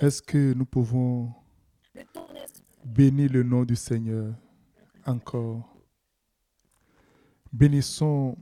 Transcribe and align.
Est-ce 0.00 0.20
que 0.22 0.52
nous 0.54 0.64
pouvons 0.64 1.32
bénir 2.84 3.30
le 3.32 3.42
nom 3.42 3.64
du 3.64 3.76
Seigneur 3.76 4.34
encore? 5.06 5.68
Bénissons 7.52 8.36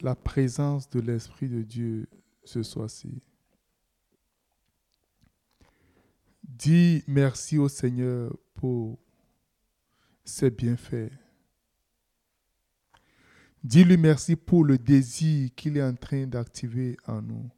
la 0.00 0.14
présence 0.14 0.88
de 0.90 1.00
l'Esprit 1.00 1.48
de 1.48 1.62
Dieu 1.62 2.06
ce 2.44 2.62
soir-ci. 2.62 3.22
Dis 6.42 7.02
merci 7.06 7.58
au 7.58 7.68
Seigneur 7.68 8.36
pour 8.54 8.98
ses 10.24 10.50
bienfaits. 10.50 11.12
Dis-lui 13.64 13.96
merci 13.96 14.36
pour 14.36 14.64
le 14.64 14.78
désir 14.78 15.50
qu'il 15.56 15.76
est 15.76 15.82
en 15.82 15.94
train 15.94 16.26
d'activer 16.26 16.96
en 17.06 17.20
nous. 17.20 17.50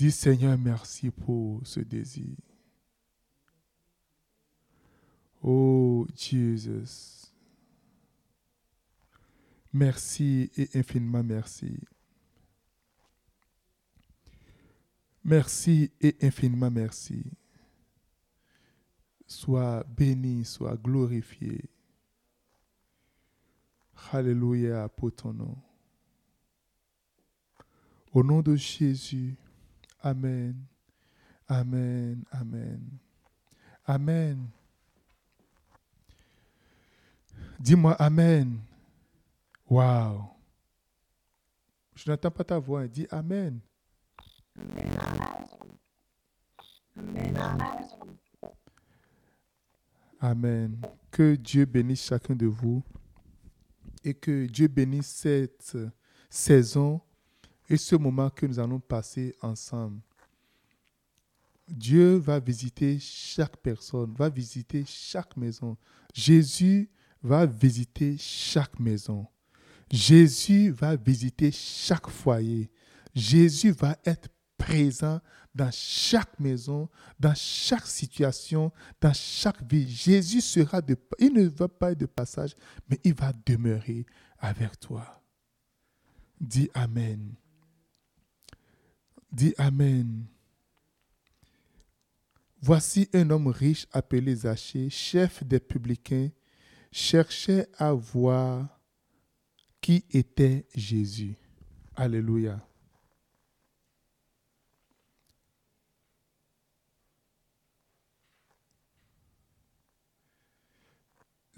Dis 0.00 0.12
Seigneur 0.12 0.56
merci 0.56 1.10
pour 1.10 1.60
ce 1.62 1.78
désir. 1.78 2.34
Oh 5.42 6.06
Jesus. 6.16 7.30
Merci 9.74 10.50
et 10.56 10.70
infiniment 10.74 11.22
merci. 11.22 11.78
Merci 15.22 15.92
et 16.00 16.16
infiniment 16.22 16.70
merci. 16.70 17.22
Sois 19.26 19.84
béni, 19.84 20.46
sois 20.46 20.78
glorifié. 20.78 21.68
Alléluia 24.12 24.88
pour 24.88 25.14
ton 25.14 25.34
nom. 25.34 25.58
Au 28.14 28.22
nom 28.22 28.40
de 28.40 28.56
Jésus. 28.56 29.36
Amen. 30.02 30.54
Amen. 31.48 32.24
Amen. 32.32 32.98
Amen. 33.86 34.50
Dis-moi 37.58 37.94
Amen. 37.98 38.60
Wow. 39.68 40.30
Je 41.94 42.10
n'entends 42.10 42.30
pas 42.30 42.44
ta 42.44 42.58
voix. 42.58 42.88
Dis 42.88 43.06
Amen. 43.10 43.60
Amen. 50.20 50.80
Que 51.10 51.34
Dieu 51.34 51.64
bénisse 51.66 52.04
chacun 52.04 52.34
de 52.34 52.46
vous 52.46 52.82
et 54.04 54.14
que 54.14 54.46
Dieu 54.46 54.68
bénisse 54.68 55.08
cette 55.08 55.76
saison 56.28 57.00
et 57.70 57.76
ce 57.76 57.94
moment 57.94 58.28
que 58.28 58.44
nous 58.44 58.58
allons 58.58 58.80
passer 58.80 59.34
ensemble. 59.40 60.00
Dieu 61.68 62.16
va 62.16 62.40
visiter 62.40 62.98
chaque 62.98 63.56
personne, 63.58 64.12
va 64.18 64.28
visiter 64.28 64.84
chaque 64.84 65.36
maison. 65.36 65.76
Jésus 66.12 66.90
va 67.22 67.46
visiter 67.46 68.16
chaque 68.18 68.78
maison. 68.80 69.24
Jésus 69.88 70.70
va 70.70 70.96
visiter 70.96 71.52
chaque 71.52 72.08
foyer. 72.08 72.68
Jésus 73.14 73.70
va 73.70 73.96
être 74.04 74.28
présent 74.58 75.20
dans 75.54 75.70
chaque 75.72 76.38
maison, 76.40 76.88
dans 77.20 77.34
chaque 77.34 77.86
situation, 77.86 78.72
dans 79.00 79.14
chaque 79.14 79.62
vie. 79.70 79.88
Jésus 79.88 80.40
sera 80.40 80.80
de... 80.80 80.96
Il 81.20 81.34
ne 81.34 81.46
va 81.48 81.68
pas 81.68 81.92
être 81.92 82.00
de 82.00 82.06
passage, 82.06 82.56
mais 82.88 82.98
il 83.04 83.14
va 83.14 83.32
demeurer 83.46 84.06
avec 84.40 84.78
toi. 84.80 85.22
Dis 86.40 86.68
Amen. 86.74 87.34
Dis 89.32 89.54
Amen. 89.58 90.26
Voici 92.62 93.08
un 93.14 93.30
homme 93.30 93.46
riche 93.46 93.86
appelé 93.92 94.34
Zachée, 94.34 94.90
chef 94.90 95.42
des 95.44 95.60
publicains, 95.60 96.30
cherchait 96.92 97.66
à 97.78 97.92
voir 97.92 98.80
qui 99.80 100.04
était 100.10 100.66
Jésus. 100.74 101.36
Alléluia. 101.96 102.60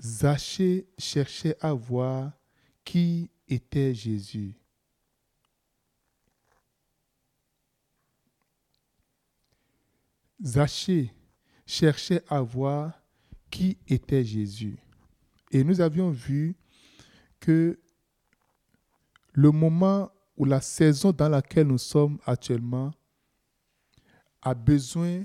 Zachée 0.00 0.88
cherchait 0.98 1.56
à 1.60 1.72
voir 1.72 2.32
qui 2.84 3.30
était 3.48 3.94
Jésus. 3.94 4.61
Zachée 10.44 11.14
cherchait 11.66 12.22
à 12.28 12.40
voir 12.40 12.92
qui 13.50 13.78
était 13.86 14.24
Jésus. 14.24 14.78
Et 15.50 15.62
nous 15.62 15.80
avions 15.80 16.10
vu 16.10 16.56
que 17.38 17.78
le 19.32 19.50
moment 19.50 20.10
ou 20.36 20.44
la 20.44 20.60
saison 20.60 21.12
dans 21.12 21.28
laquelle 21.28 21.66
nous 21.66 21.78
sommes 21.78 22.18
actuellement 22.24 22.92
a 24.40 24.54
besoin 24.54 25.24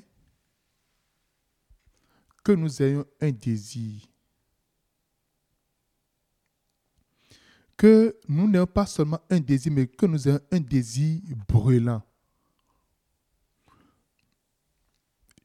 que 2.44 2.52
nous 2.52 2.82
ayons 2.82 3.06
un 3.20 3.32
désir. 3.32 4.04
Que 7.76 8.18
nous 8.28 8.48
n'ayons 8.50 8.66
pas 8.66 8.86
seulement 8.86 9.20
un 9.30 9.40
désir, 9.40 9.72
mais 9.72 9.88
que 9.88 10.06
nous 10.06 10.28
ayons 10.28 10.40
un 10.52 10.60
désir 10.60 11.22
brûlant. 11.48 12.02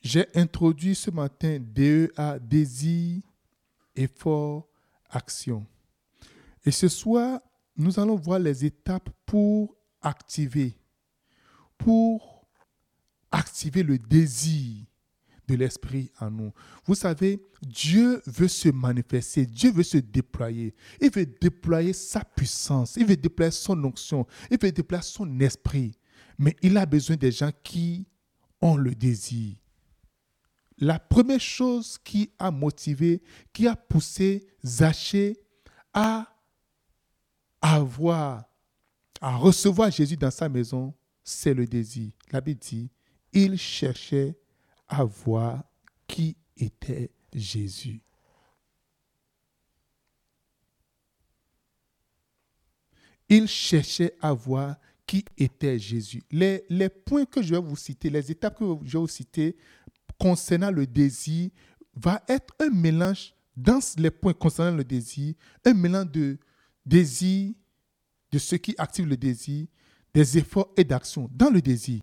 J'ai 0.03 0.27
introduit 0.35 0.95
ce 0.95 1.11
matin 1.11 1.59
DEA, 1.61 2.39
désir, 2.41 3.23
effort, 3.95 4.69
action. 5.09 5.65
Et 6.65 6.73
ce 6.73 6.89
soir, 6.89 7.41
nous 7.77 7.99
allons 8.01 8.17
voir 8.17 8.39
les 8.39 8.65
étapes 8.65 9.11
pour 9.25 9.77
activer, 10.01 10.77
pour 11.79 12.47
activer 13.31 13.83
le 13.83 13.99
désir 13.99 14.85
de 15.49 15.55
l'esprit 15.55 16.11
en 16.21 16.31
nous. 16.31 16.53
Vous 16.85 16.95
savez, 16.95 17.41
Dieu 17.63 18.21
veut 18.27 18.49
se 18.49 18.69
manifester, 18.69 19.47
Dieu 19.47 19.71
veut 19.71 19.83
se 19.83 19.99
déployer. 19.99 20.75
Il 21.01 21.11
veut 21.11 21.27
déployer 21.27 21.93
sa 21.93 22.25
puissance, 22.25 22.97
il 22.97 23.07
veut 23.07 23.17
déployer 23.17 23.53
son 23.53 23.83
onction, 23.85 24.27
il 24.51 24.59
veut 24.59 24.73
déployer 24.73 25.03
son 25.03 25.41
esprit. 25.41 25.97
Mais 26.39 26.57
il 26.63 26.77
a 26.77 26.87
besoin 26.87 27.17
des 27.17 27.31
gens 27.33 27.51
qui 27.63 28.07
ont 28.61 28.77
le 28.77 28.95
désir. 28.95 29.57
La 30.83 30.99
première 30.99 31.41
chose 31.41 31.97
qui 31.97 32.33
a 32.41 32.51
motivé, 32.51 33.23
qui 33.53 33.69
a 33.69 33.77
poussé 33.77 34.45
Zachée 34.67 35.39
à 35.95 36.27
avoir, 37.61 38.43
à 39.21 39.37
recevoir 39.37 39.93
Jésus 39.93 40.17
dans 40.17 40.33
sa 40.33 40.49
maison, 40.49 40.93
c'est 41.23 41.55
le 41.55 41.69
désir. 41.69 42.11
La 42.33 42.41
Bible 42.41 42.59
dit, 42.59 42.91
il 43.33 43.57
cherchait 43.59 44.37
à 44.89 45.05
voir 45.05 45.63
qui 46.09 46.37
était 46.57 47.13
Jésus. 47.33 48.03
Il 53.29 53.47
cherchait 53.47 54.17
à 54.21 54.33
voir 54.33 54.75
qui 55.07 55.25
était 55.37 55.79
Jésus. 55.79 56.25
Les, 56.31 56.65
les, 56.69 56.89
points 56.89 57.25
que 57.25 57.41
je 57.41 57.55
vais 57.55 57.61
vous 57.61 57.77
citer, 57.77 58.11
les 58.11 58.33
étapes 58.33 58.59
que 58.59 58.65
je 58.85 58.93
vais 58.93 58.99
vous 58.99 59.07
citer 59.07 59.57
concernant 60.23 60.71
le 60.71 60.87
désir, 60.87 61.51
va 61.97 62.23
être 62.29 62.55
un 62.61 62.71
mélange 62.71 63.35
dans 63.57 63.81
les 63.99 64.13
points 64.13 64.33
concernant 64.33 64.77
le 64.77 64.85
désir, 64.85 65.35
un 65.65 65.75
mélange 65.75 66.13
de 66.13 66.39
désir, 66.87 67.53
de 68.31 68.39
ce 68.39 68.55
qui 68.55 68.73
active 68.79 69.09
le 69.09 69.17
désir, 69.17 69.67
des 70.15 70.39
efforts 70.39 70.73
et 70.77 70.85
d'actions 70.85 71.29
dans 71.35 71.51
le 71.51 71.61
désir. 71.61 72.03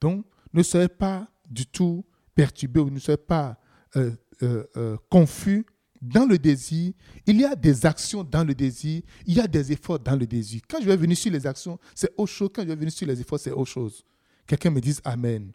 Donc, 0.00 0.24
ne 0.54 0.62
soyez 0.62 0.88
pas 0.88 1.28
du 1.46 1.66
tout 1.66 2.02
perturbés 2.34 2.80
ou 2.80 2.88
ne 2.88 2.98
soyez 2.98 3.18
pas 3.18 3.60
euh, 3.94 4.12
euh, 4.42 4.64
euh, 4.78 4.96
confus 5.10 5.66
dans 6.00 6.24
le 6.24 6.38
désir. 6.38 6.94
Il 7.26 7.42
y 7.42 7.44
a 7.44 7.54
des 7.54 7.84
actions 7.84 8.24
dans 8.24 8.42
le 8.42 8.54
désir, 8.54 9.02
il 9.26 9.34
y 9.34 9.40
a 9.40 9.46
des 9.46 9.70
efforts 9.70 9.98
dans 9.98 10.16
le 10.16 10.26
désir. 10.26 10.62
Quand 10.66 10.80
je 10.80 10.86
vais 10.86 10.96
venir 10.96 11.18
sur 11.18 11.30
les 11.30 11.46
actions, 11.46 11.78
c'est 11.94 12.10
autre 12.16 12.32
chose. 12.32 12.48
Quand 12.54 12.62
je 12.62 12.68
vais 12.68 12.76
venir 12.76 12.92
sur 12.92 13.06
les 13.06 13.20
efforts, 13.20 13.38
c'est 13.38 13.52
autre 13.52 13.70
chose. 13.70 14.02
Quelqu'un 14.46 14.70
me 14.70 14.80
dise 14.80 15.02
Amen. 15.04 15.52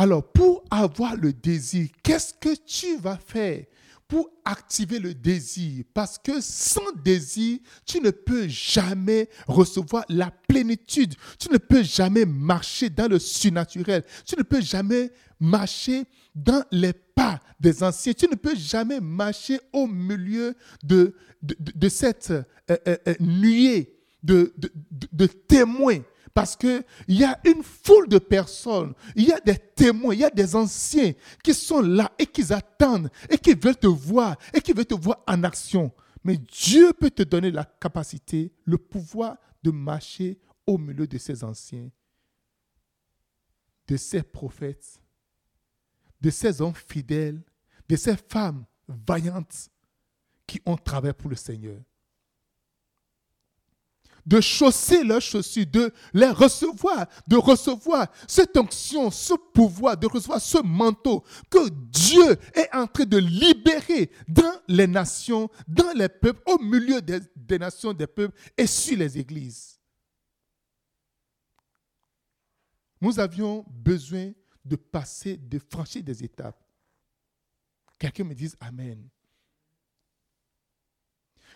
Alors, 0.00 0.22
pour 0.32 0.64
avoir 0.70 1.14
le 1.14 1.30
désir, 1.30 1.88
qu'est-ce 2.02 2.32
que 2.32 2.54
tu 2.64 2.96
vas 2.96 3.18
faire 3.18 3.66
pour 4.08 4.30
activer 4.46 4.98
le 4.98 5.12
désir? 5.12 5.84
Parce 5.92 6.16
que 6.16 6.40
sans 6.40 6.90
désir, 7.04 7.58
tu 7.84 8.00
ne 8.00 8.10
peux 8.10 8.48
jamais 8.48 9.28
recevoir 9.46 10.06
la 10.08 10.30
plénitude. 10.30 11.14
Tu 11.38 11.50
ne 11.52 11.58
peux 11.58 11.82
jamais 11.82 12.24
marcher 12.24 12.88
dans 12.88 13.10
le 13.10 13.18
surnaturel. 13.18 14.02
Tu 14.24 14.36
ne 14.38 14.42
peux 14.42 14.62
jamais 14.62 15.12
marcher 15.38 16.04
dans 16.34 16.64
les 16.72 16.94
pas 16.94 17.38
des 17.60 17.82
anciens. 17.82 18.14
Tu 18.14 18.26
ne 18.26 18.36
peux 18.36 18.56
jamais 18.56 19.00
marcher 19.00 19.60
au 19.70 19.86
milieu 19.86 20.54
de, 20.82 21.14
cette 21.90 22.30
euh, 22.30 22.42
euh, 22.70 22.96
euh, 23.06 23.14
nuée 23.20 23.98
de 24.22 25.26
témoins 25.46 26.00
Parce 26.32 26.56
qu'il 26.56 26.84
y 27.08 27.24
a 27.24 27.38
une 27.44 27.62
foule 27.62 28.08
de 28.08 28.18
personnes, 28.18 28.94
il 29.16 29.28
y 29.28 29.32
a 29.32 29.40
des 29.40 29.58
témoins, 29.58 30.14
il 30.14 30.20
y 30.20 30.24
a 30.24 30.30
des 30.30 30.54
anciens 30.54 31.12
qui 31.42 31.52
sont 31.54 31.80
là 31.80 32.12
et 32.18 32.26
qui 32.26 32.52
attendent 32.52 33.10
et 33.28 33.36
qui 33.36 33.54
veulent 33.54 33.76
te 33.76 33.88
voir 33.88 34.36
et 34.54 34.60
qui 34.60 34.72
veulent 34.72 34.86
te 34.86 34.94
voir 34.94 35.22
en 35.26 35.42
action. 35.42 35.92
Mais 36.22 36.36
Dieu 36.36 36.92
peut 36.92 37.10
te 37.10 37.22
donner 37.22 37.50
la 37.50 37.64
capacité, 37.64 38.52
le 38.64 38.78
pouvoir 38.78 39.36
de 39.62 39.70
marcher 39.70 40.38
au 40.66 40.78
milieu 40.78 41.06
de 41.06 41.18
ces 41.18 41.42
anciens, 41.42 41.90
de 43.88 43.96
ces 43.96 44.22
prophètes, 44.22 45.00
de 46.20 46.30
ces 46.30 46.60
hommes 46.60 46.74
fidèles, 46.74 47.42
de 47.88 47.96
ces 47.96 48.16
femmes 48.16 48.64
vaillantes 48.86 49.68
qui 50.46 50.60
ont 50.64 50.76
travaillé 50.76 51.12
pour 51.12 51.30
le 51.30 51.36
Seigneur 51.36 51.80
de 54.26 54.40
chausser 54.40 55.02
leurs 55.02 55.20
chaussures, 55.20 55.66
de 55.66 55.92
les 56.12 56.30
recevoir, 56.30 57.06
de 57.26 57.36
recevoir 57.36 58.08
cette 58.26 58.56
onction, 58.56 59.10
ce 59.10 59.34
pouvoir, 59.52 59.96
de 59.96 60.06
recevoir 60.06 60.40
ce 60.40 60.58
manteau 60.58 61.24
que 61.50 61.68
Dieu 61.70 62.36
est 62.54 62.74
en 62.74 62.86
train 62.86 63.04
de 63.04 63.18
libérer 63.18 64.10
dans 64.28 64.60
les 64.68 64.86
nations, 64.86 65.48
dans 65.66 65.92
les 65.94 66.08
peuples, 66.08 66.42
au 66.46 66.58
milieu 66.58 67.00
des, 67.00 67.58
nations, 67.58 67.92
des 67.92 68.06
peuples 68.06 68.38
et 68.56 68.66
sur 68.66 68.96
les 68.96 69.18
églises. 69.18 69.78
Nous 73.00 73.18
avions 73.18 73.64
besoin 73.68 74.32
de 74.64 74.76
passer, 74.76 75.36
de 75.36 75.58
franchir 75.58 76.02
des 76.02 76.22
étapes. 76.22 76.62
Quelqu'un 77.98 78.24
me 78.24 78.34
dise 78.34 78.56
Amen. 78.60 79.08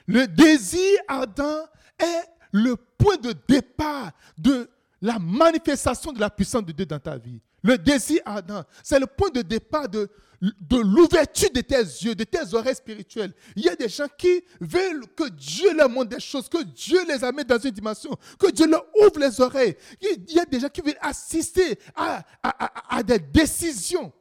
Le 0.07 0.27
désir 0.27 0.99
ardent 1.09 1.67
est 1.99 2.34
le 2.55 2.77
point 2.77 3.17
de 3.17 3.35
départ 3.49 4.13
de 4.39 4.71
la 5.03 5.19
manifestation 5.19 6.13
de 6.13 6.21
la 6.21 6.31
puissance 6.31 6.65
de 6.65 6.71
Dieu 6.71 6.87
dans 6.87 7.01
ta 7.01 7.19
vie. 7.19 7.41
Le 7.65 7.77
désir 7.77 8.21
ardent, 8.25 8.63
c'est 8.83 9.01
le 9.01 9.07
point 9.07 9.29
de 9.31 9.43
départ 9.43 9.89
de, 9.89 10.09
de 10.41 10.77
l'ouverture 10.77 11.51
de 11.51 11.61
tes 11.63 11.81
yeux, 11.81 12.15
de 12.15 12.23
tes 12.23 12.55
oreilles 12.55 12.77
spirituelles. 12.77 13.35
Il 13.57 13.65
y 13.65 13.69
a 13.69 13.75
des 13.75 13.89
gens 13.89 14.07
qui 14.17 14.45
veulent 14.61 15.05
que 15.17 15.29
Dieu 15.31 15.75
leur 15.75 15.89
montre 15.91 16.11
des 16.11 16.21
choses, 16.21 16.49
que 16.49 16.63
Dieu 16.63 17.05
les 17.09 17.25
amène 17.25 17.45
dans 17.45 17.59
une 17.59 17.73
dimension, 17.73 18.17
que 18.39 18.51
Dieu 18.53 18.69
leur 18.69 18.85
ouvre 19.03 19.19
les 19.19 19.41
oreilles. 19.41 19.75
Il 20.01 20.33
y 20.33 20.39
a 20.39 20.45
des 20.45 20.61
gens 20.61 20.69
qui 20.69 20.81
veulent 20.81 20.95
assister 21.01 21.77
à, 21.97 22.23
à, 22.41 22.97
à 22.99 23.03
des 23.03 23.19
décisions 23.19 24.13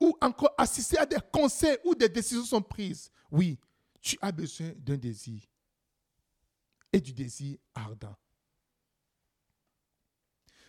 ou 0.00 0.16
encore 0.20 0.52
assister 0.58 0.98
à 0.98 1.06
des 1.06 1.18
conseils 1.32 1.78
où 1.84 1.94
des 1.94 2.08
décisions 2.08 2.44
sont 2.44 2.62
prises. 2.62 3.10
Oui, 3.30 3.56
tu 4.00 4.18
as 4.20 4.32
besoin 4.32 4.72
d'un 4.78 4.96
désir 4.96 5.42
et 6.92 7.00
du 7.00 7.12
désir 7.12 7.58
ardent. 7.74 8.16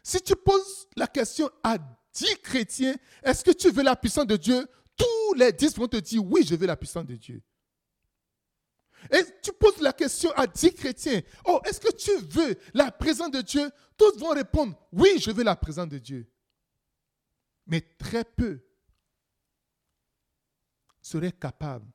Si 0.04 0.22
tu 0.22 0.36
poses 0.36 0.88
la 0.96 1.08
question 1.08 1.50
à 1.64 1.78
dix 2.14 2.36
chrétiens, 2.42 2.96
est-ce 3.24 3.44
que 3.44 3.52
tu 3.52 3.70
veux 3.70 3.84
la 3.84 3.96
puissance 3.96 4.28
de 4.28 4.38
Dieu? 4.38 4.68
Tous 4.98 5.34
les 5.36 5.52
dix 5.52 5.76
vont 5.76 5.88
te 5.88 5.98
dire 5.98 6.24
oui, 6.26 6.44
je 6.46 6.56
veux 6.56 6.68
la 6.68 6.78
puissance 6.78 7.06
de 7.06 7.16
Dieu. 7.16 7.44
Et 9.12 9.24
tu 9.42 9.54
poses 9.54 9.80
la 9.80 9.94
question 9.94 10.32
à 10.32 10.46
dix 10.46 10.74
chrétiens, 10.74 11.22
oh, 11.46 11.62
est-ce 11.64 11.80
que 11.80 11.96
tu 11.96 12.12
veux 12.18 12.56
la 12.74 12.92
présence 12.92 13.32
de 13.32 13.42
Dieu? 13.42 13.70
Tous 13.98 14.18
vont 14.18 14.30
répondre 14.30 14.78
oui, 14.92 15.20
je 15.20 15.32
veux 15.32 15.44
la 15.44 15.56
présence 15.56 15.88
de 15.88 16.00
Dieu. 16.00 16.30
Mais 17.66 17.82
très 17.82 18.26
peu 18.26 18.66
seraient 21.02 21.32
capables 21.32 21.90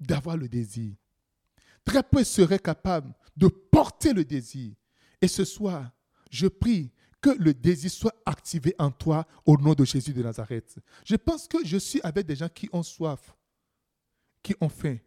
d'avoir 0.00 0.36
le 0.36 0.48
désir. 0.48 0.94
Très 1.84 2.02
peu 2.02 2.24
seraient 2.24 2.58
capables 2.58 3.14
de 3.36 3.48
porter 3.48 4.12
le 4.12 4.24
désir. 4.24 4.74
Et 5.20 5.28
ce 5.28 5.44
soir, 5.44 5.90
je 6.30 6.46
prie 6.46 6.92
que 7.20 7.30
le 7.30 7.54
désir 7.54 7.90
soit 7.90 8.14
activé 8.26 8.74
en 8.78 8.90
toi 8.90 9.26
au 9.46 9.56
nom 9.56 9.72
de 9.72 9.84
Jésus 9.84 10.12
de 10.12 10.22
Nazareth. 10.22 10.78
Je 11.04 11.16
pense 11.16 11.48
que 11.48 11.64
je 11.64 11.78
suis 11.78 12.00
avec 12.02 12.26
des 12.26 12.36
gens 12.36 12.48
qui 12.48 12.68
ont 12.72 12.82
soif, 12.82 13.34
qui 14.42 14.54
ont 14.60 14.68
faim. 14.68 14.98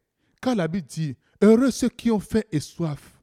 Car 0.42 0.56
la 0.56 0.68
Bible 0.68 0.88
dit, 0.88 1.16
heureux 1.42 1.72
ceux 1.72 1.90
qui 1.90 2.10
ont 2.10 2.20
faim 2.20 2.42
et 2.52 2.60
soif. 2.60 3.20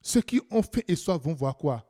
Ceux 0.00 0.22
qui 0.22 0.40
ont 0.50 0.62
faim 0.62 0.82
et 0.86 0.96
soif 0.96 1.20
vont 1.22 1.34
voir 1.34 1.56
quoi? 1.56 1.88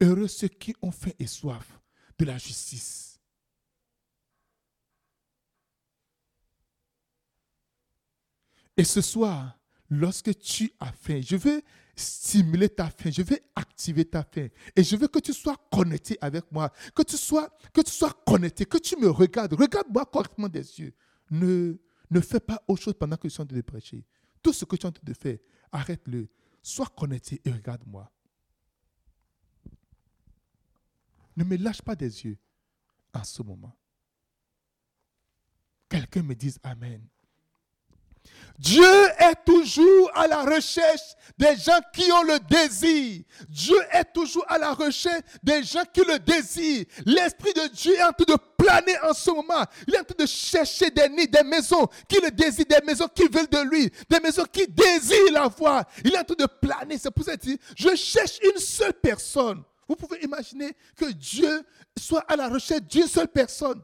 Heureux 0.00 0.28
ceux 0.28 0.48
qui 0.48 0.74
ont 0.82 0.90
faim 0.90 1.12
et 1.18 1.26
soif 1.26 1.80
de 2.18 2.24
la 2.24 2.38
justice. 2.38 3.13
Et 8.76 8.84
ce 8.84 9.00
soir, 9.00 9.58
lorsque 9.88 10.36
tu 10.38 10.72
as 10.80 10.92
faim, 10.92 11.20
je 11.22 11.36
veux 11.36 11.62
stimuler 11.96 12.68
ta 12.68 12.90
faim, 12.90 13.10
je 13.10 13.22
veux 13.22 13.38
activer 13.54 14.04
ta 14.04 14.24
faim. 14.24 14.48
Et 14.74 14.82
je 14.82 14.96
veux 14.96 15.08
que 15.08 15.20
tu 15.20 15.32
sois 15.32 15.56
connecté 15.70 16.18
avec 16.20 16.50
moi, 16.50 16.72
que 16.94 17.02
tu 17.02 17.16
sois, 17.16 17.56
que 17.72 17.80
tu 17.82 17.92
sois 17.92 18.12
connecté, 18.26 18.64
que 18.64 18.78
tu 18.78 18.96
me 18.96 19.08
regardes. 19.08 19.54
Regarde-moi 19.54 20.04
correctement 20.06 20.48
des 20.48 20.80
yeux. 20.80 20.92
Ne, 21.30 21.76
ne 22.10 22.20
fais 22.20 22.40
pas 22.40 22.62
autre 22.66 22.82
chose 22.82 22.94
pendant 22.94 23.16
que 23.16 23.28
je 23.28 23.34
suis 23.34 23.42
en 23.42 23.46
train 23.46 23.56
de 23.56 23.62
prêcher. 23.62 24.04
Tout 24.42 24.52
ce 24.52 24.64
que 24.64 24.76
tu 24.76 24.82
es 24.82 24.88
en 24.88 24.92
train 24.92 25.04
de 25.04 25.14
faire, 25.14 25.38
arrête-le. 25.72 26.28
Sois 26.62 26.86
connecté 26.96 27.40
et 27.44 27.52
regarde-moi. 27.52 28.10
Ne 31.36 31.44
me 31.44 31.56
lâche 31.56 31.82
pas 31.82 31.96
des 31.96 32.24
yeux 32.24 32.38
en 33.12 33.24
ce 33.24 33.42
moment. 33.42 33.76
Quelqu'un 35.88 36.22
me 36.22 36.34
dise 36.34 36.58
Amen. 36.62 37.06
Dieu 38.58 38.84
est 39.18 39.44
toujours 39.44 40.10
à 40.14 40.26
la 40.26 40.42
recherche 40.42 41.14
des 41.36 41.56
gens 41.56 41.80
qui 41.92 42.10
ont 42.12 42.22
le 42.22 42.38
désir. 42.38 43.22
Dieu 43.48 43.76
est 43.92 44.12
toujours 44.12 44.44
à 44.48 44.58
la 44.58 44.72
recherche 44.72 45.22
des 45.42 45.62
gens 45.64 45.82
qui 45.92 46.02
le 46.02 46.18
désirent. 46.20 46.84
L'Esprit 47.04 47.52
de 47.52 47.68
Dieu 47.74 47.94
est 47.94 48.02
en 48.02 48.12
train 48.12 48.34
de 48.34 48.38
planer 48.56 48.96
en 49.02 49.12
ce 49.12 49.30
moment. 49.30 49.64
Il 49.88 49.94
est 49.94 49.98
en 49.98 50.04
train 50.04 50.24
de 50.24 50.26
chercher 50.26 50.90
des 50.90 51.08
nids, 51.08 51.26
des 51.26 51.42
maisons 51.42 51.86
qui 52.08 52.20
le 52.20 52.30
désirent, 52.30 52.66
des 52.66 52.86
maisons 52.86 53.08
qui 53.12 53.24
veulent 53.24 53.48
de 53.48 53.68
lui, 53.68 53.90
des 54.08 54.20
maisons 54.20 54.44
qui 54.50 54.66
désirent 54.68 55.32
la 55.32 55.48
voix. 55.48 55.82
Il 56.04 56.14
est 56.14 56.18
en 56.18 56.24
train 56.24 56.36
de 56.38 56.46
planer. 56.46 56.96
C'est 56.98 57.10
pour 57.10 57.24
ça 57.24 57.36
qu'il 57.36 57.56
dit, 57.56 57.60
je 57.76 57.94
cherche 57.96 58.38
une 58.42 58.60
seule 58.60 58.94
personne. 58.94 59.62
Vous 59.88 59.96
pouvez 59.96 60.22
imaginer 60.22 60.72
que 60.96 61.10
Dieu 61.12 61.62
soit 61.98 62.24
à 62.28 62.36
la 62.36 62.48
recherche 62.48 62.82
d'une 62.82 63.08
seule 63.08 63.28
personne. 63.28 63.82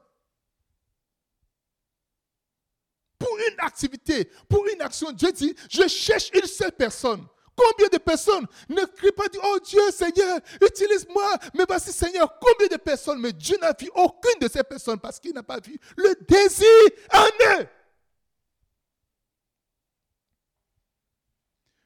Pour 3.20 3.36
une 3.36 3.60
activité, 3.60 4.24
pour 4.48 4.66
une 4.66 4.80
action. 4.80 5.12
Dieu 5.12 5.30
dit, 5.30 5.54
je 5.70 5.86
cherche 5.86 6.30
une 6.34 6.46
seule 6.46 6.72
personne. 6.72 7.24
Combien 7.54 7.88
de 7.88 7.98
personnes 7.98 8.46
ne 8.70 8.82
crient 8.86 9.12
pas, 9.12 9.26
oh 9.44 9.58
Dieu, 9.62 9.90
Seigneur, 9.90 10.40
utilise-moi. 10.62 11.36
Mais 11.54 11.64
voici, 11.68 11.92
Seigneur, 11.92 12.38
combien 12.40 12.68
de 12.68 12.80
personnes? 12.80 13.20
Mais 13.20 13.32
Dieu 13.32 13.58
n'a 13.60 13.74
vu 13.78 13.90
aucune 13.94 14.40
de 14.40 14.48
ces 14.48 14.62
personnes 14.62 14.98
parce 14.98 15.20
qu'il 15.20 15.34
n'a 15.34 15.42
pas 15.42 15.60
vu 15.60 15.78
le 15.98 16.14
désir 16.26 16.66
en 17.12 17.60
eux. 17.60 17.68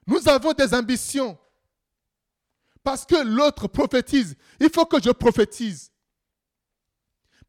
Nous 0.06 0.28
avons 0.28 0.52
des 0.52 0.72
ambitions. 0.72 1.36
Parce 2.84 3.04
que 3.04 3.16
l'autre 3.16 3.66
prophétise, 3.66 4.36
il 4.60 4.70
faut 4.70 4.84
que 4.84 5.02
je 5.02 5.10
prophétise. 5.10 5.90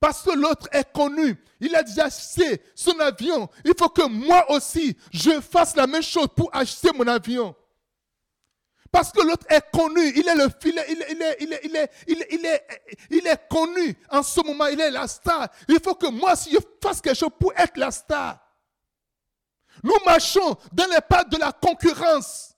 Parce 0.05 0.21
que 0.21 0.29
l'autre 0.37 0.67
est 0.71 0.93
connu. 0.93 1.35
Il 1.59 1.75
a 1.75 1.81
déjà 1.81 2.05
acheté 2.05 2.61
son 2.75 2.99
avion. 2.99 3.49
Il 3.63 3.73
faut 3.75 3.89
que 3.89 4.03
moi 4.07 4.51
aussi, 4.51 4.95
je 5.11 5.41
fasse 5.41 5.75
la 5.75 5.87
même 5.87 6.03
chose 6.03 6.27
pour 6.35 6.47
acheter 6.55 6.91
mon 6.93 7.07
avion. 7.07 7.55
Parce 8.91 9.11
que 9.11 9.19
l'autre 9.23 9.47
est 9.49 9.63
connu, 9.71 10.13
il 10.15 10.27
est 10.27 10.35
le 10.35 10.47
filet, 10.61 10.85
il 10.89 11.75
est, 11.75 11.91
il 13.09 13.25
est, 13.25 13.49
connu 13.49 13.97
en 14.11 14.21
ce 14.21 14.41
moment, 14.41 14.67
il 14.67 14.79
est 14.79 14.91
la 14.91 15.07
star. 15.07 15.47
Il 15.67 15.79
faut 15.83 15.95
que 15.95 16.05
moi 16.05 16.33
aussi 16.33 16.51
je 16.51 16.59
fasse 16.83 17.01
quelque 17.01 17.17
chose 17.17 17.31
pour 17.39 17.51
être 17.57 17.75
la 17.75 17.89
star. 17.89 18.37
Nous 19.81 19.97
marchons 20.05 20.55
dans 20.71 20.85
les 20.85 21.01
pas 21.01 21.23
de 21.23 21.37
la 21.37 21.51
concurrence. 21.51 22.53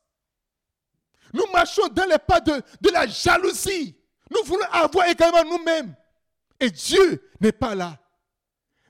Nous 1.32 1.46
marchons 1.54 1.88
dans 1.94 2.10
les 2.10 2.20
pas 2.20 2.42
de, 2.42 2.62
de 2.82 2.90
la 2.90 3.08
jalousie. 3.08 3.96
Nous 4.32 4.44
voulons 4.44 4.68
avoir 4.70 5.08
également 5.08 5.46
nous-mêmes. 5.46 5.96
Et 6.60 6.72
Dieu 6.72 7.32
n'est 7.40 7.52
pas 7.52 7.76
là. 7.76 8.00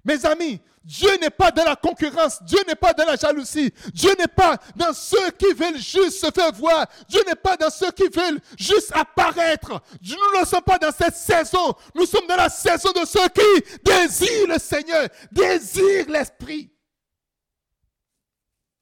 Mes 0.03 0.25
amis, 0.25 0.61
Dieu 0.87 1.09
n'est 1.19 1.29
pas 1.29 1.51
dans 1.51 1.65
la 1.65 1.75
concurrence, 1.75 2.41
Dieu 2.43 2.59
n'est 2.65 2.75
pas 2.75 2.93
dans 2.93 3.03
la 3.03 3.17
jalousie, 3.17 3.73
Dieu 3.93 4.09
n'est 4.17 4.29
pas 4.29 4.57
dans 4.77 4.93
ceux 4.93 5.31
qui 5.31 5.51
veulent 5.53 5.77
juste 5.77 6.21
se 6.21 6.31
faire 6.31 6.53
voir, 6.53 6.87
Dieu 7.09 7.19
n'est 7.27 7.35
pas 7.35 7.57
dans 7.57 7.69
ceux 7.69 7.91
qui 7.91 8.07
veulent 8.07 8.39
juste 8.57 8.93
apparaître. 8.95 9.81
Nous 10.01 10.39
ne 10.39 10.45
sommes 10.45 10.63
pas 10.63 10.77
dans 10.77 10.93
cette 10.93 11.15
saison, 11.15 11.75
nous 11.93 12.05
sommes 12.05 12.25
dans 12.25 12.37
la 12.37 12.47
saison 12.47 12.93
de 12.93 13.05
ceux 13.05 13.27
qui 13.27 13.79
désirent 13.83 14.47
le 14.47 14.59
Seigneur, 14.59 15.09
désirent 15.29 16.09
l'Esprit. 16.09 16.71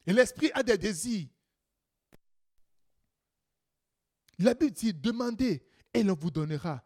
Et 0.06 0.14
l'Esprit 0.14 0.52
a 0.54 0.62
des 0.62 0.78
désirs. 0.78 1.28
La 4.38 4.54
Bible 4.54 4.74
dit, 4.74 4.94
demandez 4.94 5.66
et 5.92 6.04
l'on 6.04 6.14
vous 6.14 6.30
donnera. 6.30 6.85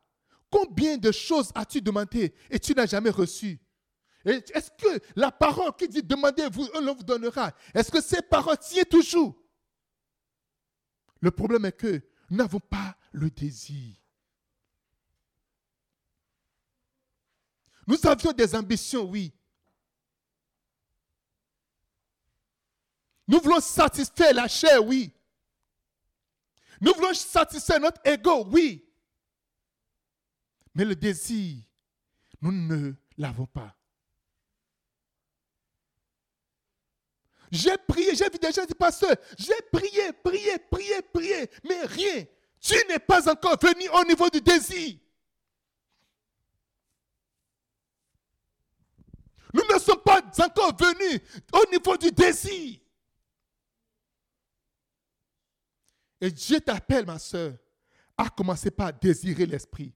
Combien 0.50 0.98
de 0.98 1.12
choses 1.12 1.52
as-tu 1.54 1.82
demandé 1.82 2.34
et 2.50 2.60
tu 2.60 2.74
n'as 2.74 2.88
jamais 2.88 3.12
reçu? 3.12 3.60
Est-ce 4.26 4.72
que 4.72 5.02
la 5.16 5.32
parole 5.32 5.76
qui 5.76 5.88
dit 5.88 6.04
demandez-vous, 6.04 6.68
on 6.76 6.94
vous 6.94 7.04
donnera, 7.04 7.52
est-ce 7.74 7.92
que 7.92 8.02
ces 8.02 8.22
paroles 8.22 8.58
tiennent 8.58 8.86
toujours? 8.86 9.36
Le 11.22 11.32
problème 11.32 11.66
est 11.66 11.72
que 11.72 12.02
nous 12.30 12.38
n'avons 12.38 12.60
pas 12.60 12.96
le 13.12 13.30
désir. 13.30 13.96
Nous 17.88 17.98
avions 18.06 18.32
des 18.34 18.56
ambitions, 18.56 19.04
oui. 19.04 19.34
Nous 23.28 23.40
voulons 23.40 23.60
satisfaire 23.60 24.34
la 24.34 24.48
chair, 24.48 24.84
oui. 24.86 25.12
Nous 26.82 26.94
voulons 26.94 27.14
satisfaire 27.14 27.80
notre 27.80 28.02
ego, 28.06 28.46
oui. 28.52 28.89
Mais 30.80 30.86
le 30.86 30.96
désir, 30.96 31.58
nous 32.40 32.54
ne 32.54 32.94
l'avons 33.18 33.46
pas. 33.46 33.76
J'ai 37.52 37.78
prié, 37.86 38.16
j'ai 38.16 38.30
vu 38.30 38.40
des 38.40 38.50
gens 38.54 38.66
dire, 38.66 38.78
pasteur, 38.78 39.14
j'ai 39.38 39.62
prié, 39.74 40.14
prié, 40.24 40.58
prié, 40.72 41.02
prié, 41.02 41.50
mais 41.66 41.84
rien. 41.84 42.26
Tu 42.62 42.76
n'es 42.88 42.98
pas 42.98 43.30
encore 43.30 43.58
venu 43.62 43.90
au 43.90 44.06
niveau 44.06 44.30
du 44.30 44.40
désir. 44.40 44.98
Nous 49.54 49.74
ne 49.74 49.80
sommes 49.80 50.02
pas 50.02 50.22
encore 50.46 50.78
venus 50.78 51.20
au 51.52 51.70
niveau 51.74 51.98
du 51.98 52.10
désir. 52.10 52.80
Et 56.22 56.32
Dieu 56.32 56.62
t'appelle, 56.62 57.06
ma 57.06 57.20
soeur, 57.20 57.58
à 58.16 58.30
commencer 58.30 58.72
par 58.72 58.94
désirer 58.94 59.46
l'esprit. 59.46 59.94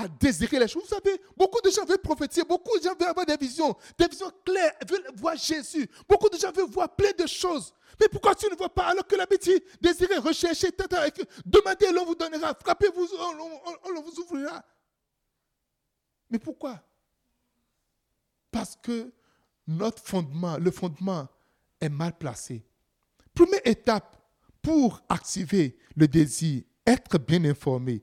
À 0.00 0.08
désirer 0.08 0.58
les 0.58 0.66
choses. 0.66 0.84
Vous 0.84 0.88
savez, 0.88 1.20
beaucoup 1.36 1.60
de 1.60 1.68
gens 1.68 1.84
veulent 1.84 1.98
prophétiser, 1.98 2.42
beaucoup 2.42 2.78
de 2.78 2.84
gens 2.84 2.94
veulent 2.98 3.10
avoir 3.10 3.26
des 3.26 3.36
visions, 3.36 3.76
des 3.98 4.08
visions 4.08 4.32
claires, 4.42 4.72
veulent 4.88 5.10
voir 5.14 5.36
Jésus. 5.36 5.86
Beaucoup 6.08 6.30
de 6.30 6.38
gens 6.38 6.50
veulent 6.52 6.70
voir 6.70 6.88
plein 6.96 7.12
de 7.18 7.26
choses. 7.26 7.74
Mais 8.00 8.08
pourquoi 8.08 8.34
tu 8.34 8.46
ne 8.50 8.56
vois 8.56 8.70
pas 8.70 8.86
alors 8.86 9.06
que 9.06 9.14
l'habitude, 9.14 9.62
désirer, 9.78 10.16
rechercher, 10.16 10.68
demander, 11.44 11.92
l'on 11.92 12.06
vous 12.06 12.14
donnera, 12.14 12.54
frappez-vous, 12.54 13.08
on 13.84 14.00
vous 14.00 14.20
ouvrira. 14.20 14.64
Mais 16.30 16.38
pourquoi? 16.38 16.82
Parce 18.50 18.76
que 18.76 19.12
notre 19.66 20.02
fondement, 20.02 20.56
le 20.56 20.70
fondement 20.70 21.28
est 21.78 21.90
mal 21.90 22.16
placé. 22.16 22.64
Première 23.34 23.66
étape 23.66 24.16
pour 24.62 25.02
activer 25.10 25.76
le 25.94 26.08
désir, 26.08 26.62
être 26.86 27.18
bien 27.18 27.44
informé. 27.44 28.02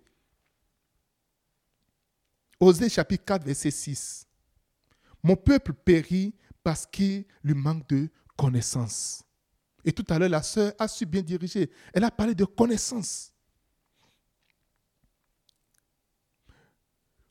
Osée 2.59 2.89
chapitre 2.89 3.25
4, 3.25 3.43
verset 3.45 3.71
6. 3.71 4.27
Mon 5.23 5.35
peuple 5.35 5.73
périt 5.73 6.33
parce 6.63 6.85
qu'il 6.85 7.25
lui 7.43 7.53
manque 7.53 7.87
de 7.89 8.09
connaissance. 8.35 9.23
Et 9.85 9.91
tout 9.91 10.05
à 10.09 10.19
l'heure, 10.19 10.29
la 10.29 10.43
sœur 10.43 10.73
a 10.79 10.87
su 10.87 11.05
bien 11.05 11.21
diriger. 11.21 11.69
Elle 11.93 12.03
a 12.03 12.11
parlé 12.11 12.35
de 12.35 12.45
connaissance. 12.45 13.31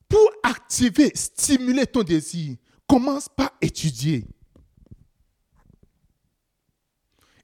Pour 0.08 0.30
activer, 0.42 1.10
stimuler 1.14 1.86
ton 1.86 2.02
désir, 2.02 2.56
Commence 2.86 3.28
par 3.28 3.52
étudier. 3.60 4.24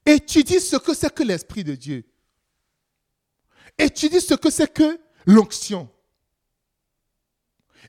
Étudie 0.06 0.60
ce 0.60 0.76
que 0.76 0.94
c'est 0.94 1.12
que 1.12 1.22
l'Esprit 1.22 1.64
de 1.64 1.74
Dieu. 1.74 2.04
Étudie 3.78 4.20
ce 4.20 4.34
que 4.34 4.50
c'est 4.50 4.72
que 4.72 5.00
l'onction. 5.26 5.90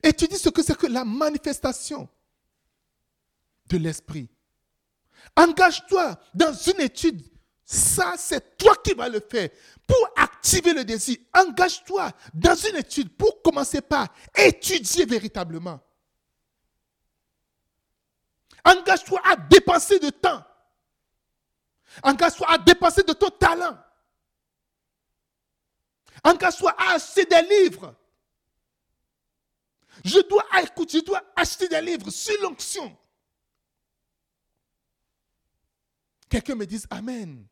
Étudie 0.04 0.36
ce 0.36 0.50
que 0.50 0.62
c'est 0.62 0.76
que 0.76 0.86
la 0.86 1.02
manifestation 1.02 2.06
de 3.66 3.78
l'Esprit. 3.78 4.28
Engage-toi 5.34 6.20
dans 6.34 6.52
une 6.52 6.82
étude. 6.82 7.26
Ça, 7.64 8.12
c'est 8.18 8.58
toi 8.58 8.74
qui 8.84 8.92
vas 8.92 9.08
le 9.08 9.20
faire. 9.20 9.48
Pour 9.86 10.10
activer 10.16 10.74
le 10.74 10.84
désir, 10.84 11.16
engage-toi 11.34 12.12
dans 12.34 12.54
une 12.54 12.76
étude 12.76 13.16
pour 13.16 13.40
commencer 13.40 13.80
par 13.80 14.08
étudier 14.36 15.06
véritablement. 15.06 15.80
Engage-toi 18.62 19.22
à 19.24 19.36
dépenser 19.36 19.98
de 19.98 20.10
temps. 20.10 20.44
Engage-toi 22.02 22.50
à 22.50 22.58
dépenser 22.58 23.02
de 23.04 23.14
ton 23.14 23.30
talent. 23.30 23.78
Engage-toi 26.22 26.74
à 26.76 26.92
acheter 26.92 27.24
des 27.24 27.42
livres. 27.42 27.94
Je 30.02 30.20
dois 30.28 30.44
écouter, 30.62 30.98
je 30.98 31.04
dois 31.04 31.22
acheter 31.36 31.68
des 31.68 31.80
livres 31.80 32.10
sur 32.10 32.40
l'onction. 32.42 32.96
Quelqu'un 36.28 36.54
me 36.54 36.66
dise 36.66 36.86
Amen. 36.90 37.46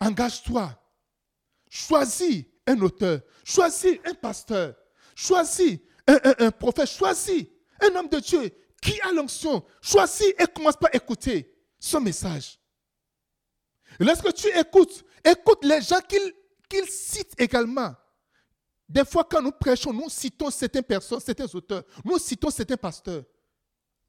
Engage-toi. 0.00 0.76
Choisis 1.68 2.44
un 2.66 2.80
auteur. 2.80 3.20
Choisis 3.44 3.98
un 4.04 4.14
pasteur. 4.14 4.74
Choisis 5.14 5.78
un, 6.06 6.50
prophète, 6.50 6.88
choisis 6.88 7.46
un 7.80 7.94
homme 7.94 8.08
de 8.08 8.18
Dieu 8.20 8.50
qui 8.80 9.00
a 9.02 9.12
l'onction. 9.12 9.64
Choisis 9.82 10.32
et 10.38 10.46
commence 10.54 10.76
par 10.76 10.94
écouter 10.94 11.54
son 11.78 12.00
message. 12.00 12.58
lorsque 13.98 14.32
tu 14.34 14.48
écoutes, 14.58 15.04
écoute 15.24 15.64
les 15.64 15.82
gens 15.82 16.00
qu'il 16.70 16.88
cite 16.88 17.34
également. 17.38 17.94
Des 18.88 19.04
fois, 19.04 19.24
quand 19.30 19.42
nous 19.42 19.52
prêchons, 19.52 19.92
nous 19.92 20.08
citons 20.08 20.50
certaines 20.50 20.82
personnes, 20.84 21.20
certains 21.20 21.52
auteurs, 21.54 21.84
nous 22.04 22.18
citons 22.18 22.50
certains 22.50 22.76
pasteurs. 22.76 23.24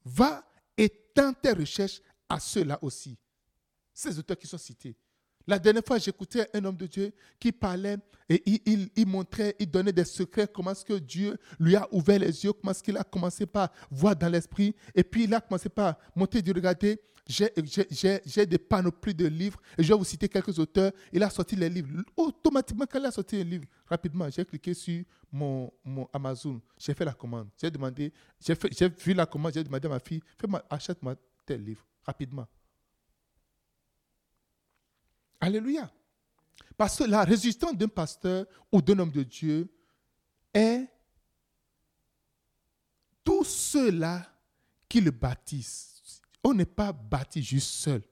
Va 0.04 0.44
étendre 0.76 1.36
tes 1.40 1.52
recherches 1.52 2.00
à 2.28 2.40
ceux-là 2.40 2.78
aussi. 2.82 3.16
Ces 3.92 4.18
auteurs 4.18 4.38
qui 4.38 4.46
sont 4.46 4.58
cités. 4.58 4.96
La 5.46 5.58
dernière 5.58 5.84
fois, 5.84 5.98
j'écoutais 5.98 6.48
un 6.54 6.64
homme 6.64 6.76
de 6.76 6.86
Dieu 6.86 7.12
qui 7.38 7.52
parlait 7.52 7.98
et 8.28 8.42
il, 8.96 9.06
montrait, 9.06 9.54
il 9.58 9.70
donnait 9.70 9.92
des 9.92 10.04
secrets, 10.04 10.48
comment 10.52 10.70
est-ce 10.70 10.84
que 10.84 10.94
Dieu 10.94 11.36
lui 11.58 11.76
a 11.76 11.86
ouvert 11.92 12.18
les 12.18 12.44
yeux, 12.44 12.52
comment 12.52 12.70
est-ce 12.70 12.82
qu'il 12.82 12.96
a 12.96 13.04
commencé 13.04 13.44
par 13.44 13.70
voir 13.90 14.16
dans 14.16 14.28
l'esprit. 14.28 14.74
Et 14.94 15.04
puis 15.04 15.24
il 15.24 15.34
a 15.34 15.40
commencé 15.40 15.68
par 15.68 15.96
monter 16.14 16.40
du 16.40 16.52
regarder. 16.52 17.00
J'ai 17.26 18.46
des 18.46 18.58
panoplies 18.58 19.14
de 19.14 19.26
livres 19.26 19.60
et 19.78 19.82
je 19.82 19.92
vais 19.92 19.98
vous 19.98 20.04
citer 20.04 20.28
quelques 20.28 20.58
auteurs. 20.58 20.92
Il 21.12 21.22
a 21.22 21.30
sorti 21.30 21.54
les 21.54 21.68
livres. 21.68 22.02
Automatiquement, 22.16 22.84
quand 22.90 22.98
il 22.98 23.06
a 23.06 23.10
sorti 23.12 23.36
les 23.36 23.44
livres, 23.44 23.66
rapidement, 23.86 24.28
j'ai 24.28 24.44
cliqué 24.44 24.74
sur 24.74 25.04
mon, 25.30 25.72
mon 25.84 26.08
Amazon. 26.12 26.60
J'ai 26.76 26.94
fait 26.94 27.04
la 27.04 27.14
commande. 27.14 27.48
J'ai 27.60 27.70
demandé, 27.70 28.12
j'ai 28.40 28.88
vu 28.88 29.14
la 29.14 29.26
commande, 29.26 29.54
j'ai 29.54 29.64
demandé 29.64 29.86
à 29.86 29.90
ma 29.90 30.00
fille, 30.00 30.22
achète-moi 30.68 31.14
tel 31.46 31.62
livre, 31.64 31.86
rapidement. 32.04 32.46
Alléluia. 35.40 35.90
Parce 36.76 36.98
que 36.98 37.04
la 37.04 37.24
résistance 37.24 37.76
d'un 37.76 37.88
pasteur 37.88 38.46
ou 38.70 38.80
d'un 38.82 38.98
homme 38.98 39.10
de 39.10 39.22
Dieu 39.22 39.72
est 40.54 40.86
tous 43.24 43.44
ceux-là 43.44 44.26
qui 44.88 45.00
le 45.00 45.10
bâtissent. 45.10 45.91
On 46.44 46.54
n'est 46.54 46.64
pas 46.64 46.92
bâti 46.92 47.42
juste 47.42 47.70
seul. 47.70 48.02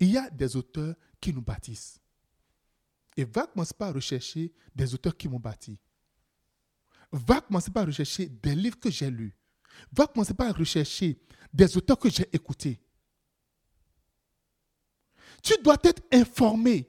Il 0.00 0.10
y 0.10 0.18
a 0.18 0.30
des 0.30 0.56
auteurs 0.56 0.94
qui 1.20 1.32
nous 1.32 1.42
bâtissent. 1.42 2.00
Et 3.16 3.24
va 3.24 3.46
commencer 3.46 3.74
par 3.74 3.92
rechercher 3.94 4.52
des 4.74 4.94
auteurs 4.94 5.16
qui 5.16 5.28
m'ont 5.28 5.40
bâti. 5.40 5.78
Va 7.10 7.40
commencer 7.40 7.70
par 7.70 7.86
rechercher 7.86 8.26
des 8.26 8.54
livres 8.54 8.78
que 8.78 8.90
j'ai 8.90 9.10
lus. 9.10 9.36
Va 9.92 10.06
commencer 10.06 10.34
par 10.34 10.54
rechercher 10.56 11.18
des 11.52 11.76
auteurs 11.76 11.98
que 11.98 12.10
j'ai 12.10 12.28
écoutés. 12.32 12.80
Tu 15.42 15.54
dois 15.62 15.78
être 15.84 16.02
informé 16.12 16.88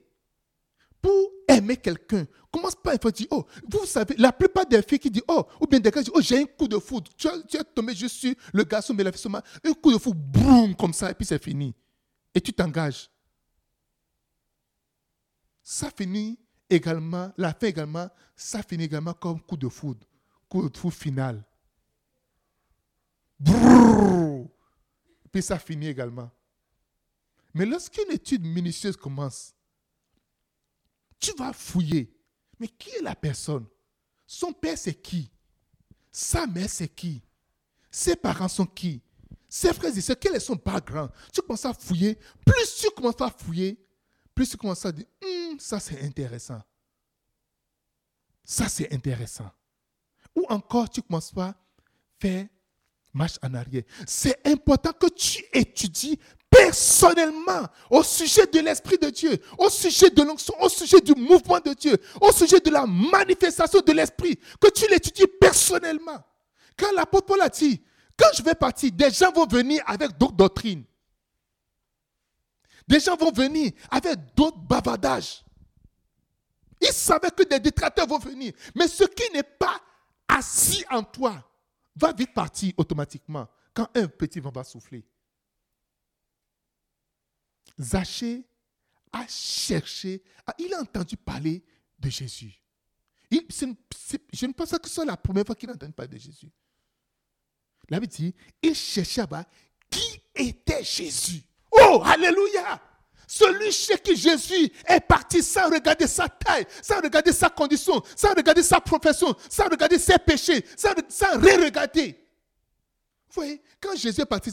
pour 1.02 1.32
aimer 1.48 1.78
quelqu'un. 1.78 2.26
Commence 2.52 2.76
pas 2.76 2.94
à 2.94 3.12
dire, 3.12 3.28
oh, 3.32 3.46
vous 3.72 3.86
savez, 3.86 4.16
la 4.18 4.32
plupart 4.32 4.66
des 4.66 4.82
filles 4.82 5.00
qui 5.00 5.12
disent, 5.12 5.24
oh, 5.28 5.46
ou 5.62 5.68
bien 5.68 5.80
des 5.80 5.92
gars 5.92 6.02
disent, 6.02 6.12
oh, 6.14 6.22
j'ai 6.22 6.40
un 6.40 6.46
coup 6.46 6.68
de 6.68 6.78
foudre. 6.80 7.12
Tu, 7.16 7.28
es 7.28 7.64
tombé 7.76 7.94
juste 7.94 8.16
sur 8.16 8.34
le 8.54 8.64
garçon, 8.64 8.94
mais 8.94 9.04
la 9.04 9.12
fille, 9.12 9.32
un 9.32 9.74
coup 9.74 9.92
de 9.92 9.98
foudre, 9.98 10.20
boum, 10.20 10.76
comme 10.76 10.94
ça, 10.94 11.12
et 11.12 11.14
puis 11.14 11.26
c'est 11.26 11.42
fini. 11.42 11.76
Et 12.34 12.42
tu 12.42 12.52
t'engages. 12.54 13.10
Ça 15.64 15.92
finit 15.96 16.40
également, 16.70 17.32
la 17.38 17.54
fin 17.54 17.68
également, 17.68 18.10
ça 18.36 18.64
finit 18.64 18.86
également 18.86 19.14
comme 19.14 19.40
coup 19.42 19.58
de 19.58 19.70
foudre, 19.70 20.06
coup 20.48 20.68
de 20.68 20.78
foudre 20.78 20.96
final. 20.96 21.44
Et 23.48 23.52
puis 25.32 25.42
ça 25.42 25.60
finit 25.60 25.88
également. 25.88 26.32
Mais 27.54 27.66
lorsqu'une 27.66 28.12
étude 28.12 28.46
minutieuse 28.46 28.98
commence, 28.98 29.54
tu 31.20 31.32
vas 31.38 31.54
fouiller. 31.54 32.14
Mais 32.60 32.68
qui 32.68 32.90
est 32.92 33.02
la 33.02 33.16
personne? 33.16 33.66
Son 34.26 34.54
père, 34.54 34.78
c'est 34.78 34.94
qui? 34.94 35.32
Sa 36.12 36.46
mère, 36.48 36.70
c'est 36.70 36.88
qui? 36.88 37.22
Ses 37.92 38.16
parents 38.16 38.48
sont 38.48 38.66
qui? 38.66 39.02
Ses 39.48 39.74
frères 39.74 39.96
et 39.96 40.02
sœurs, 40.02 40.18
quel 40.20 40.36
est 40.36 40.40
son 40.40 40.56
background? 40.56 41.10
Tu 41.34 41.42
commences 41.42 41.66
à 41.66 41.74
fouiller. 41.74 42.18
Plus 42.46 42.76
tu 42.82 42.90
commences 42.92 43.20
à 43.22 43.30
fouiller, 43.32 43.84
plus 44.36 44.50
tu 44.50 44.58
commences 44.58 44.86
à 44.86 44.92
dire, 44.92 45.06
hum, 45.24 45.60
ça 45.60 45.80
c'est 45.80 46.02
intéressant. 46.04 46.62
Ça, 48.50 48.68
c'est 48.68 48.92
intéressant. 48.92 49.52
Ou 50.36 50.44
encore, 50.50 50.90
tu 50.90 51.04
commences 51.04 51.32
pas 51.32 51.54
faire 52.20 52.48
marche 53.14 53.38
en 53.44 53.54
arrière. 53.54 53.84
C'est 54.08 54.40
important 54.48 54.92
que 54.92 55.08
tu 55.08 55.44
étudies 55.54 56.20
personnellement 56.70 57.68
au 57.90 58.04
sujet 58.04 58.46
de 58.46 58.60
l'Esprit 58.60 58.98
de 59.00 59.10
Dieu, 59.10 59.38
au 59.58 59.70
sujet 59.70 60.10
de 60.12 60.22
l'onction, 60.22 60.54
au 60.62 60.70
sujet 60.70 61.02
du 61.02 61.16
mouvement 61.16 61.60
de 61.60 61.74
Dieu, 61.74 61.98
au 62.22 62.32
sujet 62.32 62.60
de 62.60 62.70
la 62.70 62.86
manifestation 62.86 63.80
de 63.82 63.92
l'Esprit, 63.92 64.38
que 64.62 64.70
tu 64.70 64.88
l'étudies 64.88 65.28
personnellement. 65.40 66.24
Quand 66.78 66.92
l'apôtre 66.96 67.26
Paul 67.26 67.42
a 67.42 67.50
dit, 67.50 67.82
quand 68.16 68.30
je 68.38 68.44
vais 68.44 68.54
partir, 68.54 68.92
des 68.92 69.10
gens 69.10 69.32
vont 69.32 69.48
venir 69.48 69.82
avec 69.88 70.16
d'autres 70.18 70.36
doctrines. 70.36 70.84
Des 72.88 73.00
gens 73.00 73.16
vont 73.16 73.32
venir 73.32 73.72
avec 73.90 74.18
d'autres 74.36 74.60
bavardages. 74.60 75.44
Ils 76.82 76.94
savaient 76.94 77.32
que 77.32 77.44
des 77.44 77.60
détracteurs 77.60 78.08
vont 78.08 78.20
venir. 78.20 78.54
Mais 78.76 78.88
ce 78.88 79.06
qui 79.06 79.32
n'est 79.34 79.44
pas 79.44 79.80
assis 80.28 80.86
en 80.92 81.02
toi 81.04 81.44
va 81.96 82.14
vite 82.14 82.34
partir 82.34 82.74
automatiquement 82.78 83.48
quand 83.74 83.88
un 83.96 84.08
petit 84.08 84.40
vent 84.40 84.52
va 84.52 84.64
souffler. 84.64 85.04
Zachée 87.80 88.44
a 89.12 89.26
cherché, 89.28 90.22
il 90.58 90.74
a 90.74 90.82
entendu 90.82 91.16
parler 91.18 91.64
de 91.98 92.10
Jésus. 92.10 92.54
je 93.32 94.46
ne 94.46 94.52
pense 94.54 94.70
pas 94.70 94.80
que 94.80 94.88
ce 94.88 94.96
soit 94.96 95.06
la 95.06 95.18
première 95.18 95.46
fois 95.46 95.56
qu'il 95.56 95.70
a 95.70 95.76
parler 95.76 96.14
de 96.14 96.18
Jésus. 96.18 96.52
La 97.90 98.00
Bible 98.00 98.12
dit, 98.12 98.36
il 98.62 98.76
cherchait 98.76 99.26
voir 99.26 99.46
qui 99.90 100.22
était 100.36 100.84
Jésus. 100.84 101.42
Oh, 101.72 102.02
alléluia! 102.04 102.80
Celui 103.28 103.72
chez 103.72 103.98
qui 104.00 104.16
Jésus 104.16 104.72
est 104.88 105.00
parti 105.02 105.44
sans 105.44 105.70
regarder 105.70 106.08
sa 106.08 106.28
taille, 106.28 106.66
sans 106.82 107.00
regarder 107.00 107.32
sa 107.32 107.50
condition, 107.50 108.02
sans 108.16 108.34
regarder 108.34 108.64
sa 108.64 108.82
profession, 108.82 109.36
sans 109.48 109.66
regarder 109.70 110.00
ses 110.00 110.18
péchés, 110.18 110.66
sans, 110.76 110.94
sans 111.08 111.40
rien 111.40 111.64
regarder. 111.64 112.20
Vous 113.30 113.42
voyez, 113.42 113.62
quand 113.80 113.96
Jésus 113.96 114.22
est 114.22 114.26
parti, 114.26 114.52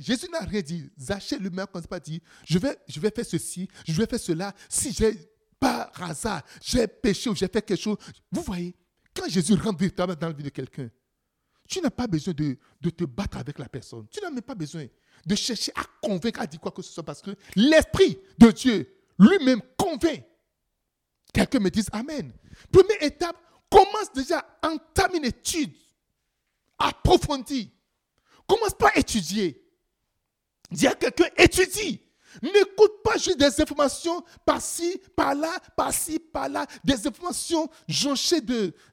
Jésus 0.00 0.28
n'a 0.30 0.40
rien 0.40 0.62
dit. 0.62 0.90
Zachée 0.98 1.38
lui-même 1.38 1.66
ne 1.74 1.80
pas 1.80 2.00
dit, 2.00 2.22
je 2.46 2.58
vais, 2.58 2.76
je 2.88 2.98
vais 2.98 3.10
faire 3.10 3.26
ceci, 3.26 3.68
je 3.86 3.92
vais 3.92 4.06
faire 4.06 4.18
cela. 4.20 4.54
Si 4.68 4.92
j'ai, 4.92 5.12
par 5.60 5.90
hasard, 6.02 6.42
j'ai 6.62 6.86
péché 6.86 7.28
ou 7.28 7.34
j'ai 7.34 7.48
fait 7.48 7.60
quelque 7.62 7.80
chose. 7.80 7.98
Vous 8.32 8.40
voyez, 8.42 8.74
quand 9.14 9.28
Jésus 9.28 9.54
rentre 9.54 9.78
véritablement 9.78 10.18
dans 10.18 10.28
la 10.28 10.32
vie 10.32 10.42
de 10.42 10.48
quelqu'un, 10.48 10.88
tu 11.68 11.80
n'as 11.80 11.90
pas 11.90 12.06
besoin 12.06 12.32
de, 12.32 12.56
de, 12.80 12.90
te 12.90 13.04
battre 13.04 13.38
avec 13.38 13.58
la 13.58 13.68
personne. 13.68 14.06
Tu 14.10 14.20
n'as 14.20 14.30
même 14.30 14.42
pas 14.42 14.54
besoin 14.54 14.86
de 15.26 15.34
chercher 15.34 15.72
à 15.74 15.84
convaincre, 16.02 16.40
à 16.40 16.46
dire 16.46 16.60
quoi 16.60 16.72
que 16.72 16.82
ce 16.82 16.92
soit, 16.92 17.02
parce 17.02 17.20
que 17.20 17.30
l'Esprit 17.56 18.18
de 18.38 18.50
Dieu 18.50 18.94
lui-même 19.18 19.60
convainc. 19.76 20.24
Quelqu'un 21.32 21.60
me 21.60 21.70
dise 21.70 21.88
Amen. 21.92 22.32
Première 22.72 23.02
étape, 23.02 23.36
commence 23.70 24.12
déjà, 24.14 24.44
entame 24.62 25.16
une 25.16 25.24
étude 25.26 25.74
approfondie. 26.78 27.73
Commence 28.46 28.74
pas 28.74 28.88
à 28.94 28.98
étudier. 28.98 29.62
Dis 30.70 30.86
à 30.86 30.94
quelqu'un, 30.94 31.28
étudie. 31.36 32.00
N'écoute 32.42 33.02
pas 33.02 33.16
juste 33.16 33.38
des 33.38 33.60
informations 33.60 34.24
par-ci, 34.44 35.00
par-là, 35.14 35.56
par-ci, 35.76 36.18
par-là, 36.18 36.66
des 36.82 37.06
informations 37.06 37.70
jonchées 37.86 38.40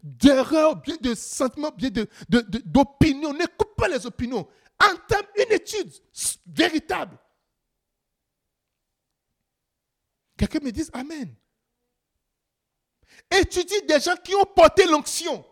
d'erreurs, 0.03 0.75
bien 0.75 0.95
de 1.01 1.15
sentiments, 1.15 1.71
bien 1.71 1.89
d'opinions. 2.29 3.33
De, 3.33 3.37
N'écoute 3.37 3.75
pas 3.75 3.87
les 3.87 4.05
opinions. 4.05 4.47
Entame 4.79 5.25
une 5.37 5.53
étude 5.53 5.91
véritable. 6.45 7.17
Quelqu'un 10.37 10.59
me 10.59 10.71
dise 10.71 10.89
Amen. 10.93 11.35
Étudie 13.29 13.81
des 13.87 13.99
gens 13.99 14.15
qui 14.23 14.35
ont 14.35 14.45
porté 14.55 14.85
l'onction. 14.85 15.45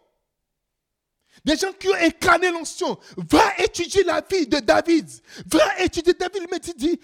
Des 1.45 1.55
gens 1.57 1.71
qui 1.73 1.87
ont 1.87 1.93
incarné 1.93 2.51
l'onction. 2.51 2.97
Va 3.17 3.53
étudier 3.57 4.03
la 4.03 4.21
vie 4.21 4.47
de 4.47 4.59
David. 4.59 5.09
Va 5.45 5.83
étudier 5.83 6.13
David. 6.13 6.43
Mais 6.51 6.57
il 6.57 6.73
dit, 6.75 6.99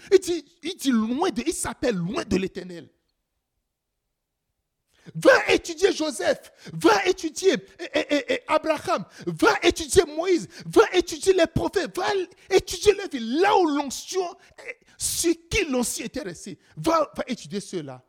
il 0.62 0.76
dit, 0.76 0.90
loin 0.90 1.30
de, 1.30 1.42
il 1.46 1.54
s'appelle 1.54 1.96
loin 1.96 2.24
de 2.24 2.36
l'éternel. 2.36 2.88
Va 5.14 5.52
étudier 5.52 5.92
Joseph, 5.92 6.50
va 6.72 7.06
étudier 7.06 7.54
Abraham, 8.48 9.04
va 9.26 9.56
étudier 9.62 10.02
Moïse, 10.04 10.48
va 10.66 10.82
étudier 10.92 11.32
les 11.32 11.46
prophètes, 11.46 11.96
va 11.96 12.06
étudier 12.50 12.92
la 12.94 13.06
vie. 13.06 13.20
Là 13.20 13.56
où 13.56 13.68
l'onction, 13.68 14.36
ce 14.98 15.28
qui 15.28 15.64
l'onction 15.66 16.04
était 16.04 16.22
resté, 16.22 16.58
va, 16.76 17.08
va 17.16 17.22
étudier 17.28 17.60
cela. 17.60 18.04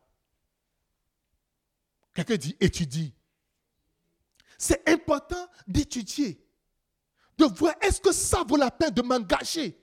Quelqu'un 2.12 2.36
dit 2.36 2.56
étudie. 2.58 3.14
C'est 4.58 4.86
important 4.88 5.48
d'étudier, 5.68 6.44
de 7.38 7.44
voir 7.44 7.74
est-ce 7.80 8.00
que 8.00 8.10
ça 8.10 8.42
vaut 8.46 8.56
la 8.56 8.72
peine 8.72 8.90
de 8.90 9.02
m'engager. 9.02 9.80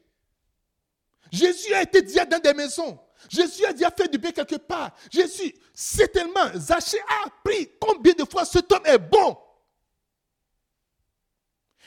Jésus 1.32 1.74
a 1.74 1.82
été 1.82 2.02
déjà 2.02 2.26
dans 2.26 2.40
des 2.40 2.54
maisons. 2.54 3.00
Jésus 3.30 3.66
a 3.66 3.72
déjà 3.72 3.90
fait 3.90 4.10
du 4.10 4.18
bien 4.18 4.32
quelque 4.32 4.58
part. 4.58 4.92
Jésus, 5.10 5.56
c'est 5.74 6.10
tellement. 6.10 6.52
Zachée 6.56 7.00
a 7.00 7.28
appris 7.28 7.72
combien 7.80 8.14
de 8.14 8.26
fois 8.26 8.44
cet 8.44 8.70
homme 8.72 8.86
est 8.86 9.00
bon. 9.00 9.38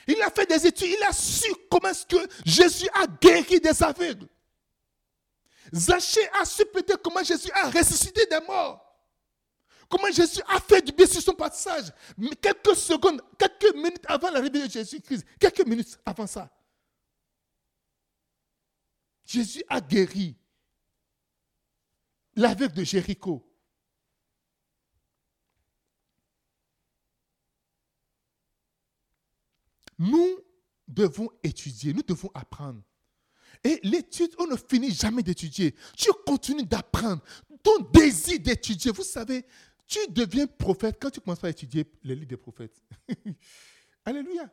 Il 0.07 0.19
a 0.23 0.31
fait 0.31 0.47
des 0.47 0.65
études, 0.65 0.89
il 0.89 1.03
a 1.03 1.13
su 1.13 1.53
comment 1.69 1.89
est-ce 1.89 2.05
que 2.05 2.27
Jésus 2.43 2.89
a 2.93 3.05
guéri 3.05 3.59
des 3.59 3.83
aveugles. 3.83 4.27
Zachée 5.73 6.27
a 6.41 6.45
su 6.45 6.65
peut-être 6.65 7.03
comment 7.03 7.23
Jésus 7.23 7.51
a 7.53 7.69
ressuscité 7.69 8.25
des 8.25 8.39
morts. 8.39 8.88
Comment 9.89 10.11
Jésus 10.11 10.41
a 10.47 10.59
fait 10.59 10.83
du 10.83 10.91
bien 10.91 11.07
sur 11.07 11.21
son 11.21 11.33
passage. 11.33 11.91
Quelques 12.39 12.75
secondes, 12.75 13.21
quelques 13.37 13.75
minutes 13.75 14.05
avant 14.07 14.29
l'arrivée 14.29 14.67
de 14.67 14.71
Jésus-Christ, 14.71 15.25
quelques 15.39 15.65
minutes 15.65 15.97
avant 16.05 16.27
ça, 16.27 16.47
Jésus 19.25 19.63
a 19.67 19.81
guéri 19.81 20.37
l'aveugle 22.35 22.75
de 22.75 22.83
Jéricho. 22.83 23.45
Nous 29.97 30.39
devons 30.87 31.29
étudier, 31.43 31.93
nous 31.93 32.03
devons 32.03 32.31
apprendre. 32.33 32.81
Et 33.63 33.79
l'étude, 33.83 34.33
on 34.37 34.47
ne 34.47 34.55
finit 34.55 34.93
jamais 34.93 35.23
d'étudier. 35.23 35.75
Tu 35.97 36.09
continues 36.25 36.63
d'apprendre. 36.63 37.21
Ton 37.61 37.79
désir 37.91 38.39
d'étudier, 38.39 38.91
vous 38.91 39.03
savez, 39.03 39.45
tu 39.89 39.99
deviens 40.09 40.45
prophète 40.45 40.97
quand 41.01 41.09
tu 41.09 41.19
commences 41.19 41.43
à 41.43 41.49
étudier 41.49 41.83
les 42.03 42.13
livres 42.13 42.27
des 42.27 42.37
prophètes. 42.37 42.81
Alléluia. 44.05 44.49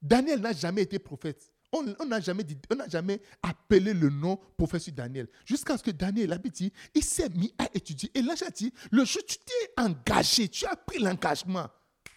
Daniel 0.00 0.40
n'a 0.40 0.52
jamais 0.52 0.82
été 0.82 0.98
prophète. 0.98 1.52
On 1.70 1.82
n'a 2.04 2.20
jamais, 2.20 2.44
jamais 2.88 3.20
appelé 3.42 3.94
le 3.94 4.10
nom 4.10 4.36
professeur 4.56 4.94
Daniel. 4.94 5.28
Jusqu'à 5.44 5.78
ce 5.78 5.82
que 5.82 5.90
Daniel, 5.90 6.38
dit, 6.52 6.72
il 6.94 7.04
s'est 7.04 7.30
mis 7.30 7.54
à 7.56 7.66
étudier. 7.72 8.10
Et 8.14 8.20
là, 8.20 8.34
j'ai 8.34 8.50
dit, 8.50 8.72
le 8.90 9.04
jour 9.04 9.22
où 9.22 9.26
tu 9.26 9.38
t'es 9.38 9.82
engagé, 9.82 10.48
tu 10.48 10.66
as 10.66 10.76
pris 10.76 10.98
l'engagement. 10.98 11.68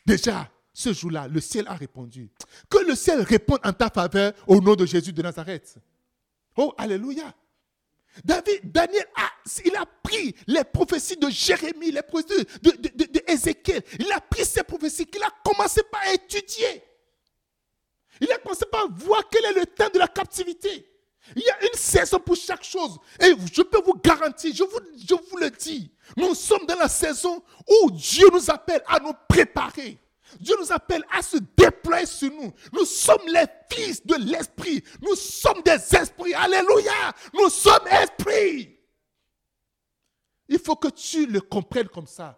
Déjà, 0.06 0.50
ce 0.74 0.92
jour-là, 0.92 1.28
le 1.28 1.40
ciel 1.40 1.68
a 1.68 1.76
répondu. 1.76 2.30
Que 2.70 2.86
le 2.86 2.96
ciel 2.96 3.22
réponde 3.22 3.60
en 3.64 3.72
ta 3.72 3.90
faveur 3.90 4.34
au 4.48 4.60
nom 4.60 4.76
de 4.76 4.86
Jésus 4.86 5.14
de 5.14 5.22
Nazareth. 5.22 5.78
Oh, 6.58 6.74
Alléluia. 6.78 7.34
David, 8.24 8.72
Daniel, 8.72 9.06
a, 9.16 9.86
pris 10.04 10.36
les 10.48 10.64
prophéties 10.64 11.18
de 11.18 11.30
Jérémie, 11.30 11.92
les 11.92 12.02
prophéties 12.02 12.46
de, 12.62 12.72
Il 14.00 14.12
a 14.12 14.22
pris 14.22 14.46
ces 14.46 14.64
prophéties 14.64 15.06
qu'il 15.06 15.24
a 15.24 15.30
commencé 15.44 15.82
par 15.92 16.08
étudier. 16.14 16.84
Il 18.22 18.32
a 18.32 18.38
commencé 18.38 18.66
par 18.72 18.88
voir 18.92 19.24
quel 19.30 19.46
est 19.46 19.60
le 19.60 19.66
temps 19.66 19.90
de 19.94 20.00
la 20.00 20.08
captivité. 20.08 20.88
Il 21.36 21.42
y 21.42 21.50
a 21.50 21.64
une 21.64 21.78
saison 21.78 22.20
pour 22.20 22.36
chaque 22.36 22.64
chose. 22.64 22.98
Et 23.20 23.34
je 23.52 23.62
peux 23.64 23.82
vous 23.84 23.96
garantir, 23.96 24.54
je 24.54 24.64
je 24.64 25.16
vous 25.16 25.38
le 25.38 25.50
dis, 25.50 25.92
nous 26.16 26.36
sommes 26.36 26.66
dans 26.68 26.78
la 26.78 26.88
saison 26.88 27.44
où 27.68 27.92
Dieu 27.92 28.28
nous 28.32 28.50
appelle 28.50 28.84
à 28.88 29.00
nous 29.00 29.14
préparer. 29.28 29.98
Dieu 30.40 30.56
nous 30.60 30.72
appelle 30.72 31.04
à 31.12 31.22
se 31.22 31.38
déployer 31.58 32.06
sur 32.06 32.32
nous. 32.32 32.54
Nous 32.74 32.86
sommes 32.86 33.28
les 33.28 33.46
fils 33.72 34.06
de 34.06 34.16
l'Esprit. 34.16 34.84
Nous 35.02 35.16
sommes 35.16 35.62
des 35.64 35.96
esprits. 35.96 36.34
Alléluia. 36.34 37.14
Nous 37.34 37.50
sommes 37.50 37.88
esprits. 37.88 38.78
Il 40.48 40.60
faut 40.60 40.76
que 40.76 40.90
tu 40.90 41.26
le 41.28 41.42
comprennes 41.42 41.90
comme 41.90 42.08
ça. 42.08 42.38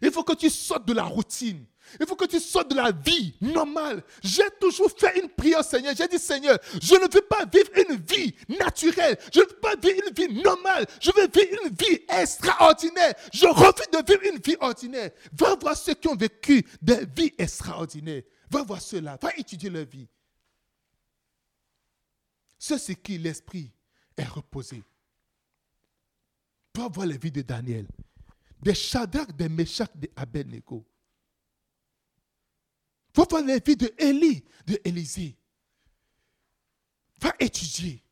Il 0.00 0.10
faut 0.10 0.24
que 0.24 0.34
tu 0.34 0.50
sortes 0.50 0.86
de 0.86 0.94
la 0.94 1.04
routine. 1.04 1.64
Il 2.00 2.06
faut 2.06 2.16
que 2.16 2.26
tu 2.26 2.40
sortes 2.40 2.70
de 2.70 2.76
la 2.76 2.90
vie 2.90 3.34
normale. 3.40 4.02
J'ai 4.22 4.48
toujours 4.60 4.90
fait 4.90 5.20
une 5.20 5.28
prière, 5.28 5.64
Seigneur. 5.64 5.94
J'ai 5.96 6.08
dit, 6.08 6.18
Seigneur, 6.18 6.58
je 6.80 6.94
ne 6.94 7.12
veux 7.12 7.22
pas 7.22 7.44
vivre 7.44 7.70
une 7.76 7.96
vie 7.96 8.34
naturelle. 8.48 9.18
Je 9.32 9.40
ne 9.40 9.44
veux 9.44 9.56
pas 9.60 9.76
vivre 9.76 10.00
une 10.06 10.14
vie 10.14 10.42
normale. 10.42 10.86
Je 11.00 11.10
veux 11.14 11.28
vivre 11.28 11.62
une 11.64 11.74
vie 11.74 12.00
extraordinaire. 12.08 13.14
Je 13.32 13.46
refuse 13.46 13.90
de 13.92 14.12
vivre 14.12 14.34
une 14.34 14.40
vie 14.40 14.56
ordinaire. 14.60 15.10
Va 15.32 15.54
voir 15.56 15.76
ceux 15.76 15.94
qui 15.94 16.08
ont 16.08 16.16
vécu 16.16 16.66
des 16.80 17.04
vies 17.16 17.34
extraordinaires. 17.38 18.22
Va 18.50 18.62
voir 18.62 18.80
ceux-là. 18.80 19.18
Va 19.20 19.30
étudier 19.36 19.70
leur 19.70 19.84
vie. 19.84 20.06
C'est 22.58 22.78
ce 22.78 22.92
qui 22.92 23.18
l'esprit 23.18 23.70
est 24.16 24.28
reposé. 24.28 24.82
Va 26.76 26.88
voir 26.88 27.06
les 27.06 27.18
vies 27.18 27.32
de 27.32 27.42
Daniel. 27.42 27.86
Des 28.62 28.74
Shadrach, 28.74 29.36
des 29.36 29.48
Meshach, 29.48 29.88
des 29.94 30.10
Abednego. 30.14 30.86
Faut 33.14 33.26
voir 33.28 33.42
les 33.42 33.60
vies 33.64 33.76
de 33.76 33.92
Élie, 33.98 34.44
de 34.66 34.80
Élisée. 34.84 35.36
Va 37.20 37.32
étudier. 37.38 38.02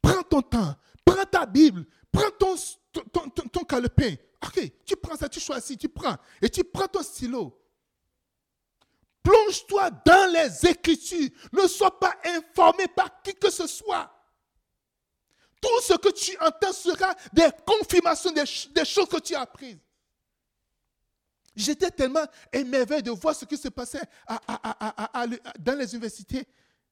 Prends 0.00 0.22
ton 0.22 0.42
temps, 0.42 0.74
prends 1.04 1.24
ta 1.24 1.46
Bible, 1.46 1.86
prends 2.10 2.30
ton, 2.38 2.54
ton, 2.92 3.28
ton, 3.28 3.64
calepin. 3.64 4.14
Ok, 4.44 4.70
tu 4.84 4.96
prends 4.96 5.16
ça, 5.16 5.28
tu 5.28 5.40
choisis, 5.40 5.78
tu 5.78 5.88
prends. 5.88 6.16
Et 6.42 6.50
tu 6.50 6.64
prends 6.64 6.88
ton 6.88 7.02
stylo. 7.02 7.58
Plonge-toi 9.22 9.90
dans 10.04 10.32
les 10.32 10.68
Écritures. 10.68 11.30
Ne 11.52 11.66
sois 11.66 11.98
pas 11.98 12.14
informé 12.24 12.86
par 12.88 13.22
qui 13.22 13.34
que 13.34 13.50
ce 13.50 13.66
soit. 13.66 14.10
Tout 15.60 15.80
ce 15.80 15.94
que 15.94 16.10
tu 16.10 16.36
entends 16.40 16.74
sera 16.74 17.14
des 17.32 17.48
confirmations 17.66 18.30
des, 18.32 18.44
choses 18.84 19.08
que 19.08 19.20
tu 19.20 19.34
as 19.34 19.40
apprises. 19.40 19.78
J'étais 21.54 21.90
tellement 21.90 22.24
émerveillé 22.52 23.02
de 23.02 23.10
voir 23.10 23.34
ce 23.34 23.44
qui 23.44 23.56
se 23.56 23.68
passait 23.68 24.02
dans 25.58 25.78
les 25.78 25.92
universités. 25.92 26.46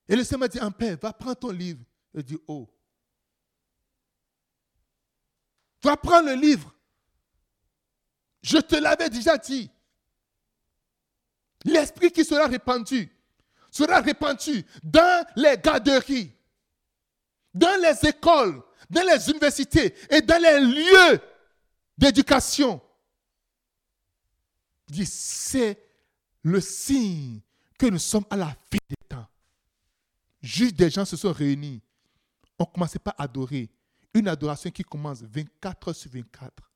Et 0.08 0.16
le 0.16 0.24
Seigneur 0.24 0.40
m'a 0.40 0.48
dit, 0.48 0.60
en 0.60 0.70
paix, 0.70 0.96
va 1.00 1.12
prendre 1.12 1.36
ton 1.36 1.50
livre. 1.50 1.80
Je 2.14 2.20
dis, 2.20 2.38
oh. 2.46 2.68
Va 5.82 5.96
prendre 5.96 6.28
le 6.28 6.34
livre. 6.34 6.72
Je 8.42 8.58
te 8.58 8.76
l'avais 8.76 9.10
déjà 9.10 9.36
dit. 9.36 9.70
L'esprit 11.64 12.10
qui 12.10 12.24
sera 12.24 12.46
répandu 12.46 13.10
sera 13.72 14.00
répandu 14.00 14.64
dans 14.82 15.26
les 15.34 15.56
garderies, 15.56 16.30
dans 17.54 17.80
les 17.80 18.08
écoles, 18.08 18.62
dans 18.90 19.02
les 19.02 19.30
universités 19.30 19.94
et 20.10 20.20
dans 20.20 20.40
les 20.40 20.60
lieux 20.60 21.20
d'éducation. 21.96 22.80
C'est 25.04 25.78
le 26.42 26.60
signe 26.60 27.40
que 27.78 27.86
nous 27.86 27.98
sommes 27.98 28.26
à 28.30 28.36
la 28.36 28.46
fin 28.48 28.78
des 28.88 28.96
temps. 29.08 29.26
Juste 30.40 30.76
des 30.76 30.90
gens 30.90 31.04
se 31.04 31.16
sont 31.16 31.32
réunis. 31.32 31.82
On 32.58 32.64
ne 32.64 32.72
commençait 32.72 32.98
pas 32.98 33.14
à 33.16 33.24
adorer. 33.24 33.70
Une 34.14 34.28
adoration 34.28 34.70
qui 34.70 34.82
commence 34.82 35.22
24 35.22 35.88
heures 35.88 35.96
sur 35.96 36.10
24. 36.10 36.70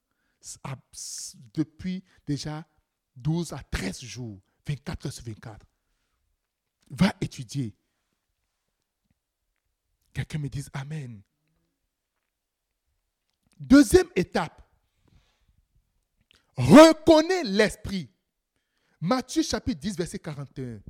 Depuis 1.54 2.02
déjà 2.26 2.66
12 3.16 3.52
à 3.52 3.58
13 3.58 4.00
jours. 4.00 4.40
24 4.66 5.06
heures 5.06 5.12
sur 5.12 5.24
24. 5.24 5.66
Va 6.90 7.12
étudier. 7.20 7.74
Quelqu'un 10.12 10.38
me 10.38 10.48
dise 10.48 10.70
Amen. 10.72 11.20
Deuxième 13.58 14.08
étape. 14.14 14.65
Reconnais 16.56 17.44
l'esprit. 17.44 18.08
Matthieu 19.00 19.42
chapitre 19.42 19.80
10, 19.80 19.96
verset 19.96 20.18
41. 20.18 20.80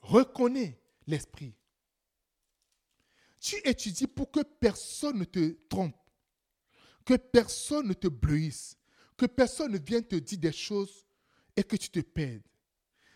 Reconnais 0.00 0.80
l'esprit. 1.06 1.54
Tu 3.40 3.56
étudies 3.64 4.06
pour 4.06 4.30
que 4.30 4.40
personne 4.40 5.18
ne 5.18 5.24
te 5.24 5.56
trompe, 5.68 5.96
que 7.04 7.14
personne 7.14 7.88
ne 7.88 7.94
te 7.94 8.06
bleuisse, 8.06 8.76
que 9.16 9.26
personne 9.26 9.72
ne 9.72 9.78
vienne 9.78 10.06
te 10.06 10.14
dire 10.16 10.38
des 10.38 10.52
choses 10.52 11.04
et 11.56 11.64
que 11.64 11.76
tu 11.76 11.90
te 11.90 12.00
perdes. 12.00 12.42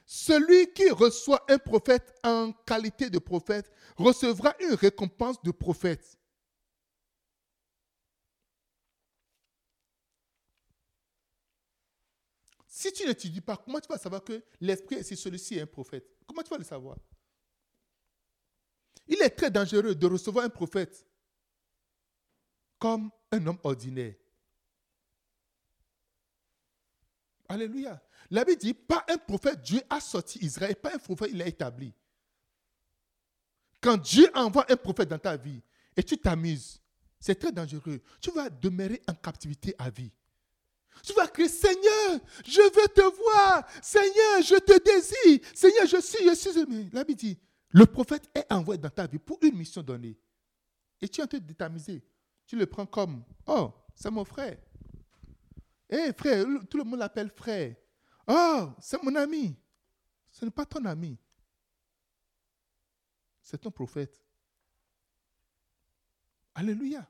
Celui 0.04 0.72
qui 0.72 0.88
reçoit 0.90 1.44
un 1.48 1.58
prophète 1.58 2.12
en 2.24 2.52
qualité 2.52 3.10
de 3.10 3.18
prophète 3.18 3.70
recevra 3.96 4.54
une 4.60 4.74
récompense 4.74 5.40
de 5.42 5.52
prophète. 5.52 6.18
Si 12.76 12.92
tu 12.92 13.06
n'étudies 13.06 13.40
pas, 13.40 13.56
comment 13.56 13.80
tu 13.80 13.88
vas 13.88 13.96
savoir 13.96 14.22
que 14.22 14.44
l'esprit, 14.60 15.02
si 15.02 15.16
celui-ci 15.16 15.54
est 15.54 15.62
un 15.62 15.66
prophète? 15.66 16.06
Comment 16.26 16.42
tu 16.42 16.50
vas 16.50 16.58
le 16.58 16.64
savoir? 16.64 16.98
Il 19.06 19.22
est 19.22 19.30
très 19.30 19.50
dangereux 19.50 19.94
de 19.94 20.06
recevoir 20.06 20.44
un 20.44 20.50
prophète 20.50 21.06
comme 22.78 23.10
un 23.32 23.46
homme 23.46 23.58
ordinaire. 23.64 24.14
Alléluia. 27.48 27.98
La 28.28 28.44
Bible 28.44 28.60
dit, 28.60 28.74
pas 28.74 29.06
un 29.08 29.16
prophète, 29.16 29.62
Dieu 29.62 29.80
a 29.88 29.98
sorti 29.98 30.38
Israël, 30.40 30.76
pas 30.76 30.94
un 30.94 30.98
prophète, 30.98 31.30
il 31.30 31.38
l'a 31.38 31.46
établi. 31.46 31.94
Quand 33.80 33.96
Dieu 33.96 34.30
envoie 34.34 34.70
un 34.70 34.76
prophète 34.76 35.08
dans 35.08 35.18
ta 35.18 35.38
vie 35.38 35.62
et 35.96 36.02
tu 36.02 36.18
t'amuses, 36.18 36.82
c'est 37.18 37.36
très 37.36 37.52
dangereux. 37.52 38.02
Tu 38.20 38.30
vas 38.32 38.50
demeurer 38.50 39.00
en 39.08 39.14
captivité 39.14 39.74
à 39.78 39.88
vie. 39.88 40.12
Tu 41.02 41.12
vas 41.12 41.28
crier, 41.28 41.48
Seigneur, 41.48 42.20
je 42.44 42.60
veux 42.60 42.88
te 42.88 43.00
voir. 43.00 43.66
Seigneur, 43.82 44.42
je 44.42 44.56
te 44.56 44.82
désire. 44.82 45.40
Seigneur, 45.54 45.86
je 45.86 46.00
suis, 46.00 46.28
je 46.28 46.34
suis. 46.34 46.90
La 46.92 47.04
Bible 47.04 47.18
dit, 47.18 47.38
le 47.70 47.86
prophète 47.86 48.28
est 48.34 48.50
envoyé 48.52 48.80
dans 48.80 48.90
ta 48.90 49.06
vie 49.06 49.18
pour 49.18 49.38
une 49.42 49.56
mission 49.56 49.82
donnée. 49.82 50.18
Et 51.00 51.08
tu 51.08 51.20
es 51.20 51.24
en 51.24 51.26
train 51.26 51.38
de 51.38 51.52
t'amuser. 51.52 52.02
Tu 52.46 52.56
le 52.56 52.66
prends 52.66 52.86
comme, 52.86 53.24
oh, 53.46 53.72
c'est 53.94 54.10
mon 54.10 54.24
frère. 54.24 54.58
Hé 55.88 56.12
frère, 56.12 56.46
tout 56.68 56.78
le 56.78 56.84
monde 56.84 56.98
l'appelle 56.98 57.30
frère. 57.30 57.76
Oh, 58.26 58.70
c'est 58.80 59.02
mon 59.02 59.14
ami. 59.14 59.56
Ce 60.30 60.44
n'est 60.44 60.50
pas 60.50 60.66
ton 60.66 60.84
ami. 60.84 61.16
C'est 63.40 63.58
ton 63.58 63.70
prophète. 63.70 64.20
Alléluia. 66.54 67.08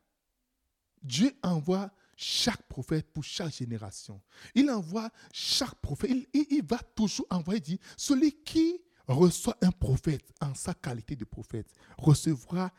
Dieu 1.03 1.33
envoie 1.43 1.91
chaque 2.17 2.63
prophète 2.63 3.13
pour 3.13 3.23
chaque 3.23 3.55
génération. 3.55 4.21
Il 4.55 4.71
envoie 4.71 5.11
chaque 5.33 5.75
prophète. 5.77 6.11
Il, 6.33 6.65
va 6.65 6.79
toujours 6.79 7.27
envoyer, 7.31 7.61
dit, 7.61 7.79
celui 7.97 8.33
qui 8.43 8.81
reçoit 9.07 9.57
un 9.61 9.71
prophète 9.71 10.33
en 10.41 10.55
sa 10.55 10.75
qualité 10.75 11.15
de 11.15 11.25
prophète 11.25 11.69
recevra 11.99 12.73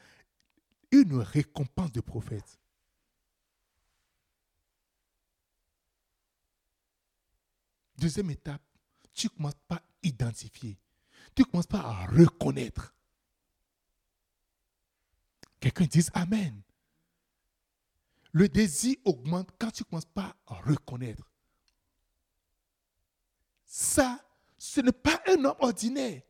une 0.91 1.19
récompense 1.19 1.91
de 1.91 2.01
prophète. 2.01 2.59
Deuxième 7.97 8.29
étape, 8.31 8.61
tu 9.13 9.27
ne 9.27 9.31
commences 9.31 9.53
pas 9.67 9.75
à 9.75 9.83
identifier. 10.03 10.77
Tu 11.35 11.43
ne 11.43 11.47
commences 11.47 11.67
pas 11.67 11.79
à 11.79 12.05
reconnaître. 12.07 12.95
Quelqu'un 15.59 15.85
dit 15.85 16.05
Amen. 16.13 16.61
Le 18.33 18.47
désir 18.49 18.97
augmente 19.05 19.49
quand 19.59 19.71
tu 19.71 19.83
ne 19.83 19.89
commences 19.89 20.05
pas 20.05 20.35
à 20.45 20.55
reconnaître. 20.55 21.29
Ça, 23.65 24.19
ce 24.57 24.81
n'est 24.81 24.91
pas 24.91 25.21
un 25.27 25.45
homme 25.45 25.55
ordinaire. 25.59 26.21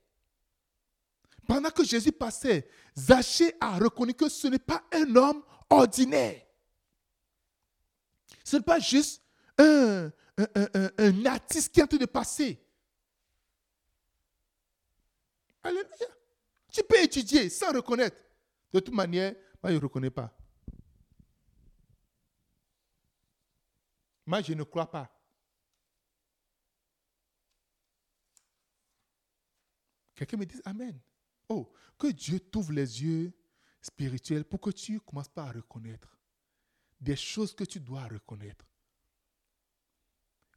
Pendant 1.47 1.69
que 1.69 1.83
Jésus 1.83 2.11
passait, 2.11 2.69
Zachée 2.97 3.53
a 3.59 3.77
reconnu 3.77 4.13
que 4.13 4.27
ce 4.27 4.47
n'est 4.47 4.59
pas 4.59 4.83
un 4.91 5.15
homme 5.15 5.43
ordinaire. 5.69 6.41
Ce 8.43 8.57
n'est 8.57 8.63
pas 8.63 8.79
juste 8.79 9.21
un, 9.57 10.11
artiste 11.25 11.73
qui 11.73 11.79
est 11.79 11.83
en 11.83 11.87
train 11.87 11.97
de 11.97 12.05
passer. 12.05 12.61
Alléluia. 15.63 15.87
Tu 16.71 16.83
peux 16.83 17.01
étudier 17.01 17.49
sans 17.49 17.71
reconnaître. 17.71 18.17
De 18.71 18.79
toute 18.79 18.93
manière, 18.93 19.33
moi, 19.63 19.71
je 19.71 19.77
ne 19.77 19.81
reconnais 19.81 20.09
pas. 20.09 20.33
Moi, 24.27 24.41
je 24.41 24.53
ne 24.53 24.63
crois 24.63 24.91
pas. 24.91 25.09
Quelqu'un 30.13 30.37
me 30.37 30.45
dit 30.45 30.61
Amen. 30.65 30.99
Oh, 31.49 31.73
que 31.97 32.07
Dieu 32.07 32.39
t'ouvre 32.39 32.73
les 32.73 33.03
yeux 33.03 33.33
spirituels 33.81 34.43
pour 34.43 34.59
que 34.59 34.69
tu 34.69 34.93
ne 34.93 34.99
commences 34.99 35.29
pas 35.29 35.45
à 35.45 35.51
reconnaître 35.53 36.17
des 36.99 37.15
choses 37.15 37.55
que 37.55 37.63
tu 37.63 37.79
dois 37.79 38.05
reconnaître. 38.07 38.65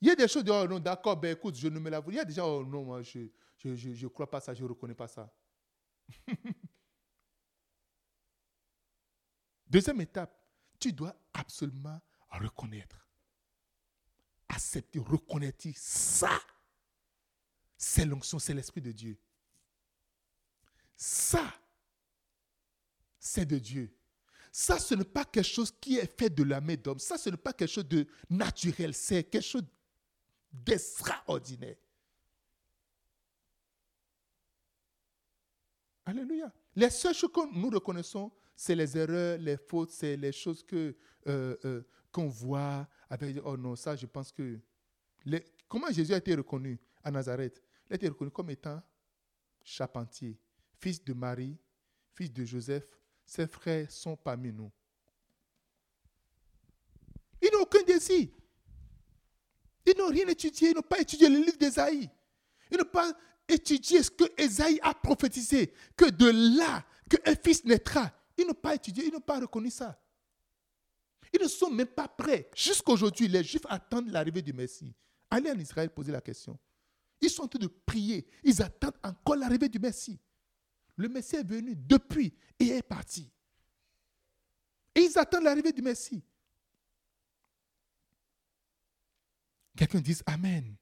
Il 0.00 0.08
y 0.08 0.10
a 0.10 0.16
des 0.16 0.26
choses, 0.26 0.42
oh 0.48 0.66
non, 0.66 0.80
d'accord, 0.80 1.16
ben 1.18 1.36
écoute, 1.36 1.54
je 1.56 1.68
ne 1.68 1.78
me 1.78 1.90
la 1.90 2.02
Il 2.08 2.14
y 2.14 2.18
a 2.18 2.26
gens, 2.28 2.48
oh 2.48 2.64
non, 2.64 2.84
moi, 2.84 3.02
je 3.02 3.18
ne 3.64 3.76
je, 3.76 3.92
je, 3.94 4.06
crois 4.06 4.28
pas 4.28 4.40
ça, 4.40 4.54
je 4.54 4.64
ne 4.64 4.68
reconnais 4.68 4.94
pas 4.94 5.08
ça. 5.08 5.30
Deuxième 9.68 10.00
étape, 10.00 10.34
tu 10.80 10.92
dois 10.92 11.14
absolument 11.34 12.00
reconnaître. 12.30 13.09
Accepter, 14.60 14.98
reconnaître 14.98 15.66
ça. 15.74 16.38
C'est 17.78 18.04
l'onction, 18.04 18.38
c'est 18.38 18.52
l'Esprit 18.52 18.82
de 18.82 18.92
Dieu. 18.92 19.18
Ça, 20.94 21.50
c'est 23.18 23.46
de 23.46 23.58
Dieu. 23.58 23.90
Ça, 24.52 24.78
ce 24.78 24.94
n'est 24.94 25.04
pas 25.04 25.24
quelque 25.24 25.46
chose 25.46 25.72
qui 25.80 25.96
est 25.96 26.18
fait 26.18 26.28
de 26.28 26.42
la 26.42 26.60
main 26.60 26.74
d'homme. 26.74 26.98
Ça, 26.98 27.16
ce 27.16 27.30
n'est 27.30 27.38
pas 27.38 27.54
quelque 27.54 27.70
chose 27.70 27.88
de 27.88 28.06
naturel. 28.28 28.92
C'est 28.92 29.24
quelque 29.24 29.42
chose 29.42 29.64
d'extraordinaire. 30.52 31.76
Alléluia. 36.04 36.52
Les 36.76 36.90
seules 36.90 37.14
choses 37.14 37.32
que 37.32 37.54
nous 37.54 37.70
reconnaissons, 37.70 38.30
c'est 38.54 38.74
les 38.74 38.98
erreurs, 38.98 39.38
les 39.38 39.56
fautes, 39.56 39.90
c'est 39.90 40.18
les 40.18 40.32
choses 40.32 40.66
euh, 40.74 40.92
euh, 41.26 41.82
qu'on 42.12 42.28
voit 42.28 42.86
avait 43.10 43.32
dit, 43.32 43.40
oh 43.44 43.56
non, 43.56 43.76
ça, 43.76 43.96
je 43.96 44.06
pense 44.06 44.32
que... 44.32 44.58
comment 45.68 45.90
Jésus 45.90 46.14
a 46.14 46.18
été 46.18 46.34
reconnu 46.34 46.78
à 47.02 47.10
Nazareth? 47.10 47.62
Il 47.88 47.92
a 47.92 47.96
été 47.96 48.08
reconnu 48.08 48.30
comme 48.30 48.50
étant 48.50 48.80
charpentier, 49.62 50.38
fils 50.78 51.04
de 51.04 51.12
Marie, 51.12 51.58
fils 52.14 52.32
de 52.32 52.44
Joseph. 52.44 52.86
Ses 53.26 53.46
frères 53.46 53.90
sont 53.90 54.16
parmi 54.16 54.52
nous. 54.52 54.70
Ils 57.42 57.50
n'ont 57.52 57.62
aucun 57.62 57.82
désir. 57.82 58.28
Ils 59.86 59.96
n'ont 59.96 60.08
rien 60.08 60.26
étudié, 60.28 60.70
ils 60.70 60.74
n'ont 60.74 60.82
pas 60.82 61.00
étudié 61.00 61.28
le 61.28 61.38
livre 61.38 61.56
d'Ésaïe. 61.56 62.10
Ils 62.70 62.76
n'ont 62.78 62.84
pas 62.84 63.12
étudié 63.48 64.02
ce 64.02 64.10
que 64.10 64.24
Ésaïe 64.40 64.78
a 64.82 64.94
prophétisé, 64.94 65.72
que 65.96 66.10
de 66.10 66.58
là, 66.58 66.84
qu'un 67.08 67.34
fils 67.34 67.64
naîtra. 67.64 68.12
Ils 68.36 68.46
n'ont 68.46 68.54
pas 68.54 68.74
étudié, 68.74 69.06
ils 69.06 69.12
n'ont 69.12 69.20
pas 69.20 69.40
reconnu 69.40 69.70
ça. 69.70 70.00
Ils 71.32 71.42
ne 71.42 71.48
sont 71.48 71.70
même 71.70 71.86
pas 71.86 72.08
prêts. 72.08 72.50
Jusqu'aujourd'hui, 72.54 73.28
les 73.28 73.44
Juifs 73.44 73.66
attendent 73.68 74.10
l'arrivée 74.10 74.42
du 74.42 74.52
Messie. 74.52 74.94
Allez 75.30 75.50
en 75.50 75.58
Israël 75.58 75.90
poser 75.90 76.10
la 76.12 76.20
question. 76.20 76.58
Ils 77.20 77.30
sont 77.30 77.42
en 77.42 77.48
train 77.48 77.58
de 77.58 77.68
prier. 77.68 78.26
Ils 78.42 78.60
attendent 78.62 78.98
encore 79.02 79.36
l'arrivée 79.36 79.68
du 79.68 79.78
Messie. 79.78 80.18
Le 80.96 81.08
Messie 81.08 81.36
est 81.36 81.46
venu 81.46 81.76
depuis 81.76 82.34
et 82.58 82.68
est 82.68 82.82
parti. 82.82 83.30
Et 84.94 85.02
ils 85.02 85.18
attendent 85.18 85.44
l'arrivée 85.44 85.72
du 85.72 85.82
Messie. 85.82 86.22
Quelqu'un 89.76 90.00
dise 90.00 90.22
Amen. 90.26 90.74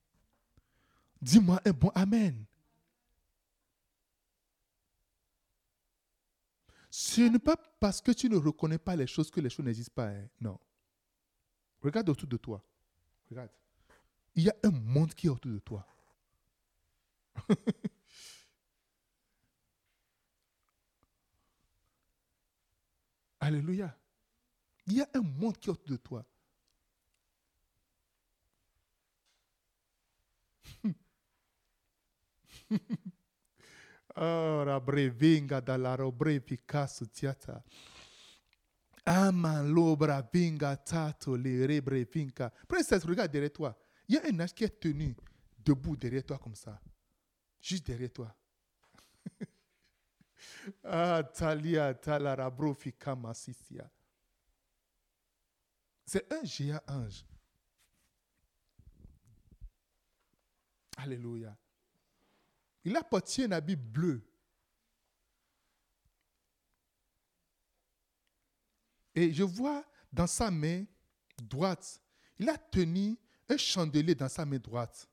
Dis-moi 1.21 1.61
un 1.65 1.71
bon 1.71 1.91
Amen. 1.95 2.45
Ce 6.91 7.21
n'est 7.21 7.39
pas 7.39 7.57
parce 7.81 8.01
que 8.01 8.13
tu 8.13 8.29
ne 8.29 8.37
reconnais 8.37 8.79
pas 8.79 8.97
les 8.97 9.07
choses 9.07 9.31
que 9.31 9.41
les 9.41 9.51
choses 9.51 9.67
n'existent 9.67 9.95
pas. 9.95 10.09
Hein. 10.09 10.27
Non. 10.41 10.59
Regarde 11.83 12.09
autour 12.09 12.29
de 12.29 12.37
toi. 12.37 12.65
Regarde. 13.31 13.51
Il 14.35 14.45
y 14.45 14.51
a 14.51 14.57
un 14.63 14.71
monde 14.71 15.15
qui 15.15 15.27
est 15.27 15.31
autour 15.31 15.53
de 15.53 15.59
toi. 15.59 15.87
Alléluia. 23.41 23.97
Il 24.87 24.95
y 24.95 25.03
a 25.03 25.09
un 25.15 25.21
monde 25.21 25.59
qui 25.59 25.69
est 25.69 25.73
autour 25.73 25.89
de 25.91 25.97
toi. 25.97 26.25
Ora 34.21 34.81
brevinga 34.81 35.61
dalla 35.61 35.97
brevicasso 36.11 37.09
tiata. 37.09 37.63
Ama 39.05 39.63
l'obra 39.63 40.21
vinga 40.31 40.77
tato 40.77 41.35
le 41.37 41.65
rebrevinga. 41.65 42.51
Princesse, 42.67 43.07
regarde 43.07 43.31
derrière 43.31 43.53
toi. 43.53 43.77
Il 44.07 44.15
y 44.15 44.19
a 44.19 44.23
un 44.25 44.41
âge 44.41 44.55
qui 44.55 44.65
est 44.65 44.81
tenu 44.81 45.15
debout 45.57 45.97
derrière 45.97 46.25
toi 46.25 46.39
comme 46.39 46.55
ça. 46.55 46.81
Juste 47.61 47.87
derrière 47.87 48.13
toi. 48.13 48.37
ah, 50.85 51.23
talia 51.23 51.95
talara 51.95 52.51
brofika 52.51 53.15
masisia. 53.15 53.89
C'est 56.05 56.33
un 56.33 56.45
géant 56.45 56.81
ange. 56.89 57.25
Alléluia. 60.97 61.57
Il 62.89 62.97
a 62.97 63.03
porté 63.03 63.45
un 63.45 63.53
habit 63.53 63.77
bleu. 63.77 64.23
Et 69.15 69.31
je 69.31 69.43
vois 69.43 69.85
dans 70.11 70.27
sa 70.27 70.51
main 70.51 70.87
droite, 71.37 72.01
il 72.39 72.49
a 72.49 72.57
tenu 72.57 73.15
un 73.47 73.59
chandelier 73.59 74.15
dans 74.15 74.31
sa 74.31 74.47
main 74.47 74.57
droite. 74.57 75.07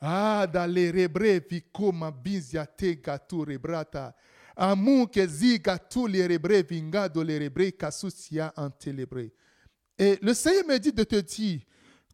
Ah, 0.00 0.46
dalle 0.46 0.92
rebre 0.92 1.40
vicoma 1.48 2.12
bizia 2.12 2.66
te 2.66 2.94
gatu 3.02 3.42
rebrata. 3.42 4.14
Amu 4.54 5.08
que 5.08 5.26
ziga 5.26 5.76
tu 5.76 6.06
le 6.06 6.24
rebre 6.28 6.62
vingado 6.62 7.24
le 7.24 7.36
rebre 7.36 7.72
kasusia 7.76 8.52
antelebre. 8.56 9.32
Et 9.98 10.20
le 10.22 10.34
Seigneur 10.34 10.66
me 10.68 10.78
dit 10.78 10.92
de 10.92 11.02
te 11.02 11.16
dire, 11.16 11.62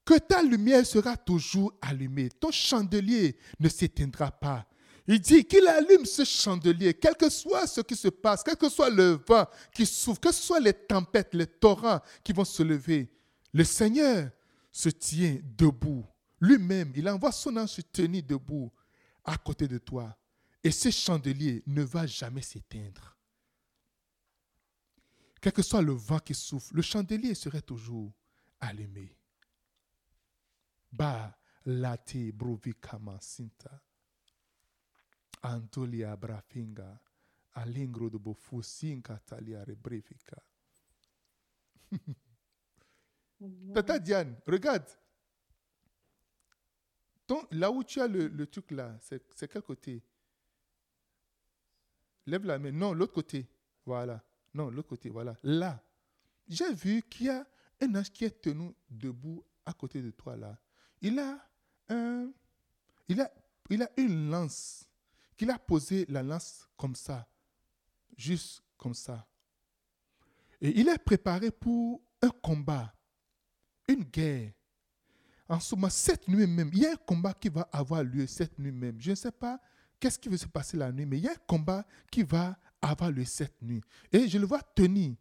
que 0.06 0.18
ta 0.18 0.40
lumière 0.42 0.86
sera 0.86 1.16
toujours 1.16 1.74
allumée. 1.82 2.28
Ton 2.30 2.52
chandelier 2.52 3.36
ne 3.58 3.68
s'éteindra 3.68 4.30
pas. 4.30 4.66
Il 5.08 5.20
dit 5.20 5.44
qu'il 5.44 5.66
allume 5.66 6.04
ce 6.04 6.24
chandelier, 6.24 6.94
quel 6.94 7.16
que 7.16 7.28
soit 7.28 7.66
ce 7.66 7.80
qui 7.80 7.96
se 7.96 8.08
passe, 8.08 8.42
quel 8.42 8.56
que 8.56 8.68
soit 8.68 8.88
le 8.88 9.20
vent 9.28 9.46
qui 9.74 9.84
souffle, 9.84 10.20
que 10.20 10.32
ce 10.32 10.42
soit 10.42 10.60
les 10.60 10.72
tempêtes, 10.72 11.34
les 11.34 11.46
torrents 11.46 12.00
qui 12.24 12.32
vont 12.32 12.44
se 12.44 12.62
lever. 12.62 13.10
Le 13.52 13.64
Seigneur 13.64 14.30
se 14.72 14.88
tient 14.88 15.38
debout. 15.56 16.04
Lui-même, 16.40 16.92
il 16.94 17.08
envoie 17.08 17.32
son 17.32 17.56
ange 17.56 17.70
se 17.70 17.80
tenir 17.80 18.22
debout 18.22 18.72
à 19.24 19.36
côté 19.36 19.66
de 19.66 19.78
toi. 19.78 20.16
Et 20.62 20.70
ce 20.70 20.90
chandelier 20.90 21.62
ne 21.66 21.82
va 21.82 22.06
jamais 22.06 22.42
s'éteindre. 22.42 23.16
Quel 25.40 25.52
que 25.52 25.62
soit 25.62 25.82
le 25.82 25.92
vent 25.92 26.18
qui 26.18 26.34
souffle, 26.34 26.74
le 26.74 26.82
chandelier 26.82 27.34
serait 27.34 27.62
toujours 27.62 28.12
allumé. 28.60 29.16
Ba 30.96 31.37
lati 31.64 32.32
bruvikama 32.32 33.20
sinta. 33.20 33.82
Antolia 35.42 36.16
brafinga. 36.16 37.00
Alingro 37.54 38.11
de 38.11 38.18
bofusinka 38.18 39.18
talia 39.18 39.64
rebrifika. 39.64 40.42
Tata 43.74 43.98
Diane, 43.98 44.37
regarde. 44.46 44.88
Ton, 47.26 47.46
là 47.50 47.70
où 47.70 47.82
tu 47.82 48.00
as 48.00 48.09
le, 48.09 48.28
le 48.28 48.46
truc 48.46 48.70
là, 48.70 48.96
c'est 49.00 49.48
quel 49.48 49.62
côté? 49.62 50.02
Lève 52.26 52.44
la 52.44 52.59
main. 52.59 52.72
Non, 52.72 52.92
l'autre 52.92 53.12
côté. 53.12 53.46
Voilà. 53.85 54.22
Non, 54.54 54.70
l'autre 54.70 54.88
côté. 54.88 55.11
Voilà. 55.11 55.37
Là. 55.42 55.82
J'ai 56.48 56.72
vu 56.72 57.02
qu'il 57.02 57.26
y 57.26 57.30
a 57.30 57.46
un 57.80 57.94
ange 57.94 58.11
qui 58.11 58.24
est 58.24 58.40
tenu 58.40 58.72
debout 58.88 59.44
à 59.64 59.72
côté 59.72 60.00
de 60.00 60.11
toi 60.11 60.37
là 60.37 60.56
il 61.02 61.18
a, 61.18 61.38
une 63.96 64.30
lance, 64.30 64.85
qu'il 65.37 65.50
a 65.50 65.59
posé 65.59 66.06
la 66.09 66.22
lance 66.22 66.68
comme 66.76 66.94
ça, 66.94 67.26
juste 68.16 68.62
comme 68.76 68.94
ça. 68.94 69.26
Et 70.61 70.80
il 70.80 70.88
est 70.88 70.98
préparé 70.98 71.50
pour 71.50 72.00
un 72.22 72.30
combat, 72.30 72.94
une 73.88 74.04
guerre. 74.04 74.52
En 75.48 75.61
ce 75.61 75.74
moment, 75.74 75.90
cette 75.90 76.26
nuit 76.26 76.46
même, 76.46 76.70
il 76.72 76.80
y 76.80 76.87
a 76.87 76.92
un 76.92 76.96
combat 76.96 77.35
qui 77.35 77.48
va 77.48 77.68
avoir 77.72 78.02
lieu 78.02 78.26
cette 78.26 78.59
nuit 78.59 78.72
même. 78.72 79.00
Je 79.00 79.11
ne 79.11 79.14
sais 79.14 79.30
pas 79.30 79.61
qu'est-ce 80.00 80.18
qui 80.18 80.28
va 80.28 80.37
se 80.37 80.46
passer 80.46 80.76
la 80.76 80.90
nuit, 80.90 81.06
mais 81.06 81.18
il 81.18 81.24
y 81.24 81.28
a 81.28 81.32
un 81.32 81.46
combat 81.46 81.87
qui 82.11 82.22
va 82.22 82.59
avoir 82.82 83.11
lieu 83.11 83.24
cette 83.24 83.61
nuit. 83.62 83.82
Et 84.11 84.28
je 84.28 84.38
le 84.38 84.46
vois 84.46 84.62
tenir. 84.62 85.14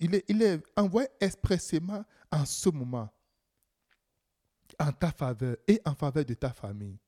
Il 0.00 0.14
est, 0.14 0.24
il 0.28 0.42
est 0.42 0.62
envoyé 0.76 1.08
expressément 1.20 2.04
en 2.30 2.44
ce 2.44 2.70
moment 2.70 3.08
en 4.78 4.92
ta 4.92 5.10
faveur 5.10 5.56
et 5.66 5.80
en 5.84 5.94
faveur 5.94 6.24
de 6.24 6.34
ta 6.34 6.50
famille. 6.50 6.98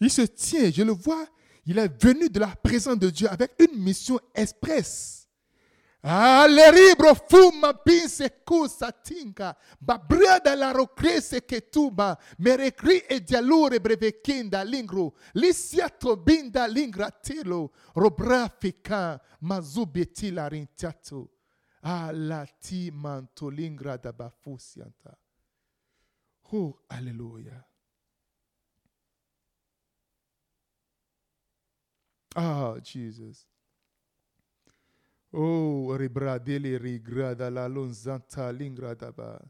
Il 0.00 0.10
se 0.10 0.22
tient, 0.22 0.70
je 0.70 0.82
le 0.82 0.92
vois, 0.92 1.26
il 1.64 1.78
est 1.78 2.02
venu 2.02 2.28
de 2.28 2.38
la 2.38 2.48
présence 2.48 2.98
de 2.98 3.10
Dieu 3.10 3.28
avec 3.28 3.52
une 3.58 3.82
mission 3.82 4.20
express. 4.34 5.26
Le 6.08 6.70
libro 6.72 7.14
fuma 7.14 7.74
pinse 7.74 8.42
kusa 8.44 8.92
tinka, 8.92 9.56
ba 9.80 9.98
brada 9.98 10.54
la 10.54 10.70
rocrese 10.70 11.44
che 11.44 11.68
tuba, 11.68 12.16
merecri 12.38 12.98
e 12.98 13.24
dialure 13.24 13.80
brevekinda 13.80 14.62
lingro, 14.62 15.16
lisiato 15.32 16.16
binda 16.16 16.66
lingratilo, 16.66 17.72
robrafika, 17.94 19.20
mazubetila 19.40 20.46
rintiato, 20.46 21.30
ah, 21.80 22.12
la 22.12 22.46
ti 22.60 22.88
manto 22.92 23.48
lingra 23.48 23.96
da 23.96 24.12
bafusianta. 24.12 25.18
Oh, 26.52 26.78
Alléluia. 26.88 27.64
Ah, 32.34 32.78
Jesus. 32.82 33.46
Oh, 35.32 35.96
ribradele 35.96 36.78
rigrada 36.78 37.50
la 37.50 37.66
lonzanta 37.66 38.50
lingradaba. 38.50 39.40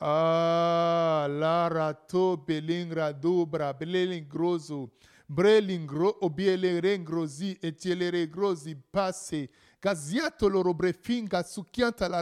Ah, 0.00 1.26
lara 1.28 1.92
to 1.94 2.36
belingra 2.36 3.12
dobra 3.12 3.72
belingroso. 3.72 4.92
Brelingro 5.26 6.18
obiele 6.20 6.80
rengrosi 6.80 7.56
etielere 7.60 8.28
grosi 8.28 8.76
passe. 8.76 9.48
Gaziato 9.80 10.48
loro 10.48 10.74
brefinga 10.74 11.42
succhianta 11.42 12.08
la 12.08 12.20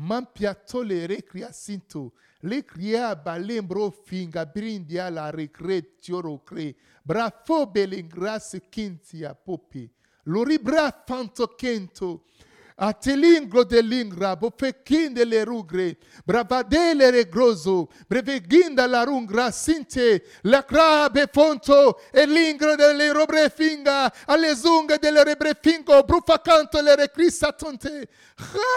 racresto 0.00 0.08
mampiato 0.10 0.82
le 0.82 1.06
recreacinto, 1.06 2.12
le 2.40 2.64
cria 2.64 3.14
balembro 3.16 3.90
finga 3.90 4.46
brindia 4.46 5.10
la 5.10 5.30
recre 5.30 5.98
tioro 5.98 6.42
cre, 6.42 6.74
brafo 7.02 7.66
belingrasse 7.66 8.68
quintia 8.70 9.34
popi, 9.34 9.90
lori 10.24 10.58
bra 10.58 11.02
fanto 11.06 11.48
kento, 11.48 12.24
Atelingro 12.82 13.64
de 13.64 13.82
lingra, 13.82 14.34
bofekin 14.36 15.12
de 15.12 15.24
le 15.26 15.44
rugre, 15.44 15.98
bravadele 16.24 17.10
regroso, 17.10 17.90
breveginda 18.08 18.86
la 18.86 19.04
rungra 19.04 19.52
sinte, 19.52 20.22
la 20.44 20.62
crabe 20.62 21.26
fonto, 21.30 22.00
e 22.10 22.24
lingro 22.24 22.76
de 22.76 22.94
le 22.94 23.12
robre 23.12 23.50
finga, 23.50 24.10
alle 24.26 24.54
zunga 24.54 24.96
de 24.96 25.10
le 25.10 25.24
rebre 25.24 25.54
fingo, 25.62 26.02
brufacanto 26.04 26.80
le 26.80 26.96
recrissa 26.96 27.52
tonte. 27.52 28.08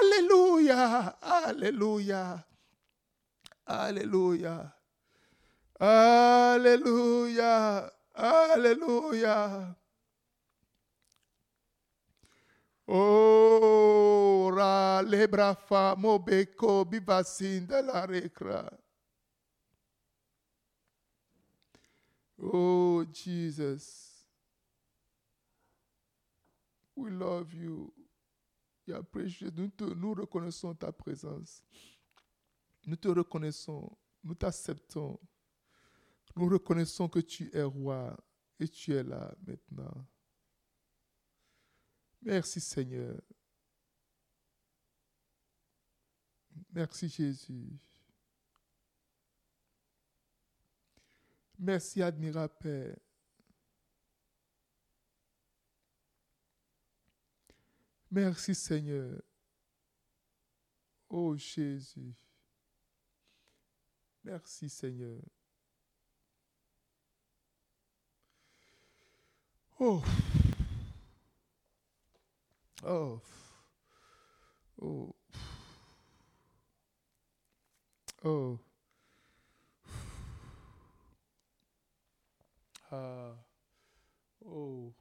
Alléluia, 0.02 1.18
Alléluia, 1.22 2.46
Alléluia, 3.66 4.76
Alléluia, 5.80 6.74
Alléluia. 8.14 9.78
Ora 12.96 14.74
lebrafa 15.02 15.96
mobeko 15.96 16.86
bivasinda 16.86 17.82
la 17.82 18.06
recra. 18.06 18.70
Oh 22.38 23.04
Jesus, 23.12 24.28
we 26.96 27.10
love 27.10 27.52
you. 27.56 27.92
You. 28.86 29.04
Nous, 29.56 29.70
te, 29.70 29.86
nous 29.86 30.14
reconnaissons 30.14 30.76
ta 30.76 30.92
présence. 30.92 31.64
Nous 32.86 32.98
te 32.98 33.08
reconnaissons. 33.08 33.90
Nous 34.24 34.36
t'acceptons. 34.36 35.20
Nous 36.36 36.48
reconnaissons 36.48 37.08
que 37.08 37.20
tu 37.20 37.50
es 37.54 37.64
roi 37.64 38.16
et 38.60 38.68
tu 38.68 38.94
es 38.94 39.04
là 39.04 39.34
maintenant. 39.48 40.06
Merci 42.26 42.62
Seigneur. 42.62 43.20
Merci 46.72 47.10
Jésus. 47.10 47.70
Merci 51.60 52.02
admirable 52.02 52.54
Père. 52.60 52.96
Merci 58.10 58.56
Seigneur. 58.56 59.22
Oh 61.10 61.36
Jésus. 61.36 62.14
Merci 64.24 64.70
Seigneur. 64.70 65.20
Oh. 69.80 70.02
Oh. 72.86 73.22
Oh. 74.82 75.16
Oh. 78.24 78.60
Ah. 82.92 83.34
Oh. 84.46 84.94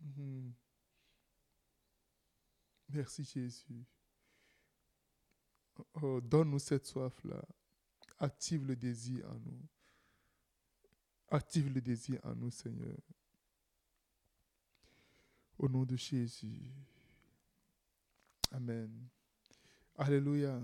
Mhm. 0.00 0.52
Merci 2.88 3.22
Jésus. 3.24 3.84
Oh, 6.02 6.20
donne-nous 6.20 6.58
cette 6.58 6.86
soif-là. 6.86 7.42
Active 8.18 8.66
le 8.66 8.74
désir 8.76 9.24
en 9.30 9.38
nous. 9.38 9.68
Active 11.30 11.72
le 11.72 11.80
désir 11.80 12.20
en 12.24 12.34
nous, 12.34 12.50
Seigneur. 12.50 12.98
Au 15.60 15.68
nom 15.68 15.84
de 15.84 15.94
Jésus. 15.94 16.58
Amen. 18.50 18.90
Alléluia. 19.98 20.58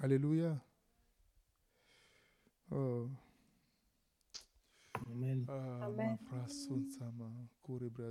Alléluia. 0.00 0.58
Oh. 2.70 3.10
Amen. 5.10 5.44
Ah, 5.46 5.84
Amen. 5.84 6.18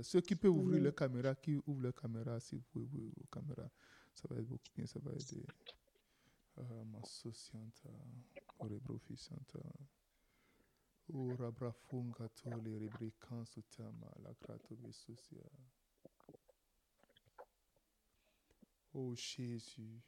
Ceux 0.04 0.20
qui 0.20 0.36
peuvent 0.36 0.52
ouvrir 0.52 0.80
leur 0.80 0.94
caméra, 0.94 1.34
qui 1.34 1.56
ouvrent 1.66 1.82
leur 1.82 1.94
caméra, 1.94 2.38
si 2.38 2.54
vous 2.54 2.62
pouvez 2.70 2.84
ouvrir 2.84 3.10
vos 3.16 3.26
caméras, 3.26 3.70
ça 4.14 4.28
va 4.30 4.36
être 4.36 4.46
beaucoup 4.46 4.70
bien, 4.76 4.86
ça 4.86 5.00
va 5.00 5.10
aider. 5.10 5.44
Ah, 6.58 6.84
ma 6.92 7.02
socianta, 7.02 7.90
courre-bras 8.56 8.98
officianta. 11.08 11.42
Ora 11.42 11.50
brafunga 11.50 12.28
tole 12.28 12.78
rebrican 12.78 13.44
sutama 13.44 14.10
la 14.22 14.32
grato 14.34 14.76
besosia. 14.76 15.50
Oh 18.94 19.14
Jésus. 19.14 20.02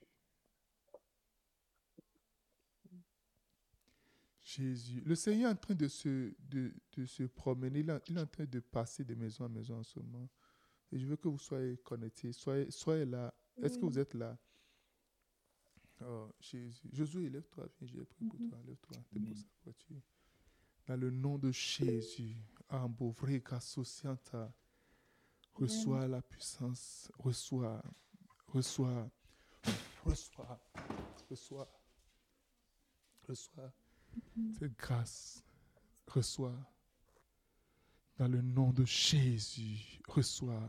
Jésus. 4.43 5.01
Le 5.01 5.15
Seigneur 5.15 5.51
est 5.51 5.55
en 5.55 5.57
train 5.57 5.75
de 5.75 5.89
se, 5.89 6.35
de, 6.39 6.73
de 6.93 7.07
se 7.07 7.25
promener. 7.25 7.81
Il 7.81 7.91
est, 7.91 8.03
il 8.09 8.19
est 8.19 8.21
en 8.21 8.27
train 8.27 8.45
de 8.45 8.61
passer 8.61 9.05
de 9.05 9.15
maison 9.15 9.47
en 9.47 9.49
maison 9.49 9.79
en 9.79 9.83
ce 9.83 9.99
moment. 9.99 10.29
Et 10.93 10.99
je 10.99 11.07
veux 11.07 11.17
que 11.17 11.29
vous 11.29 11.39
soyez 11.39 11.79
connectés. 11.79 12.33
Soyez, 12.33 12.71
soyez 12.71 13.07
là. 13.07 13.35
Est-ce 13.57 13.79
que 13.79 13.85
vous 13.85 13.99
êtes 13.99 14.15
là? 14.15 14.39
Oh, 16.03 16.31
Jésus. 16.39 16.89
Josué, 16.93 17.31
lève-toi. 17.31 17.69
Viens, 17.79 17.89
j'ai 17.89 18.05
prié 18.05 18.29
pour 18.31 18.39
toi. 18.49 18.63
Lève-toi. 18.65 18.99
Dépose 19.13 19.39
sa 19.39 19.49
voiture. 19.65 20.03
Dans 20.87 20.97
le 20.97 21.11
nom 21.11 21.39
de 21.39 21.51
Jésus. 21.51 22.37
Reçois 25.55 26.09
la 26.09 26.23
puissance. 26.23 27.11
Reçois. 27.19 27.83
Reçois. 28.49 29.11
Reçois. 30.05 30.61
Reçois. 31.31 31.69
Reçois 33.27 33.73
cette 34.59 34.77
grâce. 34.77 35.45
Reçois. 36.07 36.57
Dans 38.17 38.29
le 38.29 38.43
nom 38.43 38.73
de 38.73 38.85
Jésus. 38.85 40.01
Reçois. 40.09 40.69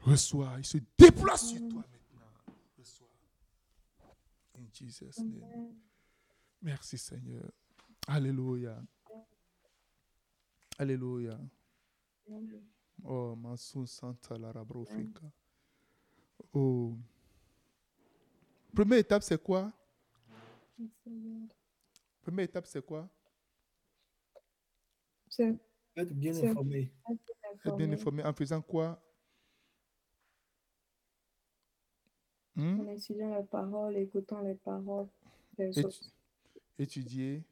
Reçois. 0.00 0.54
Il 0.58 0.64
se 0.64 0.78
déplace 0.98 1.48
sur 1.48 1.68
toi 1.68 1.84
maintenant. 1.90 2.54
Reçois. 2.78 3.08
In 4.58 4.66
Jesus' 4.72 5.18
name. 5.18 5.74
Merci 6.62 6.98
Seigneur. 6.98 7.50
Alléluia. 8.06 8.80
Alléluia. 10.78 11.38
Oh, 13.04 13.34
Mansour 13.36 13.88
Santa 13.88 14.36
la 14.38 14.52
Rabrofika. 14.52 15.22
Oh. 16.52 16.96
Première 18.74 18.98
étape, 18.98 19.22
c'est 19.22 19.42
quoi? 19.42 19.72
Première 22.22 22.44
étape, 22.44 22.66
c'est 22.66 22.84
quoi? 22.84 23.08
Être 25.96 26.12
bien 26.12 26.34
informé. 26.44 26.92
Être 27.64 27.76
bien 27.76 27.92
informé 27.92 28.24
en 28.24 28.32
faisant 28.32 28.60
quoi? 28.60 29.02
Hmm? 32.54 32.80
En 32.80 32.88
étudiant 32.88 33.30
la 33.30 33.42
parole, 33.42 33.96
écoutant 33.96 34.40
les 34.40 34.54
paroles 34.54 35.08
étudier, 36.78 37.42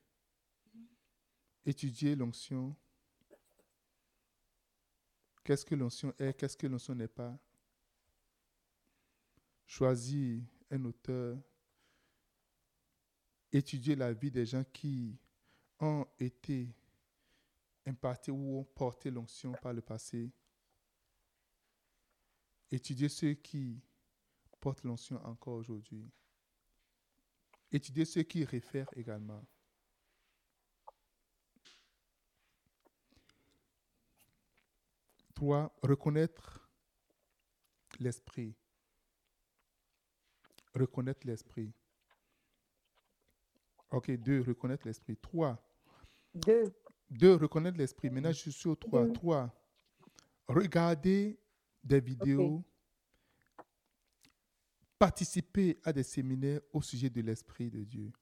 étudier 1.65 2.15
l'onction. 2.17 2.75
Qu'est-ce 5.45 5.67
que 5.67 5.75
l'onction 5.75 6.13
est, 6.19 6.33
qu'est-ce 6.33 6.57
que 6.57 6.67
l'onction 6.67 6.95
n'est 6.95 7.07
pas? 7.07 7.39
Choisir 9.67 10.43
un 10.71 10.85
auteur. 10.87 11.39
Étudier 13.53 13.95
la 13.95 14.13
vie 14.13 14.31
des 14.31 14.47
gens 14.47 14.65
qui 14.65 15.17
ont 15.79 16.07
été 16.19 16.75
impartis 17.87 18.31
ou 18.31 18.59
ont 18.59 18.65
porté 18.65 19.11
l'onction 19.11 19.53
par 19.53 19.75
le 19.75 19.83
passé. 19.83 20.33
Étudier 22.71 23.11
ceux 23.11 23.35
qui 23.35 23.81
portent 24.59 24.83
l'onction 24.83 25.23
encore 25.27 25.55
aujourd'hui. 25.55 26.11
Étudier 27.71 28.07
ceux 28.07 28.23
qui 28.23 28.45
réfèrent 28.45 28.91
également. 28.97 29.45
Trois, 35.35 35.75
reconnaître 35.83 36.69
l'esprit. 37.99 38.55
Reconnaître 40.75 41.27
l'esprit. 41.27 41.73
Ok, 43.91 44.11
deux, 44.13 44.41
reconnaître 44.43 44.87
l'esprit. 44.87 45.17
Trois, 45.17 45.61
Deux. 46.35 46.73
deux, 47.11 47.35
reconnaître 47.35 47.79
l'esprit. 47.79 48.11
Maintenant, 48.11 48.33
je 48.33 48.51
suis 48.51 48.69
au 48.69 48.75
trois. 48.75 49.05
Deux. 49.05 49.13
Trois, 49.13 49.55
regarder 50.49 51.39
des 51.83 52.01
vidéos, 52.01 52.65
participer 54.99 55.79
à 55.85 55.93
des 55.93 56.03
séminaires 56.03 56.61
au 56.73 56.81
sujet 56.83 57.11
de 57.11 57.21
l'esprit 57.21 57.71
de 57.71 57.85
Dieu, 57.85 58.13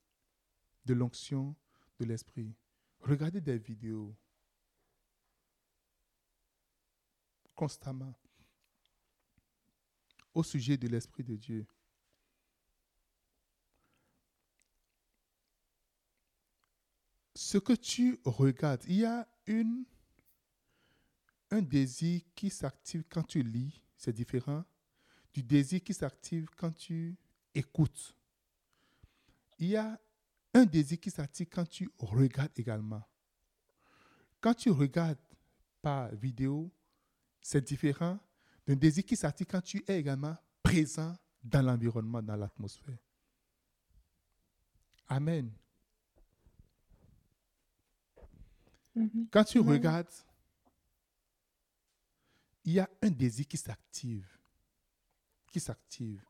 de 0.84 0.94
l'onction 0.94 1.54
de 1.98 2.04
l'esprit. 2.04 2.54
Regardez 3.00 3.40
des 3.40 3.58
vidéos 3.58 4.14
constamment. 7.62 8.12
au 10.34 10.42
sujet 10.42 10.76
de 10.76 10.88
l'Esprit 10.88 11.22
de 11.22 11.36
Dieu. 11.36 11.64
Ce 17.36 17.58
que 17.58 17.74
tu 17.74 18.18
regardes, 18.24 18.82
il 18.88 18.96
y 18.96 19.04
a 19.04 19.28
une, 19.46 19.84
un 21.52 21.62
désir 21.62 22.22
qui 22.34 22.50
s'active 22.50 23.04
quand 23.08 23.22
tu 23.22 23.44
lis, 23.44 23.80
c'est 23.96 24.12
différent 24.12 24.64
du 25.32 25.44
désir 25.44 25.84
qui 25.84 25.94
s'active 25.94 26.48
quand 26.56 26.72
tu 26.72 27.16
écoutes. 27.54 28.16
Il 29.60 29.68
y 29.68 29.76
a 29.76 30.00
un 30.54 30.64
désir 30.64 30.98
qui 30.98 31.12
s'active 31.12 31.48
quand 31.48 31.68
tu 31.68 31.88
regardes 31.98 32.58
également. 32.58 33.04
Quand 34.40 34.54
tu 34.54 34.70
regardes 34.70 35.24
par 35.80 36.12
vidéo, 36.16 36.72
c'est 37.42 37.60
différent 37.60 38.18
d'un 38.66 38.76
désir 38.76 39.04
qui 39.04 39.16
s'active 39.16 39.46
quand 39.46 39.60
tu 39.60 39.84
es 39.88 39.98
également 39.98 40.36
présent 40.62 41.14
dans 41.42 41.60
l'environnement, 41.62 42.22
dans 42.22 42.36
l'atmosphère. 42.36 42.96
Amen. 45.08 45.50
Mhm. 48.94 49.28
Quand 49.30 49.44
tu 49.44 49.58
regardes, 49.58 50.08
il 52.64 52.74
y 52.74 52.80
a 52.80 52.88
un 53.02 53.10
désir 53.10 53.46
qui 53.48 53.56
s'active, 53.56 54.28
qui 55.50 55.58
s'active, 55.60 56.24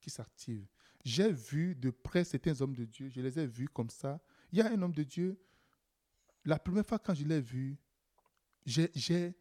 qui 0.00 0.10
s'active. 0.10 0.66
J'ai 1.04 1.32
vu 1.32 1.74
de 1.74 1.90
près 1.90 2.24
certains 2.24 2.60
hommes 2.60 2.74
de 2.74 2.84
Dieu, 2.84 3.08
je 3.08 3.20
les 3.20 3.38
ai 3.38 3.46
vus 3.46 3.68
comme 3.68 3.90
ça. 3.90 4.20
Il 4.52 4.58
y 4.58 4.62
a 4.62 4.70
un 4.70 4.80
homme 4.82 4.92
de 4.92 5.02
Dieu, 5.02 5.40
la 6.44 6.58
première 6.58 6.86
fois 6.86 6.98
quand 6.98 7.14
je 7.14 7.24
l'ai 7.24 7.40
vu, 7.40 7.76
j'ai- 8.64 8.90
j'ai 8.94 9.34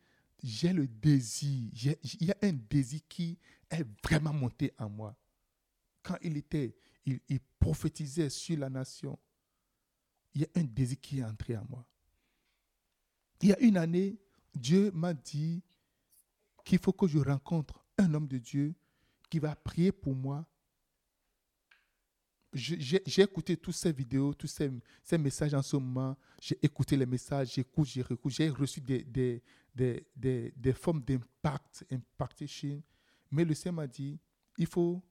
j'ai 0.45 0.73
le 0.73 0.87
désir, 0.87 1.71
il 2.03 2.27
y 2.27 2.31
a 2.31 2.37
un 2.43 2.53
désir 2.53 3.01
qui 3.09 3.37
est 3.69 3.85
vraiment 4.03 4.33
monté 4.33 4.71
en 4.77 4.89
moi. 4.89 5.15
Quand 6.03 6.17
il 6.21 6.37
était, 6.37 6.75
il 7.05 7.39
prophétisait 7.59 8.29
sur 8.29 8.59
la 8.59 8.69
nation, 8.69 9.17
il 10.35 10.41
y 10.41 10.45
a 10.45 10.47
un 10.55 10.63
désir 10.63 11.01
qui 11.01 11.19
est 11.19 11.23
entré 11.23 11.57
en 11.57 11.65
moi. 11.67 11.85
Il 13.41 13.49
y 13.49 13.53
a 13.53 13.59
une 13.59 13.77
année, 13.77 14.19
Dieu 14.53 14.91
m'a 14.91 15.13
dit 15.13 15.63
qu'il 16.63 16.79
faut 16.79 16.93
que 16.93 17.07
je 17.07 17.17
rencontre 17.17 17.83
un 17.97 18.13
homme 18.13 18.27
de 18.27 18.37
Dieu 18.37 18.75
qui 19.29 19.39
va 19.39 19.55
prier 19.55 19.91
pour 19.91 20.13
moi. 20.13 20.45
J'ai 22.55 23.21
écouté 23.21 23.57
toutes 23.57 23.75
ces 23.75 23.91
vidéos, 23.91 24.33
tous 24.33 24.47
ces, 24.47 25.17
messages 25.17 25.53
en 25.53 25.61
ce 25.61 25.75
moment. 25.75 26.15
J'ai 26.39 26.57
écouté 26.63 26.95
les 26.95 27.05
messages, 27.05 27.53
j'écoute, 27.53 27.85
j'ai. 27.85 28.03
J'ai 28.27 28.49
reçu 28.49 28.79
des, 28.79 29.03
des, 29.03 29.43
des, 29.75 30.53
des, 30.55 30.73
formes 30.73 31.01
d'impact, 31.03 31.85
impactation. 31.91 32.81
Mais 33.29 33.43
le 33.43 33.53
Seigneur 33.53 33.75
m'a 33.75 33.87
dit, 33.87 34.17
il 34.57 34.67
faut 34.67 35.03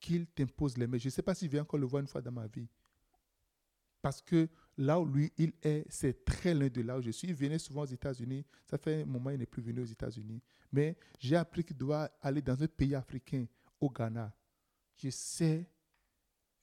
qu'il 0.00 0.26
t'impose 0.26 0.76
les 0.76 0.88
mains. 0.88 0.98
Je 0.98 1.06
ne 1.06 1.10
sais 1.10 1.22
pas 1.22 1.36
si 1.36 1.46
je 1.46 1.52
vais 1.52 1.60
encore 1.60 1.78
le 1.78 1.86
voir 1.86 2.00
une 2.00 2.08
fois 2.08 2.20
dans 2.20 2.32
ma 2.32 2.48
vie. 2.48 2.68
Parce 4.02 4.20
que 4.20 4.48
là 4.76 4.98
où 4.98 5.06
lui, 5.06 5.32
il 5.38 5.52
est, 5.62 5.86
c'est 5.88 6.24
très 6.24 6.52
loin 6.52 6.68
de 6.68 6.82
là 6.82 6.98
où 6.98 7.02
je 7.02 7.12
suis. 7.12 7.28
Il 7.28 7.34
venait 7.34 7.60
souvent 7.60 7.82
aux 7.82 7.86
États-Unis. 7.86 8.44
Ça 8.64 8.76
fait 8.76 9.02
un 9.02 9.06
moment, 9.06 9.30
il 9.30 9.38
n'est 9.38 9.46
plus 9.46 9.62
venu 9.62 9.82
aux 9.82 9.86
États-Unis. 9.86 10.42
Mais 10.72 10.96
j'ai 11.20 11.36
appris 11.36 11.62
qu'il 11.62 11.76
doit 11.76 12.10
aller 12.20 12.42
dans 12.42 12.60
un 12.60 12.66
pays 12.66 12.96
africain, 12.96 13.46
au 13.80 13.88
Ghana. 13.88 14.34
Je 14.96 15.10
sais 15.10 15.68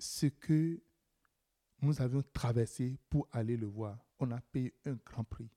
ce 0.04 0.26
que 0.28 0.82
nous 1.82 2.02
avions 2.02 2.24
traversé 2.34 2.98
pour 3.10 3.28
aller 3.32 3.58
le 3.58 3.68
voir. 3.68 3.98
On 4.20 4.30
a 4.32 4.40
payé 4.40 4.74
un 4.86 4.94
grand 4.94 5.24
prix. 5.24 5.50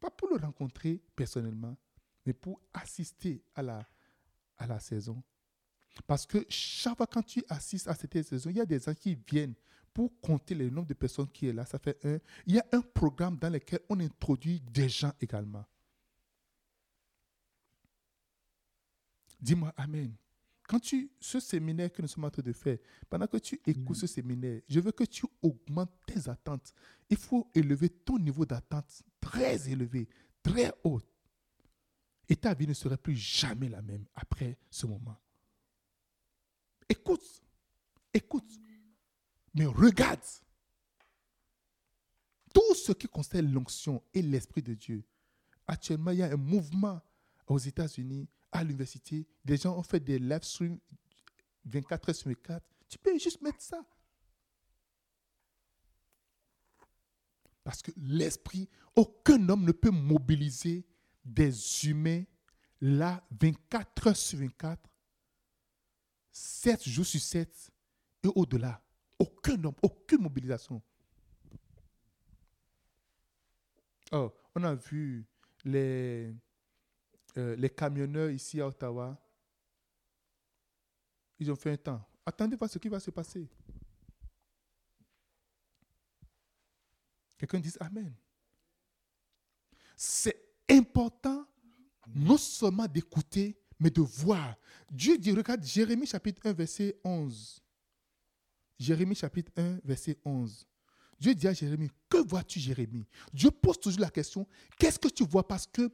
Pas 0.00 0.10
pour 0.10 0.28
le 0.28 0.36
rencontrer 0.36 1.02
personnellement, 1.16 1.76
mais 2.24 2.32
pour 2.32 2.60
assister 2.72 3.42
à 3.54 3.62
la, 3.62 3.88
à 4.56 4.66
la 4.66 4.78
saison. 4.78 5.22
Parce 6.06 6.26
que 6.26 6.44
chaque 6.48 6.96
fois 6.96 7.06
quand 7.06 7.22
tu 7.22 7.44
assistes 7.48 7.88
à 7.88 7.94
cette 7.94 8.22
saison, 8.22 8.50
il 8.50 8.56
y 8.56 8.60
a 8.60 8.66
des 8.66 8.78
gens 8.78 8.94
qui 8.94 9.16
viennent 9.16 9.54
pour 9.92 10.20
compter 10.20 10.54
le 10.54 10.70
nombre 10.70 10.86
de 10.86 10.94
personnes 10.94 11.28
qui 11.28 11.48
est 11.48 11.52
là. 11.52 11.64
Ça 11.64 11.78
fait 11.78 11.98
un. 12.04 12.18
Il 12.46 12.54
y 12.54 12.60
a 12.60 12.66
un 12.70 12.82
programme 12.82 13.36
dans 13.36 13.50
lequel 13.50 13.80
on 13.88 13.98
introduit 13.98 14.60
des 14.60 14.88
gens 14.88 15.12
également. 15.20 15.64
Dis-moi 19.40 19.72
Amen. 19.76 20.14
Quand 20.68 20.78
tu, 20.78 21.10
ce 21.18 21.40
séminaire 21.40 21.90
que 21.90 22.02
nous 22.02 22.08
sommes 22.08 22.24
en 22.24 22.30
train 22.30 22.42
de 22.42 22.52
faire, 22.52 22.76
pendant 23.08 23.26
que 23.26 23.38
tu 23.38 23.58
écoutes 23.66 23.96
ce 23.96 24.06
séminaire, 24.06 24.60
je 24.68 24.80
veux 24.80 24.92
que 24.92 25.04
tu 25.04 25.24
augmentes 25.40 25.90
tes 26.06 26.28
attentes. 26.28 26.74
Il 27.08 27.16
faut 27.16 27.50
élever 27.54 27.88
ton 27.88 28.18
niveau 28.18 28.44
d'attente 28.44 29.02
très 29.18 29.70
élevé, 29.70 30.06
très 30.42 30.70
haut. 30.84 31.00
Et 32.28 32.36
ta 32.36 32.52
vie 32.52 32.66
ne 32.66 32.74
serait 32.74 32.98
plus 32.98 33.16
jamais 33.16 33.70
la 33.70 33.80
même 33.80 34.04
après 34.14 34.58
ce 34.70 34.86
moment. 34.86 35.16
Écoute, 36.86 37.42
écoute, 38.12 38.52
mais 39.54 39.64
regarde. 39.64 40.20
Tout 42.52 42.74
ce 42.74 42.92
qui 42.92 43.06
concerne 43.08 43.50
l'onction 43.50 44.02
et 44.12 44.20
l'Esprit 44.20 44.62
de 44.62 44.74
Dieu. 44.74 45.02
Actuellement, 45.66 46.10
il 46.10 46.18
y 46.18 46.22
a 46.22 46.30
un 46.32 46.36
mouvement 46.36 47.00
aux 47.46 47.58
États-Unis, 47.58 48.28
à 48.52 48.64
l'université. 48.64 49.26
Des 49.44 49.56
gens 49.56 49.76
ont 49.76 49.82
fait 49.82 50.00
des 50.00 50.18
live 50.18 50.42
streams 50.42 50.78
24 51.64 52.08
heures 52.08 52.14
sur 52.14 52.28
24. 52.28 52.64
Tu 52.88 52.98
peux 52.98 53.18
juste 53.18 53.40
mettre 53.42 53.60
ça. 53.60 53.84
Parce 57.62 57.82
que 57.82 57.90
l'Esprit, 57.96 58.68
aucun 58.96 59.48
homme 59.48 59.64
ne 59.64 59.72
peut 59.72 59.90
mobiliser 59.90 60.86
des 61.24 61.86
humains 61.86 62.24
là 62.80 63.22
24 63.38 64.06
heures 64.06 64.16
sur 64.16 64.38
24 64.38 64.88
7 66.38 66.88
jours 66.88 67.04
sur 67.04 67.20
7 67.20 67.72
et 68.22 68.28
au-delà. 68.34 68.80
Aucun 69.18 69.62
homme, 69.64 69.74
aucune 69.82 70.22
mobilisation. 70.22 70.80
Oh, 74.12 74.32
on 74.54 74.62
a 74.62 74.74
vu 74.74 75.26
les, 75.64 76.34
euh, 77.36 77.54
les 77.56 77.70
camionneurs 77.70 78.30
ici 78.30 78.60
à 78.60 78.66
Ottawa. 78.66 79.16
Ils 81.38 81.50
ont 81.50 81.56
fait 81.56 81.72
un 81.72 81.76
temps. 81.76 82.04
Attendez 82.24 82.56
voir 82.56 82.70
ce 82.70 82.78
qui 82.78 82.88
va 82.88 82.98
se 82.98 83.10
passer. 83.10 83.48
Quelqu'un 87.38 87.60
dit 87.60 87.72
Amen. 87.80 88.12
C'est 89.96 90.48
important 90.68 91.46
non 92.14 92.38
seulement 92.38 92.86
d'écouter, 92.86 93.58
mais 93.78 93.90
de 93.90 94.00
voir. 94.00 94.56
Dieu 94.90 95.18
dit, 95.18 95.32
regarde 95.32 95.62
Jérémie 95.64 96.06
chapitre 96.06 96.40
1, 96.44 96.52
verset 96.52 96.98
11. 97.04 97.62
Jérémie 98.78 99.14
chapitre 99.14 99.52
1, 99.56 99.80
verset 99.84 100.18
11. 100.24 100.66
Dieu 101.18 101.34
dit 101.34 101.48
à 101.48 101.52
Jérémie, 101.52 101.90
que 102.08 102.18
vois-tu 102.18 102.60
Jérémie? 102.60 103.06
Dieu 103.32 103.50
pose 103.50 103.78
toujours 103.80 104.00
la 104.00 104.10
question, 104.10 104.46
qu'est-ce 104.78 104.98
que 104.98 105.08
tu 105.08 105.24
vois? 105.24 105.46
Parce 105.46 105.66
que 105.66 105.90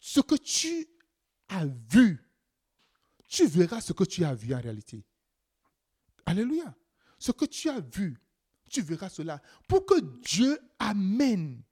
ce 0.00 0.20
que 0.20 0.36
tu 0.36 0.86
as 1.48 1.66
vu, 1.66 2.24
tu 3.26 3.46
verras 3.46 3.80
ce 3.80 3.92
que 3.92 4.04
tu 4.04 4.24
as 4.24 4.34
vu 4.34 4.54
en 4.54 4.60
réalité. 4.60 5.04
Alléluia. 6.26 6.74
Ce 7.18 7.32
que 7.32 7.44
tu 7.44 7.68
as 7.68 7.80
vu, 7.80 8.16
tu 8.70 8.80
verras 8.82 9.08
cela. 9.08 9.40
Pour 9.66 9.84
que 9.84 10.00
Dieu 10.22 10.58
amène 10.78 11.62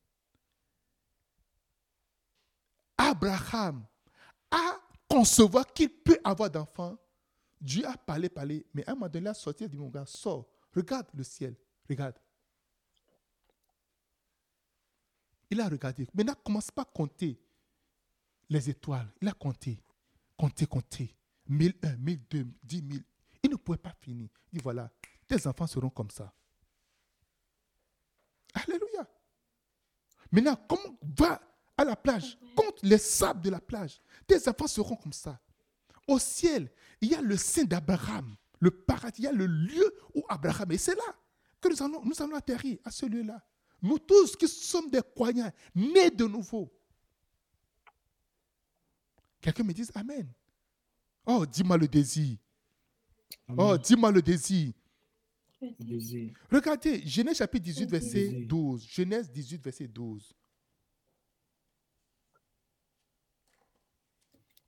Abraham 2.96 3.86
à 4.50 4.80
concevoir 5.08 5.72
qu'il 5.72 5.90
peut 5.90 6.18
avoir 6.24 6.50
d'enfants, 6.50 6.98
Dieu 7.60 7.86
a 7.86 7.96
parlé, 7.96 8.28
parlé, 8.28 8.66
mais 8.74 8.86
à 8.86 8.92
un 8.92 8.94
moment 8.94 9.08
donné, 9.08 9.24
il 9.24 9.28
a 9.28 9.34
sorti, 9.34 9.64
il 9.64 9.70
dit, 9.70 9.76
mon 9.76 9.88
gars, 9.88 10.04
sors, 10.06 10.46
regarde 10.74 11.06
le 11.14 11.24
ciel, 11.24 11.56
regarde. 11.88 12.16
Il 15.50 15.60
a 15.60 15.68
regardé. 15.68 16.08
Maintenant, 16.12 16.34
commence 16.44 16.70
pas 16.70 16.82
à 16.82 16.86
compter 16.86 17.40
les 18.48 18.70
étoiles. 18.70 19.10
Il 19.20 19.28
a 19.28 19.32
compté, 19.32 19.78
compté, 20.36 20.66
compté. 20.66 21.14
1001, 21.48 21.96
1002, 21.96 22.46
10 22.62 22.84
000. 22.90 23.04
Il 23.42 23.50
ne 23.50 23.56
pouvait 23.56 23.78
pas 23.78 23.94
finir. 24.00 24.28
Il 24.52 24.58
dit, 24.58 24.62
voilà, 24.62 24.90
tes 25.26 25.46
enfants 25.46 25.66
seront 25.66 25.90
comme 25.90 26.10
ça. 26.10 26.32
Alléluia. 28.54 29.08
Maintenant, 30.32 30.56
comme 30.68 30.96
va 31.18 31.40
à 31.76 31.84
la 31.84 31.94
plage, 31.94 32.38
compte 32.56 32.82
les 32.82 32.98
sables 32.98 33.42
de 33.42 33.50
la 33.50 33.60
plage. 33.60 34.00
Tes 34.26 34.48
enfants 34.48 34.66
seront 34.66 34.96
comme 34.96 35.12
ça. 35.12 35.40
Au 36.08 36.18
ciel, 36.18 36.70
il 37.00 37.10
y 37.10 37.14
a 37.14 37.20
le 37.20 37.36
sein 37.36 37.64
d'Abraham, 37.64 38.36
le 38.60 38.70
paradis, 38.70 39.22
il 39.22 39.24
y 39.24 39.28
a 39.28 39.32
le 39.32 39.46
lieu 39.46 39.94
où 40.14 40.24
Abraham 40.28 40.72
est. 40.72 40.78
C'est 40.78 40.94
là 40.94 41.14
que 41.60 41.68
nous 41.68 41.82
allons, 41.82 42.02
nous 42.04 42.22
allons 42.22 42.36
atterrir, 42.36 42.78
à 42.84 42.90
ce 42.90 43.06
lieu-là. 43.06 43.44
Nous 43.82 43.98
tous 43.98 44.36
qui 44.36 44.48
sommes 44.48 44.90
des 44.90 45.02
croyants, 45.02 45.52
nés 45.74 46.10
de 46.10 46.24
nouveau. 46.24 46.72
Quelqu'un 49.40 49.64
me 49.64 49.72
dise 49.72 49.90
Amen. 49.94 50.28
Oh, 51.24 51.44
dis-moi 51.44 51.76
le 51.76 51.88
désir. 51.88 52.36
Oh, 53.56 53.76
dis-moi 53.76 54.10
le 54.10 54.22
désir. 54.22 54.72
Désir. 55.80 56.32
Regardez, 56.50 57.06
Genèse 57.06 57.38
chapitre 57.38 57.64
18, 57.64 57.90
verset 57.90 58.28
Désir. 58.28 58.46
12. 58.46 58.86
Genèse 58.88 59.30
18, 59.30 59.62
verset 59.62 59.88
12. 59.88 60.34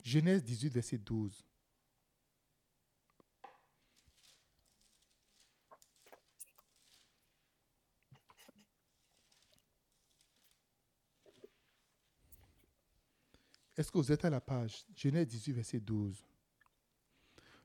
Genèse 0.02 0.42
18, 0.42 0.68
verset 0.70 0.98
12. 0.98 1.44
Est-ce 13.78 13.92
que 13.92 13.98
vous 13.98 14.10
êtes 14.10 14.24
à 14.24 14.30
la 14.30 14.40
page? 14.40 14.84
Genèse 14.96 15.28
18, 15.28 15.52
verset 15.52 15.78
12. 15.78 16.26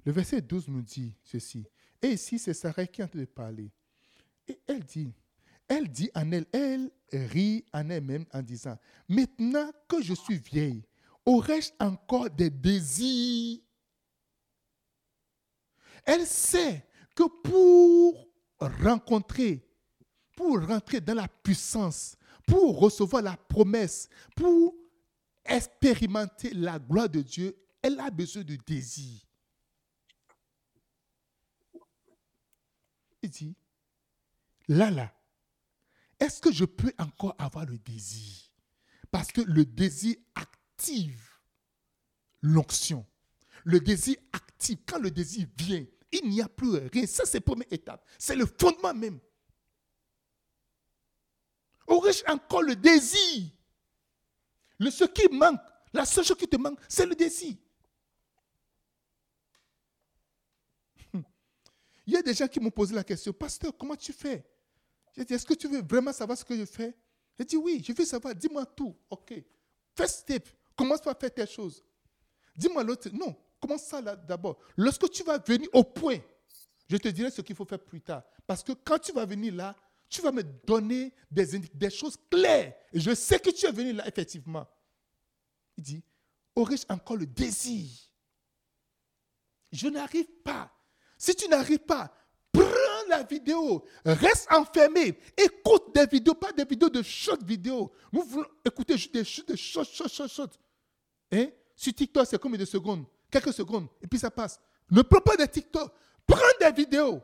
Le 0.06 0.12
verset 0.12 0.42
12 0.42 0.68
nous 0.68 0.84
dit 0.84 1.18
ceci. 1.24 1.66
Et 2.04 2.10
ici, 2.10 2.38
c'est 2.38 2.54
Sarah 2.54 2.86
qui 2.86 3.02
est 3.02 3.04
en 3.04 3.08
train 3.08 3.20
de 3.20 3.26
parler. 3.26 3.72
Et 4.48 4.60
elle 4.68 4.84
dit, 4.84 5.12
elle 5.68 5.90
dit 5.90 6.12
en 6.14 6.32
elle, 6.32 6.46
elle 6.54 6.92
rit 7.12 7.66
en 7.74 7.90
elle-même 7.90 8.28
en 8.32 8.44
disant, 8.44 8.78
maintenant 9.10 9.72
que 9.88 10.04
je 10.04 10.14
suis 10.14 10.38
vieille, 10.38 10.86
aurais-je 11.26 11.72
encore 11.80 12.30
des 12.30 12.52
désirs 12.52 13.60
Elle 16.06 16.28
sait 16.28 16.86
que 17.16 17.24
pour 17.42 18.30
rencontrer, 18.60 19.68
pour 20.36 20.64
rentrer 20.64 21.02
dans 21.02 21.16
la 21.16 21.28
puissance, 21.28 22.16
pour 22.46 22.78
recevoir 22.78 23.24
la 23.24 23.36
promesse, 23.36 24.10
pour 24.36 24.76
expérimenter 25.46 26.54
la 26.54 26.80
gloire 26.80 27.10
de 27.10 27.22
Dieu, 27.22 27.56
elle 27.82 28.00
a 28.00 28.10
besoin 28.10 28.44
de 28.44 28.56
désir. 28.56 29.22
Il 33.22 33.30
dit, 33.30 33.56
là, 34.68 34.92
là, 34.92 35.14
est-ce 36.20 36.42
que 36.42 36.52
je 36.52 36.66
peux 36.66 36.94
encore 36.98 37.36
avoir 37.38 37.66
le 37.66 37.78
désir? 37.78 38.50
Parce 39.12 39.32
que 39.32 39.42
le 39.42 39.66
désir 39.66 40.16
active 40.36 41.34
l'onction. 42.44 43.06
Le 43.64 43.80
désir 43.80 44.18
active. 44.34 44.78
Quand 44.86 45.00
le 45.00 45.10
désir 45.10 45.48
vient, 45.58 45.84
il 46.12 46.30
n'y 46.30 46.42
a 46.42 46.50
plus 46.50 46.78
rien. 46.92 47.08
Ça, 47.08 47.26
c'est 47.26 47.40
la 47.40 47.42
première 47.42 47.72
étape. 47.72 48.06
C'est 48.20 48.36
le 48.36 48.46
fondement 48.46 48.94
même. 48.94 49.20
Aurais-je 51.88 52.24
encore 52.32 52.62
le 52.62 52.76
désir? 52.76 53.50
Le, 54.84 54.92
Ce 54.92 55.06
qui 55.06 55.28
manque, 55.30 55.60
la 55.94 56.06
seule 56.06 56.26
chose 56.26 56.38
qui 56.38 56.48
te 56.48 56.58
manque, 56.58 56.80
c'est 56.88 57.06
le 57.06 57.16
désir. 57.16 57.56
Il 62.06 62.14
y 62.14 62.18
a 62.18 62.22
des 62.22 62.34
gens 62.34 62.48
qui 62.48 62.60
m'ont 62.60 62.72
posé 62.72 62.94
la 62.94 63.04
question, 63.04 63.32
pasteur, 63.32 63.72
comment 63.78 63.96
tu 63.96 64.12
fais? 64.12 64.44
J'ai 65.16 65.24
dit, 65.24 65.34
est-ce 65.34 65.46
que 65.46 65.54
tu 65.54 65.68
veux 65.68 65.82
vraiment 65.82 66.12
savoir 66.12 66.38
ce 66.38 66.44
que 66.44 66.56
je 66.56 66.66
fais? 66.66 66.96
J'ai 67.38 67.46
dit, 67.46 67.56
oui, 67.56 67.84
je 67.86 67.94
veux 67.94 68.06
savoir, 68.06 68.36
dis-moi 68.36 68.66
tout. 68.66 68.96
OK. 69.10 69.34
First 69.96 70.20
step, 70.22 70.48
commence 70.76 71.02
par 71.02 71.18
faire 71.18 71.34
telle 71.34 71.48
chose. 71.48 71.84
Dis-moi 72.56 72.84
l'autre, 72.84 73.10
non, 73.14 73.36
commence 73.60 73.84
ça 73.84 74.02
là 74.02 74.16
d'abord. 74.16 74.60
Lorsque 74.76 75.10
tu 75.10 75.24
vas 75.24 75.38
venir 75.38 75.70
au 75.74 75.84
point, 75.84 76.18
je 76.90 76.98
te 76.98 77.08
dirai 77.08 77.32
ce 77.32 77.42
qu'il 77.42 77.56
faut 77.56 77.66
faire 77.66 77.80
plus 77.80 78.02
tard. 78.02 78.24
Parce 78.46 78.64
que 78.64 78.74
quand 78.74 79.00
tu 79.00 79.12
vas 79.14 79.26
venir 79.26 79.54
là, 79.54 79.76
tu 80.10 80.22
vas 80.22 80.32
me 80.32 80.44
donner 80.44 81.12
des, 81.32 81.58
des 81.58 81.90
choses 81.90 82.18
claires. 82.30 82.74
Je 82.94 83.16
sais 83.16 83.40
que 83.40 83.50
tu 83.50 83.66
es 83.66 83.72
venu 83.72 83.94
là, 83.94 84.08
effectivement. 84.08 84.68
Il 85.78 85.84
dit, 85.84 86.04
aurais-je 86.56 86.86
encore 86.90 87.18
le 87.18 87.26
désir? 87.26 87.90
Je 89.72 89.88
n'arrive 89.88 90.32
pas 90.44 90.72
si 91.24 91.34
tu 91.34 91.48
n'arrives 91.48 91.80
pas, 91.80 92.14
prends 92.52 93.08
la 93.08 93.24
vidéo, 93.24 93.86
reste 94.04 94.52
enfermé, 94.52 95.18
écoute 95.38 95.96
des 95.96 96.06
vidéos, 96.06 96.36
pas 96.36 96.52
des 96.52 96.66
vidéos 96.66 96.90
de 96.90 97.02
short 97.02 97.42
vidéo. 97.44 97.94
Vous 98.12 98.24
voulez 98.24 98.48
écouter 98.66 98.98
juste 98.98 99.14
des, 99.14 99.54
des 99.54 99.56
short, 99.58 99.88
short, 99.90 100.12
short, 100.12 100.30
short. 100.30 100.60
Hein? 101.32 101.48
Sur 101.78 101.94
TikTok, 101.94 102.28
c'est 102.28 102.38
combien 102.38 102.60
de 102.60 102.66
secondes 102.66 103.06
Quelques 103.32 103.54
secondes, 103.54 103.88
et 104.02 104.08
puis 104.08 104.20
ça 104.20 104.30
passe. 104.30 104.60
Ne 104.92 105.02
prends 105.02 105.22
pas 105.22 105.38
des 105.38 105.48
TikTok, 105.48 105.94
prends 106.28 106.38
des 106.60 106.72
vidéos. 106.74 107.22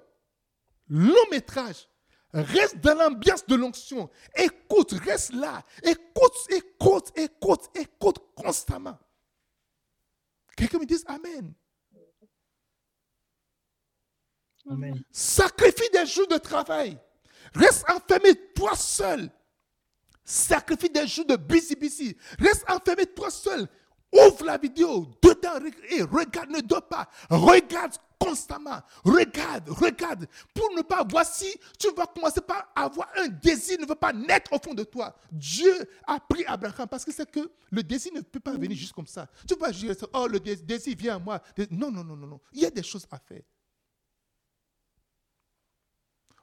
Long 0.88 1.30
métrage. 1.30 1.90
Reste 2.32 2.78
dans 2.78 2.96
l'ambiance 2.96 3.46
de 3.46 3.56
l'onction. 3.56 4.10
Écoute, 4.36 4.92
reste 5.04 5.34
là. 5.34 5.64
Écoute, 5.82 6.36
écoute, 6.50 7.12
écoute, 7.16 7.70
écoute 7.76 8.18
constamment. 8.36 8.98
Quelqu'un 10.56 10.80
me 10.80 10.86
dit 10.86 11.04
Amen. 11.08 11.54
Sacrifie 15.12 15.90
des 15.92 16.06
jours 16.06 16.28
de 16.28 16.38
travail. 16.38 17.00
Reste 17.56 17.90
enfermé 17.90 18.36
toi 18.54 18.76
seul. 18.76 19.32
Sacrifie 20.24 20.90
des 20.90 21.08
jours 21.08 21.26
de 21.26 21.36
busy 21.36 21.76
busy. 21.76 22.16
Reste 22.38 22.70
enfermé 22.70 23.08
toi 23.08 23.32
seul. 23.32 23.68
Ouvre 24.14 24.46
la 24.46 24.58
vidéo 24.58 25.08
dedans 25.22 25.60
et 25.90 26.04
regarde, 26.04 26.50
ne 26.52 26.62
dors 26.62 26.88
pas. 26.88 27.10
Regarde 27.30 27.94
constamment. 28.20 28.82
Regarde, 29.04 29.70
regarde. 29.70 30.28
Pour 30.54 30.70
ne 30.76 30.82
pas 30.82 31.04
voir 31.04 31.26
si 31.26 31.52
tu 31.80 31.92
vas 31.94 32.06
commencer 32.06 32.42
par 32.42 32.72
avoir 32.76 33.08
un 33.16 33.28
désir, 33.28 33.80
ne 33.80 33.86
veut 33.86 33.96
pas 33.96 34.12
naître 34.14 34.52
au 34.54 34.60
fond 34.60 34.74
de 34.74 34.84
toi. 34.84 35.16
Dieu 35.32 35.74
a 36.06 36.20
pris 36.20 36.44
Abraham 36.46 36.88
parce 36.88 37.06
que 37.06 37.12
c'est 37.12 37.30
que 37.30 37.50
le 37.72 37.82
désir 37.82 38.12
ne 38.14 38.22
peut 38.22 38.40
pas 38.40 38.52
venir 38.52 38.78
juste 38.78 38.94
comme 38.94 39.08
ça. 39.08 39.28
Tu 39.48 39.56
vas 39.56 39.72
dire, 39.72 39.96
oh, 40.14 40.28
le 40.28 40.40
désir 40.40 40.96
vient 40.98 41.16
à 41.16 41.20
moi. 41.20 41.42
Non, 41.72 41.90
non, 41.90 42.04
non, 42.04 42.16
non, 42.18 42.28
non. 42.28 42.42
Il 42.52 42.62
y 42.62 42.66
a 42.66 42.70
des 42.70 42.84
choses 42.84 43.08
à 43.10 43.18
faire. 43.18 43.42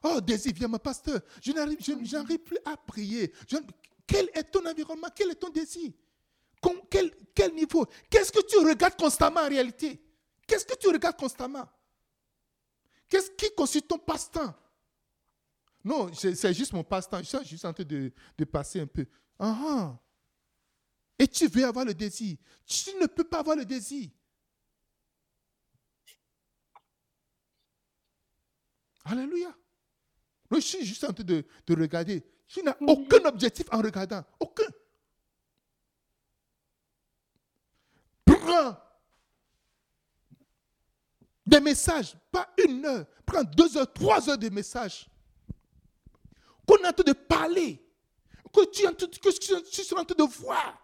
Oh, 0.03 0.19
désir, 0.21 0.53
viens, 0.55 0.67
mon 0.67 0.77
pasteur. 0.77 1.21
Je 1.41 1.51
n'arrive 1.51 2.39
plus 2.39 2.57
à 2.65 2.75
prier. 2.75 3.31
quel 4.05 4.29
est 4.33 4.43
ton 4.43 4.65
environnement? 4.65 5.09
Quel 5.15 5.31
est 5.31 5.35
ton 5.35 5.49
désir? 5.49 5.91
Quel, 6.89 7.11
quel 7.35 7.53
niveau? 7.53 7.85
Qu'est-ce 8.09 8.31
que 8.31 8.45
tu 8.45 8.57
regardes 8.57 8.95
constamment 8.95 9.41
en 9.41 9.47
réalité? 9.47 10.01
Qu'est-ce 10.47 10.65
que 10.65 10.75
tu 10.75 10.87
regardes 10.87 11.17
constamment? 11.17 11.67
Qu'est-ce 13.09 13.31
qui 13.31 13.53
constitue 13.53 13.87
ton 13.87 13.99
passe-temps? 13.99 14.55
Non, 15.83 16.11
c'est 16.13 16.53
juste 16.53 16.73
mon 16.73 16.83
passe-temps. 16.83 17.19
Je 17.19 17.25
suis 17.25 17.45
juste 17.45 17.65
en 17.65 17.73
train 17.73 17.83
de, 17.83 18.11
passer 18.49 18.79
un 18.79 18.87
peu. 18.87 19.05
Ah. 19.37 19.97
Et 21.19 21.27
tu 21.27 21.47
veux 21.47 21.65
avoir 21.65 21.85
le 21.85 21.93
désir. 21.93 22.37
Tu 22.65 22.91
ne 22.95 23.05
peux 23.07 23.23
pas 23.23 23.39
avoir 23.39 23.55
le 23.55 23.65
désir. 23.65 24.09
Alléluia. 29.05 29.55
je 30.51 30.59
suis 30.59 30.85
juste 30.85 31.03
en 31.03 31.13
train 31.13 31.23
de, 31.23 31.45
regarder. 31.69 32.25
Tu 32.47 32.61
n'as 32.63 32.75
aucun 32.81 33.23
objectif 33.25 33.65
en 33.71 33.81
regardant. 33.81 34.23
Aucun. 34.39 34.67
Prends 38.25 38.86
des 41.47 41.61
messages, 41.61 42.15
pas 42.29 42.49
une 42.63 42.85
heure. 42.85 43.05
Prends 43.25 43.43
deux 43.43 43.77
heures, 43.77 43.91
trois 43.91 44.29
heures 44.29 44.37
de 44.37 44.49
messages. 44.49 45.09
Qu'on 46.67 46.75
est 46.77 46.87
en 46.87 46.91
train 46.91 47.03
de 47.05 47.13
parler. 47.13 47.81
Que 48.53 48.65
tu, 48.69 48.83
que 48.83 49.29
tu 49.29 49.81
es 49.81 49.93
en 49.93 50.03
train 50.03 50.15
de 50.15 50.29
voir. 50.29 50.83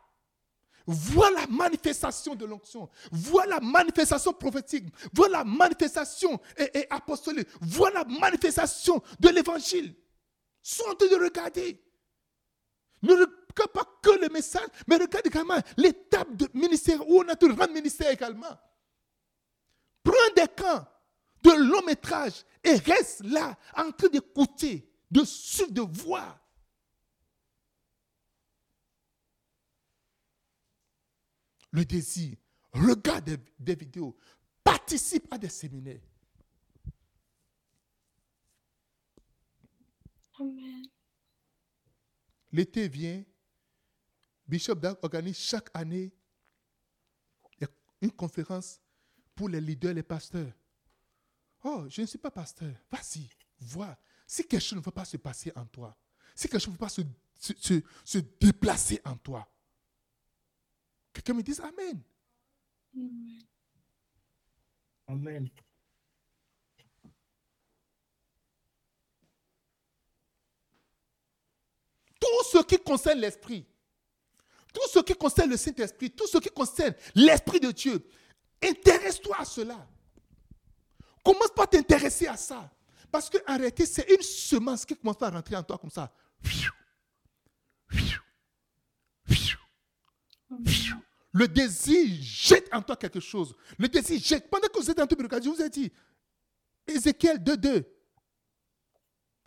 Vois 0.85 1.31
la 1.31 1.47
manifestation 1.47 2.35
de 2.35 2.45
l'onction. 2.45 2.89
Vois 3.11 3.45
la 3.45 3.59
manifestation 3.59 4.31
prophétique. 4.31 4.85
Vois 5.13 5.27
la 5.27 5.43
manifestation 5.43 6.39
et, 6.57 6.87
apostolique. 6.89 7.47
Vois 7.61 7.91
la 7.91 8.05
manifestation 8.05 9.01
de 9.19 9.29
l'évangile. 9.29 9.93
Sois 10.61 10.91
en 10.91 10.95
train 10.95 11.09
de 11.09 11.23
regarder. 11.23 11.81
Ne 13.01 13.13
regarde 13.13 13.71
pas 13.73 13.99
que 14.01 14.11
le 14.21 14.29
message, 14.29 14.67
mais 14.87 14.95
regarde 14.95 15.27
également 15.27 15.59
l'étape 15.75 16.37
de 16.37 16.47
ministère 16.53 17.05
où 17.09 17.21
on 17.21 17.27
a 17.27 17.35
tout 17.35 17.49
le 17.49 17.53
grand 17.53 17.69
ministère 17.69 18.09
également. 18.09 18.57
Des 20.35 20.47
camps 20.47 20.87
de 21.43 21.51
long 21.51 21.83
métrage 21.85 22.43
et 22.63 22.75
reste 22.75 23.23
là 23.25 23.57
en 23.75 23.91
train 23.91 24.07
d'écouter, 24.07 24.89
de 25.11 25.23
suivre, 25.23 25.71
de 25.71 25.81
voir. 25.81 26.43
le 31.73 31.83
désir, 31.83 32.37
regarde 32.71 33.35
des, 33.57 33.75
vidéos, 33.75 34.15
participe 34.63 35.25
à 35.33 35.39
des 35.39 35.49
séminaires. 35.49 36.01
Amen. 40.39 40.83
L'été 42.51 42.87
vient, 42.87 43.23
Bishop 44.47 44.75
Dag 44.75 44.97
organise 45.01 45.37
chaque 45.37 45.69
année 45.73 46.13
une 48.01 48.11
conférence 48.11 48.79
pour 49.35 49.49
les 49.49 49.61
leaders, 49.61 49.93
les 49.93 50.03
pasteurs. 50.03 50.51
Oh, 51.63 51.85
je 51.89 52.01
ne 52.01 52.05
suis 52.07 52.17
pas 52.17 52.31
pasteur. 52.31 52.73
Vas-y, 52.91 53.29
vois. 53.59 53.97
Si 54.27 54.45
quelque 54.45 54.61
chose 54.61 54.77
ne 54.77 54.83
va 54.83 54.91
pas 54.91 55.05
se 55.05 55.17
passer 55.17 55.51
en 55.55 55.65
toi, 55.65 55.95
si 56.35 56.47
quelque 56.47 56.61
chose 56.61 56.73
ne 56.73 56.77
va 56.77 56.85
pas 56.85 56.89
se, 56.89 57.01
se 58.05 58.17
déplacer 58.39 59.01
en 59.05 59.15
toi, 59.17 59.47
Quelqu'un 61.13 61.35
me 61.35 61.43
dise 61.43 61.61
Amen. 61.61 62.01
Amen. 65.07 65.49
Tout 72.19 72.43
ce 72.51 72.63
qui 72.63 72.77
concerne 72.79 73.19
l'esprit, 73.19 73.65
Tout 74.73 74.87
ce 74.91 74.99
qui 74.99 75.13
concerne 75.13 75.51
le 75.51 75.57
Saint-Esprit, 75.57 76.09
tout 76.11 76.25
ce 76.25 76.37
qui 76.39 76.49
concerne 76.49 76.95
l'Esprit 77.13 77.59
de 77.59 77.71
Dieu, 77.71 78.03
intéresse-toi 78.63 79.35
à 79.39 79.45
cela. 79.45 79.87
Commence 81.23 81.51
pas 81.55 81.63
à 81.63 81.67
t'intéresser 81.67 82.27
à 82.27 82.37
ça. 82.37 82.69
Parce 83.11 83.29
qu'en 83.29 83.57
réalité, 83.57 83.85
c'est 83.85 84.09
une 84.09 84.21
semence 84.21 84.85
qui 84.85 84.95
commence 84.95 85.21
à 85.21 85.29
rentrer 85.29 85.55
en 85.55 85.63
toi 85.63 85.77
comme 85.77 85.91
ça. 85.91 86.11
Le 91.31 91.47
désir 91.47 92.07
jette 92.21 92.69
en 92.73 92.81
toi 92.81 92.95
quelque 92.95 93.19
chose. 93.19 93.55
Le 93.77 93.87
désir 93.87 94.19
jette. 94.19 94.49
Pendant 94.49 94.67
que 94.67 94.79
vous 94.79 94.89
êtes 94.89 94.99
en 94.99 95.07
train 95.07 95.15
de 95.15 95.23
regarder, 95.23 95.45
je 95.45 95.51
vous 95.51 95.61
ai 95.61 95.69
dit, 95.69 95.91
Ézéchiel 96.87 97.37
2.2, 97.37 97.85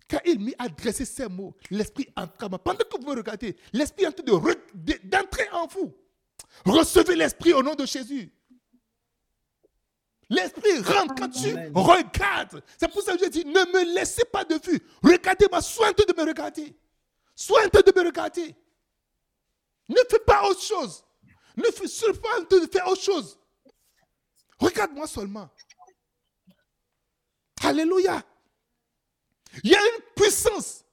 quand 0.09 0.21
il 0.25 0.39
m'y 0.39 0.55
adressé 0.59 1.05
ces 1.05 1.29
mots, 1.29 1.57
l'esprit 1.71 2.09
entre 2.17 2.37
Pendant 2.37 2.79
que 2.79 3.01
vous 3.01 3.07
me 3.07 3.17
regardez, 3.17 3.57
l'esprit 3.73 4.05
est 4.05 4.09
en 4.09 4.13
train 4.13 4.25
d'entrer 5.05 5.49
en 5.51 5.67
vous. 5.67 5.95
Recevez 6.65 7.17
l'esprit 7.17 7.53
au 7.53 7.63
nom 7.63 7.75
de 7.75 7.85
Jésus. 7.87 8.33
L'esprit 10.29 10.79
rentre 10.81 11.15
quand 11.15 11.29
tu 11.29 11.55
regardes. 11.73 12.63
C'est 12.79 12.91
pour 12.91 13.03
ça 13.03 13.17
que 13.17 13.25
je 13.25 13.31
dis, 13.31 13.45
ne 13.45 13.53
me 13.73 13.95
laissez 13.95 14.25
pas 14.25 14.45
de 14.45 14.55
vue. 14.55 14.81
Regardez-moi, 15.03 15.61
train 15.63 15.93
de 15.93 16.15
me 16.17 16.27
regarder. 16.27 16.77
Train 17.37 17.69
de 17.69 18.01
me 18.01 18.07
regarder. 18.07 18.57
Ne 19.89 20.01
fais 20.11 20.19
pas 20.19 20.49
autre 20.49 20.63
chose. 20.63 21.05
Ne 21.57 21.65
fais 21.65 22.13
pas 22.15 22.41
de 22.41 22.67
faire 22.67 22.89
autre 22.89 23.03
chose. 23.03 23.39
Regarde-moi 24.59 25.07
seulement. 25.07 25.49
Alléluia. 27.63 28.23
Il 29.63 29.71
y 29.71 29.77
a 29.77 29.81
une 29.81 30.03
puissance. 30.15 30.85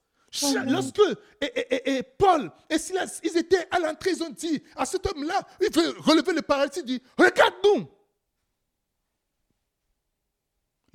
Lorsque 0.66 1.00
et, 1.40 2.02
Paul 2.18 2.50
et 2.68 2.78
Silas, 2.78 3.20
ils 3.22 3.36
étaient 3.36 3.68
à 3.70 3.78
l'entrée, 3.78 4.10
ils 4.10 4.22
ont 4.22 4.30
dit 4.30 4.62
à 4.74 4.84
cet 4.84 5.06
homme-là, 5.06 5.46
il 5.60 5.70
veut 5.72 5.94
relever 6.00 6.32
le 6.32 6.42
paradis, 6.42 6.80
il 6.80 6.84
dit, 6.84 7.02
regarde-nous. 7.16 7.88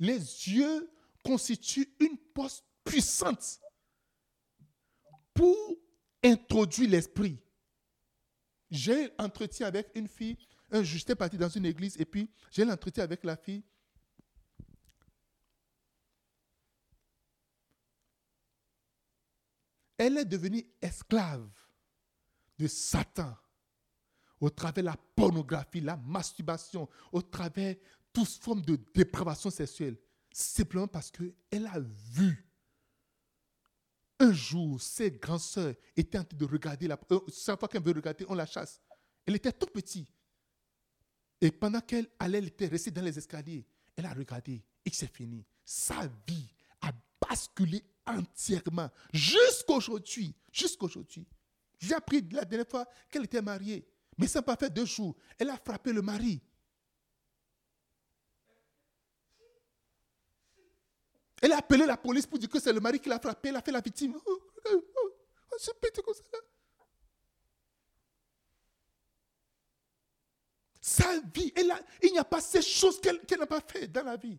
Les 0.00 0.18
yeux 0.18 0.90
constituent 1.22 1.94
une 2.00 2.16
poste 2.16 2.64
puissante 2.82 3.60
pour 5.34 5.56
introduire 6.24 6.90
l'esprit. 6.90 7.38
J'ai 8.70 9.12
entretien 9.18 9.66
avec 9.66 9.90
une 9.94 10.08
fille, 10.08 10.38
j'étais 10.82 11.14
parti 11.14 11.36
dans 11.36 11.48
une 11.48 11.66
église 11.66 11.96
et 11.98 12.04
puis 12.04 12.30
j'ai 12.50 12.64
l'entretien 12.64 13.04
avec 13.04 13.24
la 13.24 13.36
fille. 13.36 13.62
Elle 19.98 20.16
est 20.16 20.24
devenue 20.24 20.66
esclave 20.80 21.46
de 22.58 22.66
Satan 22.66 23.36
au 24.40 24.48
travers 24.48 24.82
de 24.82 24.86
la 24.86 24.96
pornographie, 25.14 25.82
la 25.82 25.98
masturbation, 25.98 26.88
au 27.12 27.20
travers 27.20 27.76
toute 28.12 28.28
forme 28.28 28.62
de 28.62 28.78
dépravation 28.94 29.50
sexuelle. 29.50 29.96
Simplement 30.32 30.88
parce 30.88 31.10
qu'elle 31.10 31.66
a 31.66 31.80
vu 32.12 32.50
un 34.20 34.32
jour, 34.32 34.80
ses 34.80 35.10
grands 35.10 35.38
sœurs 35.38 35.74
étaient 35.96 36.18
en 36.18 36.24
train 36.24 36.36
de 36.36 36.44
regarder. 36.44 36.86
La, 36.86 36.98
euh, 37.10 37.20
chaque 37.32 37.58
fois 37.58 37.68
qu'elle 37.68 37.82
veut 37.82 37.92
regarder, 37.92 38.26
on 38.28 38.34
la 38.34 38.46
chasse. 38.46 38.80
Elle 39.26 39.36
était 39.36 39.52
tout 39.52 39.66
petite. 39.66 40.08
Et 41.40 41.50
pendant 41.50 41.80
qu'elle 41.80 42.06
allait, 42.18 42.38
elle 42.38 42.46
était 42.48 42.66
restée 42.66 42.90
dans 42.90 43.02
les 43.02 43.16
escaliers. 43.16 43.66
Elle 43.96 44.04
a 44.04 44.12
regardé 44.12 44.62
et 44.84 44.90
c'est 44.92 45.12
fini. 45.12 45.44
Sa 45.64 46.06
vie 46.26 46.52
a 46.82 46.92
basculé 47.20 47.82
entièrement. 48.06 48.90
Jusqu'aujourd'hui. 49.12 50.34
Jusqu'aujourd'hui. 50.52 51.26
J'ai 51.78 51.94
appris 51.94 52.20
la 52.30 52.44
dernière 52.44 52.68
fois 52.68 52.86
qu'elle 53.10 53.24
était 53.24 53.40
mariée. 53.40 53.86
Mais 54.18 54.26
ça 54.26 54.40
n'a 54.40 54.42
pas 54.42 54.56
fait 54.56 54.68
deux 54.68 54.84
jours. 54.84 55.16
Elle 55.38 55.48
a 55.48 55.56
frappé 55.56 55.94
le 55.94 56.02
mari. 56.02 56.42
Elle 61.40 61.52
a 61.52 61.58
appelé 61.58 61.86
la 61.86 61.96
police 61.96 62.26
pour 62.26 62.38
dire 62.38 62.48
que 62.48 62.60
c'est 62.60 62.72
le 62.72 62.80
mari 62.80 63.00
qui 63.00 63.08
l'a 63.08 63.18
frappé. 63.18 63.48
Elle 63.48 63.56
a 63.56 63.62
fait 63.62 63.72
la 63.72 63.80
victime. 63.80 64.14
Oh, 64.14 64.38
oh, 64.66 64.70
oh, 64.72 65.10
oh 65.52 66.02
comme 66.04 66.14
ça. 66.14 66.38
Sa 70.80 71.20
vie, 71.34 71.52
il 72.02 72.12
n'y 72.12 72.18
a 72.18 72.24
pas 72.24 72.40
ces 72.40 72.62
choses 72.62 73.00
qu'elle 73.00 73.38
n'a 73.38 73.46
pas 73.46 73.60
fait 73.60 73.86
dans 73.86 74.02
la 74.02 74.16
vie. 74.16 74.38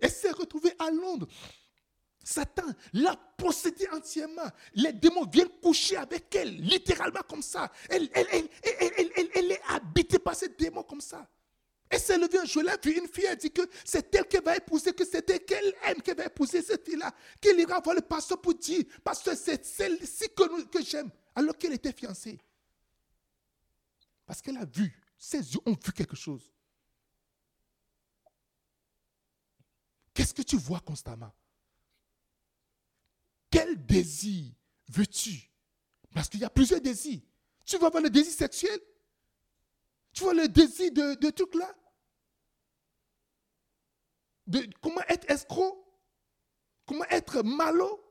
Elle 0.00 0.10
s'est 0.10 0.30
retrouvée 0.30 0.74
à 0.78 0.90
Londres. 0.90 1.26
Satan 2.24 2.66
l'a 2.92 3.16
possédée 3.36 3.88
entièrement. 3.92 4.48
Les 4.74 4.92
démons 4.92 5.26
viennent 5.26 5.48
coucher 5.60 5.96
avec 5.96 6.34
elle, 6.34 6.56
littéralement 6.56 7.22
comme 7.28 7.42
ça. 7.42 7.70
Elle, 7.88 8.08
est 8.14 9.60
habitée 9.68 10.18
par 10.18 10.34
ces 10.34 10.50
démons 10.50 10.84
comme 10.84 11.00
ça. 11.00 11.26
Elle 11.92 12.00
s'est 12.00 12.16
levée 12.16 12.38
un 12.38 12.46
jour, 12.46 12.62
elle 12.62 12.70
a 12.70 12.78
vu 12.78 12.96
une 12.96 13.06
fille, 13.06 13.26
elle 13.26 13.36
dit 13.36 13.50
que 13.50 13.60
c'est 13.84 14.14
elle 14.14 14.26
qui 14.26 14.38
va 14.38 14.56
épouser, 14.56 14.94
que 14.94 15.02
elle 15.14 15.44
qu'elle 15.44 15.74
aime 15.84 16.00
qui 16.00 16.10
va 16.12 16.24
épouser 16.24 16.62
cette 16.62 16.86
fille-là, 16.86 17.14
qu'elle 17.38 17.60
ira 17.60 17.80
voir 17.80 17.94
le 17.94 18.00
pasteur 18.00 18.40
pour 18.40 18.54
dire, 18.54 18.82
parce 19.04 19.22
que 19.22 19.36
c'est 19.36 19.62
celle-ci 19.62 20.30
que, 20.34 20.64
que 20.68 20.82
j'aime, 20.82 21.10
alors 21.34 21.54
qu'elle 21.58 21.74
était 21.74 21.92
fiancée. 21.92 22.40
Parce 24.24 24.40
qu'elle 24.40 24.56
a 24.56 24.64
vu, 24.64 24.98
ses 25.18 25.52
yeux 25.52 25.60
ont 25.66 25.72
vu 25.72 25.92
quelque 25.92 26.16
chose. 26.16 26.50
Qu'est-ce 30.14 30.32
que 30.32 30.40
tu 30.40 30.56
vois 30.56 30.80
constamment? 30.80 31.34
Quel 33.50 33.84
désir 33.84 34.50
veux-tu? 34.88 35.50
Parce 36.14 36.30
qu'il 36.30 36.40
y 36.40 36.44
a 36.44 36.50
plusieurs 36.50 36.80
désirs. 36.80 37.20
Tu 37.66 37.76
vas 37.76 37.88
avoir 37.88 38.02
le 38.02 38.08
désir 38.08 38.32
sexuel 38.32 38.80
Tu 40.14 40.22
vois 40.22 40.32
le 40.32 40.48
désir 40.48 40.90
de, 40.90 41.16
de 41.16 41.28
trucs 41.28 41.54
là 41.54 41.70
Comment 44.80 45.02
être 45.08 45.30
escroc 45.30 45.78
Comment 46.86 47.04
être 47.04 47.42
malo 47.42 48.02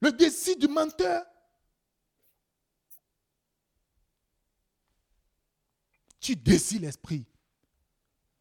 Le 0.00 0.12
désir 0.12 0.56
du 0.56 0.68
menteur 0.68 1.24
Tu 6.18 6.36
désires 6.36 6.82
l'esprit. 6.82 7.24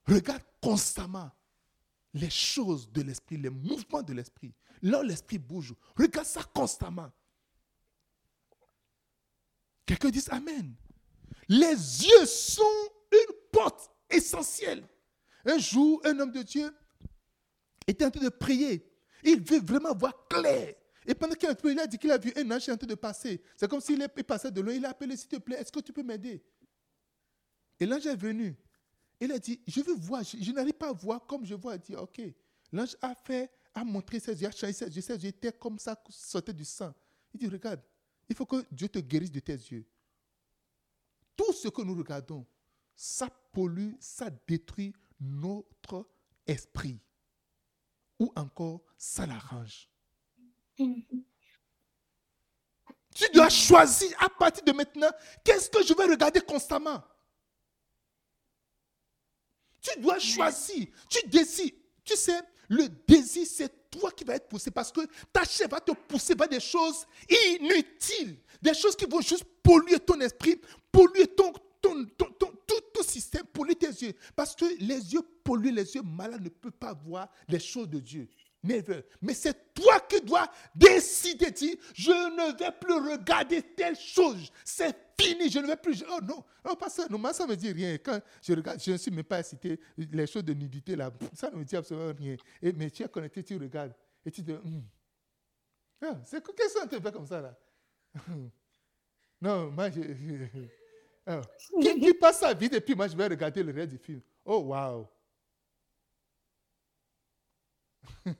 Regarde 0.05 0.43
constamment 0.61 1.31
les 2.13 2.29
choses 2.29 2.91
de 2.91 3.01
l'esprit, 3.01 3.37
les 3.37 3.49
mouvements 3.49 4.01
de 4.01 4.13
l'esprit. 4.13 4.53
Là, 4.81 5.03
l'esprit 5.03 5.37
bouge. 5.37 5.73
Regarde 5.95 6.25
ça 6.25 6.43
constamment. 6.43 7.11
Quelqu'un 9.85 10.09
dit 10.09 10.23
Amen. 10.29 10.75
Les 11.47 12.05
yeux 12.05 12.25
sont 12.25 12.63
une 13.11 13.35
porte 13.51 13.89
essentielle. 14.09 14.87
Un 15.45 15.57
jour, 15.57 16.01
un 16.05 16.19
homme 16.19 16.31
de 16.31 16.43
Dieu 16.43 16.73
était 17.89 18.05
en 18.05 18.11
train 18.11 18.23
de 18.23 18.29
prier. 18.29 18.85
Il 19.23 19.41
veut 19.41 19.59
vraiment 19.59 19.93
voir 19.93 20.27
clair. 20.27 20.75
Et 21.05 21.15
pendant 21.15 21.33
qu'il 21.33 21.49
a 21.49 21.55
il 21.63 21.79
a 21.79 21.87
dit 21.87 21.97
qu'il 21.97 22.11
a 22.11 22.17
vu 22.17 22.31
un 22.35 22.51
ange 22.51 22.69
en 22.69 22.77
train 22.77 22.87
de 22.87 22.95
passer. 22.95 23.41
C'est 23.57 23.67
comme 23.67 23.81
s'il 23.81 24.07
passait 24.27 24.51
de 24.51 24.61
l'eau. 24.61 24.71
Il 24.71 24.85
a 24.85 24.89
appelé, 24.89 25.17
s'il 25.17 25.27
te 25.27 25.37
plaît, 25.37 25.57
est-ce 25.59 25.71
que 25.71 25.79
tu 25.79 25.91
peux 25.91 26.03
m'aider? 26.03 26.43
Et 27.79 27.85
l'ange 27.85 28.05
est 28.05 28.15
venu. 28.15 28.55
Il 29.19 29.31
a 29.31 29.39
dit, 29.39 29.59
je 29.67 29.81
veux 29.81 29.95
voir, 29.95 30.23
je, 30.23 30.51
n'arrive 30.51 30.73
pas 30.73 30.89
à 30.89 30.93
voir 30.93 31.25
comme 31.25 31.45
je 31.45 31.55
vois. 31.55 31.73
Il 31.73 31.75
a 31.75 31.77
dit, 31.79 31.95
ok. 31.95 32.21
L'ange 32.71 32.95
a 33.01 33.15
fait, 33.15 33.49
a 33.73 33.83
montré 33.83 34.19
ses 34.19 34.39
yeux, 34.41 34.47
a 34.47 34.51
changé 34.51 34.73
ses 34.73 34.95
yeux. 34.95 35.01
Ses 35.01 35.23
yeux 35.23 35.33
comme 35.59 35.79
ça, 35.79 36.01
sortaient 36.09 36.53
du 36.53 36.65
sang. 36.65 36.93
Il 37.33 37.39
dit, 37.39 37.47
regarde, 37.47 37.81
il 38.29 38.35
faut 38.35 38.45
que 38.45 38.63
Dieu 38.71 38.87
te 38.87 38.99
guérisse 38.99 39.31
de 39.31 39.39
tes 39.39 39.53
yeux. 39.53 39.85
Tout 41.35 41.53
ce 41.53 41.69
que 41.69 41.81
nous 41.81 41.95
regardons, 41.95 42.45
ça 42.95 43.29
pollue, 43.51 43.93
ça 43.99 44.29
détruit 44.47 44.93
notre 45.19 46.07
esprit. 46.45 46.99
Ou 48.19 48.31
encore, 48.35 48.81
ça 48.97 49.25
l'arrange. 49.25 49.89
Tu 50.75 51.05
dois 53.33 53.49
choisir 53.49 54.09
à 54.21 54.29
partir 54.29 54.63
de 54.63 54.71
maintenant, 54.71 55.09
qu'est-ce 55.43 55.69
que 55.69 55.83
je 55.83 55.93
vais 55.93 56.05
regarder 56.05 56.41
constamment? 56.41 57.01
Tu 59.81 59.99
dois 59.99 60.19
choisir. 60.19 60.87
Tu 61.09 61.27
décides. 61.27 61.75
Tu 62.03 62.15
sais, 62.15 62.41
le 62.67 62.87
désir, 63.07 63.47
c'est 63.47 63.89
toi 63.89 64.11
qui 64.11 64.23
vas 64.23 64.35
être 64.35 64.47
poussé 64.47 64.69
parce 64.69 64.91
que 64.91 65.01
ta 65.31 65.43
chair 65.43 65.67
va 65.67 65.79
te 65.79 65.91
pousser 65.91 66.35
vers 66.35 66.47
des 66.47 66.59
choses 66.59 67.05
inutiles. 67.29 68.37
Des 68.61 68.73
choses 68.73 68.95
qui 68.95 69.05
vont 69.05 69.21
juste 69.21 69.45
polluer 69.63 69.99
ton 69.99 70.19
esprit, 70.19 70.59
polluer 70.91 71.27
ton, 71.27 71.53
ton, 71.81 72.05
ton, 72.17 72.31
ton 72.31 72.48
tout 72.48 72.48
système, 73.03 73.43
polluer 73.45 73.75
tes 73.75 73.87
yeux. 73.87 74.13
Parce 74.35 74.55
que 74.55 74.65
les 74.79 75.13
yeux 75.13 75.21
pollués, 75.43 75.71
les 75.71 75.95
yeux 75.95 76.01
malades 76.01 76.43
ne 76.43 76.49
peuvent 76.49 76.71
pas 76.71 76.93
voir 76.93 77.29
les 77.47 77.59
choses 77.59 77.89
de 77.89 77.99
Dieu. 77.99 78.27
Never. 78.61 79.03
Mais 79.21 79.33
c'est 79.33 79.73
toi 79.73 80.01
qui 80.01 80.19
dois 80.21 80.51
décider, 80.75 81.49
dire, 81.51 81.77
je 81.93 82.11
ne 82.11 82.57
vais 82.57 82.71
plus 82.71 83.11
regarder 83.11 83.61
telle 83.61 83.95
chose. 83.95 84.51
C'est 84.65 84.95
fini, 85.19 85.49
je 85.49 85.59
ne 85.59 85.67
vais 85.67 85.77
plus. 85.77 86.03
Oh 86.09 86.19
non, 86.21 86.43
oh, 86.65 86.75
pas 86.75 86.89
ça, 86.89 87.07
non, 87.09 87.21
ça 87.31 87.45
ne 87.45 87.51
me 87.51 87.55
dit 87.55 87.71
rien. 87.71 87.97
Quand 87.97 88.19
je 88.41 88.53
regarde, 88.53 88.81
je 88.81 88.91
ne 88.91 88.97
suis 88.97 89.11
même 89.11 89.23
pas 89.23 89.41
cité 89.43 89.79
les 89.97 90.27
choses 90.27 90.43
de 90.43 90.53
nudité 90.53 90.95
là. 90.95 91.09
Ça 91.33 91.49
ne 91.49 91.55
me 91.55 91.63
dit 91.63 91.75
absolument 91.75 92.13
rien. 92.17 92.35
Et, 92.61 92.73
mais 92.73 92.89
tu 92.89 93.03
es 93.03 93.07
connecté, 93.07 93.43
tu 93.43 93.55
regardes. 93.55 93.93
Et 94.25 94.31
tu 94.31 94.43
te 94.43 94.51
dis, 94.51 94.57
hmm. 94.57 94.83
ah, 96.03 96.19
c'est 96.25 96.43
qu'est-ce 96.43 96.79
qu'on 96.79 96.87
te 96.87 96.99
fait 96.99 97.11
comme 97.13 97.27
ça 97.27 97.41
là? 97.41 97.57
Non, 99.41 99.71
moi, 99.71 99.89
je, 99.89 100.01
Alors, 101.29 101.45
qui, 101.81 101.99
qui 101.99 102.13
passe 102.15 102.39
sa 102.39 102.55
vie 102.55 102.69
et 102.71 102.81
puis 102.81 102.95
moi 102.95 103.07
je 103.07 103.15
vais 103.15 103.27
regarder 103.27 103.61
le 103.61 103.71
reste 103.71 103.91
du 103.91 103.99
film. 103.99 104.19
Oh, 104.43 104.61
wow. 104.61 105.07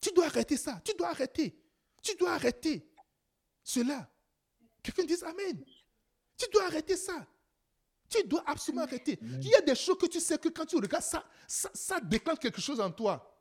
tu 0.00 0.10
dois 0.14 0.24
arrêter 0.24 0.56
ça. 0.56 0.80
Tu 0.82 0.94
dois 0.94 1.10
arrêter. 1.10 1.62
Tu 2.02 2.16
dois 2.16 2.32
arrêter 2.32 2.90
cela. 3.62 4.10
Quelqu'un 4.82 5.04
dise 5.04 5.22
Amen. 5.24 5.62
Tu 6.38 6.46
dois 6.50 6.64
arrêter 6.64 6.96
ça. 6.96 7.26
Tu 8.08 8.24
dois 8.24 8.42
absolument 8.46 8.84
arrêter. 8.84 9.18
Il 9.20 9.48
y 9.48 9.54
a 9.54 9.60
des 9.60 9.74
choses 9.74 9.98
que 9.98 10.06
tu 10.06 10.20
sais 10.20 10.38
que 10.38 10.48
quand 10.48 10.64
tu 10.64 10.76
regardes 10.76 11.04
ça, 11.04 11.22
ça, 11.46 11.70
ça 11.74 12.00
déclenche 12.00 12.38
quelque 12.38 12.62
chose 12.62 12.80
en 12.80 12.90
toi. 12.90 13.38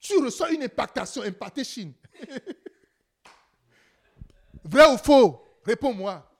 Tu 0.00 0.16
reçois 0.16 0.52
une 0.52 0.62
impactation, 0.62 1.20
impactation. 1.20 1.92
Vrai 4.64 4.90
ou 4.90 4.96
faux? 4.96 5.45
Réponds-moi. 5.66 6.32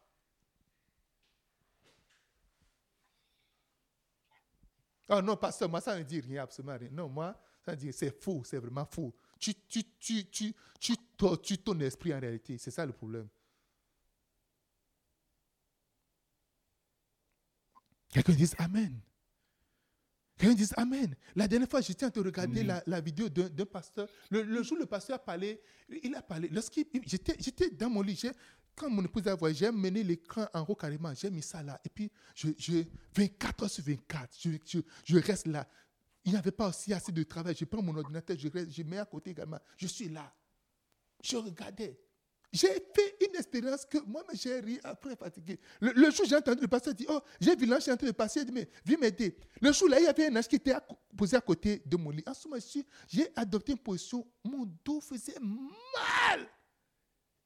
Ah 5.09 5.21
non, 5.23 5.37
pasteur, 5.37 5.69
moi 5.69 5.81
ça 5.81 5.99
ne 5.99 6.03
dit 6.05 6.21
rien, 6.21 6.43
absolument 6.45 6.77
rien. 6.77 6.91
Non, 6.91 7.09
moi, 7.09 7.39
ça 7.65 7.75
dit 7.77 7.93
c'est 7.93 8.11
faux, 8.23 8.43
c'est 8.45 8.59
vraiment 8.59 8.87
faux. 8.87 9.15
Tu, 9.39 9.55
tu, 9.69 9.85
tu, 9.99 10.25
tu, 10.31 10.55
tu 10.81 10.97
tortues 11.17 11.59
ton 11.59 11.79
esprit 11.81 12.15
en 12.15 12.21
réalité. 12.21 12.57
C'est 12.59 12.71
ça 12.71 12.87
le 12.87 12.93
problème. 12.93 13.29
Quelqu'un 18.11 18.33
dit 18.33 18.51
Amen. 18.59 19.01
Quelqu'un 20.39 20.55
dit 20.55 20.69
Amen. 20.77 21.15
La 21.35 21.47
dernière 21.47 21.69
fois, 21.69 21.81
j'étais 21.81 22.07
en 22.07 22.11
train 22.11 22.23
de 22.23 22.27
regarder 22.27 22.63
la, 22.65 22.83
la 22.87 23.01
vidéo 23.01 23.29
d'un 23.29 23.49
d'un 23.49 23.67
pasteur. 23.67 24.09
Le, 24.31 24.43
le 24.43 24.63
jour 24.63 24.77
où 24.77 24.81
le 24.81 24.87
pasteur 24.87 25.17
a 25.17 25.19
parlé, 25.19 25.61
il 26.03 26.15
a 26.15 26.23
parlé. 26.23 26.49
Lorsqu'il, 26.49 26.87
j'étais, 27.05 27.37
j'étais 27.39 27.71
dans 27.71 27.91
mon 27.91 28.03
lit. 28.03 28.21
J'ai- 28.77 28.83
Quand 28.85 28.91
mon 28.91 29.05
épouse 29.05 29.27
a 29.27 29.35
voyagé, 29.35 29.67
j'ai 29.67 29.73
mené 29.73 30.03
l'écran 30.03 30.47
en 30.53 30.61
haut 30.61 30.75
carrément. 30.75 31.13
J'ai 31.15 31.31
mis 31.31 31.43
ça 31.43 31.63
là. 31.63 31.81
Et 31.85 31.89
puis, 31.89 32.11
je, 32.35 32.49
je, 32.59 32.85
24 33.15 33.65
heures 33.65 33.71
sur 33.71 33.85
24, 33.85 34.37
je, 35.05 35.17
reste 35.19 35.47
là. 35.47 35.67
Il 36.25 36.33
n'y 36.33 36.39
avait 36.39 36.51
pas 36.51 36.69
aussi 36.69 36.93
assez 36.93 37.13
de 37.13 37.23
travail. 37.23 37.55
Je 37.59 37.65
prends 37.65 37.83
mon 37.83 37.97
ordinateur, 37.97 38.37
je, 38.39 38.49
reste, 38.49 38.71
je 38.73 38.83
mets 38.83 38.99
à 38.99 39.05
côté 39.05 39.31
également. 39.31 39.59
Je 39.77 39.87
suis 39.87 40.09
là. 40.09 40.33
Je 41.23 41.37
regardais. 41.37 41.99
J'ai 42.53 42.69
fait 42.69 43.17
une 43.29 43.37
expérience 43.37 43.85
que 43.85 43.99
moi-même 43.99 44.35
j'ai 44.35 44.61
ri 44.61 44.81
après 44.85 45.17
fatigué. 45.17 45.61
Le, 45.81 45.93
le 45.93 46.11
jour 46.11 46.25
j'ai 46.27 46.37
entendu 46.37 46.63
le 46.63 46.69
pasteur 46.69 46.95
dire 46.95 47.09
Oh, 47.11 47.21
j'ai 47.41 47.55
vu 47.57 47.67
l'ange 47.67 47.89
en 47.89 47.97
train 47.97 48.07
de 48.07 48.13
passer, 48.13 48.41
il 48.41 48.53
Mais 48.53 48.69
viens 48.85 48.97
m'aider. 48.97 49.37
Le 49.61 49.73
jour 49.73 49.89
là, 49.89 49.99
il 50.01 50.05
y 50.05 50.07
avait 50.07 50.29
un 50.29 50.37
ange 50.37 50.49
qui 50.49 50.57
était 50.57 50.75
posé 51.17 51.37
à 51.37 51.41
côté 51.41 51.83
de 51.85 51.97
mon 51.97 52.11
lit. 52.11 52.23
En 52.27 52.33
ce 52.33 52.49
moment, 52.49 52.63
j'ai 53.09 53.29
adopté 53.35 53.73
une 53.73 53.79
position, 53.79 54.27
mon 54.45 54.65
dos 54.85 55.01
faisait 55.01 55.39
mal. 55.41 56.49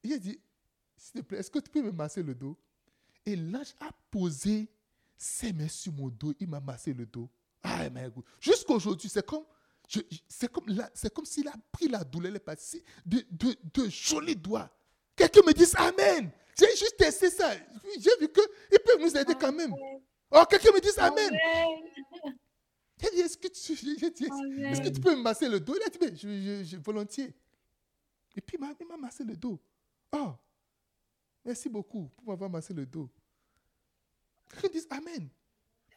A 0.05 0.19
dit 0.19 0.39
S'il 1.03 1.23
te 1.23 1.27
plaît, 1.27 1.39
est-ce 1.39 1.51
que 1.51 1.59
tu 1.61 1.71
peux 1.71 1.81
me 1.83 1.93
masser 1.93 2.23
le 2.23 2.35
dos? 2.35 2.55
Et 3.25 3.35
l'ange 3.35 3.75
a 3.81 3.91
posé 4.11 4.69
ses 5.17 5.51
mains 5.53 5.67
sur 5.69 5.93
mon 5.95 6.09
dos, 6.09 6.35
il 6.39 6.47
m'a 6.47 6.61
massé 6.61 6.93
le 6.93 7.07
dos. 7.07 7.29
Ah, 7.63 7.89
mais 7.89 8.07
écoute, 8.09 8.25
jusqu'à 8.39 8.75
aujourd'hui, 8.75 9.09
c'est 9.09 9.25
comme, 9.25 9.45
c'est 10.29 10.53
comme, 10.53 10.65
c'est 10.95 11.13
comme 11.13 11.25
s'il 11.25 11.49
a 11.49 11.55
pris 11.73 11.89
la 11.89 12.05
douleur, 12.05 12.39
passée 12.41 12.85
de, 13.07 13.25
de, 13.31 13.57
de 13.75 13.89
jolis 13.89 14.37
doigts. 14.37 14.71
Quelqu'un 15.17 15.41
me 15.47 15.53
dise 15.55 15.75
Amen. 15.77 16.31
J'ai 16.59 16.71
juste 16.77 16.97
testé 16.99 17.31
ça. 17.31 17.51
J'ai 17.99 18.11
vu 18.21 18.29
qu'il 18.29 18.79
peut 18.85 18.99
nous 19.01 19.17
aider 19.17 19.35
quand 19.41 19.53
même. 19.53 19.73
Oh, 20.31 20.43
quelqu'un 20.49 20.73
me 20.73 20.81
dise 20.81 20.99
Amen. 20.99 21.31
Dit, 22.99 23.07
est-ce 23.21 23.39
que 23.39 23.49
tu, 23.49 23.75
dit, 23.75 24.25
est-ce 24.25 24.81
que 24.83 24.89
tu 24.91 25.01
peux 25.01 25.17
me 25.17 25.23
masser 25.23 25.49
le 25.49 25.59
dos? 25.61 25.75
Il 25.75 25.83
a 25.83 25.89
dit, 25.89 25.99
mais 26.01 26.15
je, 26.15 26.29
je- 26.29 26.65
je- 26.65 26.77
volontiers. 26.77 27.33
Et 28.37 28.41
puis, 28.43 28.59
il 28.59 28.61
m'a- 28.61 28.75
il 28.79 28.87
m'a 28.87 28.99
massé 28.99 29.25
le 29.25 29.35
dos. 29.37 29.59
Oh, 30.13 30.33
merci 31.45 31.69
beaucoup 31.69 32.09
pour 32.17 32.27
m'avoir 32.29 32.51
massé 32.51 32.75
le 32.75 32.87
dos. 32.87 33.09
Quelqu'un 34.49 34.69
dise 34.69 34.87
Amen. 34.91 35.29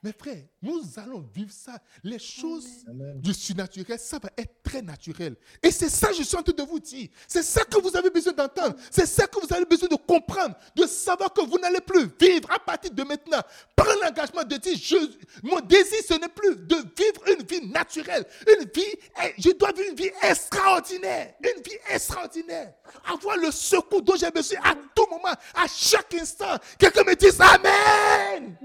Mes 0.03 0.11
frères, 0.11 0.43
nous 0.61 0.81
allons 0.97 1.25
vivre 1.33 1.51
ça. 1.53 1.79
Les 2.03 2.19
choses 2.19 2.67
Amen. 2.89 3.21
du 3.21 3.33
surnaturel, 3.33 3.97
ça 3.97 4.19
va 4.21 4.29
être 4.37 4.61
très 4.61 4.81
naturel. 4.81 5.37
Et 5.61 5.71
c'est 5.71 5.87
ça 5.87 6.09
que 6.09 6.15
je 6.15 6.23
suis 6.23 6.35
en 6.35 6.43
train 6.43 6.51
de 6.53 6.63
vous 6.63 6.79
dire. 6.79 7.07
C'est 7.25 7.41
ça 7.41 7.63
que 7.63 7.79
vous 7.79 7.95
avez 7.95 8.09
besoin 8.09 8.33
d'entendre. 8.33 8.75
C'est 8.91 9.05
ça 9.05 9.27
que 9.27 9.39
vous 9.39 9.53
avez 9.53 9.63
besoin 9.63 9.87
de 9.87 9.95
comprendre. 9.95 10.57
De 10.75 10.85
savoir 10.85 11.31
que 11.31 11.39
vous 11.45 11.57
n'allez 11.57 11.79
plus 11.79 12.05
vivre 12.19 12.51
à 12.51 12.59
partir 12.59 12.91
de 12.91 13.01
maintenant. 13.03 13.39
Prendre 13.77 13.97
l'engagement 14.03 14.43
de 14.43 14.57
dire, 14.57 14.75
je- 14.77 15.17
mon 15.41 15.61
désir, 15.61 15.99
ce 16.05 16.15
n'est 16.15 16.27
plus 16.27 16.57
de 16.57 16.75
vivre 16.75 17.23
une 17.39 17.45
vie 17.45 17.65
naturelle. 17.71 18.25
Une 18.59 18.65
vie, 18.75 18.83
eh, 19.23 19.33
je 19.37 19.51
dois 19.51 19.71
vivre 19.71 19.89
une 19.91 19.95
vie 19.95 20.11
extraordinaire. 20.21 21.33
Une 21.41 21.61
vie 21.63 21.77
extraordinaire. 21.89 22.73
Avoir 23.05 23.37
le 23.37 23.51
secours 23.51 24.01
dont 24.01 24.15
j'ai 24.17 24.31
besoin 24.31 24.59
à 24.65 24.75
tout 24.93 25.07
moment, 25.09 25.33
à 25.53 25.65
chaque 25.67 26.13
instant. 26.15 26.57
Quelqu'un 26.77 27.03
me 27.05 27.15
dise 27.15 27.39
Amen. 27.39 28.57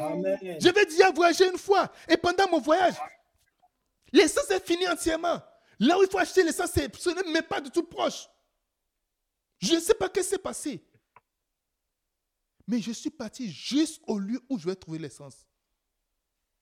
Amen. 0.00 0.58
Je 0.60 0.68
vais 0.68 0.84
déjà 0.86 1.10
voyager 1.10 1.48
une 1.48 1.58
fois. 1.58 1.90
Et 2.08 2.16
pendant 2.16 2.48
mon 2.50 2.60
voyage, 2.60 2.94
l'essence 4.12 4.50
est 4.50 4.64
finie 4.66 4.88
entièrement. 4.88 5.40
Là 5.78 5.98
où 5.98 6.02
il 6.02 6.08
faut 6.08 6.18
acheter 6.18 6.42
l'essence, 6.42 6.70
ce 6.72 7.10
n'est 7.10 7.32
même 7.32 7.44
pas 7.44 7.60
du 7.60 7.70
tout 7.70 7.84
proche. 7.84 8.28
Je 9.58 9.74
ne 9.74 9.80
sais 9.80 9.94
pas 9.94 10.06
ce 10.06 10.20
qui 10.20 10.24
s'est 10.24 10.38
passé. 10.38 10.84
Mais 12.66 12.80
je 12.80 12.92
suis 12.92 13.10
parti 13.10 13.50
jusqu'au 13.50 14.18
lieu 14.18 14.40
où 14.48 14.58
je 14.58 14.66
vais 14.66 14.76
trouver 14.76 14.98
l'essence. 14.98 15.46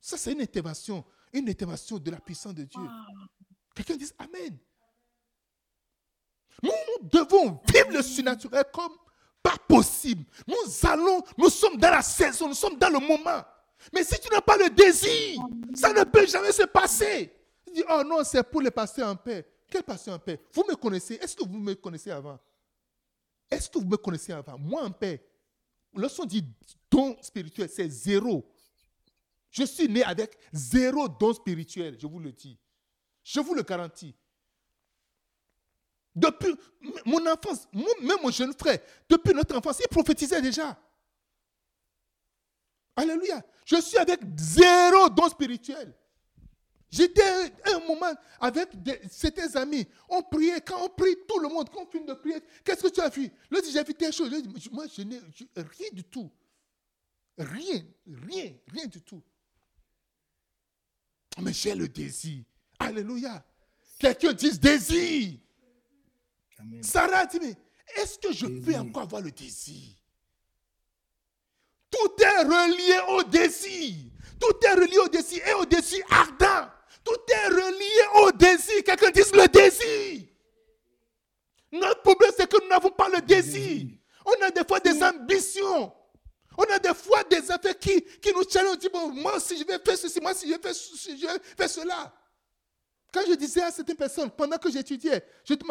Ça, 0.01 0.17
c'est 0.17 0.33
une 0.33 0.41
intervention. 0.41 1.05
Une 1.33 1.49
intervention 1.49 1.99
de 1.99 2.11
la 2.11 2.21
puissance 2.21 2.55
de 2.55 2.65
Dieu. 2.65 2.81
Quelqu'un 3.75 3.97
dit 3.97 4.11
Amen. 4.19 4.59
Nous, 6.63 6.71
nous 6.71 7.09
devons 7.09 7.61
vivre 7.73 7.91
le 7.91 8.03
surnaturel 8.03 8.65
comme 8.73 8.93
pas 9.43 9.57
possible. 9.69 10.25
Nous 10.47 10.89
allons, 10.89 11.23
nous 11.37 11.51
sommes 11.51 11.77
dans 11.77 11.91
la 11.91 12.03
saison, 12.03 12.49
nous 12.49 12.55
sommes 12.55 12.79
dans 12.79 12.91
le 12.91 12.99
moment. 12.99 13.43
Mais 13.93 14.05
si 14.05 14.19
tu 14.21 14.29
n'as 14.31 14.41
pas 14.41 14.57
le 14.57 14.71
désir, 14.71 15.41
ça 15.75 15.93
ne 15.93 16.05
peut 16.05 16.27
jamais 16.27 16.53
se 16.53 16.63
passer. 16.65 17.33
Tu 17.67 17.73
dis, 17.75 17.85
oh 17.91 18.03
non, 18.05 18.23
c'est 18.25 18.43
pour 18.43 18.61
les 18.61 18.71
pasteurs 18.71 19.09
en 19.09 19.17
paix. 19.17 19.47
Quel 19.73 19.83
pasteur 19.83 20.15
en 20.15 20.19
paix? 20.19 20.39
Vous 20.53 20.65
me 20.69 20.75
connaissez 20.75 21.15
Est-ce 21.15 21.35
que 21.35 21.45
vous 21.45 21.59
me 21.59 21.75
connaissez 21.75 22.11
avant? 22.11 22.39
Est-ce 23.51 23.71
que 23.71 23.79
vous 23.79 23.87
me 23.87 23.97
connaissez 23.97 24.33
avant? 24.33 24.59
Moi 24.59 24.83
en 24.83 24.91
paix. 24.91 25.25
Lorsqu'on 25.95 26.27
dit 26.27 26.45
don 26.91 27.17
spirituel, 27.23 27.69
c'est 27.71 27.89
zéro. 27.89 28.47
Je 29.51 29.65
suis 29.65 29.89
né 29.89 30.03
avec 30.05 30.37
zéro 30.53 31.09
don 31.09 31.33
spirituel, 31.33 31.97
je 31.99 32.07
vous 32.07 32.19
le 32.19 32.33
dis. 32.33 32.59
Je 33.25 33.41
vous 33.41 33.55
le 33.55 33.63
garantis. 33.63 34.15
Depuis 36.15 36.55
mon 37.07 37.27
enfance, 37.27 37.67
même 37.73 38.19
mon 38.23 38.31
jeune 38.31 38.53
frère, 38.53 38.79
depuis 39.09 39.33
notre 39.33 39.57
enfance, 39.57 39.79
il 39.81 39.89
prophétisait 39.89 40.43
déjà. 40.43 40.79
Alléluia. 42.97 43.43
Je 43.65 43.81
suis 43.81 43.97
avec 43.97 44.21
zéro 44.37 45.09
don 45.09 45.29
spirituel. 45.29 45.95
J'étais 46.91 47.23
un 47.73 47.79
moment 47.87 48.13
avec 48.39 48.69
certains 49.11 49.57
amis. 49.57 49.87
On 50.11 50.23
priait. 50.23 50.61
Quand 50.61 50.85
on 50.85 50.91
prie, 50.91 51.17
tout 51.27 51.39
le 51.39 51.49
monde, 51.49 51.71
quand 51.71 51.85
on 51.85 51.91
finit 51.91 52.05
de 52.05 52.13
prier, 52.13 52.37
qu'est-ce 52.63 52.83
que 52.83 52.89
tu 52.89 53.01
as 53.01 53.09
vu? 53.09 53.31
Là, 53.51 53.61
j'ai 53.73 53.83
vu 53.83 53.95
telle 53.95 54.13
chose. 54.13 54.31
Moi, 54.71 54.85
je 54.95 55.01
n'ai 55.03 55.19
rien 55.57 55.89
du 55.93 56.05
tout. 56.05 56.31
Rien, 57.39 57.83
rien, 58.29 58.53
rien 58.71 58.87
du 58.87 59.01
tout. 59.01 59.23
Mais 61.41 61.55
j'ai 61.55 61.75
le 61.75 61.89
désir. 61.89 62.45
Alléluia. 62.79 63.43
Quelqu'un 63.99 64.35
dise 64.35 64.61
désir. 64.61 65.39
Amen. 66.63 66.83
Sarah 66.83 67.27
dit, 67.27 67.39
mais 67.41 67.55
est-ce 67.97 68.19
que 68.19 68.33
je 68.33 68.47
peux 68.47 68.53
Désir. 68.61 68.81
encore 68.83 69.03
avoir 69.03 69.23
le 69.23 69.31
désir? 69.31 69.95
Tout 71.91 72.23
est 72.23 72.43
relié 72.43 72.99
au 73.09 73.23
désir. 73.25 73.95
Tout 74.41 74.57
est 74.67 74.75
relié 74.75 74.99
au 74.99 75.09
désir 75.09 75.47
et 75.47 75.55
au 75.55 75.65
désir 75.65 76.05
ardent. 76.11 76.71
Tout 77.05 77.19
est 77.29 77.49
relié 77.49 78.25
au 78.25 78.33
désir. 78.33 78.83
Quelqu'un 78.85 79.11
dise 79.11 79.33
le 79.33 79.47
désir. 79.49 80.23
Notre 81.73 82.03
problème, 82.03 82.31
c'est 82.37 82.49
que 82.51 82.63
nous 82.63 82.69
n'avons 82.69 82.91
pas 82.91 83.09
le 83.09 83.21
désir. 83.21 83.89
On 84.25 84.45
a 84.45 84.51
des 84.51 84.65
fois 84.65 84.81
des 84.81 85.03
ambitions. 85.03 85.93
On 86.57 86.65
a 86.65 86.79
des 86.79 86.95
fois 86.95 87.25
des 87.25 87.51
affaires 87.51 87.79
qui, 87.79 88.03
qui 88.03 88.33
nous 88.33 88.49
challengent. 88.49 88.75
On 88.75 88.77
dit, 88.77 88.89
bon, 88.93 89.09
moi 89.09 89.37
aussi, 89.37 89.57
je 89.59 89.65
vais 89.65 89.79
faire 89.79 89.97
ceci, 89.97 90.21
moi 90.21 90.33
aussi, 90.33 90.47
je 90.49 90.55
vais 90.55 90.61
faire, 90.63 90.75
ceci, 90.75 91.19
je 91.19 91.27
vais 91.27 91.39
faire 91.57 91.71
cela. 91.71 92.13
Quand 93.13 93.21
je 93.29 93.35
disais 93.35 93.63
à 93.63 93.71
certaines 93.71 93.97
personnes, 93.97 94.31
pendant 94.31 94.57
que 94.57 94.71
j'étudiais, 94.71 95.23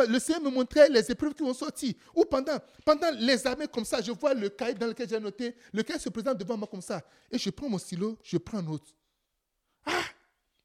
le 0.08 0.20
Seigneur 0.20 0.44
me 0.44 0.50
montrait 0.52 0.88
les 0.89 1.10
épreuves 1.12 1.34
qui 1.34 1.42
vont 1.42 1.56
sortir. 1.56 1.96
Ou 2.16 2.24
pendant, 2.24 2.60
pendant 2.86 3.10
les 3.18 3.48
armées 3.48 3.68
comme 3.68 3.84
ça, 3.84 4.00
je 4.00 4.12
vois 4.12 4.36
le 4.36 4.50
cahier 4.50 4.76
dans 4.76 4.86
lequel 4.86 5.10
j'ai 5.10 5.20
noté, 5.20 5.56
le 5.74 5.82
cahier 5.82 6.00
se 6.00 6.10
présente 6.10 6.38
devant 6.38 6.56
moi 6.56 6.68
comme 6.70 6.84
ça. 6.84 7.02
Et 7.32 7.39
je 7.39 7.50
prends 7.50 7.68
mon 7.68 7.80
stylo, 7.80 8.20
je 8.22 8.38
prends 8.38 8.62
note. 8.62 8.96
Ah, 9.84 10.04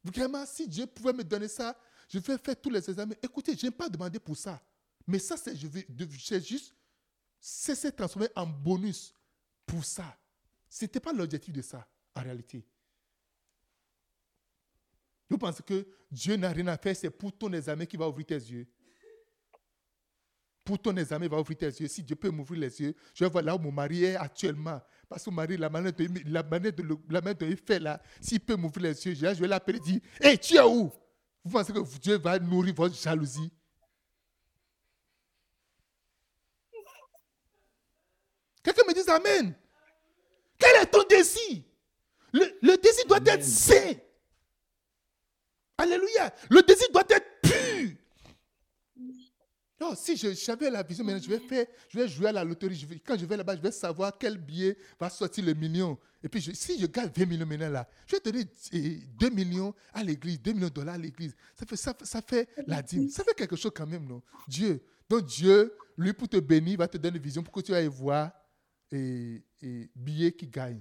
vraiment, 0.04 0.44
si 0.44 0.68
Dieu 0.68 0.86
pouvait 0.86 1.14
me 1.14 1.24
donner 1.24 1.48
ça, 1.48 1.74
je 2.10 2.18
vais 2.18 2.36
faire 2.36 2.60
tous 2.60 2.68
les 2.68 2.90
examens. 2.90 3.14
Écoutez, 3.22 3.56
je 3.56 3.64
n'ai 3.64 3.72
pas 3.72 3.88
demandé 3.88 4.18
pour 4.18 4.36
ça. 4.36 4.60
Mais 5.06 5.18
ça, 5.18 5.36
c'est, 5.38 5.56
juste, 5.56 6.74
c'est 7.40 7.96
transformé 7.96 8.28
en 8.36 8.46
bonus 8.46 9.14
pour 9.64 9.82
ça. 9.82 10.14
Ce 10.68 10.84
n'était 10.84 11.00
pas 11.00 11.14
l'objectif 11.14 11.54
de 11.54 11.62
ça, 11.62 11.88
en 12.14 12.22
réalité. 12.22 12.66
Vous 15.28 15.38
pensez 15.38 15.62
que 15.62 15.86
Dieu 16.10 16.36
n'a 16.36 16.50
rien 16.50 16.66
à 16.68 16.76
faire, 16.76 16.94
c'est 16.96 17.10
pour 17.10 17.36
ton 17.36 17.52
examen 17.52 17.84
qui 17.84 17.96
va 17.96 18.08
ouvrir 18.08 18.26
tes 18.26 18.34
yeux. 18.36 18.66
pour 20.64 20.80
ton 20.82 20.96
examen, 20.96 21.28
va 21.28 21.38
ouvrir 21.38 21.56
tes 21.56 21.66
yeux. 21.66 21.86
Si 21.86 22.02
Dieu 22.02 22.16
peut 22.16 22.28
m'ouvrir 22.30 22.60
les 22.60 22.80
yeux, 22.80 22.94
je 23.14 23.24
vais 23.24 23.30
voir 23.30 23.44
là 23.44 23.54
où 23.54 23.58
mon 23.58 23.70
mari 23.70 24.02
est 24.04 24.16
actuellement. 24.16 24.80
Parce 25.08 25.22
que 25.24 25.30
mon 25.30 25.36
mari, 25.36 25.56
la 25.56 25.70
manière 25.70 25.92
de, 25.92 26.08
la 26.26 26.42
manière 26.42 26.72
de, 26.72 26.82
la 27.08 27.20
manière 27.20 27.48
il 27.48 27.56
fait 27.56 27.78
là, 27.78 28.02
s'il 28.20 28.40
peut 28.40 28.56
m'ouvrir 28.56 28.86
les 28.86 29.06
yeux, 29.06 29.14
je 29.14 29.40
vais 29.40 29.46
l'appeler 29.46 29.78
et 29.78 29.80
dire 29.80 30.00
Hé, 30.20 30.36
tu 30.38 30.56
es 30.56 30.62
où 30.62 30.90
Vous 31.44 31.52
pensez 31.52 31.72
que 31.72 31.98
Dieu 32.00 32.18
va 32.18 32.38
nourrir 32.40 32.74
votre 32.74 32.96
jalousie? 32.96 33.50
Quelqu'un 38.62 38.82
me 38.88 38.94
dise 38.94 39.08
Amen. 39.08 39.54
Quel 40.58 40.82
est 40.82 40.86
ton 40.86 41.04
désir 41.08 41.62
le, 42.32 42.58
le 42.62 42.76
désir 42.76 43.06
doit 43.06 43.18
Amen. 43.18 43.34
être 43.34 43.44
sain. 43.44 43.92
Alléluia. 45.78 46.34
Le 46.50 46.62
désir 46.62 46.86
doit 46.92 47.04
être 47.08 47.26
pur. 47.42 47.96
Non, 49.78 49.94
si 49.94 50.16
j'avais 50.16 50.70
la 50.70 50.82
vision, 50.82 51.04
maintenant 51.04 51.22
je 51.22 51.28
vais 51.28 51.38
faire, 51.38 51.66
je 51.90 51.98
vais 51.98 52.08
jouer 52.08 52.28
à 52.28 52.32
la 52.32 52.44
loterie. 52.44 52.98
quand 53.06 53.18
je 53.18 53.26
vais 53.26 53.36
là-bas, 53.36 53.56
je 53.56 53.60
vais 53.60 53.70
savoir 53.70 54.16
quel 54.18 54.38
billet 54.38 54.74
va 54.98 55.10
sortir 55.10 55.44
le 55.44 55.52
million. 55.52 55.98
Et 56.22 56.30
puis, 56.30 56.40
si 56.54 56.80
je 56.80 56.86
gagne 56.86 57.10
20 57.14 57.26
millions 57.26 57.44
maintenant 57.46 57.68
là, 57.68 57.86
je 58.06 58.16
vais 58.16 58.20
donner 58.24 58.44
eh, 58.72 58.96
2 59.20 59.28
millions 59.28 59.74
à 59.92 60.02
l'église, 60.02 60.40
2 60.40 60.52
millions 60.54 60.68
de 60.68 60.72
dollars 60.72 60.94
à 60.94 60.98
l'église. 60.98 61.36
Ça 61.54 61.66
fait, 61.66 61.76
ça, 61.76 62.22
fait- 62.22 62.48
la 62.66 62.80
dîme. 62.82 63.10
Ça 63.10 63.22
fait 63.22 63.34
quelque 63.34 63.54
chose 63.54 63.72
quand 63.76 63.86
même, 63.86 64.06
non? 64.06 64.22
Dieu. 64.48 64.82
Donc, 65.10 65.26
Dieu, 65.26 65.76
lui, 65.98 66.14
pour 66.14 66.26
te 66.28 66.38
bénir, 66.38 66.78
va 66.78 66.88
te 66.88 66.96
donner 66.96 67.18
une 67.18 67.22
vision 67.22 67.42
pour 67.42 67.52
que 67.52 67.60
tu 67.60 67.74
ailles 67.74 67.86
voir 67.86 68.32
et, 68.90 69.44
et 69.60 69.90
billets 69.94 70.32
qui 70.32 70.46
gagnent. 70.46 70.80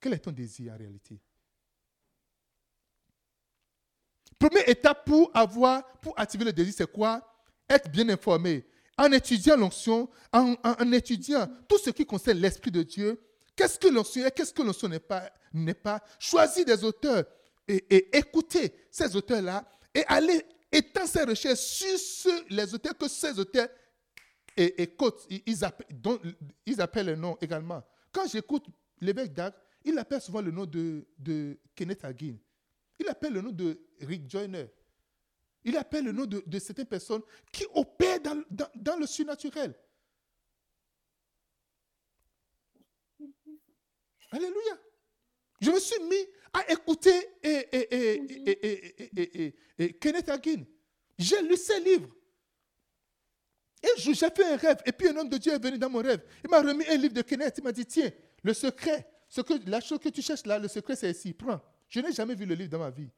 Quel 0.00 0.14
est 0.14 0.18
ton 0.20 0.32
désir 0.32 0.72
en 0.72 0.76
réalité? 0.78 1.20
Première 4.38 4.68
étape 4.68 5.04
pour 5.04 5.30
avoir, 5.34 5.84
pour 6.00 6.18
activer 6.18 6.44
le 6.44 6.52
désir, 6.52 6.74
c'est 6.76 6.90
quoi? 6.90 7.22
Être 7.68 7.90
bien 7.90 8.08
informé. 8.08 8.64
En 8.96 9.10
étudiant 9.12 9.56
l'onction, 9.56 10.08
en, 10.32 10.92
étudiant 10.92 11.48
tout 11.68 11.78
ce 11.78 11.90
qui 11.90 12.04
concerne 12.04 12.38
l'Esprit 12.38 12.70
de 12.70 12.82
Dieu, 12.82 13.20
qu'est-ce 13.54 13.78
que 13.78 13.88
l'onction 13.88 14.24
est, 14.24 14.30
qu'est-ce 14.30 14.52
que 14.52 14.62
l'onction 14.62 14.88
n'est 14.88 15.74
pas. 15.74 16.02
Choisir 16.18 16.64
des 16.64 16.82
auteurs 16.84 17.24
et, 17.66 17.84
et 17.94 18.16
écouter 18.16 18.72
ces 18.90 19.14
auteurs-là 19.14 19.64
et 19.94 20.04
aller 20.06 20.44
étendre 20.72 21.08
ses 21.08 21.24
recherches 21.24 21.58
sur 21.58 22.32
les 22.50 22.74
auteurs 22.74 22.96
que 22.96 23.08
ces 23.08 23.38
auteurs 23.38 23.68
et, 24.58 24.82
écoute, 24.82 25.26
ils, 25.46 25.64
appellent, 25.64 25.86
ils 26.66 26.80
appellent 26.80 27.06
le 27.06 27.14
nom 27.14 27.36
également. 27.40 27.80
Quand 28.10 28.26
j'écoute 28.26 28.66
l'évêque 29.00 29.32
d'Arc, 29.32 29.54
il 29.84 29.96
appelle 29.96 30.20
souvent 30.20 30.40
le 30.40 30.50
nom 30.50 30.66
de, 30.66 31.06
de 31.16 31.56
Kenneth 31.76 32.04
Hagin. 32.04 32.34
Il 32.98 33.08
appelle 33.08 33.32
le 33.32 33.40
nom 33.40 33.52
de 33.52 33.78
Rick 34.00 34.28
Joyner. 34.30 34.66
Il 35.64 35.76
appelle 35.76 36.04
le 36.04 36.12
nom 36.12 36.24
de, 36.26 36.42
de 36.46 36.58
certaines 36.58 36.86
personnes 36.86 37.22
qui 37.52 37.64
opèrent 37.74 38.20
dans, 38.20 38.42
dans- 38.50 38.70
dans 38.74 38.96
le 38.96 39.06
surnaturel. 39.06 39.74
Alléluia. 44.30 44.78
Je 45.60 45.70
me 45.70 45.80
suis 45.80 46.02
mis 46.04 46.26
à 46.52 46.70
écouter 46.72 47.10
et, 47.42 47.48
et- 47.48 47.94
et- 47.94 48.14
et- 48.14 48.50
et- 48.50 49.00
et- 49.00 49.20
et- 49.20 49.44
et- 49.46 49.84
et 49.84 49.92
Kenneth 49.94 50.28
Hagin. 50.28 50.64
J'ai 51.18 51.42
lu 51.42 51.56
ses 51.56 51.80
livres. 51.80 52.14
Un 53.82 54.00
jour, 54.00 54.14
j'ai 54.14 54.28
fait 54.30 54.44
un 54.44 54.56
rêve, 54.56 54.78
et 54.86 54.92
puis 54.92 55.08
un 55.08 55.16
homme 55.16 55.28
de 55.28 55.38
Dieu 55.38 55.52
est 55.52 55.62
venu 55.62 55.78
dans 55.78 55.88
mon 55.90 56.00
rêve. 56.00 56.22
Il 56.44 56.50
m'a 56.50 56.60
remis 56.60 56.84
un 56.86 56.96
livre 56.96 57.14
de 57.14 57.22
Kenneth. 57.22 57.54
Il 57.58 57.64
m'a 57.64 57.72
dit 57.72 57.86
Tiens, 57.86 58.10
le 58.42 58.52
secret, 58.54 59.08
ce 59.28 59.40
que, 59.40 59.54
la 59.68 59.80
chose 59.80 59.98
que 59.98 60.08
tu 60.08 60.20
cherches 60.22 60.46
là, 60.46 60.58
le 60.58 60.68
secret, 60.68 60.96
c'est 60.96 61.10
ici. 61.10 61.32
Prends. 61.32 61.60
Je 61.88 62.00
n'ai 62.00 62.12
jamais 62.12 62.34
vu 62.34 62.44
le 62.44 62.54
livre 62.54 62.70
dans 62.70 62.78
ma 62.78 62.90
vie. 62.90 63.10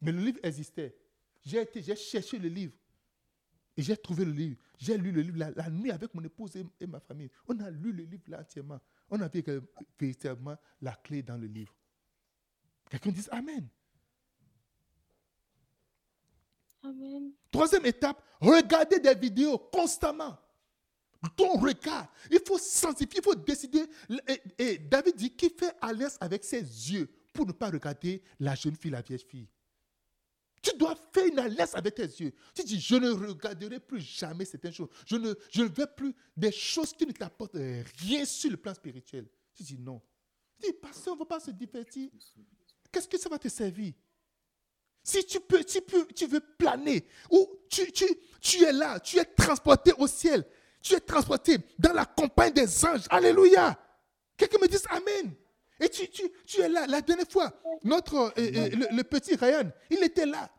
Mais 0.00 0.12
le 0.12 0.20
livre 0.20 0.38
existait. 0.42 0.96
J'ai 1.44 1.60
été, 1.60 1.82
j'ai 1.82 1.96
cherché 1.96 2.38
le 2.38 2.48
livre. 2.48 2.74
Et 3.76 3.82
j'ai 3.82 3.96
trouvé 3.96 4.24
le 4.24 4.32
livre. 4.32 4.56
J'ai 4.76 4.96
lu 4.96 5.12
le 5.12 5.22
livre 5.22 5.38
la, 5.38 5.50
la 5.50 5.70
nuit 5.70 5.90
avec 5.90 6.12
mon 6.14 6.22
épouse 6.22 6.56
et, 6.56 6.64
et 6.80 6.86
ma 6.86 7.00
famille. 7.00 7.30
On 7.46 7.58
a 7.60 7.70
lu 7.70 7.92
le 7.92 8.04
livre 8.04 8.24
là 8.28 8.40
entièrement. 8.40 8.80
On 9.10 9.20
avait 9.20 9.48
euh, 9.48 9.60
véritablement 9.98 10.56
la 10.80 10.92
clé 10.94 11.22
dans 11.22 11.36
le 11.36 11.46
livre. 11.46 11.74
Quelqu'un 12.90 13.10
dit 13.10 13.24
Amen. 13.30 13.68
Amen. 16.82 17.32
Troisième 17.50 17.86
étape, 17.86 18.22
regardez 18.40 19.00
des 19.00 19.14
vidéos 19.14 19.58
constamment. 19.58 20.38
Ton 21.36 21.58
regard, 21.58 22.12
il 22.30 22.40
faut 22.46 22.58
sensibiliser, 22.58 23.18
il 23.18 23.24
faut 23.24 23.34
décider. 23.34 23.84
Et, 24.28 24.42
et 24.58 24.78
David 24.78 25.16
dit 25.16 25.34
qu'il 25.34 25.50
fait 25.50 25.74
alliance 25.80 26.16
avec 26.20 26.44
ses 26.44 26.60
yeux 26.62 27.10
pour 27.38 27.46
ne 27.46 27.52
pas 27.52 27.70
regarder 27.70 28.20
la 28.40 28.56
jeune 28.56 28.74
fille, 28.74 28.90
la 28.90 29.00
vieille 29.00 29.20
fille. 29.20 29.46
Tu 30.60 30.76
dois 30.76 30.96
faire 31.12 31.24
une 31.24 31.38
alliance 31.38 31.72
avec 31.76 31.94
tes 31.94 32.02
yeux. 32.02 32.32
Tu 32.52 32.64
dis, 32.64 32.80
je 32.80 32.96
ne 32.96 33.10
regarderai 33.10 33.78
plus 33.78 34.00
jamais 34.00 34.44
certaines 34.44 34.72
choses. 34.72 34.88
Je 35.06 35.14
ne, 35.14 35.32
je 35.48 35.62
ne 35.62 35.68
veux 35.68 35.86
plus 35.86 36.12
des 36.36 36.50
choses 36.50 36.92
qui 36.92 37.06
ne 37.06 37.12
t'apportent 37.12 37.54
rien 38.00 38.24
sur 38.24 38.50
le 38.50 38.56
plan 38.56 38.74
spirituel. 38.74 39.28
Tu 39.54 39.62
dis 39.62 39.78
non. 39.78 40.02
Tu 40.58 40.66
dis, 40.66 40.72
pasteur, 40.72 41.12
on 41.12 41.14
ne 41.14 41.20
va 41.20 41.26
pas 41.26 41.38
se 41.38 41.52
divertir. 41.52 42.10
Qu'est-ce 42.90 43.06
que 43.06 43.16
ça 43.16 43.28
va 43.28 43.38
te 43.38 43.46
servir? 43.46 43.92
Si 45.04 45.24
tu 45.24 45.38
peux, 45.38 45.62
tu 45.62 45.80
peux, 45.80 46.08
tu 46.08 46.26
veux 46.26 46.40
planer, 46.40 47.06
ou 47.30 47.48
tu, 47.70 47.92
tu, 47.92 48.04
tu 48.40 48.64
es 48.64 48.72
là, 48.72 48.98
tu 48.98 49.16
es 49.16 49.24
transporté 49.24 49.92
au 49.96 50.08
ciel, 50.08 50.44
tu 50.82 50.92
es 50.94 51.00
transporté 51.00 51.58
dans 51.78 51.92
la 51.92 52.04
campagne 52.04 52.52
des 52.52 52.84
anges. 52.84 53.06
Alléluia. 53.08 53.78
Quelqu'un 54.36 54.58
me 54.60 54.66
dise 54.66 54.84
Amen. 54.90 55.36
Et 55.80 55.88
tu, 55.88 56.08
tu, 56.08 56.22
tu 56.44 56.60
es 56.60 56.68
là. 56.68 56.86
La 56.86 57.00
dernière 57.00 57.28
fois, 57.28 57.52
notre, 57.84 58.16
euh, 58.16 58.32
euh, 58.38 58.68
le, 58.90 59.02
petit 59.04 59.36
Ryan, 59.36 59.70
il 59.90 60.02
était 60.02 60.26
là. 60.26 60.50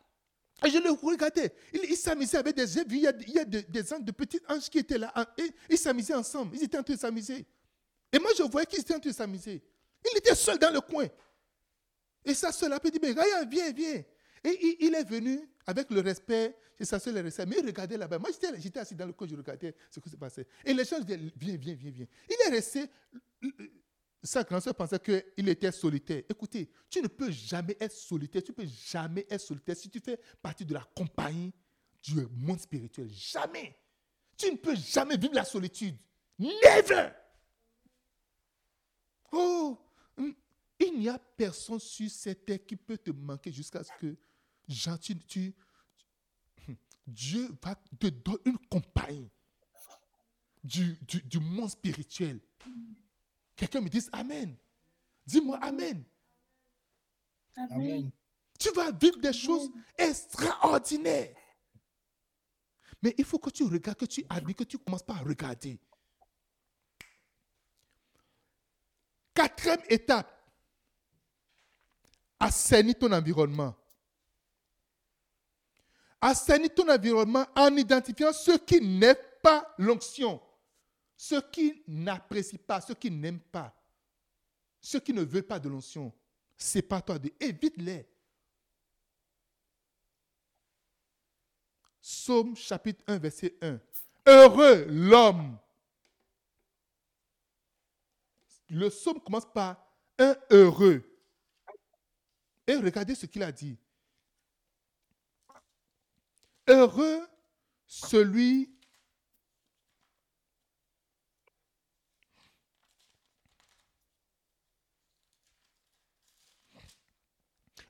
Et 0.66 0.70
je 0.70 0.78
le 0.78 0.92
regardais. 0.92 1.54
Il, 1.74 1.82
il 1.90 1.98
s'amusait 1.98 2.38
avec 2.38 2.56
des 2.56 2.66
vu, 2.66 2.84
Il 2.90 3.02
y 3.02 3.08
a, 3.08 3.14
il 3.28 3.34
y 3.34 3.40
a 3.40 3.46
des, 3.46 3.94
anges, 3.94 4.04
de 4.04 4.12
petits 4.12 4.42
anges 4.48 4.70
qui 4.70 4.80
étaient 4.80 4.98
là. 4.98 5.14
Et 5.38 5.50
ils 5.70 5.78
s'amusaient 5.78 6.16
ensemble. 6.16 6.56
Ils 6.56 6.64
étaient 6.64 6.78
en 6.78 6.84
train 6.84 6.96
de 6.96 7.00
s'amuser. 7.00 7.46
Et 8.12 8.20
moi, 8.20 8.32
je 8.38 8.44
voyais 8.44 8.66
qu'ils 8.66 8.80
étaient 8.80 8.96
en 8.96 9.00
train 9.00 9.10
de 9.10 9.16
s'amuser. 9.16 9.62
Il 10.12 10.18
était 10.18 10.36
seul 10.36 10.58
dans 10.58 10.72
le 10.72 10.82
coin. 10.82 11.08
Et 12.26 12.34
sa 12.34 12.52
soeur 12.52 12.72
a 12.74 12.80
dit, 12.80 13.00
mais 13.02 13.12
Ryan, 13.12 13.48
viens, 13.50 13.72
viens. 13.72 14.04
Et 14.44 14.78
il, 14.86 14.96
est 14.96 15.04
venu 15.04 15.50
avec 15.66 15.90
le 15.90 16.00
respect, 16.00 16.56
et 16.80 16.86
sa 16.86 16.98
soeur 17.00 17.14
le 17.14 17.22
respect, 17.22 17.46
mais 17.46 17.58
il 17.60 17.66
regardait 17.66 17.98
là-bas. 17.98 18.20
Moi, 18.20 18.30
j'étais 18.58 18.80
assis 18.80 18.96
dans 18.96 19.06
le 19.06 19.14
coin, 19.14 19.28
je 19.28 19.36
regardais 19.36 19.76
ce 19.92 20.00
qui 20.00 20.10
se 20.10 20.16
passait. 20.16 20.48
Et 20.64 20.74
les 20.74 20.86
gens 20.86 21.00
disaient, 21.00 21.20
viens, 21.36 21.58
viens, 21.58 21.76
viens, 21.76 21.92
viens. 21.92 22.08
Il 22.30 22.48
est 22.48 22.50
resté, 22.50 22.86
sa 24.22 24.44
grande 24.44 24.62
soeur 24.62 24.76
pensait 24.76 25.00
qu'il 25.00 25.48
était 25.48 25.72
solitaire. 25.72 26.24
Écoutez, 26.30 26.70
tu 26.90 27.02
ne 27.02 27.08
peux 27.08 27.32
jamais 27.32 27.78
être 27.80 27.94
solitaire, 27.94 28.44
tu 28.44 28.52
ne 28.52 28.56
peux 28.56 28.66
jamais 28.68 29.26
être 29.30 29.42
solitaire 29.42 29.78
si 29.78 29.90
tu 29.90 30.00
fais 30.00 30.20
partie 30.42 30.66
de 30.66 30.74
la 30.74 30.84
compagnie 30.96 31.54
du 32.04 32.16
monde 32.32 32.60
spirituel. 32.60 33.10
Jamais. 33.12 33.78
Tu 34.38 34.52
ne 34.52 34.58
peux 34.58 34.76
jamais 34.76 35.18
vivre 35.18 35.34
la 35.36 35.46
solitude. 35.46 35.96
Never. 36.38 37.10
Oh, 39.32 39.78
il 40.80 40.98
n'y 41.00 41.10
a 41.10 41.20
personne 41.20 41.80
sur 41.80 42.10
cette 42.10 42.46
terre 42.46 42.66
qui 42.66 42.76
peut 42.76 42.98
te 42.98 43.12
manquer 43.12 43.52
jusqu'à 43.52 43.84
ce 43.84 43.92
que 44.00 44.16
tu, 45.00 45.18
tu- 45.28 45.54
Dieu 47.06 47.50
va 47.62 47.76
te 48.00 48.08
donner 48.08 48.40
une 48.46 48.58
compagnie 48.70 49.30
du, 50.64 50.98
du 51.26 51.40
monde 51.40 51.70
spirituel. 51.70 52.40
Quelqu'un 53.60 53.82
me 53.82 53.90
dise 53.90 54.10
Amen. 54.14 54.56
Dis-moi 55.26 55.60
Amen. 55.62 56.02
Amen. 57.58 57.72
Amen. 57.72 58.12
Tu 58.58 58.72
vas 58.72 58.90
vivre 58.90 59.18
des 59.20 59.34
choses 59.34 59.70
extraordinaires. 59.98 61.36
Mais 63.02 63.14
il 63.18 63.26
faut 63.26 63.38
que 63.38 63.50
tu 63.50 63.66
regardes, 63.66 63.98
que 63.98 64.06
tu 64.06 64.26
admires, 64.30 64.56
que 64.56 64.64
tu 64.64 64.78
commences 64.78 65.04
par 65.04 65.26
regarder. 65.26 65.78
Quatrième 69.34 69.82
étape. 69.90 70.34
Assainis 72.40 72.96
ton 72.96 73.12
environnement. 73.12 73.76
Assainis 76.22 76.70
ton 76.70 76.90
environnement 76.90 77.46
en 77.58 77.76
identifiant 77.76 78.32
ce 78.32 78.58
qui 78.58 78.80
n'est 78.80 79.20
pas 79.44 79.76
l'onction. 79.78 80.42
Ceux 81.22 81.42
qui 81.42 81.84
n'apprécient 81.86 82.62
pas, 82.66 82.80
ceux 82.80 82.94
qui 82.94 83.12
n'aiment 83.12 83.42
pas, 83.42 83.76
ceux 84.80 85.02
qui 85.02 85.12
ne 85.12 85.22
veulent 85.22 85.44
pas 85.44 85.60
de 85.60 85.68
l'onction. 85.68 86.14
Sépare-toi 86.56 87.20
de 87.20 87.34
évite-les. 87.42 88.08
Psaume 92.02 92.56
chapitre 92.56 93.04
1, 93.06 93.18
verset 93.18 93.58
1. 93.62 93.82
Heureux 94.28 94.86
l'homme. 94.86 95.60
Le 98.70 98.88
psaume 98.88 99.20
commence 99.20 99.52
par 99.52 99.76
un 100.20 100.38
heureux. 100.52 101.04
Et 102.66 102.76
regardez 102.76 103.14
ce 103.14 103.26
qu'il 103.26 103.44
a 103.44 103.52
dit. 103.52 103.78
Heureux 106.66 107.28
celui 107.86 108.79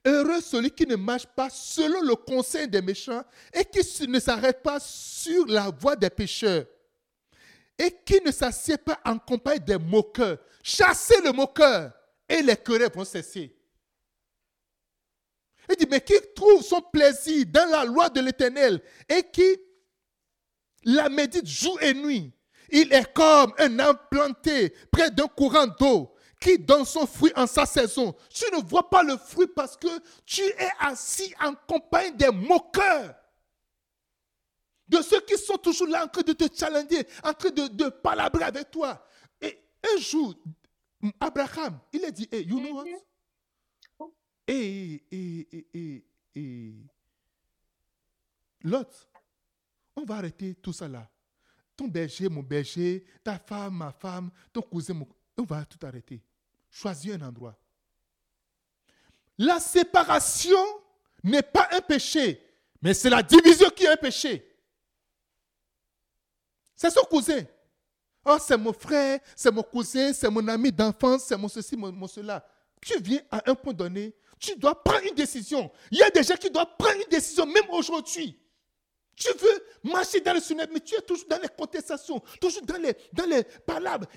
Heureux 0.06 0.42
celui 0.42 0.72
qui 0.72 0.86
ne 0.86 0.96
marche 0.96 1.26
pas 1.28 1.50
selon 1.50 2.02
le 2.02 2.16
conseil 2.16 2.68
des 2.68 2.82
méchants 2.82 3.24
et 3.54 3.66
qui 3.66 4.08
ne 4.08 4.20
s'arrête 4.20 4.64
pas 4.64 4.80
sur 4.80 5.46
la 5.48 5.70
voie 5.70 5.96
des 5.96 6.10
pécheurs 6.10 6.66
et 7.78 7.96
qui 8.06 8.22
ne 8.26 8.32
s'assied 8.32 8.78
pas 8.78 9.00
en 9.06 9.18
compagnie 9.18 9.60
des 9.60 9.78
moqueurs. 9.78 10.38
Chassez 10.64 11.22
le 11.22 11.32
moqueur 11.32 11.92
et 12.28 12.42
les 12.42 12.56
querelles 12.56 12.92
vont 12.94 13.06
cesser. 13.06 13.56
Il 15.70 15.76
dit, 15.76 15.88
mais 15.90 16.02
qui 16.02 16.16
trouve 16.36 16.64
son 16.64 16.82
plaisir 16.82 17.46
dans 17.48 17.70
la 17.70 17.86
loi 17.86 18.10
de 18.10 18.22
l'Éternel 18.22 18.82
et 19.08 19.24
qui 19.24 19.58
la 20.84 21.10
médite 21.10 21.46
jour 21.46 21.80
et 21.82 21.94
nuit? 21.94 22.34
Il 22.72 22.92
est 22.94 23.14
comme 23.14 23.54
un 23.58 23.80
arbre 23.80 24.08
planté 24.10 24.74
près 24.92 25.12
d'un 25.12 25.28
courant 25.28 25.68
d'eau 25.68 26.14
qui 26.40 26.58
donne 26.58 26.86
son 26.86 27.06
fruit 27.06 27.34
en 27.36 27.46
sa 27.46 27.66
saison. 27.66 28.16
Tu 28.30 28.46
ne 28.54 28.62
vois 28.62 28.90
pas 28.90 29.04
le 29.04 29.18
fruit 29.18 29.48
parce 29.48 29.76
que 29.76 29.88
tu 30.26 30.42
es 30.42 30.70
assis 30.80 31.34
en 31.42 31.54
compagnie 31.54 32.16
des 32.16 32.32
moqueurs. 32.32 33.16
De 34.88 35.02
ceux 35.02 35.22
qui 35.22 35.38
sont 35.38 35.58
toujours 35.58 35.88
là 35.88 36.06
en 36.06 36.08
train 36.08 36.24
de 36.24 36.34
te 36.34 36.46
challenger, 36.52 37.06
en 37.24 37.34
train 37.34 37.50
de, 37.50 37.68
de 37.68 37.90
palabrer 37.90 38.46
avec 38.46 38.72
toi. 38.72 39.06
Et 39.40 39.62
un 39.84 40.00
jour, 40.00 40.34
Abraham, 41.20 41.80
il 41.94 42.04
a 42.06 42.12
dit, 42.12 42.28
hey, 42.32 42.44
you 42.46 42.60
know 42.60 42.76
what? 42.76 42.86
Et, 44.48 45.04
et, 45.12 45.68
et, 45.74 46.06
et, 46.36 46.74
Lot, 48.64 49.08
on 49.96 50.04
va 50.06 50.16
arrêter 50.16 50.56
tout 50.56 50.74
ça 50.74 50.88
là. 50.88 51.08
Ton 51.78 51.88
berger, 51.88 52.28
mon 52.28 52.42
berger, 52.42 53.06
ta 53.24 53.38
femme, 53.38 53.78
ma 53.78 53.92
femme, 53.92 54.32
ton 54.52 54.62
cousin, 54.62 54.96
mon... 54.96 55.08
on 55.38 55.44
va 55.44 55.64
tout 55.66 55.86
arrêter. 55.86 56.22
Choisis 56.70 57.14
un 57.14 57.22
endroit. 57.22 57.58
La 59.38 59.60
séparation 59.60 60.58
n'est 61.24 61.42
pas 61.42 61.68
un 61.72 61.82
péché, 61.82 62.46
mais 62.82 62.94
c'est 62.94 63.10
la 63.10 63.24
division 63.24 63.70
qui 63.70 63.84
est 63.84 63.90
un 63.90 63.98
péché. 63.98 64.46
C'est 66.76 66.90
son 66.90 67.02
cousin. 67.02 67.44
Oh, 68.26 68.38
c'est 68.40 68.58
mon 68.58 68.74
frère, 68.74 69.20
c'est 69.36 69.52
mon 69.52 69.64
cousin, 69.64 70.14
c'est 70.14 70.30
mon 70.30 70.48
ami 70.48 70.72
d'enfance, 70.72 71.24
c'est 71.24 71.38
mon 71.38 71.48
ceci, 71.48 71.76
mon, 71.76 71.92
mon 71.92 72.08
cela. 72.08 72.46
Tu 72.82 73.00
viens 73.00 73.22
à 73.32 73.50
un 73.50 73.56
point 73.56 73.74
donné, 73.74 74.14
tu 74.40 74.56
dois 74.56 74.82
prendre 74.82 75.06
une 75.06 75.16
décision. 75.16 75.72
Il 75.92 75.98
y 75.98 76.04
a 76.04 76.10
des 76.10 76.24
gens 76.24 76.36
qui 76.36 76.50
doivent 76.50 76.76
prendre 76.78 76.96
une 76.96 77.10
décision, 77.10 77.46
même 77.46 77.70
aujourd'hui. 77.72 78.40
Tu 79.20 79.28
veux 79.38 79.92
marcher 79.92 80.22
dans 80.22 80.34
le 80.34 80.40
sunnet, 80.40 80.66
mais 80.72 80.80
tu 80.80 80.96
es 80.96 81.02
toujours 81.02 81.28
dans 81.28 81.42
les 81.42 81.50
contestations, 81.50 82.22
toujours 82.40 82.62
dans 82.62 82.78
les, 82.78 82.96
dans 83.12 83.26
les. 83.26 83.44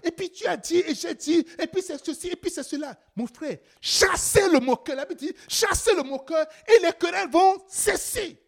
Et 0.05 0.13
puis 0.13 0.31
tu 0.31 0.47
as 0.47 0.57
dit 0.57 0.77
et 0.79 0.95
j'ai 0.95 1.13
dit, 1.15 1.45
et 1.59 1.67
puis 1.67 1.83
c'est 1.83 2.03
ceci, 2.03 2.29
et 2.29 2.37
puis 2.37 2.53
c'est 2.53 2.63
cela. 2.63 2.97
Mon 3.17 3.27
frère, 3.27 3.59
chassez 3.81 4.49
le 4.49 4.61
moqueur. 4.61 4.95
La 4.95 5.05
Bible 5.05 5.19
dit, 5.19 5.35
chassez 5.49 5.93
le 5.97 6.05
moqueur 6.05 6.47
et 6.69 6.81
les 6.81 6.93
querelles 6.93 7.29
vont 7.29 7.59
cesser. 7.67 8.41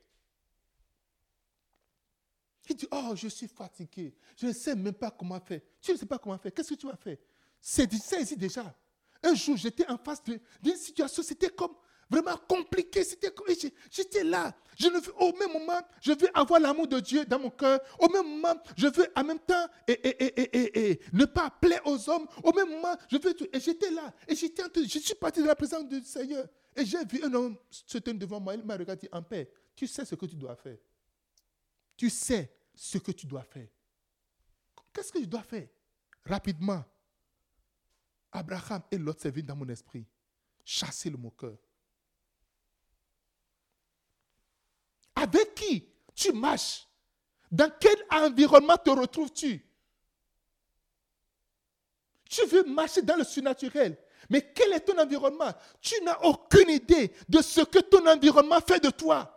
Il 2.69 2.77
dit, 2.77 2.89
oh, 2.93 3.15
je 3.17 3.27
suis 3.27 3.49
fatigué. 3.49 4.15
Je 4.37 4.47
ne 4.47 4.53
sais 4.53 4.77
même 4.77 4.95
pas 4.95 5.11
comment 5.11 5.41
faire. 5.41 5.61
Tu 5.81 5.91
ne 5.91 5.97
sais 5.97 6.07
pas 6.07 6.19
comment 6.19 6.39
faire. 6.39 6.55
Qu'est-ce 6.55 6.71
que 6.71 6.79
tu 6.79 6.87
vas 6.87 6.97
faire? 6.97 7.17
C'est 7.61 7.93
ici 7.93 8.37
déjà. 8.37 8.73
Un 9.25 9.35
jour, 9.35 9.57
j'étais 9.57 9.91
en 9.91 9.99
face 9.99 10.23
d'une 10.23 10.77
situation, 10.77 11.23
c'était 11.25 11.51
comme 11.51 11.75
vraiment 12.11 12.37
compliqué. 12.49 13.03
J'étais 13.91 14.25
là. 14.25 14.55
Je 14.79 14.89
au 15.19 15.33
même 15.39 15.53
moment, 15.53 15.81
je 16.01 16.13
veux 16.13 16.29
avoir 16.35 16.61
l'amour 16.61 16.89
de 16.89 17.01
Dieu 17.01 17.25
dans 17.25 17.39
mon 17.39 17.51
cœur. 17.51 17.81
Au 17.99 18.09
même 18.09 18.27
moment, 18.27 18.55
je 18.77 18.89
veux 18.89 19.07
en 19.15 19.25
même 19.25 19.39
temps 19.39 19.67
et, 19.87 19.93
et, 19.93 20.91
et, 20.91 21.01
ne 21.13 21.25
pas 21.25 21.51
plaire 21.51 21.81
aux 21.87 22.11
hommes. 22.11 22.27
Au 22.43 22.53
même 22.53 22.71
moment, 22.71 22.97
je 23.11 23.19
veux 23.19 23.35
Et 23.55 23.61
j'étais 23.61 23.91
là. 23.91 24.13
Et 24.27 24.35
j'étais 24.35 24.63
je 24.75 24.99
suis 24.99 25.15
parti 25.15 25.41
de 25.41 25.47
la 25.47 25.55
présence 25.55 25.87
du 25.87 26.01
Seigneur. 26.01 26.47
Et 26.77 26.85
j'ai 26.85 27.05
vu 27.05 27.23
un 27.23 27.33
homme 27.33 27.57
se 27.71 27.99
tenir 27.99 28.21
devant 28.21 28.41
moi. 28.41 28.55
Il 28.55 28.65
m'a 28.65 28.77
regardé 28.77 29.09
en 29.13 29.23
paix. 29.23 29.51
Tu 29.77 29.87
sais 29.87 30.05
ce 30.05 30.15
que 30.15 30.27
tu 30.27 30.37
dois 30.37 30.57
faire. 30.57 30.79
Tu 31.97 32.11
sais 32.11 32.53
ce 32.75 32.99
que 32.99 33.13
tu 33.13 33.27
dois 33.27 33.45
faire. 33.45 33.69
Qu'est-ce 34.93 35.13
que 35.13 35.21
je 35.21 35.27
dois 35.27 35.43
faire? 35.43 35.69
Rapidement. 36.25 36.85
Abraham 38.33 38.83
et 38.91 38.99
l'autre 38.99 39.23
s'est 39.23 39.31
dans 39.43 39.57
mon 39.57 39.69
esprit. 39.69 40.05
Chasser 40.65 41.11
le 41.11 41.17
moqueur. 41.17 41.57
Avec 45.25 45.55
qui 45.55 45.89
tu 46.15 46.33
marches? 46.33 46.87
Dans 47.51 47.73
quel 47.81 47.97
environnement 48.11 48.77
te 48.77 48.91
retrouves-tu? 48.91 49.67
Tu 52.29 52.45
veux 52.47 52.65
marcher 52.65 53.01
dans 53.01 53.17
le 53.17 53.25
surnaturel. 53.25 53.97
Mais 54.29 54.53
quel 54.53 54.75
est 54.75 54.81
ton 54.81 54.99
environnement? 54.99 55.51
Tu 55.81 55.95
n'as 56.03 56.19
aucune 56.25 56.69
idée 56.69 57.11
de 57.27 57.41
ce 57.41 57.63
que 57.63 57.79
ton 57.79 58.07
environnement 58.07 58.61
fait 58.61 58.81
de 58.81 58.91
toi. 58.91 59.31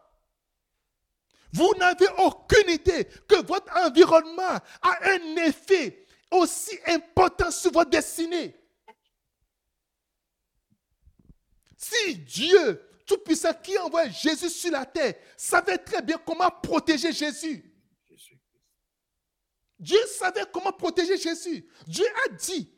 Vous 1.54 1.74
n'avez 1.78 2.08
aucune 2.18 2.70
idée 2.70 3.06
que 3.28 3.46
votre 3.46 3.74
environnement 3.78 4.60
a 4.82 4.98
un 5.04 5.36
effet 5.38 6.06
aussi 6.32 6.78
important 6.88 7.50
sur 7.50 7.72
votre 7.72 7.90
destinée. 7.90 8.54
Si 11.78 12.16
Dieu 12.18 12.87
Tout-Puissant 13.08 13.53
qui 13.64 13.78
envoie 13.78 14.10
Jésus 14.10 14.49
sur 14.49 14.72
la 14.72 14.86
terre 14.86 15.16
savait 15.38 15.78
très 15.78 16.01
bien 16.01 16.18
comment 16.18 16.51
protéger 16.51 17.14
Jésus. 17.14 17.74
Dieu 19.80 19.99
savait 20.08 20.45
comment 20.51 20.74
protéger 20.74 21.18
Jésus. 21.18 21.66
Dieu 21.88 22.05
a 22.26 22.30
dit, 22.34 22.70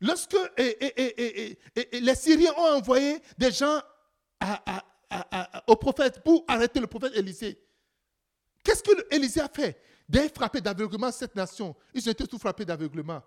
lorsque 0.00 0.36
les 0.56 2.14
Syriens 2.14 2.52
ont 2.58 2.76
envoyé 2.76 3.20
des 3.38 3.50
gens 3.50 3.80
au 5.66 5.76
prophète 5.76 6.22
pour 6.22 6.44
arrêter 6.46 6.80
le 6.80 6.86
prophète 6.86 7.16
Élisée, 7.16 7.58
qu'est-ce 8.62 8.82
que 8.82 9.14
Élisée 9.14 9.40
a 9.40 9.48
fait? 9.48 9.80
D'ailleurs, 10.06 10.32
frappé 10.34 10.60
d'aveuglement 10.60 11.10
cette 11.12 11.34
nation. 11.34 11.74
Ils 11.94 12.06
ont 12.08 12.12
été 12.12 12.26
tous 12.26 12.38
frappés 12.38 12.64
d'aveuglement. 12.64 13.22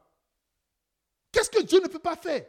Qu'est-ce 1.32 1.50
que 1.50 1.64
Dieu 1.64 1.80
ne 1.80 1.88
peut 1.88 2.00
pas 2.00 2.18
faire? 2.18 2.46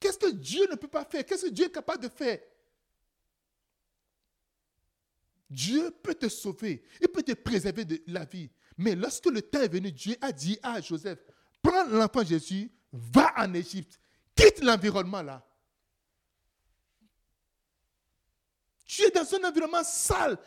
Qu'est-ce 0.00 0.18
que 0.18 0.30
Dieu 0.30 0.66
ne 0.70 0.76
peut 0.76 0.88
pas 0.88 1.04
faire? 1.04 1.24
Qu'est-ce 1.24 1.46
que 1.46 1.50
Dieu 1.50 1.66
est 1.66 1.72
capable 1.72 2.04
de 2.04 2.08
faire? 2.08 2.40
Dieu 5.50 5.90
peut 6.02 6.14
te 6.14 6.28
sauver, 6.28 6.82
il 7.00 7.08
peut 7.08 7.22
te 7.22 7.32
préserver 7.32 7.84
de 7.84 8.02
la 8.06 8.24
vie. 8.24 8.50
Mais 8.76 8.94
lorsque 8.94 9.26
le 9.26 9.40
temps 9.42 9.60
est 9.60 9.72
venu, 9.72 9.90
Dieu 9.90 10.14
a 10.20 10.30
dit 10.30 10.58
à 10.62 10.80
Joseph, 10.80 11.18
prends 11.62 11.86
l'enfant 11.86 12.22
Jésus, 12.22 12.70
va 12.92 13.32
en 13.36 13.52
Égypte, 13.54 13.98
quitte 14.34 14.62
l'environnement 14.62 15.22
là. 15.22 15.44
Tu 18.84 19.02
es 19.02 19.10
dans 19.10 19.34
un 19.34 19.48
environnement 19.48 19.84
sale 19.84 20.38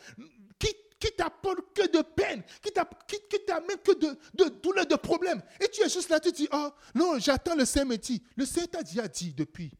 qui, 1.02 1.12
t'apporte 1.16 1.74
que 1.74 1.88
de 1.88 2.02
peine, 2.02 2.44
qui 2.62 2.72
t'amène 2.72 3.78
que 3.78 3.92
de, 3.92 4.16
de 4.34 4.48
douleur, 4.60 4.86
de 4.86 4.94
problèmes. 4.94 5.42
Et 5.60 5.68
tu 5.68 5.82
es 5.82 5.88
juste 5.88 6.08
là, 6.08 6.20
tu 6.20 6.30
dis, 6.30 6.48
oh 6.52 6.70
non, 6.94 7.18
j'attends 7.18 7.56
le 7.56 7.64
Seigneur 7.64 7.88
me 7.88 7.96
dit. 7.96 8.22
Le 8.36 8.46
Seigneur 8.46 8.70
t'a 8.70 8.82
déjà 8.82 9.08
dit 9.08 9.34
depuis. 9.34 9.72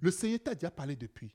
Le 0.00 0.10
Seigneur 0.10 0.40
t'a 0.44 0.54
déjà 0.54 0.70
parlé 0.70 0.94
depuis. 0.94 1.34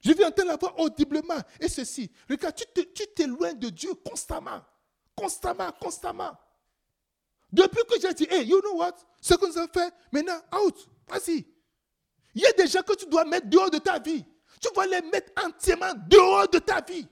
Je 0.00 0.12
viens 0.12 0.28
entendre 0.28 0.48
la 0.48 0.56
voix 0.56 0.80
audiblement. 0.80 1.40
Et 1.60 1.68
ceci, 1.68 2.10
regarde, 2.28 2.56
tu 2.56 3.06
t'éloignes 3.14 3.58
de 3.58 3.68
Dieu 3.68 3.94
constamment. 3.94 4.62
Constamment, 5.14 5.72
constamment. 5.72 6.36
Depuis 7.52 7.82
que 7.88 8.00
j'ai 8.00 8.14
dit, 8.14 8.26
hey, 8.30 8.46
you 8.46 8.60
know 8.60 8.76
what? 8.76 8.96
Ce 9.20 9.34
que 9.34 9.46
nous 9.46 9.58
avons 9.58 9.72
fait, 9.72 9.92
maintenant, 10.10 10.40
out. 10.64 10.88
Vas-y. 11.06 11.46
Il 12.34 12.42
y 12.42 12.46
a 12.46 12.52
des 12.52 12.66
gens 12.66 12.82
que 12.82 12.94
tu 12.96 13.06
dois 13.06 13.24
mettre 13.24 13.48
dehors 13.48 13.70
de 13.70 13.78
ta 13.78 13.98
vie. 13.98 14.24
Tu 14.64 14.74
vas 14.74 14.86
les 14.86 15.02
mettre 15.02 15.30
entièrement 15.44 15.92
dehors 16.08 16.48
de 16.48 16.58
ta 16.58 16.80
vie. 16.80 17.06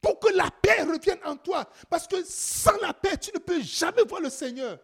Pour 0.00 0.20
que 0.20 0.28
la 0.28 0.48
paix 0.62 0.82
revienne 0.82 1.18
en 1.24 1.36
toi. 1.36 1.68
Parce 1.88 2.06
que 2.06 2.22
sans 2.24 2.76
la 2.80 2.94
paix, 2.94 3.16
tu 3.16 3.32
ne 3.34 3.40
peux 3.40 3.60
jamais 3.60 4.04
voir 4.04 4.20
le 4.20 4.30
Seigneur. 4.30 4.78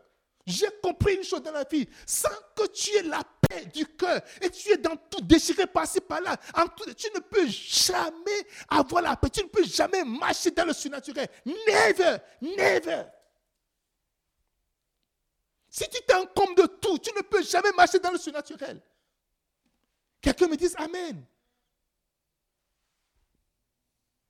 J'ai 0.45 0.67
compris 0.83 1.15
une 1.15 1.23
chose 1.23 1.43
dans 1.45 1.53
la 1.53 1.63
vie. 1.63 1.89
Sans 2.05 2.29
que 2.57 2.67
tu 2.67 2.91
aies 2.97 3.05
la 3.05 3.23
paix 3.49 3.67
du 3.67 3.87
cœur 3.87 4.21
et 4.43 4.51
tu 4.51 4.73
es 4.73 4.77
dans 4.79 4.97
tout 4.97 5.21
déchiré 5.21 5.65
par-ci 5.69 6.01
par-là, 6.01 6.37
tu 6.97 7.09
ne 7.15 7.21
peux 7.21 7.47
jamais 7.47 8.47
avoir 8.69 9.03
la 9.03 9.17
paix. 9.17 9.31
Tu 9.31 9.45
ne 9.45 9.49
peux 9.49 9.65
jamais 9.65 10.03
marcher 10.03 10.51
dans 10.51 10.65
le 10.65 10.73
surnaturel. 10.73 11.29
Never, 11.45 12.17
never. 12.43 13.05
Si 15.69 15.89
tu 15.89 16.03
t'encombres 16.03 16.57
de 16.57 16.67
tout, 16.67 16.99
tu 16.99 17.15
ne 17.15 17.23
peux 17.23 17.45
jamais 17.45 17.71
marcher 17.77 18.01
dans 18.01 18.11
le 18.11 18.19
surnaturel. 18.19 18.83
Quelqu'un 20.21 20.49
me 20.49 20.57
dise 20.57 20.75
Amen. 20.79 21.25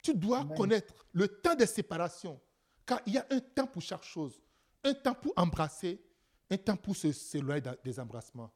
Tu 0.06 0.14
dois 0.14 0.44
connaître 0.56 0.94
le 1.10 1.26
temps 1.26 1.56
de 1.56 1.66
séparation. 1.66 2.40
Car 2.86 3.00
il 3.06 3.14
y 3.14 3.18
a 3.18 3.26
un 3.28 3.40
temps 3.40 3.66
pour 3.66 3.82
chaque 3.82 4.04
chose. 4.04 4.40
Un 4.84 4.94
temps 4.94 5.16
pour 5.16 5.32
embrasser, 5.34 6.00
un 6.48 6.56
temps 6.56 6.76
pour 6.76 6.94
s'éloigner 6.94 7.72
des 7.82 7.98
embrassements. 7.98 8.52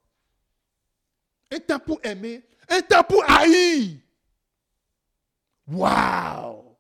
Un 1.51 1.59
temps 1.59 1.81
pour 1.81 1.99
aimer, 2.05 2.49
un 2.69 2.81
temps 2.83 3.03
pour 3.03 3.29
haïr. 3.29 3.99
Waouh! 5.67 6.77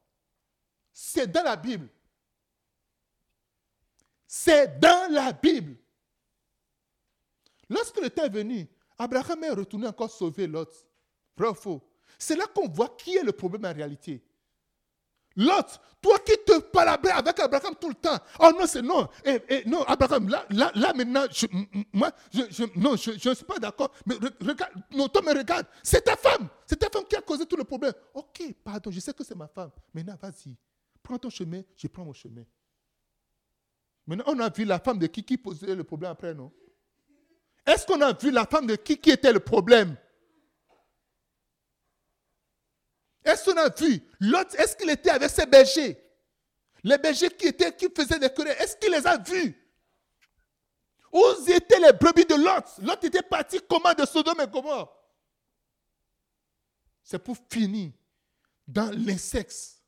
C'est 0.92 1.26
dans 1.26 1.42
la 1.42 1.56
Bible. 1.56 1.88
C'est 4.24 4.78
dans 4.78 5.12
la 5.12 5.32
Bible. 5.32 5.76
Lorsque 7.68 8.00
le 8.00 8.08
temps 8.08 8.22
est 8.22 8.32
venu, 8.32 8.68
Abraham 8.96 9.42
est 9.42 9.50
retourné 9.50 9.88
encore 9.88 10.12
sauver 10.12 10.46
Lot. 10.46 10.70
Vrai 11.36 11.48
ou 11.48 11.54
faux 11.54 11.82
C'est 12.16 12.36
là 12.36 12.46
qu'on 12.46 12.68
voit 12.68 12.94
qui 12.96 13.16
est 13.16 13.24
le 13.24 13.32
problème 13.32 13.64
en 13.64 13.74
réalité. 13.74 14.22
Lot, 15.40 15.80
toi 16.02 16.18
qui 16.18 16.32
te 16.46 16.58
palabres 16.60 17.10
avec 17.14 17.38
Abraham 17.40 17.74
tout 17.80 17.88
le 17.88 17.94
temps. 17.94 18.18
Oh 18.38 18.50
non, 18.58 18.66
c'est 18.66 18.82
non. 18.82 19.08
Eh, 19.24 19.40
eh, 19.48 19.62
non, 19.68 19.82
Abraham, 19.84 20.28
là, 20.28 20.44
là, 20.50 20.70
là 20.74 20.92
maintenant, 20.94 21.24
je, 21.30 21.46
moi, 21.92 22.10
je, 22.32 22.42
je- 22.50 23.18
je 23.18 23.28
ne 23.30 23.34
suis 23.34 23.44
pas 23.44 23.58
d'accord. 23.58 23.90
Mais 24.06 24.14
re- 24.16 24.46
regarde, 24.46 24.72
non, 24.92 25.08
toi, 25.08 25.22
me 25.22 25.36
regarde. 25.36 25.66
C'est 25.82 26.02
ta 26.02 26.16
femme. 26.16 26.48
C'est 26.66 26.76
ta 26.76 26.90
femme 26.90 27.04
qui 27.08 27.16
a 27.16 27.22
causé 27.22 27.46
tout 27.46 27.56
le 27.56 27.64
problème. 27.64 27.92
Ok, 28.14 28.42
pardon, 28.62 28.90
je 28.90 29.00
sais 29.00 29.12
que 29.14 29.24
c'est 29.24 29.34
ma 29.36 29.48
femme. 29.48 29.70
Maintenant, 29.94 30.16
vas-y. 30.20 30.54
Prends 31.02 31.18
ton 31.18 31.30
chemin, 31.30 31.62
je 31.76 31.86
prends 31.88 32.04
mon 32.04 32.12
chemin. 32.12 32.44
Maintenant, 34.06 34.24
on 34.28 34.38
a 34.40 34.50
vu 34.50 34.64
la 34.64 34.78
femme 34.78 34.98
de 34.98 35.06
qui 35.06 35.22
qui 35.22 35.38
posait 35.38 35.74
le 35.74 35.84
problème 35.84 36.10
après, 36.12 36.34
non? 36.34 36.52
Est-ce 37.66 37.86
qu'on 37.86 38.00
a 38.00 38.12
vu 38.12 38.30
la 38.30 38.44
femme 38.44 38.66
de 38.66 38.76
qui 38.76 38.98
qui 38.98 39.10
était 39.10 39.32
le 39.32 39.40
problème? 39.40 39.96
Est-ce 43.24 43.44
qu'on 43.44 43.56
a 43.56 43.68
vu 43.68 44.02
l'autre 44.20 44.58
Est-ce 44.58 44.76
qu'il 44.76 44.90
était 44.90 45.10
avec 45.10 45.30
ses 45.30 45.46
bergers? 45.46 46.02
Les 46.82 46.98
bergers 46.98 47.30
qui, 47.30 47.48
étaient, 47.48 47.74
qui 47.76 47.88
faisaient 47.94 48.18
des 48.18 48.30
querelles, 48.30 48.56
est-ce 48.58 48.76
qu'il 48.76 48.90
les 48.90 49.06
a 49.06 49.18
vus? 49.18 49.56
Où 51.12 51.22
étaient 51.48 51.80
les 51.80 51.92
brebis 51.92 52.24
de 52.24 52.34
Lot? 52.34 52.78
Lot 52.78 53.04
était 53.04 53.22
parti 53.22 53.60
comment 53.68 53.92
de 53.92 54.06
Sodome 54.06 54.40
et 54.40 54.46
Gomorre? 54.46 54.96
C'est 57.02 57.18
pour 57.18 57.36
finir 57.50 57.92
dans 58.66 58.90
l'insexe, 58.92 59.82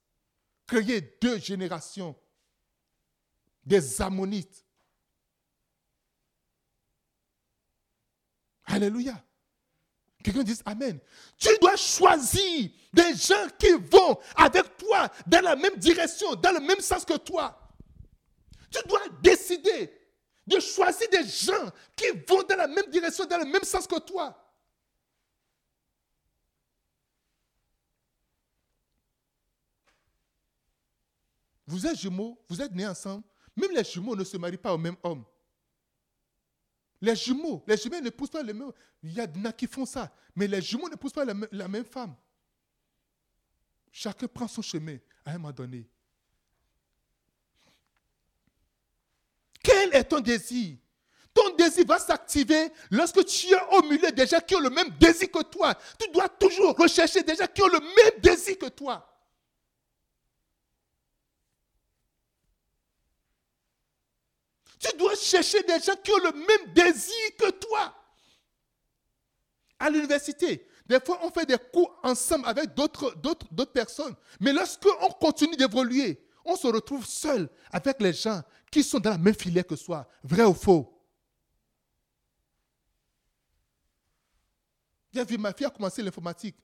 créer 0.66 1.00
deux 1.20 1.38
générations 1.38 2.16
des 3.64 4.02
Ammonites. 4.02 4.66
Alléluia. 8.64 9.22
Quelqu'un 10.22 10.42
dit 10.42 10.58
Amen. 10.64 10.98
Tu 11.38 11.48
dois 11.60 11.76
choisir 11.76 12.70
des 12.92 13.14
gens 13.14 13.46
qui 13.58 13.72
vont 13.72 14.18
avec 14.36 14.76
toi 14.76 15.10
dans 15.26 15.40
la 15.40 15.56
même 15.56 15.76
direction, 15.76 16.34
dans 16.34 16.52
le 16.52 16.60
même 16.60 16.80
sens 16.80 17.04
que 17.04 17.16
toi. 17.16 17.58
Tu 18.70 18.78
dois 18.88 19.02
décider 19.22 19.92
de 20.46 20.60
choisir 20.60 21.08
des 21.10 21.24
gens 21.24 21.70
qui 21.96 22.10
vont 22.28 22.42
dans 22.42 22.56
la 22.56 22.66
même 22.66 22.86
direction, 22.90 23.24
dans 23.26 23.38
le 23.38 23.44
même 23.44 23.64
sens 23.64 23.86
que 23.86 23.98
toi. 24.00 24.38
Vous 31.66 31.86
êtes 31.86 31.98
jumeaux, 31.98 32.38
vous 32.48 32.60
êtes 32.60 32.72
nés 32.74 32.86
ensemble. 32.86 33.24
Même 33.56 33.70
les 33.72 33.84
jumeaux 33.84 34.16
ne 34.16 34.24
se 34.24 34.36
marient 34.36 34.56
pas 34.58 34.74
au 34.74 34.78
même 34.78 34.96
homme. 35.02 35.24
Les 37.02 37.16
jumeaux, 37.16 37.64
les 37.66 37.76
jumeaux 37.76 38.00
ne 38.00 38.10
poussent 38.10 38.30
pas 38.30 38.44
le 38.44 38.54
même. 38.54 38.70
Il 39.02 39.12
y 39.12 39.20
a 39.20 39.26
des 39.26 39.52
qui 39.54 39.66
font 39.66 39.84
ça. 39.84 40.10
Mais 40.36 40.46
les 40.46 40.62
jumeaux 40.62 40.88
ne 40.88 40.94
poussent 40.94 41.12
pas 41.12 41.24
la, 41.24 41.34
la 41.50 41.66
même 41.66 41.84
femme. 41.84 42.14
Chacun 43.90 44.28
prend 44.28 44.46
son 44.46 44.62
chemin 44.62 44.96
à 45.24 45.32
un 45.32 45.38
moment 45.38 45.52
donné. 45.52 45.86
Quel 49.62 49.94
est 49.94 50.04
ton 50.04 50.20
désir? 50.20 50.76
Ton 51.34 51.56
désir 51.56 51.84
va 51.86 51.98
s'activer 51.98 52.70
lorsque 52.90 53.24
tu 53.24 53.48
es 53.48 53.76
au 53.76 53.82
milieu 53.82 54.12
des 54.12 54.26
gens 54.26 54.40
qui 54.40 54.54
ont 54.54 54.60
le 54.60 54.70
même 54.70 54.90
désir 54.90 55.30
que 55.30 55.42
toi. 55.42 55.74
Tu 55.98 56.08
dois 56.10 56.28
toujours 56.28 56.76
rechercher 56.76 57.22
des 57.24 57.34
gens 57.34 57.46
qui 57.52 57.62
ont 57.62 57.68
le 57.68 57.80
même 57.80 58.20
désir 58.20 58.56
que 58.58 58.68
toi. 58.68 59.11
Tu 64.82 64.96
dois 64.96 65.14
chercher 65.14 65.62
des 65.62 65.78
gens 65.80 65.94
qui 66.02 66.10
ont 66.10 66.18
le 66.18 66.32
même 66.32 66.74
désir 66.74 67.14
que 67.38 67.50
toi. 67.50 67.94
À 69.78 69.88
l'université, 69.88 70.66
des 70.86 70.98
fois, 71.00 71.20
on 71.22 71.30
fait 71.30 71.46
des 71.46 71.58
cours 71.72 71.98
ensemble 72.02 72.46
avec 72.46 72.74
d'autres, 72.74 73.14
d'autres, 73.16 73.46
d'autres 73.52 73.72
personnes. 73.72 74.14
Mais 74.40 74.52
lorsque 74.52 74.86
on 75.00 75.10
continue 75.12 75.56
d'évoluer, 75.56 76.20
on 76.44 76.56
se 76.56 76.66
retrouve 76.66 77.06
seul 77.06 77.48
avec 77.70 78.00
les 78.00 78.12
gens 78.12 78.42
qui 78.70 78.82
sont 78.82 78.98
dans 78.98 79.10
la 79.10 79.18
même 79.18 79.34
filière 79.34 79.66
que 79.66 79.76
soi. 79.76 80.08
Vrai 80.24 80.44
ou 80.44 80.54
faux 80.54 80.88
J'ai 85.12 85.24
vu 85.24 85.38
ma 85.38 85.52
fille 85.52 85.66
a 85.66 85.70
commencé 85.70 86.02
l'informatique. 86.02 86.56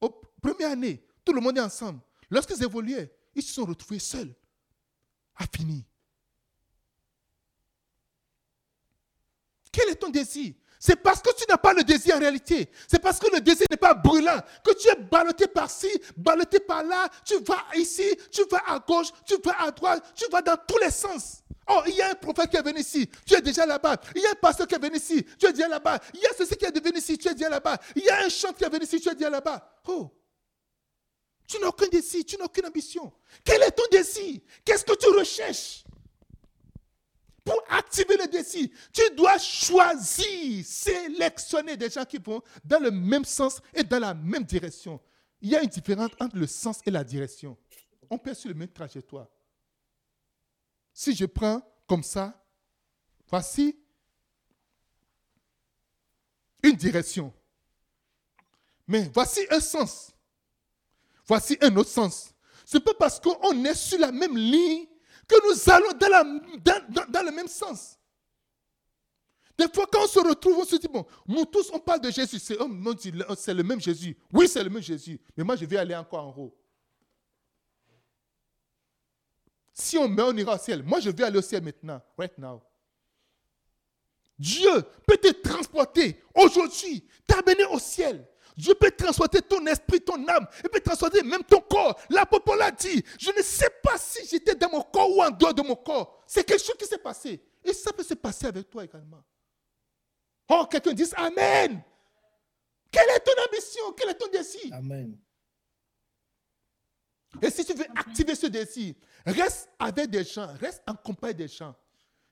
Au 0.00 0.08
première 0.42 0.70
année, 0.70 1.04
tout 1.24 1.32
le 1.32 1.40
monde 1.40 1.58
est 1.58 1.62
ensemble. 1.62 2.00
Lorsqu'ils 2.30 2.62
évoluaient, 2.64 3.14
ils 3.34 3.42
se 3.42 3.52
sont 3.52 3.66
retrouvés 3.66 3.98
seuls. 3.98 4.34
À 5.36 5.44
finir. 5.46 5.82
Quel 9.76 9.90
est 9.90 9.96
ton 9.96 10.08
désir? 10.08 10.54
C'est 10.80 10.96
parce 10.96 11.20
que 11.20 11.28
tu 11.36 11.44
n'as 11.50 11.58
pas 11.58 11.74
le 11.74 11.84
désir 11.84 12.16
en 12.16 12.18
réalité. 12.18 12.70
C'est 12.88 12.98
parce 12.98 13.18
que 13.18 13.26
le 13.30 13.42
désir 13.42 13.66
n'est 13.70 13.76
pas 13.76 13.92
brûlant 13.92 14.40
que 14.64 14.72
tu 14.72 14.88
es 14.88 14.94
ballotté 14.94 15.46
par-ci, 15.46 15.88
ballotté 16.16 16.60
par-là. 16.60 17.10
Tu 17.26 17.36
vas 17.40 17.62
ici, 17.74 18.16
tu 18.32 18.42
vas 18.50 18.62
à 18.66 18.78
gauche, 18.78 19.08
tu 19.26 19.34
vas 19.44 19.60
à 19.60 19.70
droite, 19.70 20.02
tu 20.14 20.24
vas 20.30 20.40
dans 20.40 20.56
tous 20.66 20.78
les 20.78 20.90
sens. 20.90 21.42
Oh, 21.68 21.82
il 21.86 21.94
y 21.94 22.00
a 22.00 22.10
un 22.10 22.14
prophète 22.14 22.48
qui 22.48 22.56
est 22.56 22.62
venu 22.62 22.80
ici, 22.80 23.06
tu 23.26 23.34
es 23.34 23.42
déjà 23.42 23.66
là-bas. 23.66 23.96
Il 24.14 24.22
y 24.22 24.26
a 24.26 24.30
un 24.30 24.34
pasteur 24.34 24.66
qui 24.66 24.76
est 24.76 24.78
venu 24.78 24.96
ici, 24.96 25.26
tu 25.38 25.46
es 25.46 25.52
déjà 25.52 25.68
là-bas. 25.68 25.98
Il 26.14 26.20
y 26.20 26.26
a 26.26 26.30
ceci 26.38 26.56
qui 26.56 26.64
est 26.64 26.80
venu 26.82 26.98
ici, 26.98 27.18
tu 27.18 27.28
es 27.28 27.34
déjà 27.34 27.50
là-bas. 27.50 27.76
Il 27.94 28.04
y 28.04 28.08
a 28.08 28.24
un 28.24 28.28
chant 28.30 28.54
qui 28.54 28.64
est 28.64 28.70
venu 28.70 28.84
ici, 28.84 28.98
tu 28.98 29.10
es 29.10 29.14
déjà 29.14 29.28
là-bas. 29.28 29.82
Oh, 29.88 30.10
tu 31.46 31.58
n'as 31.58 31.68
aucun 31.68 31.88
désir, 31.88 32.24
tu 32.24 32.38
n'as 32.38 32.46
aucune 32.46 32.64
ambition. 32.64 33.12
Quel 33.44 33.62
est 33.62 33.72
ton 33.72 33.84
désir? 33.90 34.40
Qu'est-ce 34.64 34.84
que 34.84 34.94
tu 34.94 35.08
recherches? 35.08 35.84
Pour 37.46 37.62
activer 37.70 38.16
le 38.16 38.26
désir, 38.26 38.68
tu 38.92 39.02
dois 39.14 39.38
choisir, 39.38 40.64
sélectionner 40.64 41.76
des 41.76 41.88
gens 41.88 42.04
qui 42.04 42.18
vont 42.18 42.42
dans 42.64 42.80
le 42.80 42.90
même 42.90 43.24
sens 43.24 43.60
et 43.72 43.84
dans 43.84 44.00
la 44.00 44.14
même 44.14 44.42
direction. 44.42 45.00
Il 45.40 45.50
y 45.50 45.56
a 45.56 45.62
une 45.62 45.68
différence 45.68 46.10
entre 46.18 46.36
le 46.36 46.48
sens 46.48 46.80
et 46.84 46.90
la 46.90 47.04
direction. 47.04 47.56
On 48.10 48.18
peut 48.18 48.30
être 48.30 48.36
sur 48.38 48.48
le 48.48 48.56
même 48.56 48.68
trajectoire. 48.68 49.28
Si 50.92 51.14
je 51.14 51.24
prends 51.24 51.62
comme 51.86 52.02
ça, 52.02 52.44
voici 53.28 53.78
une 56.64 56.74
direction. 56.74 57.32
Mais 58.88 59.08
voici 59.14 59.46
un 59.50 59.60
sens. 59.60 60.10
Voici 61.26 61.56
un 61.60 61.76
autre 61.76 61.90
sens. 61.90 62.34
C'est 62.64 62.80
pas 62.80 62.94
parce 62.94 63.20
qu'on 63.20 63.64
est 63.64 63.74
sur 63.74 64.00
la 64.00 64.10
même 64.10 64.36
ligne 64.36 64.88
que 65.26 65.34
nous 65.48 65.72
allons 65.72 65.92
dans, 67.08 67.24
le 67.24 67.30
même 67.32 67.48
sens. 67.48 67.98
Des 69.58 69.68
fois, 69.72 69.86
quand 69.90 70.04
on 70.04 70.06
se 70.06 70.18
retrouve, 70.20 70.58
on 70.58 70.64
se 70.64 70.76
dit, 70.76 70.88
bon, 70.88 71.06
nous 71.26 71.44
tous, 71.46 71.70
on 71.72 71.78
parle 71.78 72.00
de 72.00 72.10
Jésus. 72.10 72.38
C'est 72.38 72.56
le 73.54 73.62
même 73.62 73.80
Jésus. 73.80 74.16
Oui, 74.32 74.48
c'est 74.48 74.62
le 74.62 74.70
même 74.70 74.82
Jésus. 74.82 75.20
Mais 75.36 75.44
moi, 75.44 75.56
je 75.56 75.64
vais 75.64 75.78
aller 75.78 75.96
encore 75.96 76.26
en 76.26 76.40
haut. 76.40 76.56
Si 79.72 79.98
on 79.98 80.08
meurt, 80.08 80.32
on 80.32 80.36
ira 80.36 80.54
au 80.54 80.58
ciel. 80.58 80.82
Moi, 80.82 81.00
je 81.00 81.10
vais 81.10 81.24
aller 81.24 81.38
au 81.38 81.42
ciel 81.42 81.62
maintenant, 81.62 82.00
right 82.18 82.36
now. 82.38 82.62
Dieu 84.38 84.82
peut 85.06 85.16
te 85.16 85.32
transporter 85.32 86.22
aujourd'hui, 86.34 87.06
t'amener 87.26 87.64
au 87.64 87.78
ciel. 87.78 88.26
Dieu 88.56 88.74
peut 88.74 88.90
transporter 88.90 89.42
ton 89.42 89.64
esprit, 89.66 90.00
ton 90.00 90.26
âme. 90.28 90.46
Il 90.64 90.70
peut 90.70 90.80
transporter 90.80 91.22
même 91.22 91.44
ton 91.44 91.60
corps. 91.60 92.00
L'apôtre 92.08 92.56
l'a 92.56 92.70
dit. 92.70 93.04
Je 93.18 93.30
ne 93.30 93.42
sais 93.42 93.70
pas 93.82 93.98
si 93.98 94.26
j'étais 94.26 94.54
dans 94.54 94.70
mon 94.70 94.82
corps 94.82 95.10
ou 95.14 95.22
en 95.22 95.30
dehors 95.30 95.52
de 95.52 95.62
mon 95.62 95.76
corps. 95.76 96.22
C'est 96.26 96.44
quelque 96.44 96.62
chose 96.62 96.76
qui 96.78 96.86
s'est 96.86 96.98
passé. 96.98 97.42
Et 97.62 97.74
ça 97.74 97.92
peut 97.92 98.02
se 98.02 98.14
passer 98.14 98.46
avec 98.46 98.70
toi 98.70 98.84
également. 98.84 99.22
Oh, 100.48 100.64
quelqu'un 100.70 100.94
dit 100.94 101.04
Amen. 101.16 101.82
Quelle 102.90 103.10
est 103.10 103.20
ton 103.20 103.32
ambition? 103.46 103.92
Quel 103.92 104.10
est 104.10 104.14
ton 104.14 104.28
désir 104.28 104.72
Amen. 104.72 105.18
Et 107.42 107.50
si 107.50 107.64
tu 107.64 107.74
veux 107.74 107.86
activer 107.94 108.34
ce 108.34 108.46
désir, 108.46 108.94
reste 109.26 109.68
avec 109.78 110.08
des 110.08 110.24
gens, 110.24 110.46
reste 110.58 110.82
en 110.86 110.94
compagnie 110.94 111.34
des 111.34 111.48
gens 111.48 111.74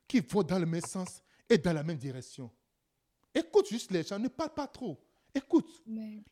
qui 0.08 0.20
vont 0.20 0.42
dans 0.42 0.58
le 0.58 0.64
même 0.64 0.80
sens 0.80 1.22
et 1.50 1.58
dans 1.58 1.74
la 1.74 1.82
même 1.82 1.98
direction. 1.98 2.50
Écoute 3.34 3.68
juste 3.68 3.90
les 3.90 4.02
gens, 4.02 4.18
ne 4.18 4.28
parle 4.28 4.54
pas 4.54 4.66
trop. 4.66 4.98
Écoute. 5.34 5.82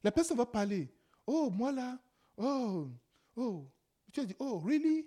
La 0.02 0.12
personne 0.12 0.36
va 0.36 0.46
parler. 0.46 0.88
Oh, 1.26 1.50
moi 1.50 1.72
là. 1.72 1.98
Oh, 2.36 2.88
oh. 3.36 3.68
Tu 4.12 4.20
vas 4.20 4.26
dire, 4.26 4.36
oh, 4.38 4.58
really? 4.58 5.06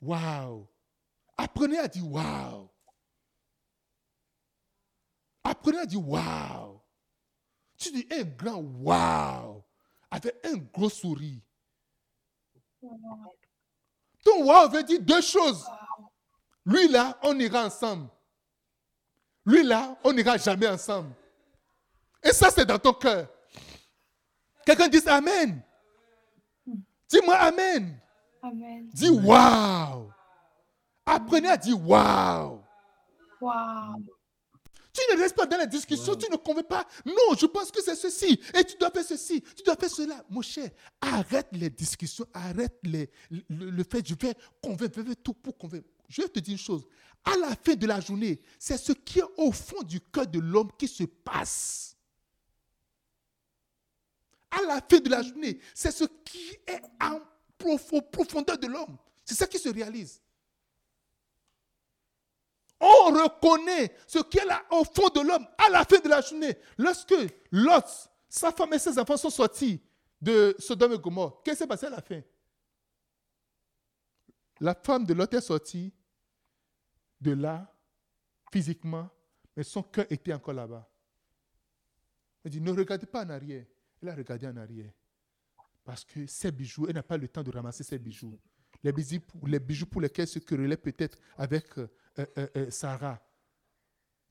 Wow. 0.00 0.68
Apprenez 1.36 1.78
à 1.78 1.88
dire 1.88 2.06
wow. 2.06 2.70
Apprenez 5.44 5.78
à 5.78 5.86
dire 5.86 6.06
wow. 6.06 6.82
Tu 7.76 7.90
dis 7.92 8.06
un 8.10 8.22
grand 8.24 8.60
wow. 8.60 9.64
Avec 10.10 10.34
un 10.44 10.56
gros 10.56 10.90
sourire. 10.90 11.40
Ton 14.24 14.44
wow 14.44 14.68
veut 14.68 14.82
dire 14.82 15.00
deux 15.00 15.22
choses. 15.22 15.64
Lui 16.64 16.88
là, 16.88 17.18
on 17.22 17.38
ira 17.38 17.66
ensemble. 17.66 18.08
Lui 19.46 19.62
là, 19.62 19.98
on 20.04 20.12
n'ira 20.12 20.36
jamais 20.36 20.68
ensemble. 20.68 21.14
Et 22.22 22.32
ça, 22.32 22.50
c'est 22.50 22.64
dans 22.66 22.78
ton 22.78 22.92
cœur. 22.92 23.28
Quelqu'un 24.64 24.88
dit 24.88 25.00
Amen. 25.06 25.62
Dis-moi 27.08 27.34
Amen. 27.36 27.98
Amen. 28.42 28.88
Dis 28.92 29.10
Wow. 29.10 30.10
Apprenez 31.06 31.48
à 31.48 31.56
dire 31.56 31.78
Wow. 31.80 32.62
Wow. 33.40 34.02
Tu 34.92 35.00
Tu 35.08 35.16
ne 35.16 35.20
restes 35.22 35.36
pas 35.36 35.46
dans 35.46 35.56
la 35.56 35.66
discussion, 35.66 36.12
Wow. 36.12 36.18
tu 36.18 36.30
ne 36.30 36.36
convaincs 36.36 36.68
pas. 36.68 36.86
Non, 37.06 37.34
je 37.38 37.46
pense 37.46 37.70
que 37.70 37.80
c'est 37.82 37.94
ceci. 37.94 38.40
Et 38.54 38.64
tu 38.64 38.76
dois 38.76 38.90
faire 38.90 39.04
ceci, 39.04 39.40
tu 39.56 39.62
dois 39.62 39.76
faire 39.76 39.88
cela. 39.90 40.22
Mon 40.28 40.42
cher, 40.42 40.68
arrête 41.00 41.48
les 41.52 41.70
discussions, 41.70 42.26
arrête 42.34 42.76
les, 42.82 43.10
le, 43.30 43.70
le 43.70 43.84
fait, 43.84 44.06
je 44.06 44.14
vais 44.14 44.34
convaincre, 44.62 44.94
je 44.96 45.00
vais 45.02 45.14
tout 45.14 45.32
pour 45.34 45.56
convaincre. 45.56 45.88
Je 46.08 46.22
vais 46.22 46.28
te 46.28 46.40
dire 46.40 46.52
une 46.52 46.58
chose. 46.58 46.84
À 47.24 47.36
la 47.36 47.54
fin 47.56 47.74
de 47.74 47.86
la 47.86 48.00
journée, 48.00 48.40
c'est 48.58 48.76
ce 48.78 48.92
qui 48.92 49.20
est 49.20 49.24
au 49.36 49.52
fond 49.52 49.82
du 49.82 50.00
cœur 50.00 50.26
de 50.26 50.38
l'homme 50.40 50.70
qui 50.78 50.88
se 50.88 51.04
passe. 51.04 51.96
À 54.50 54.62
la 54.62 54.80
fin 54.80 54.98
de 54.98 55.08
la 55.08 55.22
journée, 55.22 55.60
c'est 55.74 55.90
ce 55.90 56.04
qui 56.24 56.56
est 56.66 56.82
en 57.00 57.20
profondeur 57.58 58.58
de 58.58 58.66
l'homme. 58.66 58.96
C'est 59.24 59.34
ça 59.34 59.46
qui 59.46 59.58
se 59.58 59.68
réalise. 59.68 60.20
On 62.80 63.12
reconnaît 63.12 63.94
ce 64.06 64.18
qui 64.20 64.38
est 64.38 64.44
là 64.44 64.64
au 64.70 64.84
fond 64.84 65.08
de 65.10 65.20
l'homme 65.20 65.46
à 65.58 65.68
la 65.68 65.84
fin 65.84 65.98
de 65.98 66.08
la 66.08 66.20
journée. 66.22 66.56
Lorsque 66.78 67.14
Lot, 67.52 68.08
sa 68.28 68.50
femme 68.52 68.72
et 68.72 68.78
ses 68.78 68.98
enfants 68.98 69.18
sont 69.18 69.30
sortis 69.30 69.80
de 70.20 70.56
Sodome 70.58 70.94
et 70.94 70.98
Gomorre, 70.98 71.42
qu'est-ce 71.42 71.58
qui 71.58 71.62
s'est 71.64 71.68
passé 71.68 71.86
à 71.86 71.90
la 71.90 72.00
fin? 72.00 72.22
La 74.60 74.74
femme 74.74 75.04
de 75.04 75.14
Lot 75.14 75.32
est 75.32 75.40
sortie 75.40 75.92
de 77.20 77.32
là, 77.32 77.70
physiquement, 78.50 79.08
mais 79.54 79.62
son 79.62 79.82
cœur 79.82 80.06
était 80.10 80.32
encore 80.32 80.54
là-bas. 80.54 80.88
Elle 82.42 82.50
dit, 82.50 82.60
ne 82.60 82.72
regardez 82.72 83.06
pas 83.06 83.24
en 83.24 83.30
arrière. 83.30 83.66
Elle 84.02 84.08
a 84.08 84.14
regardé 84.14 84.46
en 84.46 84.56
arrière. 84.56 84.92
Parce 85.84 86.04
que 86.04 86.26
ses 86.26 86.50
bijoux, 86.52 86.86
elle 86.88 86.94
n'a 86.94 87.02
pas 87.02 87.16
le 87.16 87.28
temps 87.28 87.42
de 87.42 87.50
ramasser 87.50 87.84
ses 87.84 87.98
bijoux. 87.98 88.38
Les 88.82 88.92
bijoux, 88.92 89.20
pour- 89.20 89.46
les 89.46 89.58
bijoux 89.60 89.86
lesquels 90.00 90.26
se 90.26 90.38
querellait 90.38 90.76
peut-être 90.76 91.18
avec 91.36 91.76
euh, 91.78 91.88
euh, 92.18 92.26
euh, 92.56 92.70
Sarah. 92.70 93.20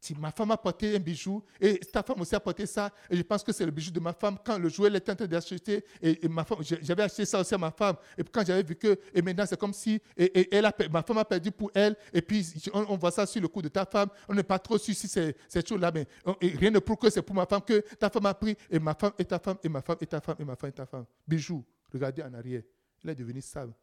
Si 0.01 0.15
ma 0.15 0.31
femme 0.31 0.51
a 0.51 0.57
porté 0.57 0.95
un 0.95 0.99
bijou 0.99 1.43
et 1.59 1.77
ta 1.79 2.01
femme 2.01 2.21
aussi 2.21 2.33
a 2.33 2.39
porté 2.39 2.65
ça, 2.65 2.89
et 3.09 3.17
je 3.17 3.21
pense 3.21 3.43
que 3.43 3.51
c'est 3.51 3.65
le 3.65 3.71
bijou 3.71 3.91
de 3.91 3.99
ma 3.99 4.13
femme. 4.13 4.37
Quand 4.45 4.57
le 4.57 4.69
jouet 4.69 4.89
était 4.95 5.11
en 5.11 5.15
train 5.15 5.27
d'acheter, 5.27 5.83
et, 6.01 6.27
ma 6.29 6.45
femme, 6.45 6.59
j'avais 6.61 7.03
acheté 7.03 7.25
ça 7.25 7.39
aussi 7.41 7.53
à 7.53 7.57
ma 7.57 7.71
femme. 7.71 7.97
Et 8.17 8.23
quand 8.23 8.45
j'avais 8.45 8.63
vu 8.63 8.75
que, 8.75 8.97
et 9.13 9.21
maintenant 9.21 9.45
c'est 9.45 9.59
comme 9.59 9.73
si, 9.73 10.01
et, 10.15 10.23
et 10.39 10.55
elle 10.55 10.65
a, 10.65 10.73
ma 10.89 11.03
femme 11.03 11.17
a 11.17 11.25
perdu 11.25 11.51
pour 11.51 11.69
elle, 11.73 11.97
et 12.13 12.21
puis 12.21 12.47
on, 12.73 12.95
voit 12.95 13.11
ça 13.11 13.25
sur 13.25 13.41
le 13.41 13.49
coup 13.49 13.61
de 13.61 13.67
ta 13.67 13.85
femme. 13.85 14.09
On 14.29 14.33
n'est 14.33 14.43
pas 14.43 14.59
trop 14.59 14.77
sûr 14.77 14.95
si 14.95 15.07
c'est 15.07 15.35
cette 15.49 15.67
chose-là, 15.67 15.91
mais 15.93 16.07
rien 16.41 16.71
ne 16.71 16.79
prouve 16.79 16.97
que 16.97 17.09
c'est 17.09 17.21
pour 17.21 17.35
ma 17.35 17.45
femme 17.45 17.61
que 17.61 17.81
ta 17.95 18.09
femme 18.09 18.25
a 18.25 18.33
pris, 18.33 18.55
et 18.69 18.79
ma 18.79 18.93
femme 18.93 19.11
et 19.19 19.25
ta 19.25 19.37
femme, 19.39 19.57
et 19.61 19.69
ma 19.69 19.81
femme 19.81 19.97
et 19.99 20.05
ta 20.05 20.21
femme, 20.21 20.35
et 20.39 20.45
ma 20.45 20.55
femme 20.55 20.69
et 20.69 20.73
ta 20.73 20.85
femme. 20.85 21.05
Bijou, 21.27 21.65
regardez 21.91 22.23
en 22.23 22.33
arrière. 22.33 22.63
Elle 23.03 23.09
est 23.09 23.15
devenue 23.15 23.41
sale. 23.41 23.73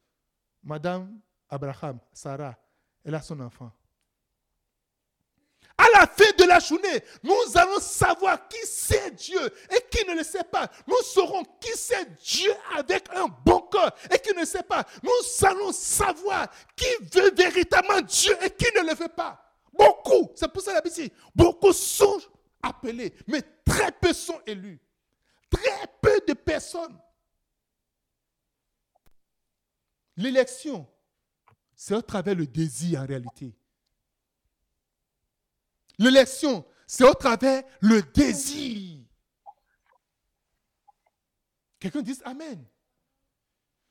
Madame 0.63 1.21
Abraham, 1.49 1.99
Sarah, 2.13 2.57
elle 3.05 3.15
a 3.15 3.23
son 3.23 3.39
enfant. 3.41 3.71
À 5.79 5.85
la 5.93 6.07
fin 6.07 6.31
de 6.39 6.45
la 6.45 6.59
journée, 6.59 7.05
nous 7.23 7.35
allons 7.55 7.81
savoir 7.81 8.49
qui 8.49 8.59
c'est 8.65 9.15
Dieu 9.15 9.41
et 9.71 9.85
qui 9.91 10.07
ne 10.09 10.15
le 10.15 10.25
sait 10.25 10.45
pas. 10.45 10.71
Nous 10.87 11.03
saurons 11.03 11.43
qui 11.61 11.77
c'est 11.77 12.17
Dieu 12.17 12.51
avec 12.77 13.09
un 13.15 13.27
bon 13.45 13.61
cœur 13.61 13.95
et 14.11 14.19
qui 14.19 14.33
ne 14.33 14.41
le 14.41 14.47
sait 14.47 14.63
pas. 14.63 14.85
Nous 15.03 15.47
allons 15.47 15.73
savoir 15.73 16.49
qui 16.75 16.87
veut 17.13 17.31
véritablement 17.35 18.01
Dieu 18.01 18.35
et 18.43 18.51
qui 18.51 18.67
ne 18.75 18.89
le 18.89 18.95
veut 18.95 19.09
pas. 19.09 19.43
Beaucoup, 19.73 20.33
c'est 20.35 20.51
pour 20.51 20.63
ça 20.63 20.73
la 20.73 20.81
Bible 20.81 21.11
beaucoup 21.35 21.73
sont 21.73 22.19
appelés, 22.63 23.13
mais 23.27 23.43
très 23.65 23.93
peu 23.93 24.15
sont 24.15 24.41
élus. 24.47 24.81
Très 25.51 25.87
peu 26.01 26.21
de 26.27 26.33
personnes. 26.33 26.99
L'élection, 30.17 30.89
c'est 31.75 31.95
au 31.95 32.01
travers 32.01 32.35
le 32.35 32.47
désir 32.47 33.03
en 33.03 33.07
réalité. 33.07 33.55
L'élection, 35.99 36.65
c'est 36.87 37.05
au 37.05 37.15
travers 37.15 37.63
le 37.81 38.03
désir. 38.03 38.99
Quelqu'un 41.79 42.03
dit 42.03 42.19
Amen. 42.25 42.65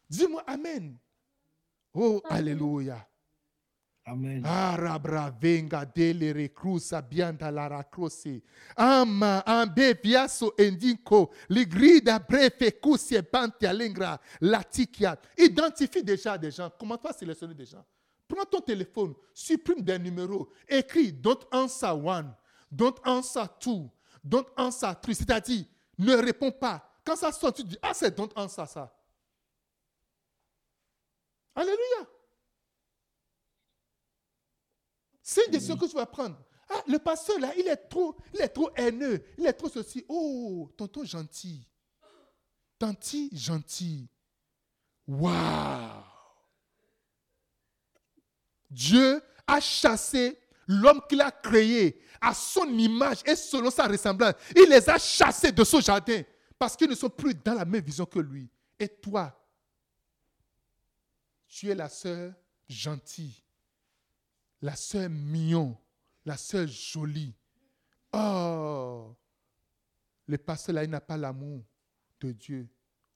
Dis-moi 0.10 0.44
Amen. 0.48 0.98
Oh, 1.94 2.22
Alléluia. 2.30 3.08
Amen. 4.08 4.46
Arabra 4.46 5.32
venga 5.32 5.84
dele 5.84 6.32
recrusa 6.32 7.02
bianda 7.02 7.50
la 7.50 7.68
racrose. 7.68 8.44
Ama 8.78 9.40
ambe 9.46 9.94
viaso 10.04 10.54
endinko. 10.60 11.32
Ligrida 11.50 12.20
brefe 12.20 12.72
kusie 12.80 13.22
banti 13.24 13.66
alengra 13.66 14.20
latikia. 14.42 15.18
Identifie 15.38 16.04
déjà 16.04 16.38
des 16.38 16.52
gens. 16.52 16.70
Comment 16.78 16.98
tu 16.98 17.08
vas 17.08 17.14
sélectionner 17.14 17.56
des 17.56 17.66
gens? 17.66 17.84
Prends 18.28 18.46
ton 18.46 18.60
téléphone, 18.60 19.14
supprime 19.34 19.82
des 19.82 20.00
numéros, 20.00 20.52
écris 20.68 21.14
don't 21.14 21.46
answer 21.52 21.92
one, 21.92 22.34
don't 22.72 22.96
answer 23.06 23.46
two, 23.60 23.90
don't 24.24 24.48
answer 24.58 24.94
three. 25.02 25.16
C'est-à-dire, 25.16 25.66
ne 25.98 26.16
réponds 26.16 26.52
pas. 26.52 26.92
Quand 27.06 27.16
ça 27.16 27.32
sort, 27.32 27.54
tu 27.54 27.64
dis, 27.64 27.78
ah, 27.82 27.94
c'est 27.94 28.16
don't 28.16 28.32
answer 28.36 28.66
ça. 28.66 28.92
Alléluia. 31.54 32.10
C'est 35.22 35.46
une 35.46 35.52
décision 35.52 35.78
que 35.78 35.86
tu 35.86 35.96
vas 35.96 36.06
prendre. 36.06 36.38
Ah, 36.70 36.84
le 36.88 36.98
pasteur 36.98 37.40
là, 37.40 37.54
il 37.56 37.68
est 37.68 37.78
trop, 37.78 38.16
il 38.34 38.42
est 38.42 38.50
trop 38.50 38.70
haineux, 38.76 39.24
il 39.38 39.46
est 39.46 39.54
trop 39.54 39.70
ceci. 39.70 40.04
Oh, 40.10 40.72
tonton 40.76 41.04
gentil. 41.04 41.68
Tanti 42.80 43.30
gentil. 43.32 44.10
Waouh. 45.08 46.05
Dieu 48.76 49.22
a 49.48 49.62
chassé 49.62 50.38
l'homme 50.68 51.02
qu'il 51.08 51.22
a 51.22 51.32
créé 51.32 52.02
à 52.20 52.34
son 52.34 52.66
image 52.78 53.22
et 53.26 53.36
selon 53.36 53.72
sa 53.72 53.88
ressemblance. 53.88 54.34
Il 54.56 54.70
les 54.70 54.90
a 54.90 54.98
chassés 54.98 55.52
de 55.52 55.64
son 55.64 55.80
jardin 55.80 56.22
parce 56.60 56.76
qu'ils 56.76 56.90
ne 56.90 56.96
sont 56.96 57.10
plus 57.10 57.34
dans 57.34 57.54
la 57.54 57.64
même 57.64 57.84
vision 57.84 58.06
que 58.06 58.20
lui. 58.20 58.50
Et 58.78 58.90
toi, 58.90 59.34
tu 61.48 61.70
es 61.70 61.76
la 61.76 61.88
sœur 61.88 62.34
gentille, 62.68 63.42
la 64.62 64.76
sœur 64.76 65.10
mignon, 65.10 65.78
la 66.26 66.36
sœur 66.36 66.68
jolie. 66.68 67.34
Oh, 68.12 69.16
le 70.28 70.38
pasteur 70.38 70.76
là, 70.76 70.84
il 70.84 70.90
n'a 70.90 71.02
pas 71.02 71.16
l'amour 71.16 71.64
de 72.20 72.32
Dieu. 72.34 72.68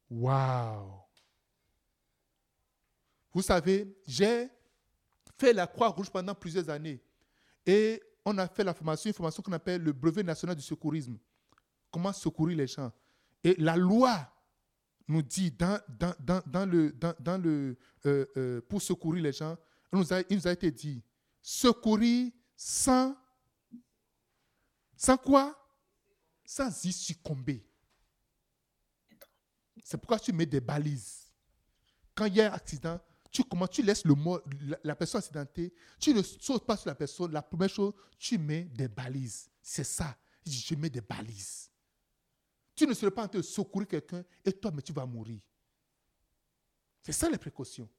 Waouh! 0.09 1.01
Vous 3.33 3.41
savez, 3.41 3.93
j'ai 4.07 4.49
fait 5.39 5.53
la 5.53 5.65
Croix-Rouge 5.67 6.09
pendant 6.09 6.35
plusieurs 6.35 6.69
années. 6.69 7.01
Et 7.65 8.01
on 8.25 8.37
a 8.37 8.47
fait 8.47 8.63
la 8.63 8.73
formation, 8.73 9.09
une 9.09 9.13
formation 9.13 9.41
qu'on 9.41 9.53
appelle 9.53 9.81
le 9.81 9.93
brevet 9.93 10.23
national 10.23 10.55
du 10.55 10.61
secourisme. 10.61 11.17
Comment 11.89 12.13
secourir 12.13 12.57
les 12.57 12.67
gens. 12.67 12.91
Et 13.43 13.55
la 13.57 13.77
loi 13.77 14.31
nous 15.07 15.21
dit 15.21 15.51
dans, 15.51 15.79
le, 16.69 16.93
euh, 18.05 18.25
euh, 18.37 18.61
pour 18.67 18.81
secourir 18.81 19.23
les 19.23 19.31
gens, 19.31 19.57
il 19.91 19.99
nous 19.99 20.47
a 20.47 20.51
été 20.51 20.69
dit, 20.69 21.01
secourir 21.41 22.31
sans, 22.55 23.15
sans 24.95 25.17
quoi? 25.17 25.55
Sans 26.45 26.83
y 26.85 26.91
succomber. 26.91 27.65
C'est 29.83 29.97
pourquoi 29.97 30.19
tu 30.19 30.33
mets 30.33 30.45
des 30.45 30.59
balises. 30.59 31.31
Quand 32.13 32.25
il 32.25 32.35
y 32.35 32.41
a 32.41 32.51
un 32.51 32.55
accident, 32.55 32.99
tu, 33.31 33.43
comment, 33.43 33.67
tu 33.67 33.81
laisses 33.83 34.05
le 34.05 34.15
mort, 34.15 34.41
la, 34.83 34.95
personne 34.95 35.19
accidentée, 35.19 35.73
tu 35.99 36.13
ne 36.13 36.21
sautes 36.21 36.65
pas 36.65 36.77
sur 36.77 36.87
la 36.87 36.95
personne. 36.95 37.31
La 37.31 37.41
première 37.41 37.69
chose, 37.69 37.93
tu 38.17 38.37
mets 38.37 38.63
des 38.63 38.87
balises. 38.87 39.49
C'est 39.61 39.83
ça. 39.83 40.17
Je 40.45 40.75
mets 40.75 40.89
des 40.89 41.01
balises. 41.01 41.69
Tu 42.75 42.87
ne 42.87 42.93
seras 42.93 43.11
pas 43.11 43.23
en 43.23 43.27
train 43.27 43.39
de 43.39 43.43
secourir 43.43 43.87
quelqu'un 43.87 44.23
et 44.43 44.53
toi, 44.53 44.71
mais 44.71 44.81
tu 44.81 44.93
vas 44.93 45.05
mourir. 45.05 45.39
C'est 47.01 47.11
ça 47.11 47.29
les 47.29 47.37
précautions. 47.37 47.89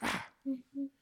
Rabre 0.00 0.62
finga 0.72 0.95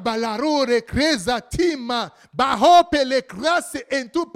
balarore 0.00 0.82
creza 0.82 1.40
tima 1.40 2.12
bahope 2.32 3.04
le 3.04 3.20
crasse 3.20 3.78
en 3.92 4.08
tout. 4.08 4.30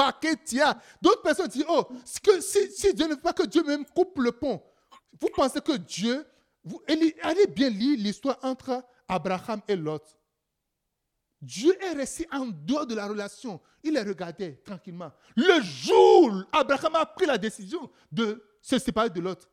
D'autres 1.03 1.23
personnes 1.23 1.49
disent, 1.49 1.65
oh, 1.69 1.89
que 2.23 2.41
si, 2.41 2.71
si 2.71 2.95
Dieu 2.95 3.07
ne 3.07 3.15
veut 3.15 3.21
pas 3.21 3.33
que 3.33 3.45
Dieu 3.45 3.63
même 3.65 3.85
coupe 3.87 4.19
le 4.19 4.33
pont, 4.33 4.63
vous 5.21 5.29
pensez 5.35 5.61
que 5.61 5.77
Dieu, 5.77 6.25
allez 7.23 7.47
bien 7.47 7.71
lire 7.71 7.99
l'histoire 7.99 8.39
entre 8.43 8.85
Abraham 9.09 9.61
et 9.69 9.77
Lot. 9.77 10.03
Dieu 11.45 11.77
est 11.83 11.93
resté 11.93 12.27
en 12.33 12.47
dehors 12.47 12.87
de 12.87 12.95
la 12.95 13.07
relation. 13.07 13.61
Il 13.83 13.93
les 13.93 14.03
regardait 14.03 14.63
tranquillement. 14.65 15.13
Le 15.37 15.61
jour 15.63 16.33
où 16.33 16.43
Abraham 16.53 16.95
a 16.95 17.05
pris 17.07 17.27
la 17.27 17.37
décision 17.37 17.91
de 18.11 18.43
se 18.63 18.79
séparer 18.79 19.11
de 19.11 19.21
l'autre, 19.21 19.51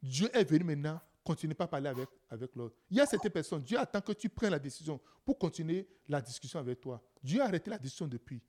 Dieu 0.00 0.30
est 0.32 0.44
venu 0.44 0.64
maintenant, 0.64 1.00
continuez 1.24 1.54
pas 1.54 1.64
à 1.64 1.68
parler 1.68 1.88
avec, 1.88 2.08
avec 2.30 2.54
l'autre. 2.56 2.76
Il 2.90 2.96
y 2.96 3.00
a 3.00 3.06
certaines 3.06 3.32
personnes, 3.32 3.62
Dieu 3.62 3.78
attend 3.78 4.00
que 4.00 4.12
tu 4.12 4.28
prennes 4.28 4.50
la 4.50 4.58
décision 4.58 5.00
pour 5.24 5.38
continuer 5.38 5.86
la 6.08 6.20
discussion 6.20 6.58
avec 6.58 6.80
toi. 6.80 7.02
Dieu 7.22 7.40
a 7.40 7.44
arrêté 7.44 7.70
la 7.70 7.78
discussion 7.78 8.06
depuis. 8.06 8.40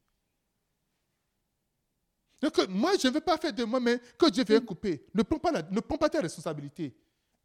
Donc, 2.42 2.68
moi, 2.68 2.92
je 3.02 3.08
ne 3.08 3.14
veux 3.14 3.22
pas 3.22 3.38
faire 3.38 3.54
de 3.54 3.64
moi, 3.64 3.80
mais 3.80 4.00
que 4.18 4.30
Dieu 4.30 4.44
vienne 4.44 4.66
couper. 4.66 5.06
Ne 5.14 5.24
prends 5.24 5.40
pas, 5.40 5.52
la- 5.52 5.62
ne 5.62 5.80
prends 5.80 5.98
pas 5.98 6.10
tes 6.10 6.20
responsabilités. 6.20 6.94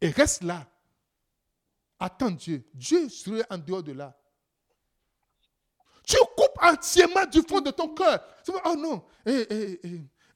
Et 0.01 0.09
reste 0.09 0.43
là. 0.43 0.69
Attends 1.99 2.31
Dieu. 2.31 2.63
Dieu 2.73 3.07
serait 3.09 3.45
en 3.49 3.57
dehors 3.57 3.83
de 3.83 3.93
là. 3.93 4.15
entièrement 6.61 7.25
du 7.25 7.41
fond 7.41 7.61
de 7.61 7.71
ton 7.71 7.93
cœur. 7.93 8.23
Tu 8.43 8.51
oh 8.65 8.75
non, 8.75 9.03
eh, 9.25 9.47
eh, 9.49 9.81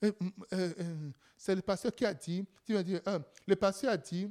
eh, 0.02 0.08
mm, 0.08 1.12
c'est 1.38 1.56
le 1.56 1.62
pasteur 1.62 1.94
qui 1.94 2.06
a 2.06 2.14
dit, 2.14 2.46
tu 2.66 2.74
vas 2.74 2.84
dire, 2.84 3.02
euh, 3.08 3.20
le 3.46 3.56
pasteur 3.56 3.92
a 3.92 3.98
dit, 3.98 4.30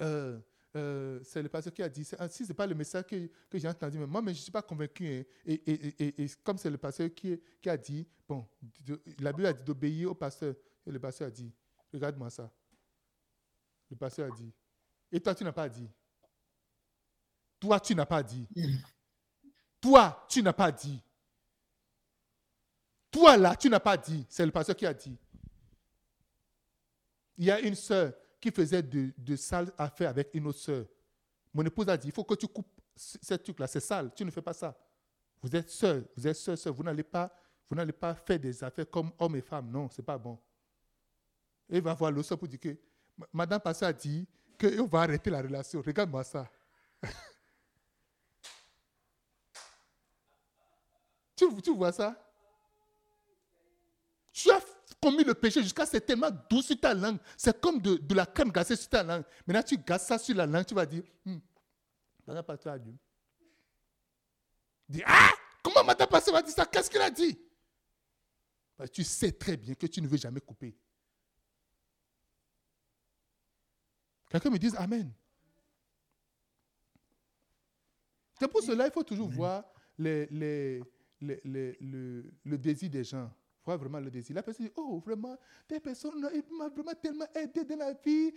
euh, 0.00 0.40
euh, 0.74 1.20
c'est 1.22 1.42
le 1.42 1.48
pasteur 1.48 1.72
qui 1.74 1.82
a 1.82 1.88
dit, 1.88 2.08
ah, 2.18 2.28
si 2.28 2.44
ce 2.44 2.48
n'est 2.48 2.54
pas 2.54 2.66
le 2.66 2.74
message 2.74 3.04
que, 3.06 3.26
que 3.50 3.58
j'ai 3.58 3.68
entendu, 3.68 3.98
mais 3.98 4.06
moi, 4.06 4.22
mais 4.22 4.32
je 4.32 4.38
ne 4.38 4.42
suis 4.44 4.52
pas 4.52 4.62
convaincu. 4.62 5.06
hein. 5.06 5.22
Et, 5.44 5.54
et- 5.70 6.02
et- 6.04 6.24
et 6.24 6.28
comme 6.42 6.56
c'est 6.58 6.70
le 6.70 6.78
pasteur 6.78 7.10
qui, 7.14 7.38
qui 7.60 7.68
a 7.68 7.76
dit, 7.76 8.06
bon, 8.26 8.46
de- 8.80 9.02
la 9.20 9.32
Bible 9.32 9.46
a 9.46 9.52
dit 9.52 9.64
d'obéir 9.64 10.10
au 10.10 10.14
pasteur. 10.14 10.54
Et 10.86 10.90
le 10.90 10.98
pasteur 10.98 11.28
a 11.28 11.30
dit, 11.30 11.52
regarde-moi 11.92 12.30
ça. 12.30 12.50
Le 13.90 13.96
pasteur 13.96 14.32
a 14.32 14.36
dit, 14.36 14.50
et 15.12 15.20
toi, 15.20 15.34
tu 15.34 15.44
n'as 15.44 15.52
pas 15.52 15.68
dit. 15.68 15.88
Toi, 17.60 17.78
tu 17.78 17.94
n'as 17.94 18.06
pas 18.06 18.22
dit. 18.22 18.48
Toi, 19.80 20.26
tu 20.28 20.42
n'as 20.42 20.52
pas 20.54 20.72
dit. 20.72 21.02
Toi, 23.10 23.36
là, 23.36 23.54
tu 23.54 23.68
n'as 23.68 23.78
pas 23.78 23.96
dit. 23.98 24.24
C'est 24.28 24.46
le 24.46 24.52
pasteur 24.52 24.74
qui 24.74 24.86
a 24.86 24.94
dit. 24.94 25.16
Il 27.36 27.44
y 27.44 27.50
a 27.50 27.60
une 27.60 27.74
sœur 27.74 28.14
qui 28.42 28.50
faisait 28.50 28.82
de, 28.82 29.12
de 29.16 29.36
sales 29.36 29.72
affaires 29.78 30.10
avec 30.10 30.30
une 30.34 30.48
autre 30.48 30.58
sœur. 30.58 30.84
Mon 31.54 31.64
épouse 31.64 31.88
a 31.88 31.96
dit, 31.96 32.08
il 32.08 32.12
faut 32.12 32.24
que 32.24 32.34
tu 32.34 32.48
coupes 32.48 32.66
ce 32.96 33.34
truc-là, 33.34 33.68
c'est 33.68 33.78
sale, 33.80 34.12
tu 34.14 34.24
ne 34.24 34.30
fais 34.30 34.42
pas 34.42 34.52
ça. 34.52 34.76
Vous 35.40 35.54
êtes 35.54 35.70
sœurs, 35.70 36.02
vous 36.16 36.26
êtes 36.26 36.36
sœurs, 36.36 36.56
vous 36.74 36.82
n'allez 36.82 37.04
pas, 37.04 37.32
pas 38.00 38.14
faire 38.16 38.40
des 38.40 38.62
affaires 38.64 38.90
comme 38.90 39.12
hommes 39.18 39.36
et 39.36 39.40
femmes. 39.40 39.70
Non, 39.70 39.88
c'est 39.88 40.02
pas 40.02 40.18
bon. 40.18 40.38
Et 41.70 41.76
il 41.76 41.82
va 41.82 41.94
voir 41.94 42.10
l'autre 42.10 42.28
sœur 42.28 42.38
pour 42.38 42.48
dire 42.48 42.58
que, 42.60 42.76
Ma- 43.16 43.28
Madame 43.32 43.60
Pasteur 43.60 43.88
a 43.90 43.92
dit 43.92 44.26
qu'on 44.60 44.86
va 44.86 45.02
arrêter 45.02 45.30
la 45.30 45.40
relation. 45.40 45.80
Regarde-moi 45.80 46.24
ça. 46.24 46.50
tu, 51.36 51.46
tu 51.62 51.74
vois 51.74 51.92
ça? 51.92 52.16
Tu 54.32 54.50
as 54.50 54.60
commis 55.02 55.24
le 55.24 55.34
péché 55.34 55.62
jusqu'à 55.62 55.84
c'est 55.84 56.00
tellement 56.00 56.30
doux 56.48 56.62
sur 56.62 56.78
ta 56.80 56.94
langue. 56.94 57.18
C'est 57.36 57.60
comme 57.60 57.80
de, 57.80 57.96
de 57.96 58.14
la 58.14 58.24
crème 58.24 58.50
glacée 58.52 58.76
sur 58.76 58.88
ta 58.88 59.02
langue. 59.02 59.24
Maintenant, 59.46 59.62
tu 59.62 59.76
gasses 59.76 60.06
ça 60.06 60.18
sur 60.18 60.34
la 60.36 60.46
langue, 60.46 60.64
tu 60.64 60.74
vas 60.74 60.86
dire, 60.86 61.02
hmm, 61.26 61.38
Madame 62.26 62.44
Pasteur 62.44 62.74
a 62.74 62.78
dit. 62.78 62.96
Dis, 64.88 65.02
ah, 65.04 65.30
comment 65.62 65.84
Madame 65.84 66.08
Pasteur 66.08 66.36
a 66.36 66.42
dit 66.42 66.52
ça? 66.52 66.64
Qu'est-ce 66.66 66.88
qu'elle 66.90 67.02
a 67.02 67.10
dit? 67.10 67.36
Parce 68.76 68.90
que 68.90 68.94
tu 68.94 69.04
sais 69.04 69.32
très 69.32 69.56
bien 69.56 69.74
que 69.74 69.86
tu 69.86 70.00
ne 70.00 70.06
veux 70.08 70.16
jamais 70.16 70.40
couper. 70.40 70.74
Quelqu'un 74.30 74.50
me 74.50 74.58
dise 74.58 74.74
Amen. 74.76 75.12
C'est 78.38 78.48
pour 78.48 78.62
cela 78.62 78.84
qu'il 78.84 78.94
faut 78.94 79.02
toujours 79.04 79.28
voir 79.28 79.64
les, 79.98 80.26
les, 80.30 80.82
les- 81.20 81.40
les- 81.44 81.76
le, 81.80 82.24
le 82.44 82.58
désir 82.58 82.90
des 82.90 83.04
gens. 83.04 83.30
Voir 83.64 83.78
vraiment 83.78 84.00
le 84.00 84.10
désir. 84.10 84.34
La 84.34 84.42
personne 84.42 84.66
dit 84.66 84.72
Oh, 84.76 85.00
vraiment, 85.04 85.36
des 85.68 85.78
personnes, 85.80 86.28
il 86.34 86.56
m'a 86.56 86.68
vraiment 86.68 86.94
tellement 87.00 87.26
aidé 87.34 87.64
dans 87.64 87.76
la 87.76 87.92
vie. 87.92 88.32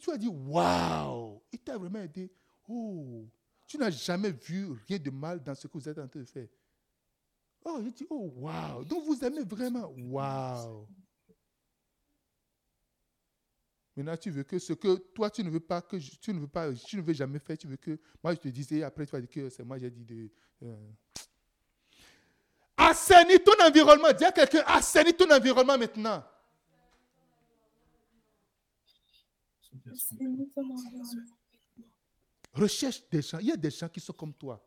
Tu 0.00 0.10
as 0.10 0.18
dit 0.18 0.28
Waouh, 0.28 1.40
il 1.52 1.58
t'a 1.60 1.78
vraiment 1.78 2.00
aidé. 2.00 2.30
Oh, 2.68 3.28
tu 3.66 3.78
n'as 3.78 3.90
jamais 3.90 4.32
vu 4.32 4.72
rien 4.88 4.98
de 4.98 5.10
mal 5.10 5.42
dans 5.42 5.54
ce 5.54 5.66
que 5.68 5.72
vous 5.78 5.88
êtes 5.88 5.98
en 5.98 6.08
train 6.08 6.20
de 6.20 6.24
faire. 6.24 6.48
Oh, 7.64 7.80
je 7.84 7.90
dis 7.90 8.06
Oh, 8.10 8.32
waouh. 8.36 8.84
Donc 8.84 9.04
vous 9.04 9.24
aimez 9.24 9.44
vraiment. 9.44 9.92
Waouh. 9.96 10.86
Maintenant, 13.96 14.16
tu 14.16 14.30
veux 14.30 14.42
que 14.42 14.58
ce 14.58 14.72
que 14.72 14.96
toi, 15.14 15.30
tu 15.30 15.44
ne 15.44 15.50
veux 15.50 15.60
pas, 15.60 15.80
que 15.80 15.96
tu 15.96 16.34
ne 16.34 16.40
veux 16.40 16.48
pas, 16.48 16.72
tu 16.72 16.96
ne 16.96 17.02
veux 17.02 17.12
jamais 17.12 17.38
faire, 17.38 17.56
tu 17.56 17.68
veux 17.68 17.76
que 17.76 17.98
moi, 18.22 18.34
je 18.34 18.40
te 18.40 18.48
disais, 18.48 18.82
après, 18.82 19.06
tu 19.06 19.12
vas 19.12 19.20
dire 19.20 19.30
que 19.30 19.48
c'est 19.48 19.62
moi, 19.64 19.78
j'ai 19.78 19.90
dit 19.90 20.04
de. 20.04 20.30
euh. 20.64 20.90
Assainis 22.90 23.40
ton 23.40 23.64
environnement. 23.64 24.12
Dis 24.12 24.24
à 24.24 24.32
quelqu'un, 24.32 24.62
assainis 24.66 25.14
ton 25.14 25.30
environnement 25.30 25.78
maintenant. 25.78 26.22
Recherche 32.52 33.02
des 33.10 33.22
gens. 33.22 33.38
Il 33.38 33.46
y 33.46 33.52
a 33.52 33.56
des 33.56 33.70
gens 33.70 33.88
qui 33.88 34.00
sont 34.00 34.12
comme 34.12 34.34
toi. 34.34 34.64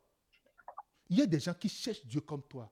Il 1.08 1.18
y 1.18 1.22
a 1.22 1.26
des 1.26 1.40
gens 1.40 1.54
qui 1.54 1.68
cherchent 1.68 2.04
Dieu 2.04 2.20
comme 2.20 2.42
toi. 2.42 2.70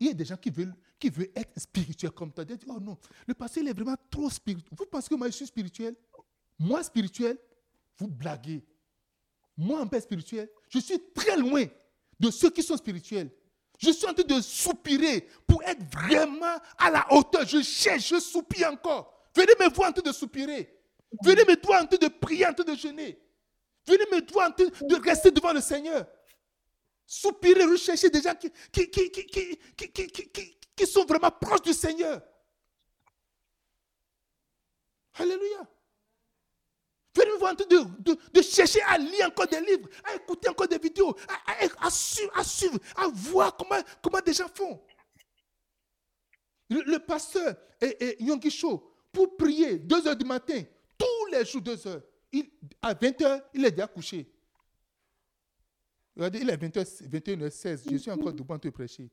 Il 0.00 0.08
y 0.08 0.10
a 0.10 0.14
des 0.14 0.24
gens 0.24 0.36
qui 0.36 0.50
veulent, 0.50 0.74
qui 0.98 1.08
veulent 1.08 1.30
être 1.34 1.58
spirituels 1.58 2.10
comme 2.10 2.32
toi. 2.32 2.44
Ils 2.48 2.56
disent, 2.56 2.68
oh 2.68 2.80
non, 2.80 2.98
le 3.26 3.34
passé, 3.34 3.60
il 3.60 3.68
est 3.68 3.72
vraiment 3.72 3.96
trop 4.10 4.28
spirituel. 4.28 4.72
Vous 4.76 4.86
pensez 4.86 5.08
que 5.08 5.14
moi, 5.14 5.28
je 5.28 5.32
suis 5.32 5.46
spirituel? 5.46 5.94
Moi, 6.58 6.82
spirituel 6.82 7.38
Vous 7.98 8.08
blaguez. 8.08 8.64
Moi, 9.56 9.80
en 9.80 9.86
paix 9.86 10.00
spirituel, 10.00 10.50
je 10.68 10.78
suis 10.80 10.98
très 11.14 11.36
loin 11.36 11.64
de 12.18 12.30
ceux 12.30 12.50
qui 12.50 12.62
sont 12.62 12.76
spirituels. 12.76 13.30
Je 13.78 13.90
suis 13.90 14.06
en 14.06 14.14
train 14.14 14.24
de 14.24 14.40
soupirer 14.40 15.28
pour 15.46 15.62
être 15.62 15.82
vraiment 15.92 16.56
à 16.78 16.90
la 16.90 17.06
hauteur. 17.12 17.46
Je 17.46 17.62
cherche, 17.62 18.08
je 18.08 18.20
soupire 18.20 18.70
encore. 18.72 19.12
Venez 19.34 19.52
me 19.60 19.68
voir 19.74 19.90
en 19.90 19.92
train 19.92 20.02
de 20.02 20.12
soupirer. 20.12 20.72
Venez 21.22 21.44
me 21.44 21.56
voir 21.64 21.82
en 21.82 21.86
train 21.86 21.98
de 21.98 22.08
prier, 22.08 22.46
en 22.46 22.54
train 22.54 22.64
de 22.64 22.74
jeûner. 22.74 23.18
Venez 23.86 24.04
me 24.10 24.32
voir 24.32 24.48
en 24.48 24.52
train 24.52 24.66
de 24.66 24.94
rester 25.02 25.30
devant 25.30 25.52
le 25.52 25.60
Seigneur. 25.60 26.06
Soupirer, 27.06 27.64
rechercher 27.64 28.10
des 28.10 28.20
gens 28.22 28.34
qui, 28.34 28.50
qui- 28.72 28.90
qui- 28.90 30.58
qui 30.74 30.86
sont 30.86 31.04
vraiment 31.04 31.30
proches 31.30 31.62
du 31.62 31.72
Seigneur. 31.72 32.20
Alléluia. 35.14 35.68
Venez 37.16 37.30
me 37.32 37.38
voir 37.38 37.52
en 37.52 37.56
train 37.56 37.66
de, 37.66 38.02
de, 38.02 38.18
de 38.30 38.42
chercher 38.42 38.82
à 38.82 38.98
lire 38.98 39.28
encore 39.28 39.46
des 39.46 39.60
livres, 39.60 39.88
à 40.04 40.16
écouter 40.16 40.50
encore 40.50 40.68
des 40.68 40.78
vidéos, 40.78 41.16
à, 41.80 41.90
suivre, 41.90 42.78
à 42.94 43.08
voir 43.08 43.56
comment, 43.56 44.20
des 44.20 44.34
gens 44.34 44.48
font. 44.48 44.82
Le, 46.68 46.98
pasteur 46.98 47.56
et, 47.80 48.04
et 48.04 48.22
Yonggi 48.22 48.50
Cho, 48.50 48.92
pour 49.12 49.34
prier 49.36 49.78
2 49.78 50.08
heures 50.08 50.16
du 50.16 50.26
matin, 50.26 50.62
tous 50.98 51.26
les 51.32 51.44
jours 51.46 51.62
2 51.62 51.86
heures, 51.86 52.02
à 52.82 52.92
20 52.92 53.22
heures, 53.22 53.40
il 53.54 53.64
est 53.64 53.70
déjà 53.70 53.86
couché. 53.86 54.30
Il 56.16 56.22
est 56.22 56.56
20 56.56 56.76
h 56.76 57.08
21h16, 57.08 57.90
je 57.90 57.96
suis 57.96 58.10
encore 58.10 58.32
debout 58.34 58.52
en 58.52 58.58
train 58.58 58.68
de 58.68 58.74
prêcher. 58.74 59.08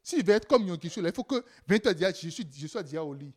S'il 0.00 0.24
veut 0.24 0.34
être 0.34 0.46
comme 0.46 0.68
Yonggi 0.68 0.90
Cho, 0.90 1.04
il 1.04 1.12
faut 1.12 1.24
que 1.24 1.44
20 1.66 1.76
h 1.76 1.94
déjà, 1.94 2.12
je, 2.12 2.28
suis, 2.28 2.46
je 2.52 2.66
sois 2.68 2.84
déjà 2.84 3.02
au 3.02 3.14
lit. 3.14 3.32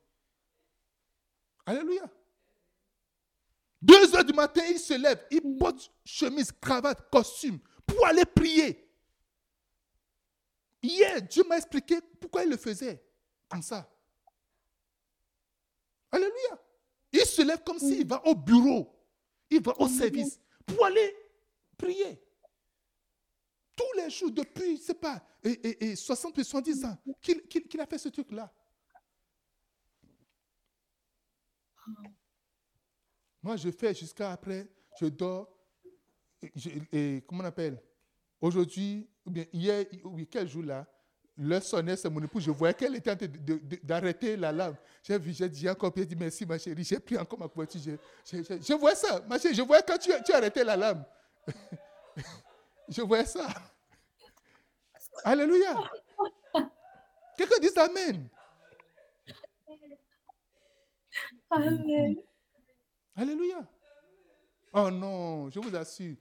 Alléluia. 1.66 2.08
2 3.86 4.16
heures 4.16 4.26
du 4.26 4.34
matin, 4.34 4.64
il 4.68 4.80
se 4.80 4.96
lève, 4.96 5.24
il 5.30 5.58
porte 5.60 5.92
chemise, 6.04 6.52
cravate, 6.52 7.08
costume 7.12 7.60
pour 7.86 8.06
aller 8.08 8.26
prier. 8.26 8.82
Hier, 10.82 11.22
Dieu 11.22 11.44
m'a 11.48 11.58
expliqué 11.58 12.00
pourquoi 12.20 12.44
il 12.44 12.50
le 12.50 12.58
faisait 12.58 13.04
comme 13.48 13.62
ça. 13.62 13.88
Alléluia. 16.12 16.60
Il 17.12 17.26
se 17.26 17.42
lève 17.44 17.64
comme 17.64 17.78
s'il 17.80 18.08
va 18.08 18.26
au 18.26 18.34
bureau, 18.36 18.92
il 19.52 19.62
va 19.62 19.74
au 19.80 19.88
service 19.88 20.40
pour 20.66 20.84
aller 20.86 21.16
prier. 21.78 22.20
Tous 23.76 23.94
les 23.98 24.10
jours, 24.10 24.32
depuis, 24.32 24.78
je 24.78 24.82
sais 24.82 24.94
pas, 24.96 25.24
et, 25.44 25.52
et- 25.52 25.86
et 25.92 25.96
60 25.96 26.38
ou 26.40 26.44
70 26.44 26.86
ans, 26.86 26.98
qu'il 27.22 27.80
a 27.82 27.86
fait 27.86 27.98
ce 28.00 28.10
truc-là. 28.10 28.52
Moi, 33.46 33.58
je 33.58 33.70
fais 33.70 33.94
jusqu'à 33.94 34.32
après, 34.32 34.68
je 35.00 35.06
dors. 35.06 35.48
Et, 36.92 37.24
comment 37.28 37.44
on 37.44 37.46
appelle? 37.46 37.80
Aujourd'hui, 38.42 39.08
ou 39.24 39.30
bien 39.30 39.46
hier, 39.54 39.86
oui, 40.04 40.28
quel 40.28 40.50
jour 40.50 40.64
là? 40.64 40.84
L'heure 41.38 41.62
sonnait, 41.62 41.96
c'est 41.96 42.10
mon 42.10 42.24
épouse. 42.24 42.44
Je 42.44 42.50
voyais 42.50 42.74
qu'elle 42.74 42.96
était 42.96 43.12
en 43.12 43.16
train 43.16 43.28
d'arrêter 43.84 44.36
l'alarme. 44.36 44.76
J'ai 45.04 45.20
vu, 45.20 45.32
j'ai 45.32 45.48
dit 45.48 45.70
encore 45.70 45.94
j'ai 45.96 46.08
dit 46.08 46.16
merci, 46.16 46.44
ma 46.44 46.58
chérie. 46.58 46.84
J'ai 46.84 47.00
pris 47.00 47.20
encore 47.20 47.38
ma 47.38 47.48
couverture. 47.48 47.80
Je, 48.26 48.38
je, 48.42 48.74
vois 48.74 48.96
ça, 48.96 49.22
ma 49.28 49.38
chérie. 49.38 49.54
Je 49.54 49.62
voyais 49.62 49.84
quand 49.88 50.00
tu, 50.00 50.10
tu 50.26 50.32
arrêtais 50.32 50.64
l'alarme. 50.64 51.06
je 52.90 53.02
voyais 53.04 53.26
ça. 53.26 53.48
Alléluia. 55.24 55.76
Quelqu'un 57.38 57.60
dit 57.62 57.70
Amen. 57.78 58.28
Amen. 61.52 62.16
Alléluia. 63.16 63.66
Oh 64.74 64.90
non, 64.92 65.50
je 65.50 65.60
vous 65.60 65.76
assure. 65.76 66.16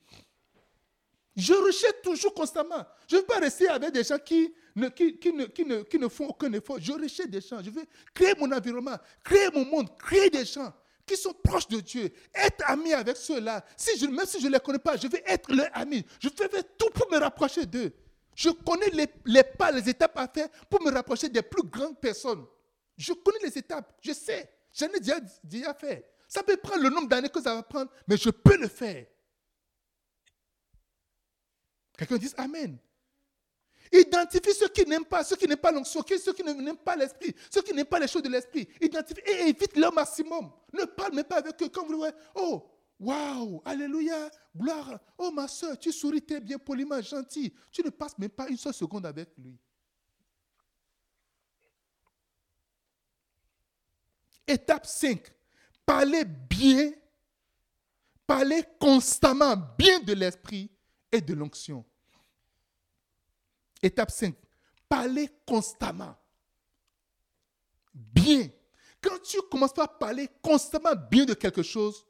Je 1.36 1.52
recherche 1.52 2.02
toujours 2.02 2.32
constamment. 2.32 2.86
Je 3.08 3.16
ne 3.16 3.20
veux 3.20 3.26
pas 3.26 3.40
rester 3.40 3.68
avec 3.68 3.90
des 3.92 4.04
gens 4.04 4.18
qui 4.18 4.54
ne, 4.76 4.88
qui, 4.88 5.32
ne, 5.32 5.46
qui 5.46 5.64
ne, 5.64 5.82
qui 5.82 5.98
ne 5.98 6.08
font 6.08 6.28
aucun 6.28 6.52
effort. 6.52 6.78
Je 6.80 6.92
recherche 6.92 7.28
des 7.28 7.40
gens. 7.40 7.60
Je 7.62 7.70
veux 7.70 7.84
créer 8.14 8.34
mon 8.38 8.50
environnement, 8.52 8.96
créer 9.24 9.50
mon 9.52 9.64
monde, 9.64 9.96
créer 9.98 10.30
des 10.30 10.44
gens 10.44 10.72
qui 11.04 11.16
sont 11.16 11.32
proches 11.32 11.66
de 11.66 11.80
Dieu. 11.80 12.10
Être 12.32 12.62
ami 12.70 12.92
avec 12.92 13.16
ceux-là. 13.16 13.64
Même 14.02 14.26
si 14.26 14.40
je 14.40 14.46
ne 14.46 14.52
les 14.52 14.60
connais 14.60 14.78
pas, 14.78 14.96
je 14.96 15.08
vais 15.08 15.22
être 15.26 15.52
leur 15.52 15.68
ami. 15.74 16.04
Je 16.20 16.28
vais 16.28 16.62
tout 16.78 16.90
pour 16.94 17.10
me 17.10 17.18
rapprocher 17.18 17.66
d'eux. 17.66 17.92
Je 18.36 18.50
connais 18.50 18.90
les, 19.24 19.42
pas, 19.42 19.72
les 19.72 19.88
étapes 19.88 20.16
à 20.16 20.28
faire 20.28 20.48
pour 20.70 20.82
me 20.82 20.92
rapprocher 20.92 21.28
des 21.28 21.42
plus 21.42 21.62
grandes 21.64 22.00
personnes. 22.00 22.44
Je 22.96 23.12
connais 23.12 23.38
les 23.42 23.58
étapes. 23.58 23.92
Je 24.00 24.12
sais. 24.12 24.48
J'en 24.72 24.86
ai 24.86 25.00
déjà 25.42 25.74
fait. 25.74 26.13
Ça 26.34 26.42
peut 26.42 26.56
prendre 26.56 26.82
le 26.82 26.88
nombre 26.88 27.06
d'années 27.06 27.28
que 27.28 27.40
ça 27.40 27.54
va 27.54 27.62
prendre, 27.62 27.92
mais 28.08 28.16
je 28.16 28.28
peux 28.28 28.56
le 28.56 28.66
faire. 28.66 29.06
Quelqu'un 31.96 32.16
dit 32.16 32.32
Amen. 32.36 32.76
Identifie 33.92 34.52
ceux 34.52 34.66
qui 34.66 34.84
n'aiment 34.84 35.04
pas, 35.04 35.22
ceux 35.22 35.36
qui 35.36 35.46
n'aiment 35.46 35.58
pas 35.58 35.70
l'onction, 35.70 36.02
ceux 36.04 36.32
qui 36.32 36.42
n'aiment 36.42 36.76
pas 36.76 36.96
l'esprit, 36.96 37.36
ceux 37.48 37.62
qui 37.62 37.72
n'aiment 37.72 37.86
pas 37.86 38.00
les 38.00 38.08
choses 38.08 38.24
de 38.24 38.28
l'esprit. 38.28 38.68
Identifie 38.80 39.20
et 39.24 39.48
évite-le 39.48 39.86
au 39.86 39.92
maximum. 39.92 40.50
Ne 40.72 40.84
parle 40.86 41.14
même 41.14 41.24
pas 41.24 41.36
avec 41.36 41.62
eux. 41.62 41.68
Quand 41.68 41.86
vous 41.86 41.98
voyez, 41.98 42.12
oh, 42.34 42.68
waouh, 42.98 43.62
alléluia, 43.64 44.28
gloire. 44.56 44.98
Oh, 45.16 45.30
ma 45.30 45.46
soeur, 45.46 45.78
tu 45.78 45.92
souris 45.92 46.22
très 46.22 46.40
bien, 46.40 46.58
poliment, 46.58 47.00
gentil. 47.00 47.54
Tu 47.70 47.84
ne 47.84 47.90
passes 47.90 48.18
même 48.18 48.30
pas 48.30 48.48
une 48.48 48.56
seule 48.56 48.74
seconde 48.74 49.06
avec 49.06 49.28
lui. 49.38 49.56
Étape 54.48 54.84
5. 54.84 55.30
Parlez 55.86 56.24
bien, 56.24 56.92
parlez 58.26 58.64
constamment 58.80 59.56
bien 59.78 60.00
de 60.00 60.12
l'esprit 60.14 60.70
et 61.12 61.20
de 61.20 61.34
l'onction. 61.34 61.84
Étape 63.82 64.10
5. 64.10 64.34
Parlez 64.88 65.28
constamment. 65.46 66.16
Bien. 67.92 68.48
Quand 69.00 69.18
tu 69.22 69.38
commences 69.50 69.74
par 69.74 69.98
parler 69.98 70.28
constamment 70.42 70.94
bien 71.10 71.26
de 71.26 71.34
quelque 71.34 71.62
chose, 71.62 72.06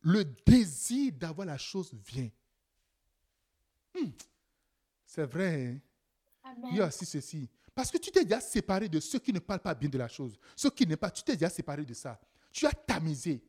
le 0.00 0.24
désir 0.24 1.12
d'avoir 1.12 1.46
la 1.46 1.58
chose 1.58 1.94
vient. 1.94 2.30
Hmm. 3.94 4.10
C'est 5.06 5.26
vrai. 5.26 5.80
hein? 6.44 6.54
Il 6.70 6.76
y 6.76 6.80
a 6.80 6.86
aussi 6.88 7.06
ceci. 7.06 7.48
Parce 7.74 7.90
que 7.90 7.98
tu 7.98 8.10
t'es 8.10 8.24
déjà 8.24 8.40
séparé 8.40 8.88
de 8.88 9.00
ceux 9.00 9.18
qui 9.18 9.32
ne 9.32 9.38
parlent 9.38 9.60
pas 9.60 9.74
bien 9.74 9.88
de 9.88 9.98
la 9.98 10.08
chose. 10.08 10.38
Ceux 10.56 10.70
qui 10.70 10.86
n'aiment 10.86 10.96
pas, 10.96 11.10
tu 11.10 11.22
t'es 11.22 11.34
déjà 11.34 11.48
séparé 11.50 11.84
de 11.84 11.94
ça. 11.94 12.18
Tu 12.52 12.66
as 12.66 12.72
tamisé. 12.72 13.42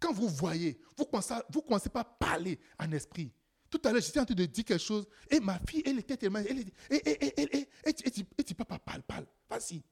Quand 0.00 0.12
vous 0.12 0.28
voyez, 0.28 0.78
vous 0.96 1.04
commencez, 1.04 1.34
vous 1.50 1.62
commencez 1.62 1.88
pas 1.88 2.00
à 2.00 2.04
parler 2.04 2.58
en 2.78 2.90
esprit. 2.92 3.30
Tout 3.70 3.80
à 3.84 3.92
l'heure, 3.92 4.02
j'étais 4.02 4.20
en 4.20 4.24
train 4.24 4.34
de 4.34 4.44
dire 4.44 4.64
quelque 4.64 4.80
chose. 4.82 5.06
Et 5.30 5.40
ma 5.40 5.58
fille, 5.60 5.82
elle 5.86 5.98
était 5.98 6.16
tellement. 6.16 6.40
Elle, 6.40 6.60
était- 6.60 6.72
et, 6.90 7.10
et, 7.10 7.58
et, 7.58 7.68
et, 8.38 8.44
tu 8.44 8.54
papa, 8.54 8.78
parle, 8.78 9.02
parle. 9.02 9.26
Vas-y. 9.48 9.82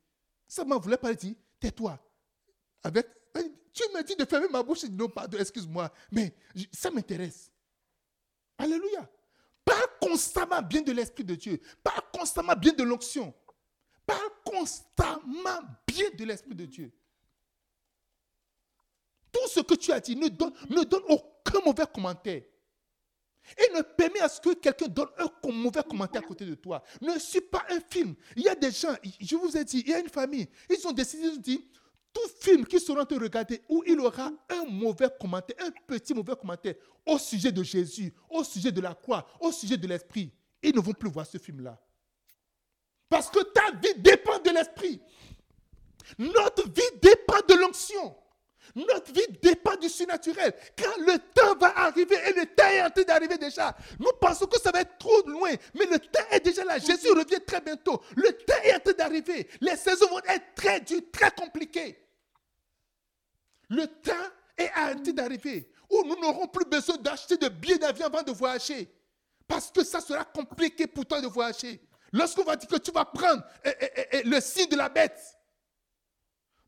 Ça 0.47 0.65
m'a 0.65 0.77
voulu 0.77 0.97
parler, 0.99 1.17
dit, 1.17 1.37
tais-toi. 1.59 1.99
Avec, 2.83 3.07
tu 3.73 3.83
me 3.95 4.03
dis 4.03 4.17
de 4.17 4.25
fermer 4.25 4.49
ma 4.49 4.63
bouche. 4.63 4.85
Non, 4.85 5.09
pardon, 5.09 5.39
excuse-moi. 5.39 5.91
Mais 6.11 6.35
ça 6.73 6.91
m'intéresse. 6.91 7.51
Alléluia. 8.59 9.09
Parle 9.65 9.87
constamment 10.01 10.61
bien 10.63 10.83
de 10.83 10.93
l'Esprit 10.93 11.25
de 11.25 11.35
Dieu. 11.35 11.61
Parle 11.83 12.03
constamment 12.13 12.55
bien 12.55 12.73
de 12.73 12.83
l'onction. 12.83 13.33
Constamment 14.63 15.61
bien 15.89 16.07
de 16.17 16.25
l'Esprit 16.25 16.55
de 16.55 16.67
Dieu. 16.67 16.93
Tout 19.33 19.49
ce 19.49 19.61
que 19.61 19.75
tu 19.75 19.91
as 19.91 19.99
dit, 19.99 20.15
ne 20.15 20.29
donne, 20.29 20.53
ne 20.71 20.85
donne 20.85 21.03
aucun 21.09 21.61
mauvais 21.65 21.87
commentaire. 21.93 22.43
Et 23.59 23.75
ne 23.75 23.83
permets 23.83 24.21
à 24.21 24.29
ce 24.29 24.41
que 24.41 24.55
quelqu'un 24.55 24.87
donne 24.87 25.09
un 25.19 25.51
mauvais 25.51 25.83
commentaire 25.83 26.23
à 26.23 26.25
côté 26.25 26.47
de 26.47 26.55
toi. 26.55 26.81
Ne 27.01 27.19
suis 27.19 27.41
pas 27.41 27.65
un 27.71 27.81
film. 27.91 28.15
Il 28.37 28.43
y 28.43 28.49
a 28.49 28.55
des 28.55 28.71
gens, 28.71 28.95
je 29.21 29.35
vous 29.35 29.57
ai 29.57 29.65
dit, 29.65 29.83
il 29.85 29.91
y 29.91 29.95
a 29.95 29.99
une 29.99 30.09
famille, 30.09 30.49
ils 30.71 30.87
ont 30.87 30.93
décidé, 30.93 31.29
ont 31.29 31.37
dit, 31.37 31.69
tout 32.13 32.29
film 32.39 32.65
qui 32.65 32.79
sera 32.79 33.05
te 33.05 33.15
regarder 33.15 33.63
où 33.69 33.83
il 33.85 33.99
aura 33.99 34.31
un 34.49 34.65
mauvais 34.67 35.09
commentaire, 35.21 35.57
un 35.59 35.73
petit 35.89 36.15
mauvais 36.15 36.37
commentaire 36.37 36.77
au 37.05 37.19
sujet 37.19 37.51
de 37.51 37.65
Jésus, 37.65 38.15
au 38.31 38.45
sujet 38.45 38.71
de 38.71 38.81
la 38.81 38.95
croix, 38.95 39.27
au 39.41 39.51
sujet 39.51 39.77
de 39.77 39.89
l'esprit, 39.89 40.33
ils 40.63 40.73
ne 40.73 40.81
vont 40.81 40.93
plus 40.93 41.11
voir 41.11 41.27
ce 41.27 41.39
film-là. 41.39 41.81
Parce 43.13 43.29
que 43.29 43.41
ta 43.41 43.73
vie 43.73 43.95
dépend 43.99 44.39
de 44.39 44.42
l'esprit. 44.53 45.01
Notre 46.19 46.69
vie 46.69 46.99
dépend 47.01 47.41
de 47.49 47.55
l'onction. 47.55 48.17
Notre 48.75 49.13
vie 49.13 49.27
dépend 49.43 49.77
du 49.77 49.89
surnaturel. 49.89 50.55
Quand 50.79 50.97
le 50.99 51.19
temps 51.35 51.55
va 51.59 51.79
arriver, 51.79 52.17
et 52.27 52.33
le 52.33 52.47
temps 52.47 52.69
est 52.69 52.83
en 52.83 52.91
train 52.91 53.03
d'arriver 53.03 53.37
déjà, 53.37 53.77
nous 53.99 54.13
pensons 54.21 54.47
que 54.47 54.59
ça 54.59 54.71
va 54.71 54.81
être 54.81 54.97
trop 54.99 55.27
loin, 55.27 55.51
mais 55.75 55.87
le 55.87 55.99
temps 55.99 56.25
est 56.31 56.41
déjà 56.41 56.65
là. 56.65 56.79
Jésus 56.79 57.11
revient 57.11 57.41
très 57.47 57.61
bientôt. 57.61 58.01
Le 58.17 58.33
temps 58.33 58.63
est 58.65 58.75
en 58.75 58.81
train 58.81 58.93
d'arriver. 58.93 59.49
Les 59.61 59.77
saisons 59.77 60.09
vont 60.09 60.21
être 60.27 60.55
très 60.55 60.81
dures, 60.81 61.03
très 61.13 61.31
compliquées. 61.33 61.99
Le 63.69 63.87
temps 63.87 64.13
est 64.57 64.71
en 64.77 65.03
train 65.03 65.13
d'arriver 65.13 65.71
où 65.91 66.05
nous 66.05 66.19
n'aurons 66.21 66.49
plus 66.49 66.65
besoin 66.65 66.97
d'acheter 66.97 67.37
de 67.37 67.49
billets 67.49 67.79
d'avion 67.79 68.07
avant 68.07 68.23
de 68.23 68.33
voyager. 68.33 68.91
Parce 69.47 69.71
que 69.71 69.85
ça 69.85 70.01
sera 70.01 70.25
compliqué 70.25 70.87
pour 70.87 71.05
toi 71.05 71.21
de 71.21 71.27
voyager. 71.27 71.81
Lorsqu'on 72.13 72.45
va 72.45 72.57
dire 72.57 72.69
que 72.69 72.77
tu 72.77 72.91
vas 72.93 73.05
prendre 73.05 73.43
eh, 73.65 73.71
eh, 73.81 74.07
eh, 74.13 74.23
le 74.25 74.41
signe 74.41 74.69
de 74.69 74.77
la 74.77 74.89
bête, 74.89 75.19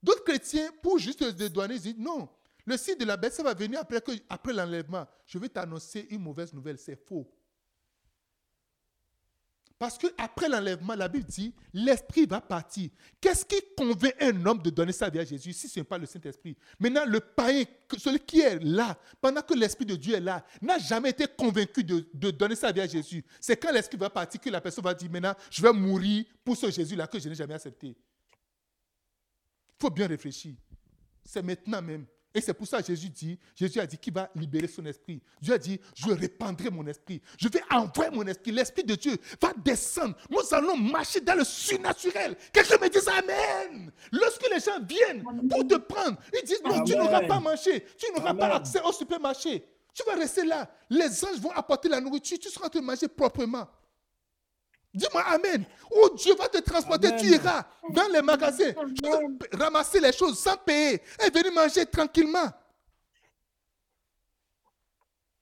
D'autres 0.04 0.22
chrétiens, 0.24 0.70
pour 0.82 0.98
juste 0.98 1.24
se 1.24 1.30
dédouaner, 1.30 1.78
disent 1.78 1.96
non, 1.96 2.28
le 2.66 2.76
signe 2.76 2.98
de 2.98 3.06
la 3.06 3.16
bête, 3.16 3.32
ça 3.32 3.42
va 3.42 3.54
venir 3.54 3.80
après, 3.80 4.02
après 4.28 4.52
l'enlèvement. 4.52 5.06
Je 5.24 5.38
vais 5.38 5.48
t'annoncer 5.48 6.06
une 6.10 6.20
mauvaise 6.20 6.52
nouvelle, 6.52 6.76
c'est 6.76 6.94
faux. 6.94 7.26
Parce 9.84 9.98
que 9.98 10.06
après 10.16 10.48
l'enlèvement, 10.48 10.94
la 10.94 11.08
Bible 11.08 11.26
dit, 11.26 11.52
l'esprit 11.74 12.24
va 12.24 12.40
partir. 12.40 12.88
Qu'est-ce 13.20 13.44
qui 13.44 13.56
convainc 13.76 14.14
un 14.18 14.46
homme 14.46 14.62
de 14.62 14.70
donner 14.70 14.92
sa 14.92 15.10
vie 15.10 15.18
à 15.18 15.26
Jésus 15.26 15.52
si 15.52 15.68
ce 15.68 15.80
n'est 15.80 15.84
pas 15.84 15.98
le 15.98 16.06
Saint-Esprit? 16.06 16.56
Maintenant, 16.80 17.04
le 17.04 17.20
païen, 17.20 17.64
celui 17.98 18.18
qui 18.20 18.40
est 18.40 18.58
là, 18.64 18.98
pendant 19.20 19.42
que 19.42 19.52
l'Esprit 19.52 19.84
de 19.84 19.94
Dieu 19.94 20.14
est 20.14 20.20
là, 20.20 20.42
n'a 20.62 20.78
jamais 20.78 21.10
été 21.10 21.26
convaincu 21.26 21.84
de, 21.84 22.08
de 22.14 22.30
donner 22.30 22.56
sa 22.56 22.72
vie 22.72 22.80
à 22.80 22.86
Jésus. 22.86 23.22
C'est 23.38 23.58
quand 23.58 23.72
l'Esprit 23.72 23.98
va 23.98 24.08
partir 24.08 24.40
que 24.40 24.48
la 24.48 24.62
personne 24.62 24.84
va 24.84 24.94
dire, 24.94 25.10
maintenant, 25.10 25.34
je 25.50 25.60
vais 25.60 25.74
mourir 25.74 26.24
pour 26.42 26.56
ce 26.56 26.70
Jésus-là 26.70 27.06
que 27.06 27.18
je 27.18 27.28
n'ai 27.28 27.34
jamais 27.34 27.52
accepté. 27.52 27.88
Il 27.88 27.94
faut 29.78 29.90
bien 29.90 30.06
réfléchir. 30.06 30.54
C'est 31.22 31.42
maintenant 31.42 31.82
même. 31.82 32.06
Et 32.34 32.40
c'est 32.40 32.52
pour 32.52 32.66
ça 32.66 32.80
que 32.80 32.88
Jésus 32.88 33.08
dit, 33.08 33.38
Jésus 33.54 33.78
a 33.78 33.86
dit 33.86 33.96
qu'il 33.96 34.12
va 34.12 34.28
libérer 34.34 34.66
son 34.66 34.84
esprit? 34.86 35.22
Dieu 35.40 35.54
a 35.54 35.58
dit, 35.58 35.80
je 35.94 36.10
répandrai 36.10 36.68
mon 36.68 36.84
esprit. 36.86 37.22
Je 37.38 37.48
vais 37.48 37.62
envoyer 37.70 38.10
mon 38.10 38.26
esprit. 38.26 38.50
L'esprit 38.50 38.82
de 38.82 38.96
Dieu 38.96 39.16
va 39.40 39.52
descendre. 39.64 40.16
Nous 40.28 40.40
allons 40.50 40.76
marcher 40.76 41.20
dans 41.20 41.36
le 41.36 41.44
surnaturel. 41.44 42.36
Quelqu'un 42.52 42.76
me 42.78 42.88
dit 42.88 42.98
Amen. 43.08 43.92
Lorsque 44.10 44.48
les 44.50 44.58
gens 44.58 44.80
viennent 44.84 45.22
pour 45.48 45.66
te 45.66 45.76
prendre, 45.76 46.18
ils 46.32 46.44
disent, 46.44 46.62
non, 46.64 46.82
tu 46.82 46.96
n'auras 46.96 47.22
pas 47.22 47.38
mangé. 47.38 47.86
Tu 47.96 48.12
n'auras 48.12 48.34
pas 48.34 48.56
accès 48.56 48.80
au 48.82 48.92
supermarché. 48.92 49.64
Tu 49.94 50.02
vas 50.04 50.16
rester 50.16 50.44
là. 50.44 50.68
Les 50.90 51.24
anges 51.24 51.38
vont 51.40 51.52
apporter 51.52 51.88
la 51.88 52.00
nourriture. 52.00 52.38
Tu 52.40 52.48
seras 52.48 52.66
en 52.66 52.68
train 52.68 52.80
de 52.80 52.84
manger 52.84 53.06
proprement. 53.06 53.68
Dis-moi 54.94 55.22
Amen. 55.22 55.64
Où 55.90 56.10
Dieu 56.16 56.34
va 56.36 56.48
te 56.48 56.58
transporter, 56.58 57.08
Amen. 57.08 57.20
tu 57.20 57.26
iras 57.32 57.66
dans 57.90 58.06
les 58.08 58.22
magasins, 58.22 58.72
ramasser 59.52 59.98
les 60.00 60.12
choses 60.12 60.38
sans 60.38 60.56
payer 60.56 61.02
et 61.20 61.30
venir 61.30 61.52
manger 61.52 61.84
tranquillement. 61.84 62.50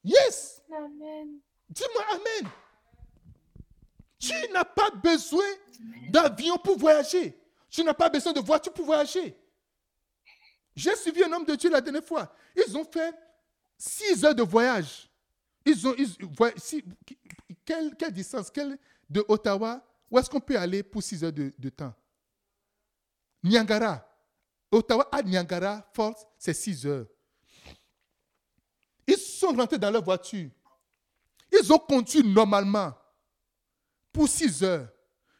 Yes. 0.04 0.60
Amen. 0.74 1.38
Dis-moi 1.68 2.02
Amen. 2.12 2.50
Tu 4.18 4.32
n'as 4.52 4.64
pas 4.64 4.90
besoin 4.90 5.44
d'avion 6.08 6.56
pour 6.58 6.78
voyager. 6.78 7.38
Tu 7.70 7.82
n'as 7.84 7.94
pas 7.94 8.08
besoin 8.08 8.32
de 8.32 8.40
voiture 8.40 8.72
pour 8.72 8.84
voyager. 8.86 9.36
J'ai 10.74 10.96
suivi 10.96 11.22
un 11.24 11.32
homme 11.32 11.44
de 11.44 11.54
Dieu 11.54 11.70
la 11.70 11.80
dernière 11.80 12.04
fois. 12.04 12.34
Ils 12.56 12.76
ont 12.76 12.84
fait 12.84 13.14
six 13.76 14.24
heures 14.24 14.34
de 14.34 14.42
voyage. 14.42 15.08
Ils 15.64 15.86
ont, 15.86 15.94
ils- 15.96 16.16
voy- 16.36 16.52
si- 16.56 16.84
quelle, 17.64 17.94
quelle 17.96 18.12
distance 18.12 18.50
quelle- 18.50 18.78
De 19.12 19.22
Ottawa, 19.28 19.84
où 20.10 20.18
est-ce 20.18 20.30
qu'on 20.30 20.40
peut 20.40 20.59
aller 20.59 20.82
pour 20.82 21.02
six 21.02 21.22
heures 21.22 21.32
de, 21.32 21.68
temps? 21.68 21.94
Niagara. 23.43 24.09
Ottawa 24.70 25.06
à 25.12 25.22
Niagara 25.22 25.86
Falls, 25.93 26.14
c'est 26.39 26.55
six 26.55 26.86
heures. 26.86 27.06
Ils 29.06 29.18
sont 29.18 29.52
rentrés 29.52 29.78
dans 29.78 29.90
leur 29.90 30.02
voiture. 30.02 30.48
Ils 31.52 31.70
ont 31.70 31.78
conduit 31.78 32.22
normalement 32.26 32.94
pour 34.10 34.26
6 34.28 34.62
heures. 34.62 34.89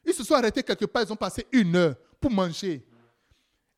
Ils 0.05 0.13
se 0.13 0.23
sont 0.25 0.35
arrêtés 0.35 0.63
quelque 0.63 0.85
part, 0.85 1.03
ils 1.03 1.13
ont 1.13 1.17
passé 1.17 1.47
une 1.53 1.75
heure 1.77 1.97
pour 2.21 2.31
manger. 2.31 2.87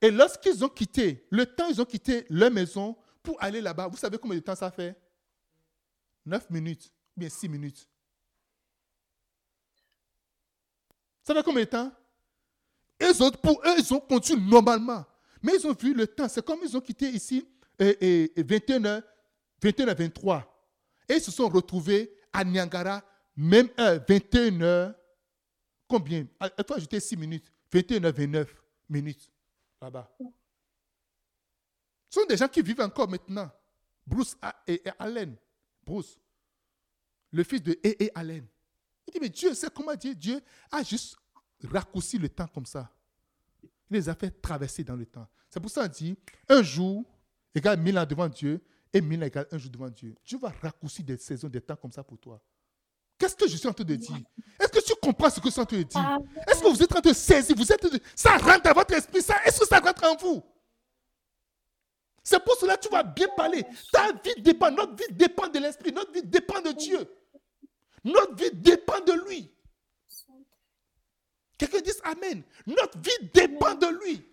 Et 0.00 0.10
lorsqu'ils 0.10 0.64
ont 0.64 0.68
quitté, 0.68 1.24
le 1.30 1.46
temps 1.46 1.68
ils 1.68 1.80
ont 1.80 1.84
quitté 1.84 2.26
leur 2.28 2.50
maison 2.50 2.96
pour 3.22 3.40
aller 3.40 3.60
là-bas, 3.60 3.86
vous 3.86 3.96
savez 3.96 4.18
combien 4.18 4.38
de 4.38 4.42
temps 4.42 4.56
ça 4.56 4.70
fait? 4.70 4.98
9 6.26 6.50
minutes, 6.50 6.92
ou 7.16 7.20
bien 7.20 7.28
6 7.28 7.48
minutes. 7.48 7.88
Ça 11.24 11.34
fait 11.34 11.42
combien 11.42 11.64
de 11.64 11.68
temps? 11.68 11.92
Autres, 13.20 13.38
pour 13.38 13.60
eux, 13.66 13.74
ils 13.78 13.94
ont 13.94 14.00
conduit 14.00 14.36
normalement. 14.36 15.04
Mais 15.42 15.52
ils 15.58 15.66
ont 15.66 15.74
vu 15.74 15.92
le 15.94 16.06
temps. 16.06 16.28
C'est 16.28 16.44
comme 16.44 16.60
ils 16.62 16.76
ont 16.76 16.80
quitté 16.80 17.08
ici 17.08 17.46
et, 17.78 18.32
21h, 18.36 19.02
21h 19.60 19.96
23. 19.96 20.68
Et 21.08 21.14
ils 21.14 21.20
se 21.20 21.30
sont 21.30 21.48
retrouvés 21.48 22.14
à 22.32 22.44
Niagara, 22.44 23.02
même 23.36 23.68
heure, 23.78 23.98
21h. 24.08 24.94
Combien? 25.88 26.26
Il 26.40 26.64
faut 26.66 26.74
ajouter 26.74 27.00
6 27.00 27.16
minutes. 27.16 27.50
21h 27.72 28.12
29 28.12 28.54
minutes 28.88 29.30
là-bas. 29.80 30.10
Ce 32.08 32.20
sont 32.20 32.26
des 32.26 32.36
gens 32.36 32.48
qui 32.48 32.62
vivent 32.62 32.80
encore 32.80 33.08
maintenant. 33.08 33.50
Bruce 34.06 34.36
et 34.66 34.82
Allen. 34.98 35.36
Bruce, 35.82 36.18
le 37.32 37.42
fils 37.42 37.62
de. 37.62 37.78
E. 37.84 38.10
Allen. 38.14 38.46
Il 39.06 39.12
dit, 39.12 39.18
mais 39.20 39.28
Dieu 39.28 39.54
sait 39.54 39.68
comment 39.74 39.94
dire. 39.94 40.14
Dieu 40.14 40.40
a 40.70 40.82
juste 40.82 41.16
raccourci 41.62 42.18
le 42.18 42.28
temps 42.28 42.46
comme 42.48 42.66
ça. 42.66 42.90
Il 43.62 43.70
les 43.90 44.08
a 44.08 44.14
fait 44.14 44.30
traverser 44.30 44.84
dans 44.84 44.96
le 44.96 45.06
temps. 45.06 45.26
C'est 45.48 45.60
pour 45.60 45.70
ça 45.70 45.86
qu'on 45.86 45.92
dit, 45.92 46.16
un 46.48 46.62
jour 46.62 47.04
égale 47.54 47.78
mille 47.80 47.98
ans 47.98 48.06
devant 48.06 48.28
Dieu 48.28 48.60
et 48.92 49.00
mille 49.00 49.22
ans 49.22 49.26
égale 49.26 49.46
un 49.50 49.58
jour 49.58 49.70
devant 49.70 49.90
Dieu. 49.90 50.14
Dieu 50.24 50.38
va 50.38 50.48
raccourcir 50.62 51.04
des 51.04 51.16
saisons, 51.16 51.48
des 51.48 51.60
temps 51.60 51.76
comme 51.76 51.92
ça 51.92 52.02
pour 52.02 52.18
toi. 52.18 52.40
Qu'est-ce 53.18 53.36
que 53.36 53.48
je 53.48 53.56
suis 53.56 53.68
en 53.68 53.72
train 53.72 53.84
de 53.84 53.94
dire? 53.94 54.16
Est-ce 54.58 54.68
que 54.68 54.84
tu 54.84 54.92
comprends 55.00 55.30
ce 55.30 55.38
que 55.38 55.46
je 55.46 55.52
suis 55.52 55.60
en 55.60 55.66
train 55.66 55.78
de 55.78 55.82
dire? 55.84 56.00
Amen. 56.00 56.28
Est-ce 56.48 56.60
que 56.60 56.68
vous 56.68 56.82
êtes 56.82 56.90
en 56.90 57.00
train 57.00 57.10
de 57.10 57.14
saisir? 57.14 57.56
Vous 57.56 57.70
êtes 57.72 57.86
Ça 58.16 58.36
rentre 58.38 58.62
dans 58.62 58.72
votre 58.72 58.92
esprit, 58.94 59.22
ça 59.22 59.36
Est-ce 59.44 59.60
que 59.60 59.66
ça 59.66 59.78
rentre 59.78 60.04
en 60.04 60.16
vous? 60.16 60.42
C'est 62.24 62.42
pour 62.42 62.56
cela 62.56 62.76
que 62.76 62.86
tu 62.86 62.88
vas 62.88 63.02
bien 63.02 63.28
parler. 63.36 63.64
Ta 63.92 64.12
vie 64.12 64.42
dépend, 64.42 64.70
notre 64.70 64.96
vie 64.96 65.12
dépend 65.14 65.46
de 65.46 65.58
l'esprit, 65.58 65.92
notre 65.92 66.10
vie 66.10 66.22
dépend 66.22 66.60
de 66.62 66.72
Dieu. 66.72 67.06
Notre 68.04 68.34
vie 68.36 68.50
dépend 68.52 69.00
de 69.00 69.12
lui. 69.26 69.50
Quelqu'un 71.56 71.80
dit 71.80 71.90
Amen. 72.04 72.42
Notre 72.66 72.98
vie 72.98 73.30
dépend 73.32 73.74
de 73.74 73.86
lui. 74.04 74.24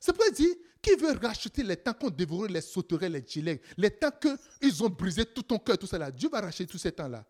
C'est 0.00 0.12
pourquoi 0.12 0.28
il 0.28 0.34
dit 0.34 0.58
qui 0.80 0.96
veut 0.96 1.12
racheter 1.12 1.62
les 1.62 1.76
temps 1.76 1.94
qu'on 1.94 2.10
dévorait 2.10 2.48
les 2.48 2.60
sauterelles, 2.60 3.12
les 3.12 3.24
gilets, 3.26 3.60
les 3.76 3.90
temps 3.90 4.10
qu'ils 4.10 4.82
ont 4.82 4.88
brisé 4.88 5.24
tout 5.24 5.42
ton 5.42 5.58
cœur, 5.58 5.78
tout 5.78 5.86
ça 5.86 5.96
là. 5.96 6.10
Dieu 6.10 6.28
va 6.28 6.40
racheter 6.40 6.66
tous 6.66 6.78
ces 6.78 6.90
temps-là. 6.92 7.24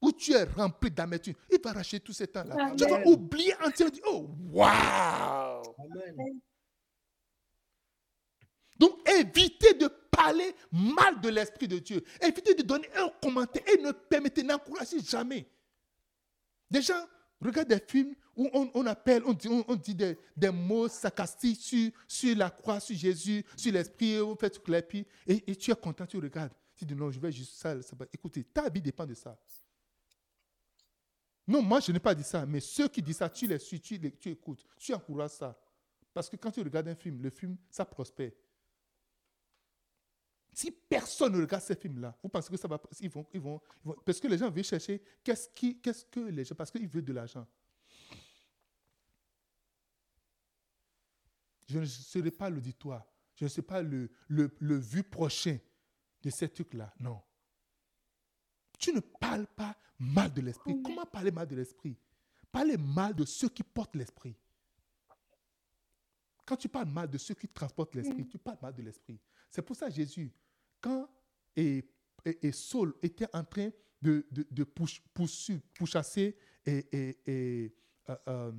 Où 0.00 0.12
tu 0.12 0.32
es 0.32 0.44
rempli 0.44 0.90
d'amertume, 0.90 1.34
il 1.50 1.60
va 1.62 1.72
racheter 1.72 2.00
tous 2.00 2.14
ces 2.14 2.26
temps-là. 2.26 2.74
Tu 2.76 2.84
vas 2.88 3.06
oublier 3.06 3.54
entièrement. 3.62 3.92
Oh, 4.06 4.30
waouh! 4.50 5.62
Donc, 8.80 8.98
évitez 9.06 9.74
de 9.74 9.88
parler 10.10 10.54
mal 10.72 11.20
de 11.20 11.28
l'Esprit 11.28 11.68
de 11.68 11.78
Dieu. 11.78 12.02
Évitez 12.22 12.54
de 12.54 12.62
donner 12.62 12.88
un 12.96 13.10
commentaire 13.22 13.62
et 13.68 13.76
ne 13.76 13.92
permettez, 13.92 14.42
n'encouragez 14.42 15.00
jamais. 15.00 15.46
Des 16.70 16.80
gens 16.80 17.04
regardent 17.42 17.68
des 17.68 17.78
films 17.86 18.14
où 18.34 18.48
on, 18.54 18.86
appelle, 18.86 19.22
on 19.26 19.34
dit, 19.34 19.48
on, 19.48 19.74
dit 19.76 19.94
des, 19.94 20.50
mots 20.50 20.88
sarcastiques 20.88 21.60
sur, 21.60 21.90
sur 22.08 22.34
la 22.34 22.48
croix, 22.48 22.80
sur 22.80 22.96
Jésus, 22.96 23.44
sur 23.54 23.70
l'Esprit, 23.70 24.18
on 24.22 24.34
fait 24.34 24.48
tout 24.48 24.62
pieds, 24.88 25.06
et, 25.26 25.50
et 25.50 25.56
tu 25.56 25.70
es 25.70 25.74
content, 25.74 26.06
tu 26.06 26.16
regardes. 26.16 26.52
Tu 26.74 26.86
dis 26.86 26.94
non, 26.94 27.10
je 27.10 27.20
vais 27.20 27.30
juste 27.30 27.56
ça. 27.56 27.82
ça. 27.82 27.94
Écoutez, 28.10 28.44
ta 28.44 28.70
vie 28.70 28.80
dépend 28.80 29.04
de 29.04 29.12
ça. 29.12 29.38
Non, 31.46 31.60
moi, 31.60 31.80
je 31.80 31.92
n'ai 31.92 31.98
pas 32.00 32.14
dit 32.14 32.22
ça, 32.22 32.46
mais 32.46 32.60
ceux 32.60 32.88
qui 32.88 33.02
disent 33.02 33.18
ça, 33.18 33.28
tu 33.28 33.46
les 33.46 33.58
suis, 33.58 33.78
tu, 33.78 33.98
les- 33.98 34.12
tu 34.12 34.30
écoutes, 34.30 34.64
tu 34.78 34.94
encourages 34.94 35.32
ça. 35.32 35.60
Parce 36.14 36.30
que 36.30 36.36
quand 36.36 36.50
tu 36.50 36.62
regardes 36.62 36.88
un 36.88 36.94
film, 36.94 37.20
le 37.20 37.28
film, 37.28 37.58
ça 37.68 37.84
prospère. 37.84 38.30
Si 40.52 40.70
personne 40.70 41.32
ne 41.36 41.40
regarde 41.42 41.62
ces 41.62 41.76
films-là, 41.76 42.16
vous 42.22 42.28
pensez 42.28 42.50
que 42.50 42.56
ça 42.56 42.66
va. 42.68 42.80
Ils 43.00 43.08
vont, 43.10 43.26
ils 43.32 43.40
vont, 43.40 43.60
ils 43.84 43.88
vont- 43.88 43.96
parce 44.04 44.18
que 44.20 44.26
les 44.28 44.36
gens 44.38 44.50
veulent 44.50 44.64
chercher 44.64 45.02
qu'est-ce, 45.22 45.48
qui, 45.50 45.80
qu'est-ce 45.80 46.04
que 46.04 46.20
les 46.20 46.44
gens. 46.44 46.54
Parce 46.54 46.70
qu'ils 46.70 46.88
veulent 46.88 47.04
de 47.04 47.12
l'argent. 47.12 47.46
Je 51.68 51.78
ne 51.78 51.84
serai 51.86 52.30
pas 52.30 52.50
l'auditoire. 52.50 53.06
Je 53.36 53.44
ne 53.44 53.48
serai 53.48 53.62
pas 53.62 53.80
le, 53.82 54.10
le, 54.28 54.50
le 54.58 54.76
vu 54.76 55.02
prochain 55.02 55.58
de 56.22 56.30
ces 56.30 56.48
trucs-là. 56.48 56.92
Non. 56.98 57.22
Tu 58.78 58.92
ne 58.92 59.00
parles 59.00 59.46
pas 59.46 59.76
mal 59.98 60.32
de 60.32 60.40
l'esprit. 60.40 60.82
Comment 60.82 61.06
parler 61.06 61.30
mal 61.30 61.46
de 61.46 61.54
l'esprit? 61.56 61.96
Parler 62.50 62.76
mal 62.76 63.14
de 63.14 63.24
ceux 63.24 63.48
qui 63.48 63.62
portent 63.62 63.94
l'esprit. 63.94 64.34
Quand 66.44 66.56
tu 66.56 66.68
parles 66.68 66.88
mal 66.88 67.08
de 67.08 67.16
ceux 67.18 67.34
qui 67.34 67.46
transportent 67.46 67.94
l'esprit, 67.94 68.26
tu 68.26 68.36
parles 68.38 68.58
mal 68.60 68.74
de 68.74 68.82
l'esprit. 68.82 69.20
C'est 69.50 69.62
pour 69.62 69.76
ça 69.76 69.90
Jésus, 69.90 70.32
quand 70.80 71.08
et, 71.56 71.84
et- 72.24 72.46
et 72.46 72.52
Saul 72.52 72.94
était 73.02 73.26
en 73.34 73.44
train 73.44 73.70
de, 74.00 74.26
de, 74.30 74.46
de 74.50 74.64
pourchasser 74.64 76.36
et, 76.64 76.86
et- 76.92 77.18
et, 77.26 77.74
euh, 78.08 78.16
euh, 78.28 78.52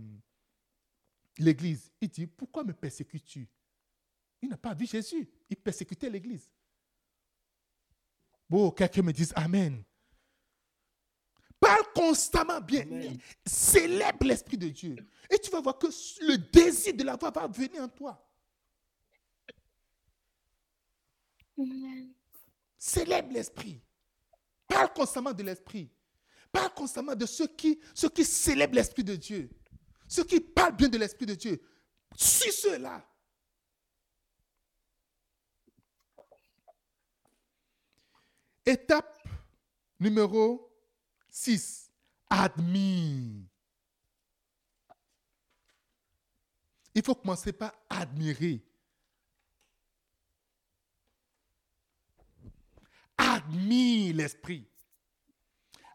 l'Église, 1.38 1.92
il 2.02 2.10
dit, 2.10 2.28
pourquoi 2.28 2.64
me 2.64 2.74
persécutes-tu? 2.74 3.48
Il 4.42 4.50
n'a 4.50 4.58
pas 4.58 4.74
vu 4.74 4.86
Jésus, 4.86 5.30
il 5.50 5.56
persécutait 5.58 6.10
l'Église. 6.10 6.50
Bon, 8.50 8.70
quelqu'un 8.72 9.04
me 9.04 9.14
dise 9.14 9.32
Amen. 9.36 9.84
Parle 11.60 11.86
constamment 11.94 12.60
bien. 12.60 12.82
Amen. 12.82 13.18
Célèbre 13.46 14.26
l'Esprit 14.26 14.58
de 14.58 14.68
Dieu. 14.70 14.96
Et 15.30 15.38
tu 15.38 15.50
vas 15.52 15.62
voir 15.62 15.78
que 15.78 15.88
le 15.88 16.38
désir 16.38 16.94
de 16.96 17.04
la 17.04 17.16
voix 17.16 17.30
va 17.32 17.48
venir 17.48 17.84
en 17.84 17.88
toi. 17.88 18.28
Amen. 21.51 21.51
Célèbre 22.78 23.34
l'Esprit. 23.34 23.82
Parle 24.68 24.94
constamment 24.94 25.34
de 25.34 25.44
l'Esprit. 25.44 25.92
Parle 26.52 26.74
constamment 26.74 27.16
de 27.16 27.26
ceux 27.26 27.48
qui, 27.48 27.80
ceux 27.94 28.10
qui 28.10 28.26
célèbrent 28.26 28.76
l'Esprit 28.76 29.04
de 29.04 29.16
Dieu. 29.16 29.50
Ceux 30.08 30.24
qui 30.24 30.40
parlent 30.40 30.76
bien 30.76 30.90
de 30.90 30.98
l'Esprit 30.98 31.26
de 31.26 31.36
Dieu. 31.36 31.62
Suis 32.18 32.52
ceux-là. 32.52 33.06
Étape 38.66 39.28
numéro 40.00 40.72
6. 41.30 41.92
Admire. 42.30 43.46
Il 46.94 47.04
faut 47.04 47.16
commencer 47.16 47.54
par 47.54 47.74
admirer. 47.90 48.66
Admire 53.24 54.16
l'esprit. 54.16 54.68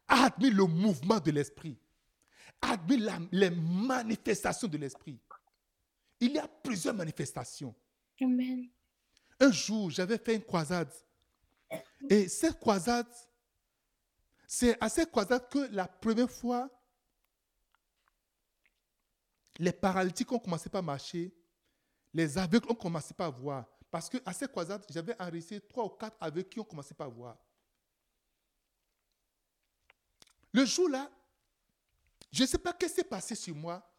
Admire 0.09 0.55
le 0.55 0.65
mouvement 0.67 1.19
de 1.19 1.31
l'esprit. 1.33 1.77
Admire 2.61 3.01
la- 3.01 3.19
les 3.33 3.51
manifestations 3.51 4.69
de 4.69 4.79
l'esprit. 4.79 5.19
Il 6.21 6.33
y 6.33 6.39
a 6.39 6.47
plusieurs 6.49 6.95
manifestations. 6.95 7.75
Amen. 8.23 8.69
Un 9.41 9.51
jour, 9.51 9.91
j'avais 9.91 10.19
fait 10.19 10.37
une 10.37 10.43
croisade. 10.45 10.93
Et 12.09 12.29
cette 12.29 12.59
croisade, 12.59 13.09
c'est 14.47 14.81
à 14.83 14.89
cette 14.89 15.11
croisade 15.11 15.49
que 15.51 15.59
la 15.75 15.87
première 15.89 16.31
fois, 16.31 16.71
les 19.59 19.73
paralytiques 19.73 20.31
ont 20.33 20.39
commencé 20.39 20.71
à 20.73 20.81
marcher, 20.83 21.35
les 22.15 22.39
aveugles 22.39 22.71
ont 22.71 22.75
commencé 22.75 23.13
à 23.19 23.29
voir. 23.29 23.67
Parce 23.97 24.11
que 24.11 24.19
à 24.27 24.35
cette 24.35 24.51
croisade, 24.51 24.85
j'avais 24.91 25.19
enregistré 25.19 25.59
trois 25.59 25.87
ou 25.87 25.89
quatre 25.89 26.19
aveugles 26.21 26.51
qui 26.51 26.61
ont 26.61 26.65
commencé 26.65 26.95
à 26.99 27.07
voir. 27.07 27.35
Le 30.53 30.67
jour-là, 30.67 31.11
je 32.31 32.43
ne 32.43 32.47
sais 32.47 32.59
pas 32.59 32.73
ce 32.73 32.87
qui 32.87 32.93
s'est 32.93 33.05
passé 33.05 33.35
sur 33.35 33.57
moi. 33.57 33.91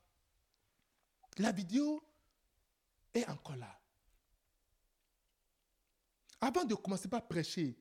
La 1.40 1.52
vidéo 1.52 2.00
est 3.12 3.28
encore 3.28 3.56
là. 3.56 3.76
Avant 6.42 6.64
de 6.64 6.76
commencer 6.76 7.08
par 7.08 7.28
prêcher, 7.28 7.76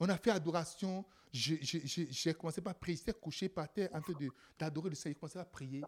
on 0.00 0.08
a 0.08 0.16
fait 0.16 0.30
adoration. 0.30 1.04
J'ai 1.30 2.32
commencé 2.32 2.62
par 2.62 2.76
prier. 2.76 2.96
J'étais 2.96 3.12
couché 3.12 3.50
par 3.50 3.70
terre 3.70 3.90
en 3.92 4.00
train 4.00 4.14
d'adorer 4.58 4.88
le 4.88 4.94
Seigneur. 4.94 5.16
J'ai 5.16 5.20
commencé 5.20 5.38
à 5.38 5.44
prier. 5.44 5.84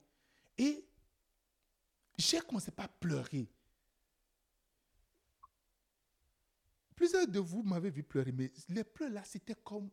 Et 0.59 0.86
j'ai 2.19 2.40
commencé 2.40 2.70
par 2.70 2.90
pleurer. 2.90 3.51
Plusieurs 7.01 7.27
de 7.27 7.39
vous 7.39 7.62
m'avez 7.62 7.89
vu 7.89 8.02
pleurer, 8.02 8.31
mais 8.31 8.52
les 8.68 8.85
pleurs 8.85 9.09
là, 9.09 9.22
c'était 9.24 9.55
comme. 9.55 9.89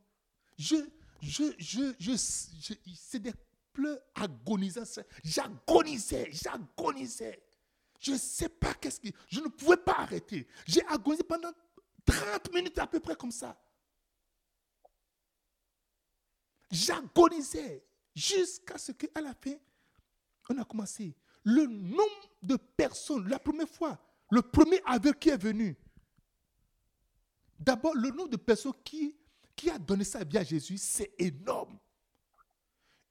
Je, 0.57 0.75
je, 1.21 1.45
je, 1.57 1.93
je, 1.97 2.17
c'est 2.17 3.19
des 3.19 3.31
pleurs 3.71 3.97
agonisants. 4.13 4.83
J'agonisais, 5.23 6.27
j'agonisais. 6.33 7.41
Je 7.97 8.11
ne 8.11 8.17
sais 8.17 8.49
pas 8.49 8.73
qu'est-ce 8.73 8.99
qui. 8.99 9.15
Je 9.29 9.39
ne 9.39 9.47
pouvais 9.47 9.77
pas 9.77 9.99
arrêter. 9.99 10.49
J'ai 10.65 10.85
agonisé 10.87 11.23
pendant 11.23 11.53
30 12.05 12.53
minutes 12.53 12.77
à 12.77 12.87
peu 12.87 12.99
près 12.99 13.15
comme 13.15 13.31
ça. 13.31 13.57
J'agonisais 16.69 17.85
jusqu'à 18.13 18.77
ce 18.77 18.91
qu'à 18.91 19.21
la 19.21 19.33
fin, 19.33 19.55
on 20.49 20.57
a 20.57 20.65
commencé. 20.65 21.15
Le 21.45 21.67
nombre 21.67 22.29
de 22.41 22.57
personnes, 22.57 23.29
la 23.29 23.39
première 23.39 23.69
fois, 23.69 23.97
le 24.29 24.41
premier 24.41 24.81
aveugle 24.85 25.17
qui 25.17 25.29
est 25.29 25.41
venu, 25.41 25.77
d'abord, 27.59 27.95
le 27.95 28.09
nombre 28.09 28.29
de 28.29 28.37
personnes 28.37 28.73
qui, 28.83 29.15
qui 29.55 29.69
a 29.69 29.77
donné 29.77 30.03
sa 30.03 30.23
vie 30.23 30.37
à 30.37 30.43
Jésus, 30.43 30.77
c'est 30.77 31.13
énorme. 31.17 31.77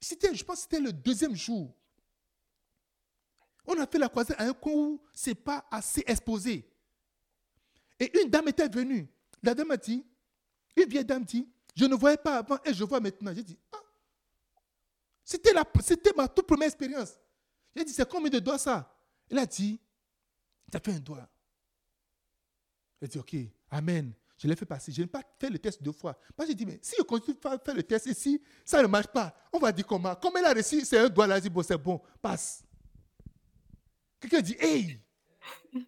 C'était, 0.00 0.34
je 0.34 0.44
pense 0.44 0.56
que 0.56 0.62
c'était 0.62 0.80
le 0.80 0.92
deuxième 0.92 1.34
jour. 1.34 1.74
On 3.66 3.78
a 3.80 3.86
fait 3.86 3.98
la 3.98 4.08
croisade 4.08 4.36
à 4.38 4.44
un 4.44 4.52
coin 4.52 4.72
où 4.72 5.02
ce 5.12 5.30
n'est 5.30 5.34
pas 5.34 5.66
assez 5.70 6.04
exposé. 6.06 6.68
Et 7.98 8.20
une 8.22 8.30
dame 8.30 8.48
était 8.48 8.68
venue. 8.68 9.08
La 9.42 9.54
dame 9.54 9.70
a 9.70 9.76
dit, 9.76 10.04
une 10.76 10.88
vieille 10.88 11.04
dame 11.04 11.24
dit, 11.24 11.48
je 11.74 11.84
ne 11.84 11.94
voyais 11.94 12.16
pas 12.16 12.38
avant 12.38 12.58
et 12.64 12.72
je 12.72 12.84
vois 12.84 13.00
maintenant. 13.00 13.32
J'ai 13.34 13.42
dit, 13.42 13.58
ah, 13.72 13.82
c'était, 15.24 15.52
la, 15.52 15.64
c'était 15.82 16.12
ma 16.14 16.28
toute 16.28 16.46
première 16.46 16.68
expérience. 16.68 17.18
J'ai 17.74 17.84
dit, 17.84 17.92
c'est 17.92 18.08
combien 18.08 18.30
de 18.30 18.38
doigts 18.38 18.58
ça? 18.58 18.96
Elle 19.28 19.38
a 19.38 19.46
dit, 19.46 19.80
ça 20.72 20.78
fait 20.78 20.92
un 20.92 21.00
doigt. 21.00 21.28
Elle 23.00 23.06
a 23.06 23.08
dit, 23.08 23.18
ok, 23.18 23.36
Amen. 23.70 24.12
Je 24.38 24.46
l'ai 24.46 24.56
fait 24.56 24.66
passer. 24.66 24.92
Je 24.92 25.00
n'ai 25.00 25.06
pas 25.06 25.22
fait 25.38 25.48
le 25.48 25.58
test 25.58 25.82
deux 25.82 25.92
fois. 25.92 26.18
Moi, 26.36 26.46
j'ai 26.46 26.54
dit, 26.54 26.66
mais 26.66 26.78
si 26.82 26.94
je 26.98 27.02
continue 27.02 27.36
à 27.44 27.58
faire 27.58 27.74
le 27.74 27.82
test 27.82 28.12
si 28.12 28.40
ça 28.64 28.82
ne 28.82 28.86
marche 28.86 29.06
pas, 29.08 29.34
on 29.52 29.58
va 29.58 29.72
dire 29.72 29.86
comment? 29.86 30.14
Comme 30.14 30.36
elle 30.36 30.44
a 30.44 30.52
reçu, 30.52 30.84
c'est 30.84 30.98
un 30.98 31.08
doigt 31.08 31.26
là, 31.26 31.40
dit, 31.40 31.48
bon, 31.48 31.62
c'est 31.62 31.78
bon, 31.78 32.00
passe. 32.20 32.62
Quelqu'un 34.20 34.40
dit, 34.40 34.56
hey 34.58 35.00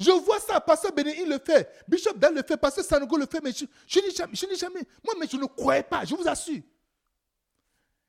Je 0.00 0.10
vois 0.12 0.38
ça, 0.38 0.60
Pasteur 0.60 0.92
Béni, 0.92 1.12
il 1.22 1.28
le 1.28 1.38
fait. 1.38 1.68
Bishop 1.88 2.14
Dan 2.14 2.34
le 2.34 2.42
fait, 2.42 2.56
Pasteur 2.56 2.84
Sanogo 2.84 3.16
le 3.16 3.26
fait, 3.26 3.40
mais 3.42 3.52
je, 3.52 3.64
je 3.86 3.98
n'ai 3.98 4.10
jamais, 4.12 4.34
je 4.34 4.56
jamais. 4.56 4.82
Moi, 5.04 5.14
mais 5.18 5.26
je 5.26 5.36
ne 5.36 5.46
croyais 5.46 5.82
pas, 5.82 6.04
je 6.04 6.14
vous 6.14 6.28
assure. 6.28 6.62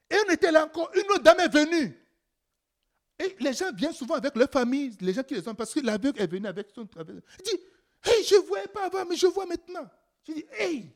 Et 0.09 0.15
on 0.27 0.31
était 0.31 0.51
là 0.51 0.65
encore, 0.65 0.91
une 0.95 1.09
autre 1.11 1.23
dame 1.23 1.39
est 1.39 1.51
venue. 1.53 1.97
Et 3.19 3.35
les 3.39 3.53
gens 3.53 3.71
viennent 3.73 3.93
souvent 3.93 4.15
avec 4.15 4.35
leur 4.35 4.49
famille, 4.49 4.95
les 5.01 5.13
gens 5.13 5.23
qui 5.23 5.33
les 5.33 5.47
ont, 5.47 5.55
parce 5.55 5.73
que 5.73 5.79
l'aveugle 5.81 6.21
est 6.21 6.27
venu 6.27 6.47
avec 6.47 6.67
son 6.73 6.85
travail. 6.85 7.19
Il 7.39 7.43
dit, 7.43 7.63
hey, 8.03 8.23
je 8.23 8.35
ne 8.35 8.41
voyais 8.41 8.67
pas 8.67 8.85
avant, 8.85 9.05
mais 9.05 9.15
je 9.15 9.27
vois 9.27 9.45
maintenant. 9.45 9.89
Je 10.27 10.33
dis, 10.33 10.45
hey. 10.51 10.95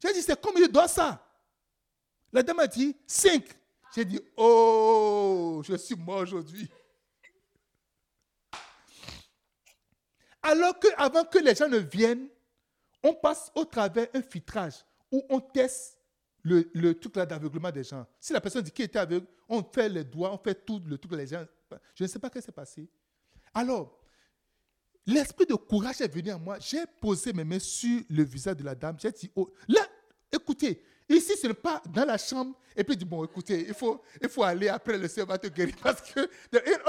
J'ai 0.00 0.12
dit, 0.12 0.22
c'est 0.22 0.40
combien 0.40 0.64
je 0.64 0.70
dois 0.70 0.88
ça? 0.88 1.24
La 2.32 2.42
dame 2.42 2.58
a 2.58 2.66
dit, 2.66 2.96
5. 3.06 3.44
J'ai 3.94 4.04
dit, 4.04 4.20
oh, 4.36 5.62
je 5.64 5.76
suis 5.76 5.94
mort 5.94 6.18
aujourd'hui. 6.18 6.68
Alors 10.42 10.78
qu'avant 10.78 11.24
que 11.24 11.38
les 11.38 11.54
gens 11.54 11.68
ne 11.68 11.78
viennent, 11.78 12.28
on 13.02 13.14
passe 13.14 13.50
au 13.54 13.64
travers 13.64 14.08
un 14.12 14.20
filtrage 14.20 14.84
où 15.10 15.24
on 15.30 15.40
teste 15.40 15.98
le, 16.42 16.70
le 16.74 16.98
truc 16.98 17.16
là 17.16 17.24
d'aveuglement 17.24 17.70
des 17.70 17.84
gens. 17.84 18.06
Si 18.20 18.32
la 18.32 18.40
personne 18.40 18.62
dit 18.62 18.70
qu'il 18.70 18.84
était 18.84 18.98
aveugle, 18.98 19.26
on 19.48 19.62
fait 19.62 19.88
les 19.88 20.04
doigts, 20.04 20.32
on 20.32 20.38
fait 20.38 20.54
tout 20.54 20.82
le 20.84 20.98
truc, 20.98 21.12
les 21.12 21.26
gens. 21.26 21.44
Je 21.94 22.04
ne 22.04 22.08
sais 22.08 22.18
pas 22.18 22.28
ce 22.28 22.34
qui 22.34 22.42
s'est 22.42 22.52
passé. 22.52 22.88
Alors, 23.54 23.98
l'esprit 25.06 25.46
de 25.46 25.54
courage 25.54 26.00
est 26.00 26.12
venu 26.12 26.30
à 26.30 26.38
moi. 26.38 26.58
J'ai 26.60 26.84
posé 27.00 27.32
mes 27.32 27.44
mains 27.44 27.58
sur 27.58 28.02
le 28.08 28.22
visage 28.22 28.56
de 28.56 28.64
la 28.64 28.74
dame. 28.74 28.96
J'ai 29.00 29.10
dit, 29.12 29.30
oh, 29.34 29.52
là, 29.68 29.82
écoutez, 30.32 30.82
ici, 31.08 31.32
ce 31.36 31.46
n'est 31.46 31.54
pas 31.54 31.82
dans 31.92 32.04
la 32.04 32.18
chambre. 32.18 32.56
Et 32.76 32.82
puis, 32.82 32.96
dit, 32.96 33.04
bon, 33.04 33.24
écoutez, 33.24 33.66
il 33.68 33.74
faut, 33.74 34.02
il 34.20 34.28
faut 34.28 34.42
aller 34.42 34.68
après 34.68 34.98
le 34.98 35.06
Seigneur 35.06 35.28
va 35.28 35.38
te 35.38 35.46
guérir. 35.46 35.74
Parce 35.82 36.00
que 36.00 36.20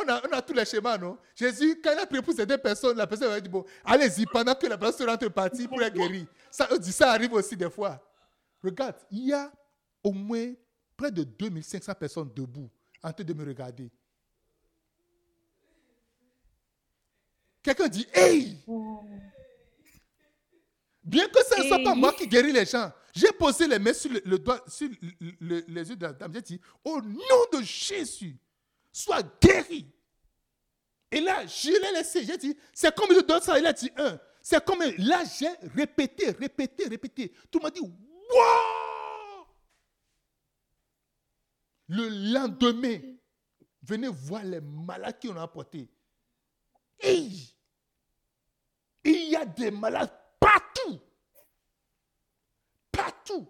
on 0.03 0.09
a, 0.09 0.21
on 0.27 0.31
a 0.31 0.41
tous 0.41 0.53
les 0.53 0.65
schémas, 0.65 0.97
non? 0.97 1.17
Jésus, 1.35 1.79
quand 1.83 1.91
il 1.93 1.99
a 1.99 2.05
prié 2.05 2.21
pour 2.21 2.33
ces 2.33 2.45
deux 2.45 2.57
personnes, 2.57 2.97
la 2.97 3.07
personne 3.07 3.31
a 3.31 3.39
dit, 3.39 3.49
bon, 3.49 3.63
allez-y, 3.83 4.25
pendant 4.25 4.55
que 4.55 4.67
la 4.67 4.77
personne 4.77 5.09
rentre 5.09 5.27
partie 5.29 5.67
pour 5.67 5.81
être 5.81 5.93
guérie. 5.93 6.27
Ça, 6.49 6.67
ça 6.81 7.11
arrive 7.11 7.33
aussi 7.33 7.55
des 7.55 7.69
fois. 7.69 8.01
Regarde, 8.63 8.95
il 9.11 9.27
y 9.27 9.33
a 9.33 9.51
au 10.03 10.11
moins 10.11 10.53
près 10.97 11.11
de 11.11 11.23
2500 11.23 11.93
personnes 11.95 12.31
debout 12.33 12.69
en 13.03 13.11
train 13.11 13.23
de 13.23 13.33
me 13.33 13.45
regarder. 13.45 13.91
Quelqu'un 17.65 17.87
dit 17.87 18.05
Hey 18.13 18.63
Bien 21.03 21.27
que 21.29 21.39
ce 21.43 21.61
ne 21.61 21.67
soit 21.67 21.83
pas 21.83 21.95
moi 21.95 22.13
qui 22.13 22.27
guéris 22.27 22.51
les 22.51 22.63
gens, 22.65 22.91
j'ai 23.11 23.31
posé 23.31 23.67
les 23.67 23.79
mains 23.79 23.93
sur 23.93 24.11
le, 24.11 24.37
doigt, 24.37 24.63
sur 24.67 24.87
les 25.19 25.89
yeux 25.89 25.95
de 25.95 26.05
la 26.05 26.13
dame. 26.13 26.31
J'ai 26.35 26.41
dit 26.43 26.61
Au 26.83 27.01
nom 27.01 27.45
de 27.51 27.63
Jésus, 27.63 28.37
sois 28.91 29.23
guéri. 29.41 29.91
Et 31.09 31.21
là, 31.21 31.43
je 31.47 31.71
l'ai 31.71 31.91
laissé. 31.91 32.23
J'ai 32.23 32.37
dit 32.37 32.55
C'est 32.71 32.93
comme 32.93 33.11
je 33.11 33.21
donne 33.21 33.41
ça. 33.41 33.57
Il 33.57 33.65
a 33.65 33.73
dit 33.73 33.89
un. 33.97 34.19
C'est 34.43 34.63
comme 34.63 34.83
là, 34.99 35.23
j'ai 35.39 35.49
répété, 35.75 36.29
répété, 36.29 36.87
répété. 36.87 37.33
Tout 37.49 37.57
le 37.57 37.63
monde 37.63 37.73
dit 37.73 37.81
Wow 37.81 39.47
Le 41.87 42.31
lendemain, 42.31 42.99
venez 43.81 44.07
voir 44.07 44.43
les 44.43 44.61
malades 44.61 45.17
qui 45.17 45.29
ont 45.29 45.37
apporté. 45.39 45.89
Hey! 46.99 47.54
A 49.35 49.45
des 49.45 49.69
malades 49.71 50.11
partout. 50.39 50.99
Partout. 52.91 53.47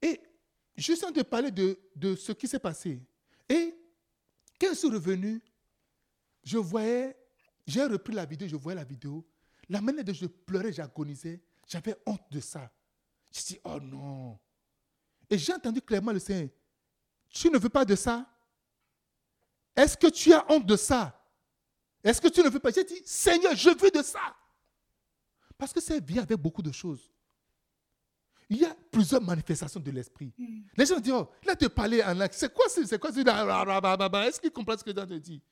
Et 0.00 0.20
je 0.76 0.92
suis 0.92 1.04
en 1.04 1.12
train 1.12 1.12
de 1.12 1.22
parler 1.22 1.50
de, 1.50 1.78
de 1.94 2.16
ce 2.16 2.32
qui 2.32 2.48
s'est 2.48 2.58
passé. 2.58 3.00
Et 3.48 3.74
quand 4.60 4.70
je 4.70 4.74
suis 4.74 4.88
revenu, 4.88 5.40
je 6.42 6.58
voyais, 6.58 7.16
j'ai 7.66 7.84
repris 7.84 8.12
la 8.12 8.24
vidéo, 8.24 8.48
je 8.48 8.56
voyais 8.56 8.76
la 8.76 8.84
vidéo. 8.84 9.24
La 9.68 9.80
manière 9.80 10.04
dont 10.04 10.12
je 10.12 10.26
pleurais, 10.26 10.72
j'agonisais, 10.72 11.40
j'avais 11.68 11.96
honte 12.04 12.30
de 12.30 12.40
ça. 12.40 12.70
Je 13.32 13.40
dis, 13.42 13.60
oh 13.64 13.78
non. 13.80 14.38
Et 15.30 15.38
j'ai 15.38 15.54
entendu 15.54 15.80
clairement 15.80 16.12
le 16.12 16.18
Seigneur, 16.18 16.50
tu 17.30 17.48
ne 17.50 17.58
veux 17.58 17.68
pas 17.68 17.84
de 17.84 17.94
ça? 17.94 18.26
Est-ce 19.76 19.96
que 19.96 20.08
tu 20.08 20.32
as 20.32 20.44
honte 20.50 20.66
de 20.66 20.76
ça? 20.76 21.21
Est-ce 22.02 22.20
que 22.20 22.28
tu 22.28 22.42
ne 22.42 22.48
veux 22.48 22.58
pas? 22.58 22.70
J'ai 22.70 22.84
dit, 22.84 23.00
Seigneur, 23.04 23.54
je 23.54 23.70
veux 23.70 23.90
de 23.90 24.02
ça. 24.02 24.34
Parce 25.56 25.72
que 25.72 25.80
c'est 25.80 26.04
vient 26.04 26.22
avec 26.22 26.38
beaucoup 26.38 26.62
de 26.62 26.72
choses. 26.72 27.12
Il 28.50 28.58
y 28.58 28.64
a 28.64 28.76
plusieurs 28.90 29.22
manifestations 29.22 29.80
de 29.80 29.90
l'esprit. 29.90 30.32
Les 30.76 30.84
gens 30.84 30.98
disent, 30.98 31.12
oh, 31.12 31.30
là, 31.44 31.56
te 31.56 31.66
parler 31.66 32.02
en 32.02 32.12
langue. 32.14 32.30
C'est 32.32 32.52
quoi 32.52 32.66
C'est 32.68 32.98
quoi 32.98 33.10
Est-ce 33.10 34.40
qu'ils 34.40 34.50
comprennent 34.50 34.78
ce 34.78 34.84
que 34.84 34.90
Dieu 34.90 35.06
te 35.06 35.14
dit? 35.14 35.42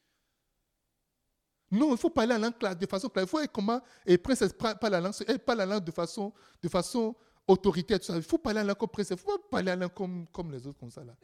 Non, 1.71 1.93
il 1.93 1.99
faut 1.99 2.11
parler 2.11 2.35
en 2.35 2.39
langue 2.39 2.59
de 2.59 2.87
façon 2.87 3.09
claire. 3.09 3.25
Il 3.25 3.29
faut 3.29 3.39
comment? 3.53 3.81
Et 4.05 4.19
princesse 4.19 4.53
parle 4.53 4.77
la 4.91 5.01
langue, 5.01 5.15
elle 5.27 5.39
parle 5.39 5.59
la 5.59 5.67
langue 5.67 5.85
de 5.85 5.93
façon, 5.93 6.33
de 6.61 6.69
façon 6.69 7.15
autoritaire. 7.47 7.99
Il 8.09 8.23
faut 8.23 8.39
parler 8.39 8.61
en 8.61 8.65
langue 8.65 8.77
comme 8.77 8.89
princesse. 8.89 9.19
Il 9.19 9.25
ne 9.25 9.33
faut 9.33 9.39
pas 9.39 9.49
parler 9.51 9.73
en 9.73 9.77
langue 9.77 9.95
comme, 9.95 10.27
comme 10.33 10.51
les 10.51 10.67
autres 10.67 10.79
comme 10.81 10.91
ça 10.91 11.05
là. 11.05 11.15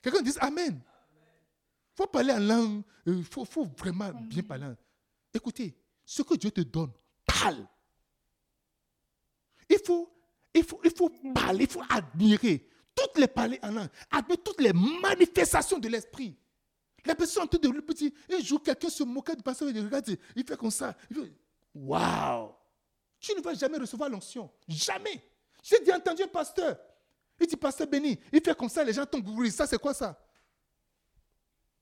Quelqu'un 0.00 0.22
dit 0.22 0.32
Amen. 0.38 0.80
Il 1.96 2.02
faut 2.02 2.08
parler 2.08 2.34
en 2.34 2.40
langue. 2.40 2.82
Il 3.06 3.24
faut, 3.24 3.46
faut 3.46 3.64
vraiment 3.64 4.12
bien 4.12 4.42
parler. 4.42 4.66
Écoutez, 5.32 5.74
ce 6.04 6.22
que 6.22 6.34
Dieu 6.34 6.50
te 6.50 6.60
donne, 6.60 6.92
parle. 7.24 7.66
Il 9.70 9.78
faut, 9.78 10.12
il 10.52 10.62
faut, 10.62 10.78
il 10.84 10.90
faut 10.90 11.10
parler, 11.34 11.64
il 11.64 11.70
faut 11.70 11.82
admirer. 11.88 12.68
Toutes 12.94 13.16
les 13.18 13.26
parler 13.26 13.58
en 13.62 13.70
langue. 13.70 13.88
Admirer 14.10 14.42
toutes 14.44 14.60
les 14.60 14.74
manifestations 14.74 15.78
de 15.78 15.88
l'esprit. 15.88 16.36
La 17.06 17.14
personne 17.14 17.44
en 17.44 17.46
train 17.46 17.58
de 17.58 17.68
lui 17.68 17.80
petit, 17.80 18.12
un 18.30 18.40
jour, 18.40 18.62
quelqu'un 18.62 18.90
se 18.90 19.02
moquait 19.02 19.36
du 19.36 19.42
pasteur, 19.42 19.70
il 19.70 19.80
regarde, 19.82 20.18
il 20.34 20.44
fait 20.44 20.56
comme 20.56 20.70
ça. 20.70 20.94
Waouh! 21.74 22.52
Tu 23.18 23.32
ne 23.34 23.40
vas 23.40 23.54
jamais 23.54 23.78
recevoir 23.78 24.10
l'onction. 24.10 24.50
Jamais. 24.68 25.22
J'ai 25.62 25.94
entendu 25.94 26.22
un 26.22 26.28
pasteur. 26.28 26.76
Il 27.40 27.46
dit, 27.46 27.56
pasteur 27.56 27.86
béni, 27.86 28.18
il 28.32 28.42
fait 28.42 28.56
comme 28.56 28.68
ça, 28.68 28.84
les 28.84 28.92
gens 28.92 29.06
tombent. 29.06 29.46
Ça, 29.48 29.66
c'est 29.66 29.78
quoi 29.78 29.94
ça? 29.94 30.18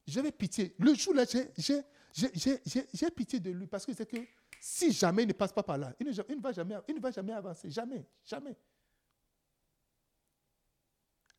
J'avais 0.07 0.33
pitié. 0.33 0.75
Le 0.79 0.95
jour 0.95 1.15
là, 1.15 1.25
j'ai 1.27 3.11
pitié 3.11 3.41
de 3.41 3.51
lui 3.51 3.67
parce 3.67 3.87
que 3.87 3.93
c'est 3.93 4.07
que 4.07 4.17
si 4.61 4.93
jamais 4.93 5.23
il 5.23 5.29
ne 5.29 5.33
passe 5.33 5.53
pas 5.53 5.63
par 5.63 5.79
là, 5.79 5.93
il 6.01 6.07
ne, 6.07 6.13
va, 6.41 6.53
jamais, 6.53 6.75
il 6.89 6.95
ne 6.95 7.01
va 7.01 7.11
jamais 7.11 7.33
avancer. 7.33 7.71
Jamais. 7.71 8.07
Jamais. 8.25 8.57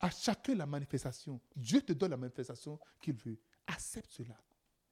À 0.00 0.10
chacun 0.10 0.54
la 0.54 0.66
manifestation. 0.66 1.40
Dieu 1.54 1.80
te 1.80 1.92
donne 1.92 2.10
la 2.10 2.16
manifestation 2.16 2.78
qu'il 3.00 3.14
veut. 3.14 3.38
Accepte 3.66 4.12
cela. 4.12 4.36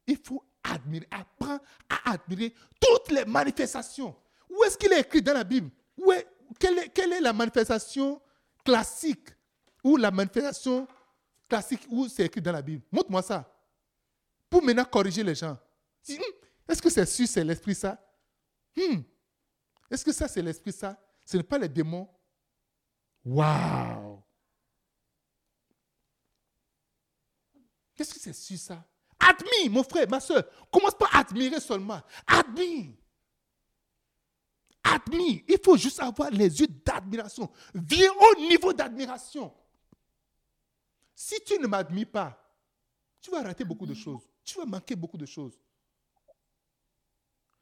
Il 0.06 0.18
faut 0.18 0.44
admirer, 0.62 1.06
apprendre 1.10 1.62
à 1.88 2.12
admirer 2.12 2.55
toutes 2.80 3.10
les 3.10 3.24
manifestations. 3.24 4.16
Où 4.48 4.64
est-ce 4.64 4.76
qu'il 4.76 4.92
est 4.92 5.01
écrit 5.01 5.22
dans 5.22 5.34
la 5.34 5.44
Bible? 5.44 5.70
Où 5.96 6.12
quelle, 6.59 6.78
est, 6.78 6.88
quelle, 6.88 7.12
est, 7.12 7.20
la 7.20 7.32
manifestation 7.32 8.20
classique? 8.64 9.28
Ou 9.82 9.96
la 9.96 10.10
manifestation 10.10 10.86
classique 11.48 11.86
où 11.90 12.09
c'est 12.09 12.26
écrit 12.26 12.40
dans 12.40 12.52
la 12.52 12.62
Bible? 12.62 12.82
Montre-moi 12.90 13.22
ça. 13.22 13.53
Pour 14.48 14.62
maintenant 14.62 14.84
corriger 14.84 15.22
les 15.22 15.34
gens. 15.34 15.58
Hmm, 16.08 16.14
est-ce 16.68 16.80
que 16.82 16.90
c'est 16.90 17.06
sûr, 17.06 17.26
c'est 17.26 17.44
l'esprit 17.44 17.74
ça? 17.74 17.98
Hmm. 18.76 19.00
Est-ce 19.90 20.04
que 20.04 20.12
ça, 20.12 20.28
c'est 20.28 20.42
l'esprit 20.42 20.72
ça? 20.72 21.00
Ce 21.24 21.36
n'est 21.36 21.42
pas 21.42 21.58
les 21.58 21.68
démons 21.68 22.08
Waouh 23.24 24.22
Qu'est-ce 27.94 28.14
que 28.14 28.20
c'est 28.20 28.32
sûr 28.32 28.58
ça? 28.58 28.84
Admire, 29.18 29.70
mon 29.70 29.84
frère, 29.84 30.08
ma 30.08 30.20
soeur. 30.20 30.44
Commence 30.70 30.96
pas 30.98 31.08
à 31.12 31.20
admirer 31.20 31.60
seulement. 31.60 32.02
Admire. 32.26 32.92
Admire. 34.82 35.42
Il 35.48 35.58
faut 35.64 35.76
juste 35.76 36.00
avoir 36.00 36.30
les 36.30 36.60
yeux 36.60 36.66
d'admiration. 36.66 37.50
Viens 37.72 38.12
au 38.12 38.40
niveau 38.40 38.72
d'admiration. 38.72 39.54
Si 41.14 41.36
tu 41.46 41.58
ne 41.58 41.66
m'admires 41.66 42.10
pas, 42.10 42.54
tu 43.20 43.30
vas 43.30 43.42
rater 43.42 43.64
beaucoup 43.64 43.86
de 43.86 43.94
choses. 43.94 44.28
Tu 44.44 44.58
vas 44.58 44.66
manquer 44.66 44.94
beaucoup 44.94 45.16
de 45.16 45.26
choses. 45.26 45.58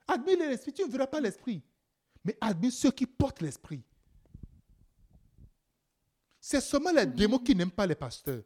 Admire 0.09 0.39
l'esprit, 0.39 0.73
tu 0.73 0.83
ne 0.83 0.91
verras 0.91 1.07
pas 1.07 1.21
l'esprit. 1.21 1.63
Mais 2.25 2.37
admire 2.41 2.73
ceux 2.73 2.91
qui 2.91 3.07
portent 3.07 3.41
l'esprit. 3.41 3.83
C'est 6.41 6.61
seulement 6.61 6.91
les 6.91 7.07
démons 7.07 7.39
qui 7.39 7.55
n'aiment 7.55 7.71
pas 7.71 7.87
les 7.87 7.95
pasteurs. 7.95 8.43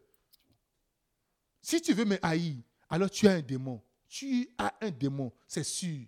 Si 1.62 1.80
tu 1.80 1.94
veux 1.94 2.04
me 2.04 2.18
haïr, 2.24 2.56
alors 2.88 3.10
tu 3.10 3.26
as 3.26 3.32
un 3.32 3.40
démon. 3.40 3.82
Tu 4.08 4.48
as 4.58 4.74
un 4.80 4.90
démon, 4.90 5.32
c'est 5.46 5.64
sûr. 5.64 6.06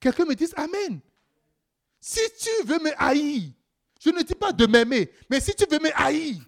Quelqu'un 0.00 0.24
me 0.24 0.34
dit 0.34 0.48
Amen. 0.56 1.00
Si 2.00 2.20
tu 2.38 2.66
veux 2.66 2.78
me 2.78 2.92
haïr, 3.00 3.52
je 4.00 4.10
ne 4.10 4.22
dis 4.22 4.34
pas 4.34 4.52
de 4.52 4.66
m'aimer, 4.66 5.10
mais 5.30 5.40
si 5.40 5.54
tu 5.54 5.64
veux 5.70 5.78
me 5.78 5.90
haïr, 5.98 6.44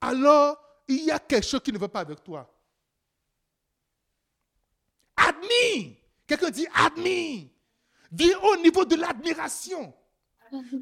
alors 0.00 0.58
il 0.88 1.04
y 1.04 1.10
a 1.10 1.18
quelque 1.18 1.46
chose 1.46 1.62
qui 1.62 1.72
ne 1.72 1.78
va 1.78 1.88
pas 1.88 2.00
avec 2.00 2.22
toi. 2.22 2.50
Admire. 5.40 5.96
Quelqu'un 6.26 6.50
dit 6.50 6.66
admire. 6.74 7.48
Viens 8.12 8.38
au 8.40 8.56
niveau 8.56 8.84
de 8.84 8.96
l'admiration. 8.96 9.94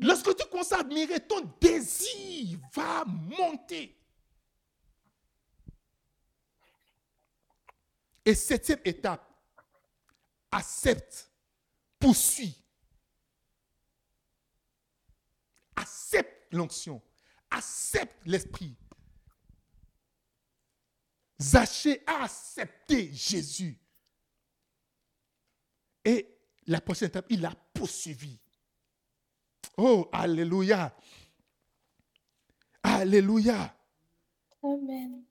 Lorsque 0.01 0.35
tu 0.37 0.47
commences 0.49 0.73
à 0.73 0.79
admirer, 0.79 1.21
ton 1.21 1.41
désir 1.61 2.59
va 2.73 3.05
monter. 3.05 3.95
Et 8.25 8.35
septième 8.35 8.81
étape, 8.85 9.27
accepte, 10.51 11.31
poursuit. 11.99 12.55
Accepte 15.77 16.53
l'onction. 16.53 17.01
Accepte 17.51 18.27
l'esprit. 18.27 18.77
Zachée 21.41 22.03
a 22.07 22.25
accepté 22.25 23.11
Jésus. 23.13 23.79
Et 26.09 26.27
la 26.67 26.81
prochaine 26.81 27.09
étape, 27.09 27.27
il 27.29 27.45
a 27.45 27.53
poursuivi. 27.75 28.39
Oh, 29.77 30.09
Alléluia. 30.11 30.97
Alléluia. 32.83 33.77
Amen. 34.63 35.23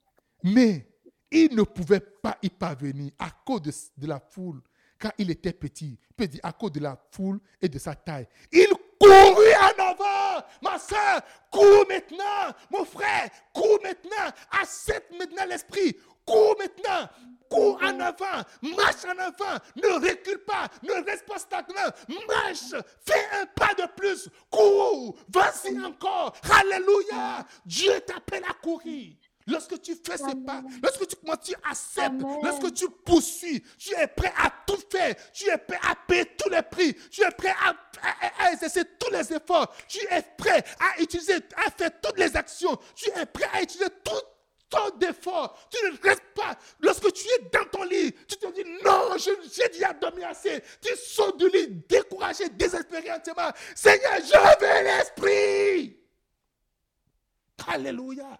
Mais 0.43 0.87
il 1.31 1.55
ne 1.55 1.63
pouvait 1.63 1.99
pas 1.99 2.37
y 2.43 2.49
parvenir 2.51 3.11
à 3.17 3.31
cause 3.43 3.63
de, 3.63 3.73
de 3.97 4.05
la 4.05 4.19
foule, 4.19 4.61
car 4.99 5.13
il 5.17 5.31
était 5.31 5.51
petit. 5.51 5.97
Il 6.11 6.13
peut 6.15 6.27
dire 6.27 6.41
à 6.43 6.53
cause 6.53 6.73
de 6.73 6.79
la 6.79 6.95
foule 7.09 7.39
et 7.59 7.67
de 7.67 7.79
sa 7.79 7.95
taille. 7.95 8.27
Il 8.51 8.67
courut 8.99 9.55
en 9.55 9.83
avant. 9.83 10.45
Ma 10.61 10.77
soeur, 10.77 11.21
cours 11.49 11.87
maintenant. 11.89 12.55
Mon 12.69 12.85
frère, 12.85 13.31
cours 13.51 13.79
maintenant. 13.81 14.31
Accepte 14.51 15.11
maintenant 15.17 15.45
l'esprit. 15.49 15.95
Cours 16.27 16.55
maintenant. 16.59 17.09
Cours 17.49 17.79
en 17.81 17.99
avant. 18.01 18.43
Marche 18.61 19.05
en 19.05 19.17
avant. 19.17 19.57
Ne 19.77 19.87
recule 20.09 20.43
pas. 20.45 20.67
Ne 20.83 20.91
reste 21.05 21.25
pas 21.25 21.39
stagnant. 21.39 21.89
Marche. 22.27 22.75
Fais 23.05 23.25
un 23.41 23.45
pas 23.45 23.73
de 23.73 23.87
plus. 23.95 24.29
Cours. 24.51 25.17
Vas-y 25.29 25.79
encore. 25.79 26.35
Alléluia. 26.59 27.45
Dieu 27.65 27.99
t'appelle 28.01 28.43
à 28.49 28.53
courir. 28.53 29.13
Lorsque 29.49 29.81
tu 29.81 29.95
fais 30.05 30.17
ces 30.17 30.35
pas, 30.45 30.61
lorsque 30.83 31.07
tu, 31.07 31.15
commences, 31.15 31.39
tu 31.45 31.55
acceptes, 31.71 32.21
Amen. 32.21 32.39
lorsque 32.43 32.73
tu 32.73 32.89
poursuis, 32.89 33.63
tu 33.79 33.93
es 33.95 34.05
prêt 34.07 34.33
à 34.43 34.51
tout 34.67 34.77
faire, 34.91 35.15
tu 35.31 35.47
es 35.49 35.57
prêt 35.57 35.79
à 35.89 35.95
payer 35.95 36.25
tous 36.37 36.49
les 36.49 36.61
prix, 36.63 36.93
tu 37.09 37.23
es 37.23 37.31
prêt 37.31 37.55
à, 37.63 37.69
à- 37.69 38.43
à 38.43 38.51
exercer 38.51 38.83
tous 38.99 39.09
les 39.09 39.31
efforts, 39.31 39.73
tu 39.87 39.99
es 40.11 40.21
prêt 40.37 40.65
à 40.81 41.01
utiliser, 41.01 41.35
à 41.65 41.71
faire 41.71 41.91
toutes 42.01 42.19
les 42.19 42.35
actions, 42.35 42.77
tu 42.93 43.09
es 43.09 43.25
prêt 43.25 43.47
à 43.53 43.61
utiliser 43.61 43.89
tout 44.03 44.19
ton 44.69 44.99
effort. 44.99 45.67
Tu 45.69 45.77
ne 45.85 45.97
restes 46.01 46.33
pas. 46.35 46.57
Lorsque 46.79 47.11
tu 47.13 47.25
es 47.27 47.49
dans 47.51 47.65
ton 47.71 47.83
lit, 47.83 48.13
tu 48.27 48.37
te 48.37 48.53
dis 48.53 48.69
non, 48.83 49.17
j'ai 49.17 49.67
déjà 49.69 49.93
dormi 49.93 50.23
assez. 50.23 50.61
Tu 50.81 50.95
sors 50.95 51.35
du 51.35 51.49
lit 51.49 51.83
découragé, 51.87 52.49
désespéré 52.49 53.11
entièrement. 53.11 53.51
Seigneur, 53.75 54.17
je 54.19 54.65
veux 54.65 54.83
l'esprit. 54.83 55.97
Alléluia. 57.67 58.39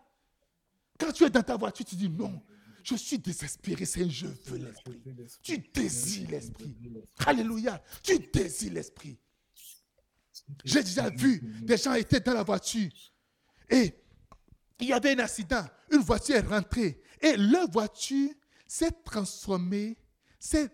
Quand 0.99 1.12
tu 1.12 1.24
es 1.26 1.30
dans 1.30 1.44
ta 1.44 1.56
voiture, 1.58 1.86
tu 1.86 1.95
dis 1.95 2.10
non, 2.10 2.41
je 2.84 2.95
suis 2.95 3.20
désespéré, 3.20 3.86
Seigneur, 3.86 4.10
je 4.10 4.28
veux 4.45 4.58
l'esprit. 4.58 5.02
Tu 5.44 5.58
désires 5.58 6.30
l'esprit. 6.30 6.76
Alléluia. 7.26 7.82
Tu 8.04 8.20
désires 8.20 8.74
l'esprit. 8.74 9.18
J'ai 10.64 10.84
déjà 10.84 11.10
vu 11.10 11.41
des 11.62 11.78
gens 11.78 11.94
étaient 11.94 12.20
dans 12.20 12.34
la 12.34 12.44
voiture 12.44 12.91
et 13.70 13.94
il 14.80 14.88
y 14.88 14.94
avait 14.94 15.14
un 15.14 15.20
accident. 15.20 15.66
Une 15.91 16.02
voiture 16.02 16.36
est 16.36 16.41
rentrée 16.48 17.02
et 17.22 17.36
leur 17.38 17.70
voiture 17.70 18.30
s'est 18.68 18.91
transformée, 19.04 19.98
s'est, 20.40 20.70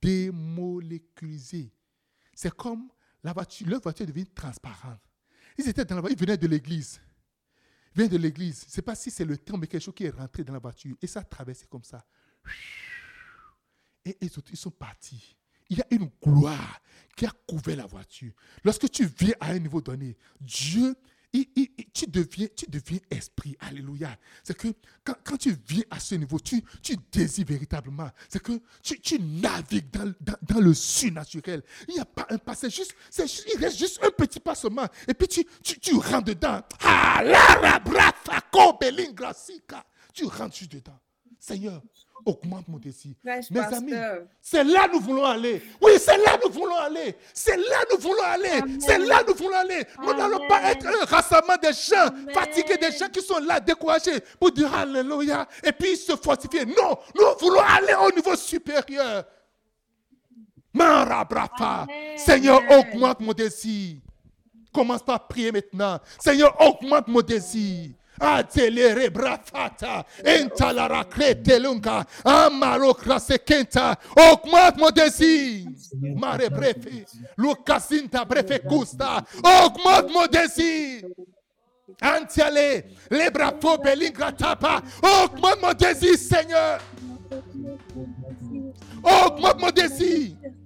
démoléculisée. 0.00 1.72
C'est 2.34 2.54
comme 2.54 2.88
la 3.22 3.32
voiture, 3.32 3.66
leur 3.68 3.80
voiture 3.80 4.06
devient 4.06 4.26
transparente. 4.26 5.00
Ils 5.58 5.68
étaient 5.68 5.84
dans 5.84 5.94
la 5.96 6.00
voiture, 6.02 6.16
ils 6.18 6.26
venaient 6.26 6.36
de 6.36 6.46
l'église. 6.46 7.00
Ils 7.94 7.98
venaient 7.98 8.08
de 8.08 8.16
l'église. 8.18 8.60
Je 8.62 8.66
ne 8.66 8.70
sais 8.70 8.82
pas 8.82 8.94
si 8.94 9.10
c'est 9.10 9.24
le 9.24 9.38
temps, 9.38 9.56
mais 9.56 9.66
quelque 9.66 9.82
chose 9.82 9.94
qui 9.94 10.04
est 10.04 10.10
rentré 10.10 10.44
dans 10.44 10.52
la 10.52 10.58
voiture. 10.58 10.96
Et 11.00 11.06
ça 11.06 11.20
a 11.20 11.24
traversé 11.24 11.66
comme 11.66 11.84
ça. 11.84 12.04
Et 14.04 14.16
autres, 14.36 14.50
ils 14.50 14.56
sont 14.56 14.70
partis. 14.70 15.36
Il 15.70 15.78
y 15.78 15.80
a 15.80 15.86
une 15.90 16.10
gloire 16.22 16.80
qui 17.16 17.24
a 17.24 17.30
couvert 17.48 17.76
la 17.76 17.86
voiture. 17.86 18.32
Lorsque 18.62 18.90
tu 18.90 19.06
viens 19.06 19.34
à 19.40 19.50
un 19.52 19.58
niveau 19.58 19.80
donné, 19.80 20.16
Dieu, 20.40 20.94
il- 21.32 21.48
il- 21.56 21.73
tu, 21.94 22.06
deviens, 22.06 22.98
esprit. 23.10 23.56
Alléluia. 23.60 24.18
C'est 24.42 24.56
que 24.56 24.68
quand, 25.04 25.36
tu 25.38 25.56
viens 25.68 25.84
à 25.90 26.00
ce 26.00 26.16
niveau, 26.16 26.38
tu, 26.40 26.62
tu 26.82 26.96
désires 27.12 27.46
véritablement. 27.46 28.10
C'est 28.28 28.42
que 28.42 28.60
tu, 28.82 29.00
tu 29.00 29.18
navigues 29.20 29.90
dans, 29.90 30.12
dans- 30.20 30.60
le 30.60 30.74
surnaturel. 30.74 31.62
Il 31.88 31.94
n'y 31.94 32.00
a 32.00 32.04
pas 32.04 32.26
un 32.30 32.38
passé, 32.38 32.68
juste, 32.68 32.94
juste- 33.16 33.46
il 33.54 33.58
reste 33.60 33.78
juste 33.78 34.00
un 34.02 34.10
petit 34.10 34.40
pas 34.40 34.54
seulement. 34.54 34.86
Et 35.06 35.14
puis 35.14 35.28
tu, 35.28 35.44
tu, 35.62 35.78
tu 35.78 35.94
rentres 35.94 36.24
dedans. 36.24 36.60
Ah. 36.80 37.22
Tu 40.12 40.24
rentres 40.24 40.56
juste 40.56 40.72
dedans. 40.72 40.98
Seigneur, 41.38 41.80
augmente 42.26 42.66
mon 42.68 42.78
désir. 42.78 43.12
Mes 43.24 43.40
pasteur. 43.40 43.74
amis, 43.74 43.92
c'est 44.40 44.64
là 44.64 44.88
nous 44.92 45.00
voulons 45.00 45.24
aller. 45.24 45.62
Oui, 45.80 45.92
c'est 45.98 46.16
là 46.16 46.38
nous 46.44 46.50
voulons 46.50 46.76
aller. 46.76 47.14
C'est 47.32 47.56
là 47.56 47.84
nous 47.92 47.98
voulons 47.98 48.22
aller. 48.22 48.78
C'est 48.80 48.98
là 48.98 49.22
nous 49.26 49.34
voulons 49.34 49.56
aller. 49.56 49.84
Nous 50.02 50.14
n'allons 50.14 50.46
pas 50.48 50.70
être 50.70 50.86
un 50.86 51.04
rassemblement 51.04 51.56
de 51.62 51.72
gens 51.72 52.06
Amen. 52.06 52.34
fatigués, 52.34 52.76
des 52.76 52.92
gens 52.92 53.08
qui 53.08 53.20
sont 53.22 53.38
là 53.38 53.60
découragés 53.60 54.20
pour 54.38 54.50
dire 54.52 54.72
Alléluia 54.74 55.46
et 55.62 55.72
puis 55.72 55.96
se 55.96 56.16
fortifier. 56.16 56.64
Non, 56.66 56.98
nous 57.14 57.38
voulons 57.40 57.60
aller 57.60 57.94
au 57.94 58.10
niveau 58.10 58.34
supérieur. 58.36 59.24
Marabrafa. 60.72 61.86
Seigneur, 62.16 62.60
augmente 62.70 63.20
mon 63.20 63.32
désir. 63.32 63.96
Commence 64.72 65.02
par 65.02 65.28
prier 65.28 65.52
maintenant. 65.52 66.00
Seigneur, 66.18 66.60
augmente 66.60 67.06
mon 67.06 67.20
désir. 67.22 67.90
Atelere 68.20 69.10
brafata, 69.10 70.04
entalara 70.24 71.04
kretelunga, 71.04 72.06
amaro 72.24 72.94
krasekenta, 72.94 73.96
augmente 74.16 74.78
mon 74.78 74.90
désir. 74.90 75.66
Mare 76.16 76.48
brefe, 76.48 77.04
lucasinta 77.36 78.24
brefe 78.24 78.60
custa, 78.60 79.24
augmente 79.42 80.12
mon 80.12 80.26
désir. 80.28 81.04
Antiale, 82.00 82.84
les 83.10 83.30
bravo 83.30 83.78
belingra 83.78 84.32
tapa, 84.32 84.80
augmente 85.02 85.60
mon 85.60 85.74
désir, 85.74 86.16
Seigneur. 86.16 86.80
Augmente 89.02 89.58
mon 89.58 89.70
désir. 89.70 90.36